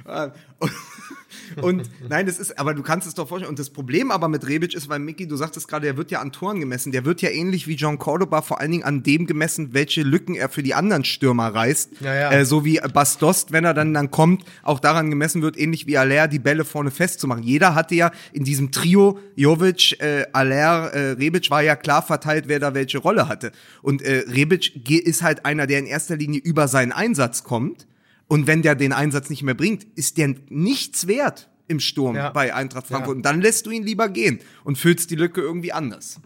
und, 1.61 1.89
nein, 2.09 2.27
das 2.27 2.39
ist, 2.39 2.59
aber 2.59 2.75
du 2.75 2.83
kannst 2.83 3.07
es 3.07 3.15
doch 3.15 3.29
vorstellen. 3.29 3.51
Und 3.51 3.59
das 3.59 3.71
Problem 3.71 4.11
aber 4.11 4.29
mit 4.29 4.47
Rebic 4.47 4.75
ist, 4.75 4.89
weil 4.89 4.99
Mickey, 4.99 5.27
du 5.27 5.37
sagtest 5.37 5.69
gerade, 5.69 5.87
der 5.87 5.97
wird 5.97 6.11
ja 6.11 6.21
an 6.21 6.33
Toren 6.33 6.61
gemessen. 6.61 6.93
Der 6.93 7.05
wird 7.05 7.23
ja 7.23 7.31
ähnlich 7.31 7.67
wie 7.67 7.75
John 7.75 7.99
Cordoba 7.99 8.43
vor 8.43 8.61
allen 8.61 8.71
Dingen 8.71 8.85
an 8.85 9.03
dem 9.03 9.27
gemessen, 9.27 9.75
welche 9.75 10.03
Lücken 10.03 10.35
er 10.35 10.49
für 10.49 10.63
die 10.63 10.75
anderen 10.75 11.05
Stürmer 11.05 11.55
reißt. 11.55 12.01
Ja, 12.01 12.15
ja. 12.15 12.31
Äh, 12.31 12.45
so 12.45 12.65
wie 12.65 12.81
Bastost, 12.93 13.53
wenn 13.53 13.65
er 13.65 13.75
dann, 13.75 13.95
dann 13.95 14.11
kommt, 14.11 14.45
auch 14.63 14.81
daran 14.81 15.11
gemessen 15.11 15.43
wird, 15.43 15.59
ähnlich 15.59 15.87
wie 15.87 15.99
Aller, 15.99 16.29
die 16.29 16.39
Bälle 16.39 16.65
vorne 16.65 16.91
festzumachen. 16.91 17.43
Jeder 17.43 17.75
hatte 17.75 17.95
ja 17.95 18.11
in 18.33 18.45
diesem 18.45 18.71
Trio, 18.71 19.19
Jovic, 19.37 20.01
äh, 20.01 20.27
Aller, 20.33 20.93
äh, 20.93 21.11
Rebic, 21.13 21.51
war 21.51 21.63
ja 21.63 21.77
klar 21.77 22.03
verteilt, 22.03 22.45
wer 22.49 22.59
da 22.59 22.75
welche 22.75 22.99
Rolle 22.99 23.29
hatte. 23.29 23.53
Und 23.83 24.03
äh, 24.03 24.25
Rebic 24.29 24.89
ist 24.91 25.23
halt 25.23 25.45
einer, 25.45 25.67
der 25.67 25.79
in 25.79 25.87
erster 25.87 26.17
Linie 26.17 26.41
über 26.41 26.69
seinen 26.69 26.93
Einsatz 26.93 27.45
kommt. 27.45 27.87
Und 28.29 28.47
wenn 28.47 28.63
der 28.63 28.75
den 28.75 28.93
Einsatz 28.93 29.31
nicht 29.31 29.43
mehr 29.43 29.55
bringt, 29.55 29.85
ist 29.97 30.19
der 30.19 30.35
nichts 30.51 31.07
wert 31.07 31.49
im 31.67 31.81
Sturm 31.81 32.15
Ja. 32.17 32.31
bei 32.31 32.55
Eintracht 32.55 32.87
Frankfurt. 32.87 33.15
Ja. 33.15 33.17
Und 33.17 33.23
dann 33.23 33.41
lässt 33.41 33.67
du 33.67 33.71
ihn 33.71 33.83
lieber 33.83 34.09
gehen 34.09 34.39
und 34.65 34.79
füllst 34.79 35.11
die 35.11 35.17
Lücke 35.17 35.41
irgendwie 35.41 35.73
anders. 35.73 36.21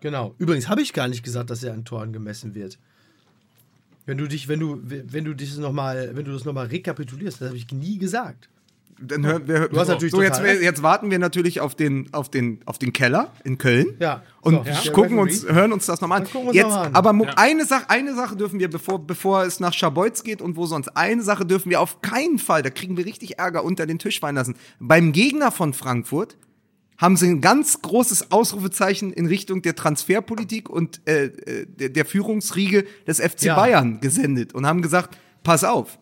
Genau. 0.00 0.34
Übrigens 0.38 0.68
habe 0.68 0.82
ich 0.82 0.92
gar 0.92 1.08
nicht 1.08 1.22
gesagt, 1.22 1.50
dass 1.50 1.62
er 1.62 1.72
an 1.72 1.84
Toren 1.84 2.12
gemessen 2.12 2.54
wird. 2.54 2.78
Wenn 4.04 4.18
du 4.18 4.28
dich, 4.28 4.46
wenn 4.48 4.60
du, 4.60 4.80
wenn 4.84 5.24
du 5.24 5.34
dich 5.34 5.56
noch 5.56 5.72
mal, 5.72 6.12
wenn 6.14 6.24
du 6.24 6.32
das 6.32 6.44
nochmal 6.44 6.66
rekapitulierst, 6.66 7.40
das 7.40 7.48
habe 7.48 7.56
ich 7.58 7.70
nie 7.72 7.98
gesagt. 7.98 8.48
Dann 9.00 9.26
hören 9.26 9.46
wir, 9.46 9.68
Du 9.68 9.78
hast 9.78 9.88
natürlich 9.88 10.12
so 10.12 10.22
jetzt, 10.22 10.40
jetzt 10.42 10.82
warten 10.82 11.10
wir 11.10 11.18
natürlich 11.18 11.60
auf 11.60 11.74
den, 11.74 12.08
auf 12.12 12.30
den, 12.30 12.60
auf 12.64 12.78
den 12.78 12.92
Keller 12.94 13.32
in 13.44 13.58
Köln. 13.58 13.96
Ja. 13.98 14.22
Und 14.40 14.54
So, 14.64 14.70
ja. 14.70 14.92
gucken 14.92 15.18
uns, 15.18 15.44
hören 15.46 15.72
uns 15.72 15.84
das 15.86 16.00
nochmal 16.00 16.20
an. 16.20 16.24
Dann 16.24 16.32
gucken 16.32 16.46
wir 16.46 16.48
uns 16.50 16.56
Jetzt, 16.56 16.68
noch 16.68 16.76
mal 16.76 16.86
an. 16.86 16.94
aber 16.94 17.24
Ja. 17.26 17.32
eine 17.36 17.66
Sache, 17.66 17.90
eine 17.90 18.14
Sache 18.14 18.36
dürfen 18.36 18.58
wir, 18.58 18.70
bevor, 18.70 18.98
bevor 19.06 19.44
es 19.44 19.60
nach 19.60 19.74
Schabolz 19.74 20.22
geht 20.22 20.40
und 20.40 20.56
wo 20.56 20.64
sonst, 20.66 20.96
eine 20.96 21.22
Sache 21.22 21.44
dürfen 21.44 21.68
wir 21.70 21.80
auf 21.82 22.00
keinen 22.00 22.38
Fall, 22.38 22.62
da 22.62 22.70
kriegen 22.70 22.96
wir 22.96 23.04
richtig 23.04 23.38
Ärger 23.38 23.64
unter 23.64 23.86
den 23.86 23.98
Tisch 23.98 24.18
fallen 24.20 24.36
lassen. 24.36 24.54
Beim 24.80 25.12
Gegner 25.12 25.50
von 25.50 25.74
Frankfurt 25.74 26.38
haben 26.98 27.18
sie 27.18 27.28
ein 27.28 27.42
ganz 27.42 27.82
großes 27.82 28.32
Ausrufezeichen 28.32 29.12
in 29.12 29.26
Richtung 29.26 29.60
der 29.60 29.74
Transferpolitik 29.76 30.70
und 30.70 31.02
äh, 31.06 31.26
äh, 31.26 31.66
der, 31.66 31.90
der 31.90 32.06
Führungsriege 32.06 32.86
des 33.06 33.20
FC 33.20 33.42
Ja. 33.42 33.56
Bayern 33.56 34.00
gesendet 34.00 34.54
und 34.54 34.66
haben 34.66 34.80
gesagt, 34.80 35.18
pass 35.42 35.64
auf, 35.64 35.98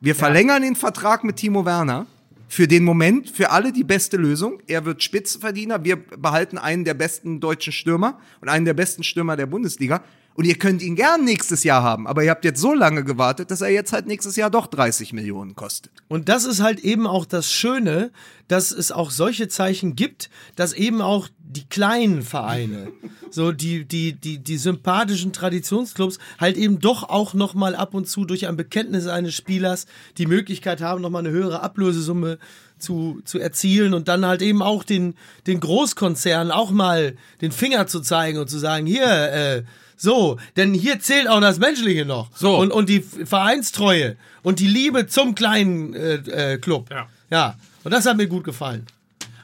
wir 0.00 0.14
verlängern 0.14 0.62
den 0.62 0.76
Vertrag 0.76 1.24
mit 1.24 1.36
Timo 1.36 1.66
Werner. 1.66 2.06
Für 2.52 2.66
den 2.66 2.82
Moment, 2.82 3.30
für 3.30 3.52
alle 3.52 3.72
die 3.72 3.84
beste 3.84 4.16
Lösung. 4.16 4.60
Er 4.66 4.84
wird 4.84 5.04
Spitzenverdiener. 5.04 5.84
Wir 5.84 5.94
behalten 5.94 6.58
einen 6.58 6.84
der 6.84 6.94
besten 6.94 7.38
deutschen 7.38 7.72
Stürmer 7.72 8.18
und 8.40 8.48
einen 8.48 8.64
der 8.64 8.74
besten 8.74 9.04
Stürmer 9.04 9.36
der 9.36 9.46
Bundesliga. 9.46 10.02
Und 10.34 10.44
ihr 10.46 10.54
könnt 10.54 10.80
ihn 10.80 10.96
gern 10.96 11.24
nächstes 11.24 11.64
Jahr 11.64 11.82
haben. 11.82 12.06
Aber 12.06 12.22
ihr 12.24 12.30
habt 12.30 12.44
jetzt 12.44 12.60
so 12.60 12.72
lange 12.72 13.04
gewartet, 13.04 13.50
dass 13.50 13.60
er 13.60 13.68
jetzt 13.68 13.92
halt 13.92 14.06
nächstes 14.06 14.36
Jahr 14.36 14.50
doch 14.50 14.66
30 14.68 15.12
Millionen 15.12 15.54
kostet. 15.54 15.92
Und 16.08 16.28
das 16.28 16.44
ist 16.44 16.62
halt 16.62 16.80
eben 16.80 17.06
auch 17.06 17.26
das 17.26 17.52
Schöne, 17.52 18.10
dass 18.48 18.70
es 18.72 18.90
auch 18.90 19.10
solche 19.10 19.48
Zeichen 19.48 19.96
gibt, 19.96 20.30
dass 20.56 20.72
eben 20.72 21.02
auch 21.02 21.28
die 21.38 21.66
kleinen 21.68 22.22
Vereine, 22.22 22.88
so 23.30 23.52
die, 23.52 23.84
die, 23.84 24.12
die, 24.12 24.38
die 24.38 24.56
sympathischen 24.56 25.32
Traditionsclubs 25.32 26.18
halt 26.38 26.56
eben 26.56 26.78
doch 26.78 27.08
auch 27.08 27.34
nochmal 27.34 27.74
ab 27.74 27.92
und 27.94 28.08
zu 28.08 28.24
durch 28.24 28.46
ein 28.46 28.56
Bekenntnis 28.56 29.08
eines 29.08 29.34
Spielers 29.34 29.86
die 30.16 30.26
Möglichkeit 30.26 30.80
haben, 30.80 31.02
nochmal 31.02 31.26
eine 31.26 31.34
höhere 31.34 31.60
Ablösesumme 31.60 32.38
zu, 32.78 33.20
zu 33.24 33.38
erzielen 33.38 33.94
und 33.94 34.08
dann 34.08 34.24
halt 34.24 34.42
eben 34.42 34.62
auch 34.62 34.84
den, 34.84 35.14
den 35.46 35.60
Großkonzernen 35.60 36.50
auch 36.50 36.70
mal 36.70 37.16
den 37.40 37.52
Finger 37.52 37.86
zu 37.86 38.00
zeigen 38.00 38.38
und 38.38 38.48
zu 38.48 38.58
sagen, 38.58 38.86
hier, 38.86 39.04
äh, 39.04 39.62
so, 40.00 40.38
denn 40.56 40.72
hier 40.72 40.98
zählt 41.00 41.28
auch 41.28 41.42
das 41.42 41.58
Menschliche 41.58 42.06
noch. 42.06 42.30
So. 42.34 42.56
Und, 42.56 42.70
und 42.72 42.88
die 42.88 43.00
Vereinstreue 43.00 44.16
und 44.42 44.58
die 44.58 44.66
Liebe 44.66 45.06
zum 45.06 45.34
kleinen 45.34 45.92
äh, 45.92 46.54
äh, 46.54 46.58
Club. 46.58 46.88
Ja. 46.90 47.06
ja. 47.28 47.54
Und 47.84 47.92
das 47.92 48.06
hat 48.06 48.16
mir 48.16 48.26
gut 48.26 48.44
gefallen. 48.44 48.86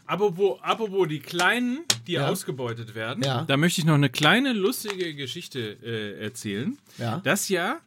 Apropos, 0.07 0.59
apropos 0.63 1.09
die 1.09 1.19
Kleinen, 1.19 1.81
die 2.07 2.13
Ja. 2.13 2.29
ausgebeutet 2.29 2.95
werden, 2.95 3.23
Ja. 3.23 3.45
da 3.47 3.57
möchte 3.59 3.81
ich 3.83 3.87
noch 3.87 3.95
eine 3.97 4.09
kleine 4.09 4.55
lustige 4.55 5.15
Geschichte 5.15 5.77
äh, 5.85 6.23
erzählen. 6.25 6.79
Ja. 6.97 7.21
Das 7.23 7.51
Jahr, 7.51 7.81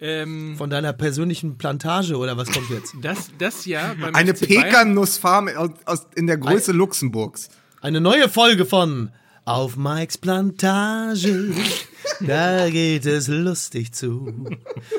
ähm, 0.00 0.54
Von 0.58 0.70
deiner 0.70 0.92
persönlichen 0.92 1.56
Plantage 1.58 2.16
oder 2.18 2.36
was 2.36 2.52
kommt 2.52 2.70
jetzt? 2.70 2.94
das, 3.02 3.30
das 3.38 3.64
Jahr 3.66 3.96
beim 3.96 4.14
Eine 4.14 4.34
Pekannussfarm 4.34 5.48
aus, 5.56 5.70
aus, 5.86 6.06
in 6.14 6.26
der 6.28 6.36
Größe 6.36 6.70
Luxemburgs. 6.72 7.48
Eine 7.80 8.00
neue 8.00 8.28
Folge 8.28 8.64
von 8.64 9.10
Auf 9.46 9.76
Mikes 9.76 10.18
Plantage, 10.18 11.54
da 12.20 12.68
geht 12.68 13.06
es 13.06 13.28
lustig 13.28 13.92
zu. 13.92 14.34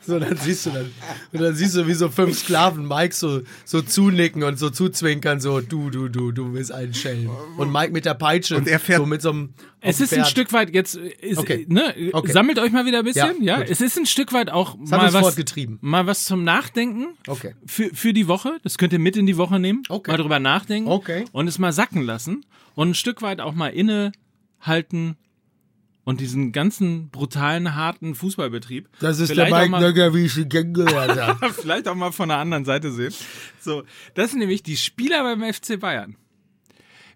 So, 0.00 0.18
dann 0.18 0.36
siehst 0.36 0.66
du 0.66 0.70
dann, 0.70 0.92
und 1.32 1.40
dann 1.40 1.54
siehst 1.54 1.76
du, 1.76 1.86
wie 1.86 1.94
so 1.94 2.08
fünf 2.08 2.38
Sklaven 2.38 2.86
Mike 2.86 3.14
so, 3.14 3.42
so 3.64 3.82
zunicken 3.82 4.42
und 4.42 4.58
so 4.58 4.70
zuzwinkern, 4.70 5.40
so, 5.40 5.60
du, 5.60 5.90
du, 5.90 6.08
du, 6.08 6.32
du 6.32 6.52
bist 6.52 6.72
ein 6.72 6.94
Schelm. 6.94 7.30
Und 7.56 7.72
Mike 7.72 7.92
mit 7.92 8.04
der 8.04 8.14
Peitsche, 8.14 8.56
Und 8.56 8.68
er 8.68 8.78
fährt- 8.78 9.00
so 9.00 9.06
mit 9.06 9.22
so 9.22 9.30
einem. 9.30 9.54
Es 9.80 10.00
ist 10.00 10.12
ein 10.12 10.20
Pferd. 10.20 10.28
Stück 10.28 10.52
weit 10.52 10.74
jetzt, 10.74 10.96
ist, 10.96 11.38
Okay. 11.38 11.64
ne, 11.68 11.94
Okay. 12.12 12.32
sammelt 12.32 12.58
euch 12.58 12.72
mal 12.72 12.86
wieder 12.86 12.98
ein 13.00 13.04
bisschen, 13.04 13.42
Ja, 13.42 13.58
ja. 13.58 13.62
Es 13.64 13.80
ist 13.80 13.96
ein 13.98 14.06
Stück 14.06 14.32
weit 14.32 14.50
auch 14.50 14.72
hat 14.72 14.90
mal 14.90 15.12
was, 15.12 15.36
mal 15.80 16.06
was 16.06 16.24
zum 16.24 16.42
Nachdenken 16.44 17.08
Okay. 17.28 17.54
für, 17.66 17.90
für 17.94 18.12
die 18.12 18.26
Woche. 18.26 18.58
Das 18.64 18.78
könnt 18.78 18.92
ihr 18.92 18.98
mit 18.98 19.16
in 19.16 19.26
die 19.26 19.36
Woche 19.36 19.58
nehmen, 19.60 19.82
Okay. 19.88 20.10
mal 20.10 20.16
drüber 20.16 20.40
nachdenken 20.40 20.88
Okay. 20.90 21.24
und 21.32 21.46
es 21.46 21.58
mal 21.58 21.72
sacken 21.72 22.02
lassen 22.02 22.44
und 22.74 22.90
ein 22.90 22.94
Stück 22.94 23.22
weit 23.22 23.40
auch 23.40 23.54
mal 23.54 23.68
innehalten 23.68 25.16
und 26.06 26.20
diesen 26.20 26.52
ganzen 26.52 27.10
brutalen, 27.10 27.74
harten 27.74 28.14
Fußballbetrieb. 28.14 28.88
Das 29.00 29.18
ist 29.18 29.32
vielleicht 29.32 29.50
der 29.52 29.58
Mike 29.58 29.70
mal- 29.70 29.80
Nöcker, 29.80 30.14
wie 30.14 30.24
ich 30.24 30.36
ihn 30.38 30.48
kennengelernt 30.48 31.20
habe. 31.20 31.52
vielleicht 31.52 31.88
auch 31.88 31.94
mal 31.96 32.12
von 32.12 32.28
der 32.30 32.38
anderen 32.38 32.64
Seite 32.64 32.90
sehen. 32.92 33.12
So, 33.60 33.82
das 34.14 34.30
sind 34.30 34.38
nämlich 34.38 34.62
die 34.62 34.76
Spieler 34.78 35.22
beim 35.24 35.42
FC 35.52 35.78
Bayern. 35.78 36.16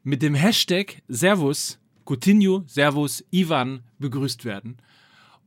Mit 0.03 0.22
dem 0.22 0.34
Hashtag 0.34 1.03
Servus, 1.09 1.78
Coutinho, 2.05 2.64
Servus, 2.66 3.24
Ivan 3.30 3.82
begrüßt 3.99 4.45
werden. 4.45 4.78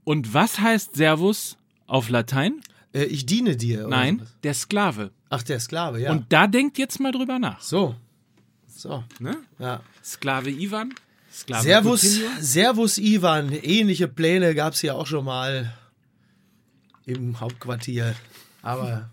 Und 0.05 0.33
was 0.33 0.59
heißt 0.59 0.95
Servus 0.95 1.57
auf 1.85 2.09
Latein? 2.09 2.61
Äh, 2.93 3.03
ich 3.05 3.25
diene 3.25 3.57
dir. 3.57 3.79
oder 3.81 3.89
Nein, 3.89 4.19
sowas. 4.19 4.33
der 4.43 4.53
Sklave. 4.53 5.11
Ach, 5.29 5.43
der 5.43 5.59
Sklave, 5.59 5.99
ja. 5.99 6.11
Und 6.11 6.31
da 6.31 6.47
denkt 6.47 6.77
jetzt 6.77 6.99
mal 6.99 7.11
drüber 7.11 7.39
nach. 7.39 7.59
so. 7.61 7.95
So. 8.67 9.03
Ne? 9.19 9.37
Ja. 9.59 9.81
Sklave 10.03 10.49
Ivan, 10.49 10.93
Sklave 11.33 11.63
Servus, 11.63 12.01
Coutinho. 12.01 12.29
Servus 12.41 12.97
Ivan. 12.99 13.51
Ähnliche 13.51 14.07
Pläne 14.07 14.53
gab 14.55 14.73
es 14.73 14.81
ja 14.83 14.93
auch 14.93 15.07
schon 15.07 15.25
mal 15.25 15.73
im 17.05 17.39
Hauptquartier. 17.39 18.15
Aber 18.61 19.09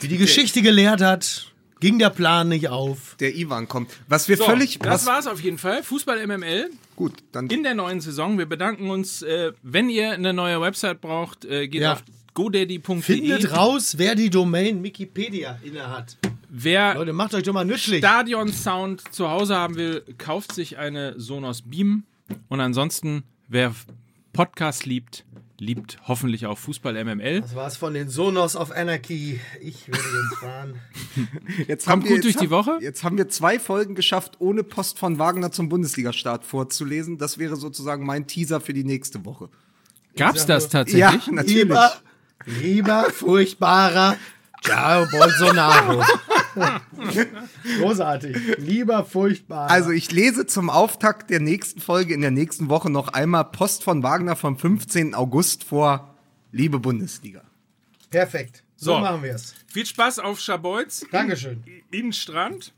wie 0.00 0.08
die 0.08 0.18
Geschichte 0.18 0.62
gelehrt 0.62 1.00
hat, 1.02 1.52
ging 1.80 1.98
der 1.98 2.10
Plan 2.10 2.48
nicht 2.48 2.68
auf. 2.68 3.16
Der 3.20 3.34
Ivan 3.36 3.68
kommt. 3.68 3.90
Was 4.08 4.28
wir 4.28 4.36
So, 4.38 4.44
völlig. 4.44 4.78
das 4.78 5.02
was, 5.02 5.06
war's 5.06 5.26
auf 5.26 5.40
jeden 5.40 5.58
Fall. 5.58 5.82
Fußball 5.82 6.26
MML 6.26 6.70
gut, 6.96 7.12
dann. 7.32 7.48
in 7.48 7.62
der 7.62 7.74
neuen 7.74 8.00
Saison. 8.00 8.38
Wir 8.38 8.46
bedanken 8.46 8.90
uns. 8.90 9.22
Äh, 9.22 9.52
wenn 9.62 9.88
ihr 9.90 10.12
eine 10.12 10.32
neue 10.32 10.60
Website 10.60 11.00
braucht, 11.00 11.44
äh, 11.44 11.68
geht 11.68 11.82
Ja. 11.82 11.92
auf 11.94 12.02
godaddy.de. 12.34 13.00
Findet 13.02 13.54
raus, 13.56 13.94
wer 13.98 14.14
die 14.14 14.30
Domain 14.30 14.82
Wikipedia 14.82 15.58
innehat. 15.62 16.16
Wer 16.48 16.94
Leute, 16.94 17.12
macht 17.12 17.34
euch 17.34 17.42
doch 17.42 17.52
mal 17.52 17.64
nützlich. 17.64 17.98
Stadion-Sound 17.98 19.12
zu 19.12 19.28
Hause 19.30 19.56
haben 19.56 19.76
will, 19.76 20.04
kauft 20.18 20.52
sich 20.54 20.78
eine 20.78 21.18
Sonos 21.18 21.62
Beam. 21.62 22.04
Und 22.48 22.60
ansonsten, 22.60 23.24
wer 23.48 23.74
Podcast 24.32 24.86
liebt, 24.86 25.24
liebt 25.58 25.98
hoffentlich 26.06 26.46
auch 26.46 26.58
Fußball 26.58 27.02
MML. 27.04 27.40
Das 27.40 27.54
war's 27.54 27.76
von 27.76 27.94
den 27.94 28.08
Sonos 28.08 28.56
of 28.56 28.70
Anarchy. 28.72 29.40
Ich 29.60 29.88
werde 29.88 30.00
jetzt 30.02 30.38
fahren. 30.40 30.80
Jetzt 31.68 31.84
Kommt 31.86 31.92
haben 31.92 32.04
wir- 32.04 32.10
gut 32.16 32.24
durch 32.24 32.34
jetzt 32.34 32.42
die 32.42 32.46
haben- 32.46 32.50
Woche. 32.50 32.78
Jetzt 32.82 33.04
haben 33.04 33.16
wir 33.16 33.28
zwei 33.28 33.58
Folgen 33.58 33.94
geschafft, 33.94 34.34
ohne 34.38 34.62
Post 34.62 34.98
von 34.98 35.18
Wagner 35.18 35.50
zum 35.52 35.68
Bundesligastart 35.68 36.44
vorzulesen. 36.44 37.16
Das 37.18 37.38
wäre 37.38 37.56
sozusagen 37.56 38.04
mein 38.04 38.26
Teaser 38.26 38.60
für 38.60 38.74
die 38.74 38.84
nächste 38.84 39.24
Woche. 39.24 39.48
Gab's 40.16 40.44
das 40.46 40.64
Ja, 40.64 40.70
tatsächlich? 40.70 41.26
natürlich. 41.28 41.56
Lieber, 41.64 41.92
lieber, 42.60 43.04
furchtbarer 43.10 44.16
Ciao 44.62 45.06
Bolsonaro. 45.10 46.02
Großartig. 47.78 48.36
Lieber, 48.58 49.04
furchtbarer. 49.04 49.70
Also 49.70 49.90
ich 49.90 50.10
lese 50.10 50.46
zum 50.46 50.70
Auftakt 50.70 51.30
der 51.30 51.40
nächsten 51.40 51.80
Folge 51.80 52.14
in 52.14 52.20
der 52.20 52.30
nächsten 52.30 52.68
Woche 52.68 52.90
noch 52.90 53.08
einmal 53.08 53.44
Post 53.44 53.84
von 53.84 54.02
Wagner 54.02 54.36
vom 54.36 54.58
15. 54.58 55.14
August 55.14 55.64
vor. 55.64 56.14
Liebe 56.52 56.78
Bundesliga. 56.78 57.42
Perfekt. 58.10 58.62
So, 58.76 58.94
So. 58.94 59.00
machen 59.00 59.22
wir 59.22 59.34
es. 59.34 59.54
Viel 59.66 59.86
Spaß 59.86 60.18
auf 60.20 60.40
Schabolz 60.40 61.04
Dankeschön. 61.10 61.62
in 61.90 62.12
Strand. 62.12 62.72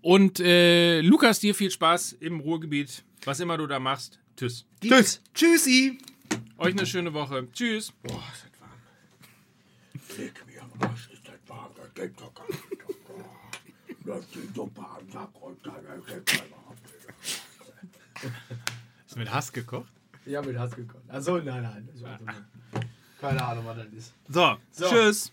Und 0.00 0.40
äh, 0.40 1.00
Lukas, 1.00 1.40
dir 1.40 1.54
viel 1.54 1.70
Spaß 1.70 2.16
im 2.20 2.40
Ruhrgebiet. 2.40 3.04
Was 3.24 3.40
immer 3.40 3.56
du 3.58 3.66
da 3.66 3.78
machst. 3.78 4.18
Tschüss. 4.36 4.64
Tschüss. 4.82 5.20
Tschüssi. 5.34 5.98
Euch 6.58 6.72
eine 6.74 6.86
schöne 6.86 7.12
Woche. 7.14 7.46
Tschüss. 7.52 7.92
Leck 10.18 10.44
mir 10.46 10.53
Arsch, 10.88 11.08
ist 11.12 11.26
das 11.26 11.34
warm, 11.48 11.70
das 11.76 11.92
geht 11.94 12.20
doch 12.20 12.32
gar 12.34 12.46
nicht. 12.46 12.62
Lass 14.04 14.28
die 14.28 14.48
Suppe 14.54 14.80
am 14.80 15.10
Sack 15.10 15.30
runter, 15.40 15.72
das 15.86 16.06
geht 16.06 16.32
überhaupt 16.46 16.82
nicht. 16.82 18.32
Ist 19.06 19.16
mit 19.16 19.32
Hass 19.32 19.52
gekocht? 19.52 19.92
Ja, 20.26 20.40
mit 20.42 20.58
Hass 20.58 20.74
gekommen. 20.74 21.04
Achso, 21.08 21.38
nein, 21.38 21.62
nein. 21.62 21.88
Das 21.92 22.02
einfach 22.04 22.26
nur- 22.72 22.82
Keine 23.20 23.44
Ahnung, 23.44 23.64
was 23.66 23.76
das 23.78 23.86
ist. 23.92 24.12
So, 24.28 24.56
So. 24.70 24.88
tschüss. 24.88 25.32